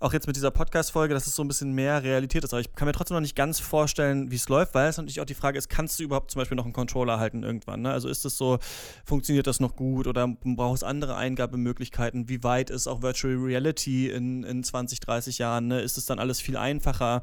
auch 0.00 0.14
jetzt 0.14 0.26
mit 0.26 0.34
dieser 0.34 0.50
Podcast-Folge, 0.50 1.12
dass 1.12 1.26
es 1.26 1.34
so 1.34 1.44
ein 1.44 1.48
bisschen 1.48 1.72
mehr 1.72 2.02
Realität 2.02 2.42
ist. 2.42 2.54
Aber 2.54 2.60
ich 2.60 2.74
kann 2.74 2.86
mir 2.86 2.92
trotzdem 2.92 3.16
noch 3.16 3.20
nicht 3.20 3.36
ganz 3.36 3.60
vorstellen, 3.60 4.30
wie 4.30 4.36
es 4.36 4.48
läuft, 4.48 4.74
weil 4.74 4.88
es 4.88 4.96
natürlich 4.96 5.20
auch 5.20 5.26
die 5.26 5.34
Frage 5.34 5.58
ist, 5.58 5.68
kannst 5.68 5.98
du 5.98 6.04
überhaupt 6.04 6.30
zum 6.30 6.40
Beispiel 6.40 6.56
noch 6.56 6.64
einen 6.64 6.72
Controller 6.72 7.20
halten 7.20 7.42
irgendwann? 7.42 7.82
Ne? 7.82 7.92
Also 7.92 8.08
ist 8.08 8.24
es 8.24 8.38
so, 8.38 8.58
funktioniert 9.04 9.46
das 9.46 9.60
noch 9.60 9.76
gut 9.76 10.06
oder 10.06 10.26
brauchst 10.26 10.84
andere 10.84 11.16
Eingabemöglichkeiten? 11.16 12.30
Wie 12.30 12.42
weit 12.42 12.70
ist 12.70 12.86
auch 12.86 13.02
Virtual 13.02 13.34
Reality 13.34 14.08
in, 14.08 14.42
in 14.42 14.64
20, 14.64 15.00
30 15.00 15.36
Jahren? 15.36 15.68
Ne? 15.68 15.82
Ist 15.82 15.98
es 15.98 16.06
dann 16.06 16.18
alles 16.18 16.40
viel 16.40 16.56
einfacher? 16.56 17.22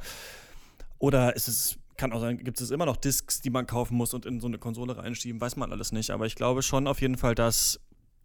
Oder 0.99 1.35
ist 1.35 1.47
es 1.47 1.77
kann 1.97 2.13
auch 2.13 2.21
sein, 2.21 2.37
gibt 2.37 2.61
es 2.61 2.69
immer 2.69 2.85
noch 2.85 2.95
Discs, 2.95 3.41
die 3.41 3.49
man 3.49 3.65
kaufen 3.65 3.97
muss 3.97 4.13
und 4.13 4.27
in 4.27 4.39
so 4.39 4.45
eine 4.45 4.59
Konsole 4.59 4.95
reinschieben, 4.97 5.41
weiß 5.41 5.55
man 5.55 5.71
alles 5.71 5.91
nicht. 5.91 6.11
Aber 6.11 6.27
ich 6.27 6.35
glaube 6.35 6.61
schon 6.61 6.85
auf 6.85 7.01
jeden 7.01 7.17
Fall, 7.17 7.33
dass 7.33 7.79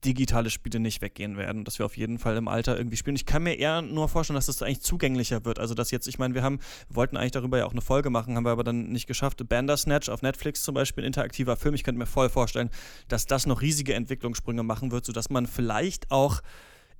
digitale 0.04 0.50
Spiele 0.50 0.80
nicht 0.80 1.00
weggehen 1.00 1.36
werden, 1.36 1.64
dass 1.64 1.78
wir 1.78 1.86
auf 1.86 1.96
jeden 1.96 2.18
Fall 2.18 2.36
im 2.36 2.48
Alter 2.48 2.76
irgendwie 2.76 2.96
spielen. 2.96 3.16
Ich 3.16 3.26
kann 3.26 3.42
mir 3.42 3.54
eher 3.54 3.82
nur 3.82 4.08
vorstellen, 4.08 4.34
dass 4.34 4.46
das 4.46 4.62
eigentlich 4.62 4.80
zugänglicher 4.80 5.44
wird. 5.44 5.58
Also 5.58 5.74
dass 5.74 5.90
jetzt, 5.90 6.08
ich 6.08 6.18
meine, 6.18 6.34
wir 6.34 6.42
haben, 6.42 6.58
wollten 6.88 7.16
eigentlich 7.16 7.32
darüber 7.32 7.58
ja 7.58 7.66
auch 7.66 7.72
eine 7.72 7.80
Folge 7.80 8.10
machen, 8.10 8.36
haben 8.36 8.44
wir 8.44 8.50
aber 8.50 8.64
dann 8.64 8.88
nicht 8.88 9.06
geschafft. 9.06 9.46
Bandersnatch 9.48 10.08
auf 10.08 10.22
Netflix 10.22 10.62
zum 10.62 10.74
Beispiel, 10.74 11.04
ein 11.04 11.08
interaktiver 11.08 11.56
Film. 11.56 11.74
Ich 11.74 11.84
könnte 11.84 11.98
mir 11.98 12.06
voll 12.06 12.28
vorstellen, 12.28 12.70
dass 13.08 13.26
das 13.26 13.46
noch 13.46 13.62
riesige 13.62 13.94
Entwicklungssprünge 13.94 14.62
machen 14.62 14.90
wird, 14.90 15.04
sodass 15.04 15.30
man 15.30 15.46
vielleicht 15.46 16.10
auch 16.10 16.42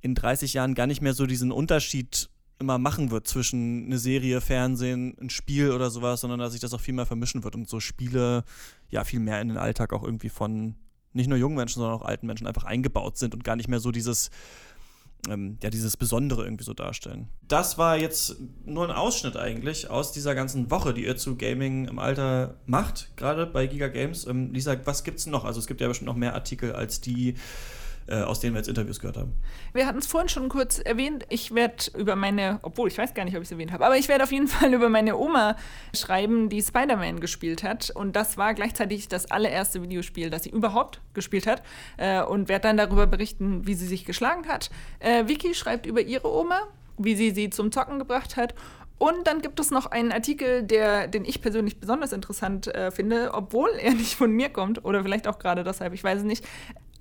in 0.01 0.15
30 0.15 0.53
Jahren 0.53 0.75
gar 0.75 0.87
nicht 0.87 1.01
mehr 1.01 1.13
so 1.13 1.25
diesen 1.25 1.51
Unterschied 1.51 2.29
immer 2.59 2.77
machen 2.77 3.11
wird 3.11 3.27
zwischen 3.27 3.85
eine 3.85 3.97
Serie, 3.97 4.39
Fernsehen, 4.39 5.17
ein 5.19 5.29
Spiel 5.29 5.71
oder 5.71 5.89
sowas, 5.89 6.21
sondern 6.21 6.39
dass 6.39 6.53
sich 6.53 6.61
das 6.61 6.73
auch 6.73 6.79
viel 6.79 6.93
mehr 6.93 7.05
vermischen 7.05 7.43
wird 7.43 7.55
und 7.55 7.67
so 7.67 7.79
Spiele 7.79 8.43
ja 8.89 9.03
viel 9.03 9.19
mehr 9.19 9.41
in 9.41 9.49
den 9.49 9.57
Alltag 9.57 9.91
auch 9.91 10.03
irgendwie 10.03 10.29
von 10.29 10.75
nicht 11.13 11.27
nur 11.27 11.37
jungen 11.37 11.55
Menschen, 11.55 11.79
sondern 11.79 11.99
auch 11.99 12.05
alten 12.05 12.27
Menschen 12.27 12.47
einfach 12.47 12.63
eingebaut 12.63 13.17
sind 13.17 13.33
und 13.33 13.43
gar 13.43 13.55
nicht 13.55 13.69
mehr 13.69 13.79
so 13.79 13.91
dieses, 13.91 14.31
ähm, 15.29 15.57
ja, 15.63 15.69
dieses 15.69 15.95
Besondere 15.95 16.43
irgendwie 16.43 16.63
so 16.63 16.73
darstellen. 16.73 17.29
Das 17.47 17.77
war 17.77 17.97
jetzt 17.97 18.37
nur 18.65 18.87
ein 18.87 18.95
Ausschnitt 18.95 19.37
eigentlich 19.37 19.89
aus 19.89 20.11
dieser 20.11 20.35
ganzen 20.35 20.69
Woche, 20.69 20.93
die 20.93 21.05
ihr 21.05 21.15
zu 21.15 21.35
Gaming 21.35 21.85
im 21.85 21.99
Alter 21.99 22.55
macht, 22.65 23.15
gerade 23.15 23.45
bei 23.45 23.67
Giga 23.67 23.87
Games. 23.87 24.27
Ähm, 24.27 24.51
Lisa, 24.53 24.75
was 24.85 25.03
gibt's 25.03 25.25
noch? 25.25 25.45
Also 25.45 25.59
es 25.59 25.67
gibt 25.67 25.81
ja 25.81 25.87
bestimmt 25.87 26.07
noch 26.07 26.15
mehr 26.15 26.33
Artikel 26.33 26.73
als 26.73 26.99
die, 26.99 27.35
aus 28.11 28.39
denen 28.39 28.53
wir 28.53 28.59
jetzt 28.59 28.67
Interviews 28.67 28.99
gehört 28.99 29.17
haben. 29.17 29.33
Wir 29.73 29.87
hatten 29.87 29.99
es 29.99 30.07
vorhin 30.07 30.29
schon 30.29 30.49
kurz 30.49 30.79
erwähnt. 30.79 31.25
Ich 31.29 31.53
werde 31.53 31.85
über 31.97 32.15
meine, 32.15 32.59
obwohl 32.61 32.87
ich 32.87 32.97
weiß 32.97 33.13
gar 33.13 33.23
nicht, 33.23 33.35
ob 33.35 33.41
ich 33.41 33.47
es 33.47 33.51
erwähnt 33.51 33.71
habe, 33.71 33.85
aber 33.85 33.97
ich 33.97 34.07
werde 34.07 34.23
auf 34.23 34.31
jeden 34.31 34.47
Fall 34.49 34.73
über 34.73 34.89
meine 34.89 35.17
Oma 35.17 35.55
schreiben, 35.95 36.49
die 36.49 36.61
Spider-Man 36.61 37.19
gespielt 37.19 37.63
hat. 37.63 37.91
Und 37.91 38.15
das 38.15 38.37
war 38.37 38.53
gleichzeitig 38.53 39.07
das 39.07 39.31
allererste 39.31 39.81
Videospiel, 39.81 40.29
das 40.29 40.43
sie 40.43 40.49
überhaupt 40.49 41.01
gespielt 41.13 41.47
hat. 41.47 41.63
Äh, 41.97 42.23
und 42.23 42.49
werde 42.49 42.63
dann 42.63 42.77
darüber 42.77 43.07
berichten, 43.07 43.65
wie 43.67 43.73
sie 43.73 43.87
sich 43.87 44.05
geschlagen 44.05 44.47
hat. 44.47 44.69
Äh, 44.99 45.27
Vicky 45.27 45.53
schreibt 45.53 45.85
über 45.85 46.01
ihre 46.01 46.31
Oma, 46.31 46.61
wie 46.97 47.15
sie 47.15 47.31
sie 47.31 47.49
zum 47.49 47.71
Zocken 47.71 47.99
gebracht 47.99 48.37
hat. 48.37 48.53
Und 48.99 49.27
dann 49.27 49.41
gibt 49.41 49.59
es 49.59 49.71
noch 49.71 49.87
einen 49.87 50.11
Artikel, 50.11 50.63
der, 50.63 51.07
den 51.07 51.25
ich 51.25 51.41
persönlich 51.41 51.79
besonders 51.79 52.13
interessant 52.13 52.67
äh, 52.67 52.89
finde, 52.91 53.31
obwohl 53.33 53.69
er 53.71 53.93
nicht 53.93 54.15
von 54.15 54.31
mir 54.31 54.49
kommt 54.49 54.85
oder 54.85 55.03
vielleicht 55.03 55.27
auch 55.27 55.39
gerade 55.39 55.63
deshalb, 55.63 55.93
ich 55.93 56.03
weiß 56.03 56.19
es 56.19 56.25
nicht. 56.25 56.45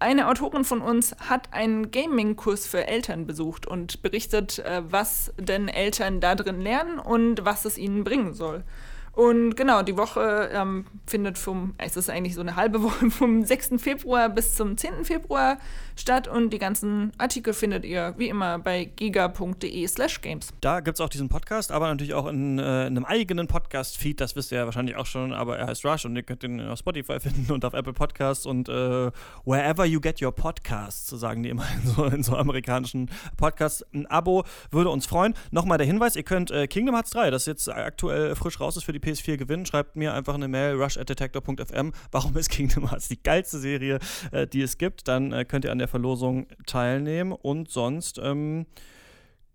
Eine 0.03 0.27
Autorin 0.29 0.65
von 0.65 0.81
uns 0.81 1.15
hat 1.29 1.53
einen 1.53 1.93
Gaming-Kurs 1.93 2.67
für 2.67 2.89
Eltern 2.89 3.25
besucht 3.25 3.69
und 3.69 4.03
berichtet, 4.03 4.59
äh, 4.59 4.83
was 4.85 5.33
denn 5.39 5.69
Eltern 5.69 6.19
da 6.19 6.35
drin 6.35 6.61
lernen 6.61 6.99
und 6.99 7.45
was 7.45 7.65
es 7.65 7.79
ihnen 7.79 8.03
bringen 8.03 8.35
soll. 8.35 8.65
Und 9.13 9.57
genau, 9.57 9.83
die 9.83 9.97
Woche 9.97 10.51
ähm, 10.53 10.87
findet 11.07 11.39
vom, 11.39 11.75
es 11.79 11.97
ist 11.97 12.11
eigentlich 12.11 12.35
so 12.35 12.41
eine 12.41 12.57
halbe 12.57 12.83
Woche, 12.83 13.11
vom 13.11 13.45
6. 13.45 13.75
Februar 13.79 14.29
bis 14.29 14.57
zum 14.57 14.77
10. 14.77 15.05
Februar 15.05 15.59
statt 15.97 16.29
und 16.29 16.51
die 16.51 16.59
ganzen 16.59 17.13
Artikel 17.19 17.53
findet 17.55 17.85
ihr 17.85 18.15
wie 18.17 18.29
immer 18.29 18.59
bei 18.59 18.85
giga.de 18.85 19.87
slash 19.87 20.21
games. 20.21 20.49
Da 20.61 20.81
gibt 20.81 20.97
es 20.97 21.01
auch 21.01 21.09
diesen 21.09 21.29
Podcast, 21.29 21.73
aber 21.73 21.89
natürlich 21.89 22.15
auch 22.15 22.27
in, 22.27 22.59
äh, 22.59 22.87
in 22.87 22.97
einem 22.97 23.05
eigenen 23.05 23.47
Podcast-Feed, 23.47 24.21
das 24.21 24.37
wisst 24.37 24.53
ihr 24.53 24.59
ja 24.59 24.65
wahrscheinlich 24.65 24.97
auch 24.97 25.07
schon, 25.07 25.33
aber 25.33 25.59
er 25.59 25.67
heißt 25.67 25.85
Rush 25.85 26.05
und 26.05 26.17
ihr 26.17 26.23
könnt 26.23 26.45
ihn 26.45 26.61
auf 26.61 26.79
Spotify 26.79 27.21
finden 27.21 27.53
und 27.53 27.65
auf 27.65 27.75
Apple 27.75 27.93
Podcasts 27.93 28.47
und 28.47 28.69
äh, 28.69 29.11
wherever 29.45 29.85
you 29.85 30.01
get 30.01 30.23
your 30.23 30.33
podcasts, 30.33 31.09
sagen 31.09 31.43
die 31.43 31.51
immer 31.51 31.67
in 31.75 31.91
so, 31.91 32.05
in 32.07 32.23
so 32.23 32.37
amerikanischen 32.37 33.11
Podcasts. 33.37 33.85
Ein 33.93 34.07
Abo 34.07 34.45
würde 34.71 34.91
uns 34.91 35.07
freuen. 35.07 35.35
Nochmal 35.51 35.79
der 35.79 35.87
Hinweis, 35.87 36.17
ihr 36.17 36.23
könnt 36.23 36.51
äh, 36.51 36.67
Kingdom 36.67 36.95
Hearts 36.95 37.11
3, 37.11 37.31
das 37.31 37.47
jetzt 37.47 37.69
aktuell 37.69 38.35
frisch 38.35 38.61
raus 38.61 38.77
ist 38.77 38.85
für 38.85 38.93
die 38.93 39.01
PS4 39.01 39.37
gewinnen, 39.37 39.67
schreibt 39.67 39.97
mir 39.97 40.15
einfach 40.15 40.35
eine 40.35 40.49
Mail, 40.49 40.75
rush.detector.fm. 40.75 41.93
Warum 42.11 42.37
ist 42.37 42.51
Kingdom 42.51 42.91
Hearts 42.91 43.09
die 43.09 43.23
geilste 43.23 43.59
Serie, 43.59 43.99
äh, 44.31 44.47
die 44.47 44.63
es 44.63 44.79
gibt? 44.79 45.09
Dann 45.09 45.33
äh, 45.33 45.45
könnt 45.45 45.65
ihr 45.65 45.73
an 45.73 45.79
der 45.83 45.89
Verlosung 45.89 46.47
teilnehmen 46.67 47.33
und 47.33 47.69
sonst 47.71 48.19
ähm, 48.23 48.67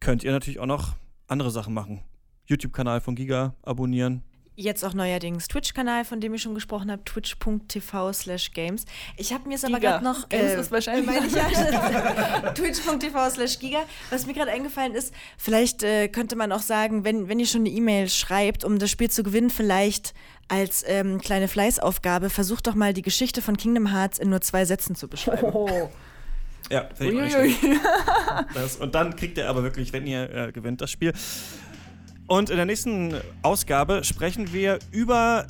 könnt 0.01 0.23
ihr 0.23 0.31
natürlich 0.31 0.59
auch 0.59 0.65
noch 0.65 0.95
andere 1.27 1.51
Sachen 1.51 1.73
machen. 1.73 2.01
YouTube-Kanal 2.47 2.99
von 3.01 3.15
Giga 3.15 3.55
abonnieren. 3.63 4.23
Jetzt 4.59 4.83
auch 4.83 4.95
neuerdings 4.95 5.47
Twitch-Kanal, 5.47 6.03
von 6.03 6.19
dem 6.19 6.33
ich 6.33 6.41
schon 6.41 6.55
gesprochen 6.55 6.91
habe, 6.91 7.03
twitch.tv 7.05 8.11
slash 8.11 8.51
games. 8.53 8.85
Ich 9.15 9.31
habe 9.31 9.47
mir 9.47 9.53
es 9.53 9.63
aber 9.63 9.79
gerade 9.79 10.03
noch... 10.03 10.27
Games 10.29 10.53
ist 10.53 10.71
wahrscheinlich- 10.71 11.31
ja. 11.35 12.51
twitch.tv 12.55 13.29
slash 13.29 13.59
giga. 13.59 13.83
Was 14.09 14.25
mir 14.25 14.33
gerade 14.33 14.49
eingefallen 14.51 14.95
ist, 14.95 15.13
vielleicht 15.37 15.83
äh, 15.83 16.07
könnte 16.07 16.35
man 16.35 16.51
auch 16.51 16.61
sagen, 16.63 17.05
wenn, 17.05 17.29
wenn 17.29 17.39
ihr 17.39 17.45
schon 17.45 17.61
eine 17.61 17.69
E-Mail 17.69 18.09
schreibt, 18.09 18.63
um 18.63 18.79
das 18.79 18.89
Spiel 18.89 19.11
zu 19.11 19.21
gewinnen, 19.21 19.51
vielleicht 19.51 20.15
als 20.47 20.83
ähm, 20.87 21.19
kleine 21.21 21.47
Fleißaufgabe, 21.47 22.31
versucht 22.31 22.65
doch 22.65 22.73
mal 22.73 22.93
die 22.93 23.03
Geschichte 23.03 23.43
von 23.43 23.57
Kingdom 23.57 23.91
Hearts 23.93 24.17
in 24.17 24.29
nur 24.31 24.41
zwei 24.41 24.65
Sätzen 24.65 24.95
zu 24.95 25.07
beschreiben. 25.07 25.53
Ja, 26.69 26.89
finde 26.93 27.25
ich 27.25 27.35
Uiuiui. 27.35 27.53
schlecht. 27.53 27.81
Das, 28.53 28.77
und 28.77 28.93
dann 28.95 29.15
kriegt 29.15 29.37
ihr 29.37 29.49
aber 29.49 29.63
wirklich, 29.63 29.93
wenn 29.93 30.05
ihr 30.05 30.29
äh, 30.33 30.51
gewinnt, 30.51 30.81
das 30.81 30.91
Spiel. 30.91 31.13
Und 32.27 32.49
in 32.49 32.57
der 32.57 32.65
nächsten 32.65 33.15
Ausgabe 33.41 34.03
sprechen 34.03 34.51
wir 34.53 34.79
über 34.91 35.47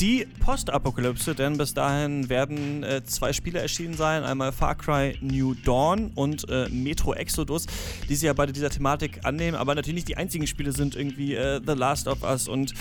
die 0.00 0.26
Postapokalypse, 0.40 1.34
denn 1.34 1.58
bis 1.58 1.74
dahin 1.74 2.28
werden 2.28 2.84
äh, 2.84 3.02
zwei 3.04 3.32
Spiele 3.32 3.60
erschienen 3.60 3.94
sein: 3.94 4.22
einmal 4.22 4.52
Far 4.52 4.76
Cry 4.76 5.18
New 5.20 5.54
Dawn 5.54 6.12
und 6.14 6.48
äh, 6.48 6.68
Metro 6.68 7.14
Exodus, 7.14 7.66
die 8.08 8.14
sich 8.14 8.26
ja 8.26 8.32
beide 8.32 8.52
dieser 8.52 8.70
Thematik 8.70 9.24
annehmen, 9.24 9.56
aber 9.56 9.74
natürlich 9.74 9.96
nicht 9.96 10.08
die 10.08 10.16
einzigen 10.16 10.46
Spiele 10.46 10.72
sind, 10.72 10.94
irgendwie 10.94 11.34
äh, 11.34 11.60
The 11.66 11.72
Last 11.72 12.06
of 12.06 12.22
Us 12.22 12.46
und 12.46 12.74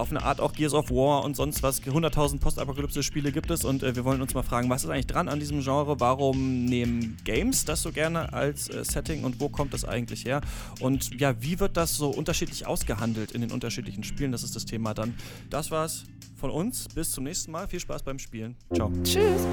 auf 0.00 0.10
eine 0.10 0.22
Art 0.22 0.40
auch 0.40 0.52
Gears 0.52 0.74
of 0.74 0.90
War 0.90 1.24
und 1.24 1.36
sonst 1.36 1.62
was. 1.62 1.82
100.000 1.82 2.40
Postapokalypse-Spiele 2.40 3.32
gibt 3.32 3.50
es 3.50 3.64
und 3.64 3.82
äh, 3.82 3.94
wir 3.94 4.04
wollen 4.04 4.22
uns 4.22 4.34
mal 4.34 4.42
fragen, 4.42 4.68
was 4.70 4.84
ist 4.84 4.90
eigentlich 4.90 5.06
dran 5.06 5.28
an 5.28 5.38
diesem 5.38 5.60
Genre? 5.62 6.00
Warum 6.00 6.64
nehmen 6.64 7.16
Games 7.24 7.64
das 7.64 7.82
so 7.82 7.92
gerne 7.92 8.32
als 8.32 8.68
äh, 8.68 8.84
Setting 8.84 9.24
und 9.24 9.40
wo 9.40 9.48
kommt 9.48 9.74
das 9.74 9.84
eigentlich 9.84 10.24
her? 10.24 10.40
Und 10.80 11.20
ja, 11.20 11.40
wie 11.40 11.60
wird 11.60 11.76
das 11.76 11.96
so 11.96 12.08
unterschiedlich 12.08 12.66
ausgehandelt 12.66 13.32
in 13.32 13.42
den 13.42 13.52
unterschiedlichen 13.52 14.02
Spielen? 14.02 14.32
Das 14.32 14.42
ist 14.42 14.56
das 14.56 14.64
Thema 14.64 14.94
dann. 14.94 15.14
Das 15.50 15.70
war's 15.70 16.04
von 16.36 16.50
uns. 16.50 16.88
Bis 16.94 17.12
zum 17.12 17.24
nächsten 17.24 17.52
Mal. 17.52 17.68
Viel 17.68 17.80
Spaß 17.80 18.02
beim 18.02 18.18
Spielen. 18.18 18.56
Ciao. 18.74 18.90
Tschüss. 19.04 19.46